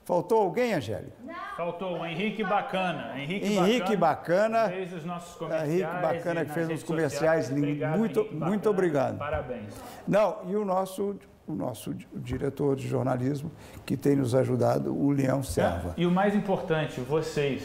Faltou 0.05 0.43
alguém, 0.43 0.75
Angélica? 0.75 1.17
Faltou 1.57 1.99
o 1.99 2.07
Henrique 2.07 2.45
Bacana. 2.45 3.13
Henrique, 3.17 3.47
Henrique 3.47 3.97
Bacana, 3.97 4.59
Bacana. 4.59 4.69
Fez 4.69 4.93
os 4.93 5.05
nossos 5.05 5.35
comerciais. 5.37 5.71
Henrique 5.71 6.03
Bacana 6.03 6.45
que 6.45 6.53
fez 6.53 6.71
os 6.71 6.83
comerciais. 6.83 7.51
Obrigado, 7.51 7.99
muito, 7.99 8.29
muito 8.33 8.71
obrigado. 8.71 9.19
Parabéns. 9.19 9.73
Não, 10.07 10.39
e 10.47 10.57
o 10.57 10.65
nosso 10.65 11.17
o 11.47 11.55
nosso 11.55 11.95
diretor 12.15 12.75
de 12.75 12.89
jornalismo, 12.89 13.53
que 13.85 13.99
tem 13.99 14.17
nos 14.17 14.35
ajudado, 14.35 14.95
o 14.95 15.11
Leão 15.11 15.43
Serva. 15.43 15.95
É, 15.97 16.01
e 16.01 16.07
o 16.07 16.11
mais 16.11 16.35
importante, 16.35 17.01
vocês 17.01 17.63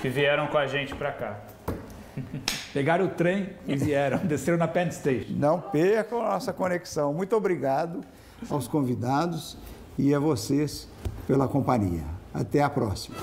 que 0.00 0.08
vieram 0.08 0.46
com 0.46 0.56
a 0.56 0.66
gente 0.66 0.94
para 0.94 1.12
cá. 1.12 1.40
Pegaram 2.72 3.06
o 3.06 3.08
trem 3.08 3.50
e 3.66 3.76
vieram, 3.76 4.18
desceram 4.26 4.58
na 4.58 4.68
Penn 4.68 4.90
Station. 4.90 5.32
Não 5.32 5.60
percam 5.60 6.20
a 6.20 6.30
nossa 6.30 6.52
conexão. 6.52 7.12
Muito 7.12 7.34
obrigado 7.34 8.02
aos 8.48 8.68
convidados 8.68 9.58
e 9.96 10.14
a 10.14 10.18
vocês 10.18 10.88
pela 11.28 11.46
companhia. 11.46 12.06
Até 12.32 12.62
a 12.62 12.70
próxima. 12.70 13.16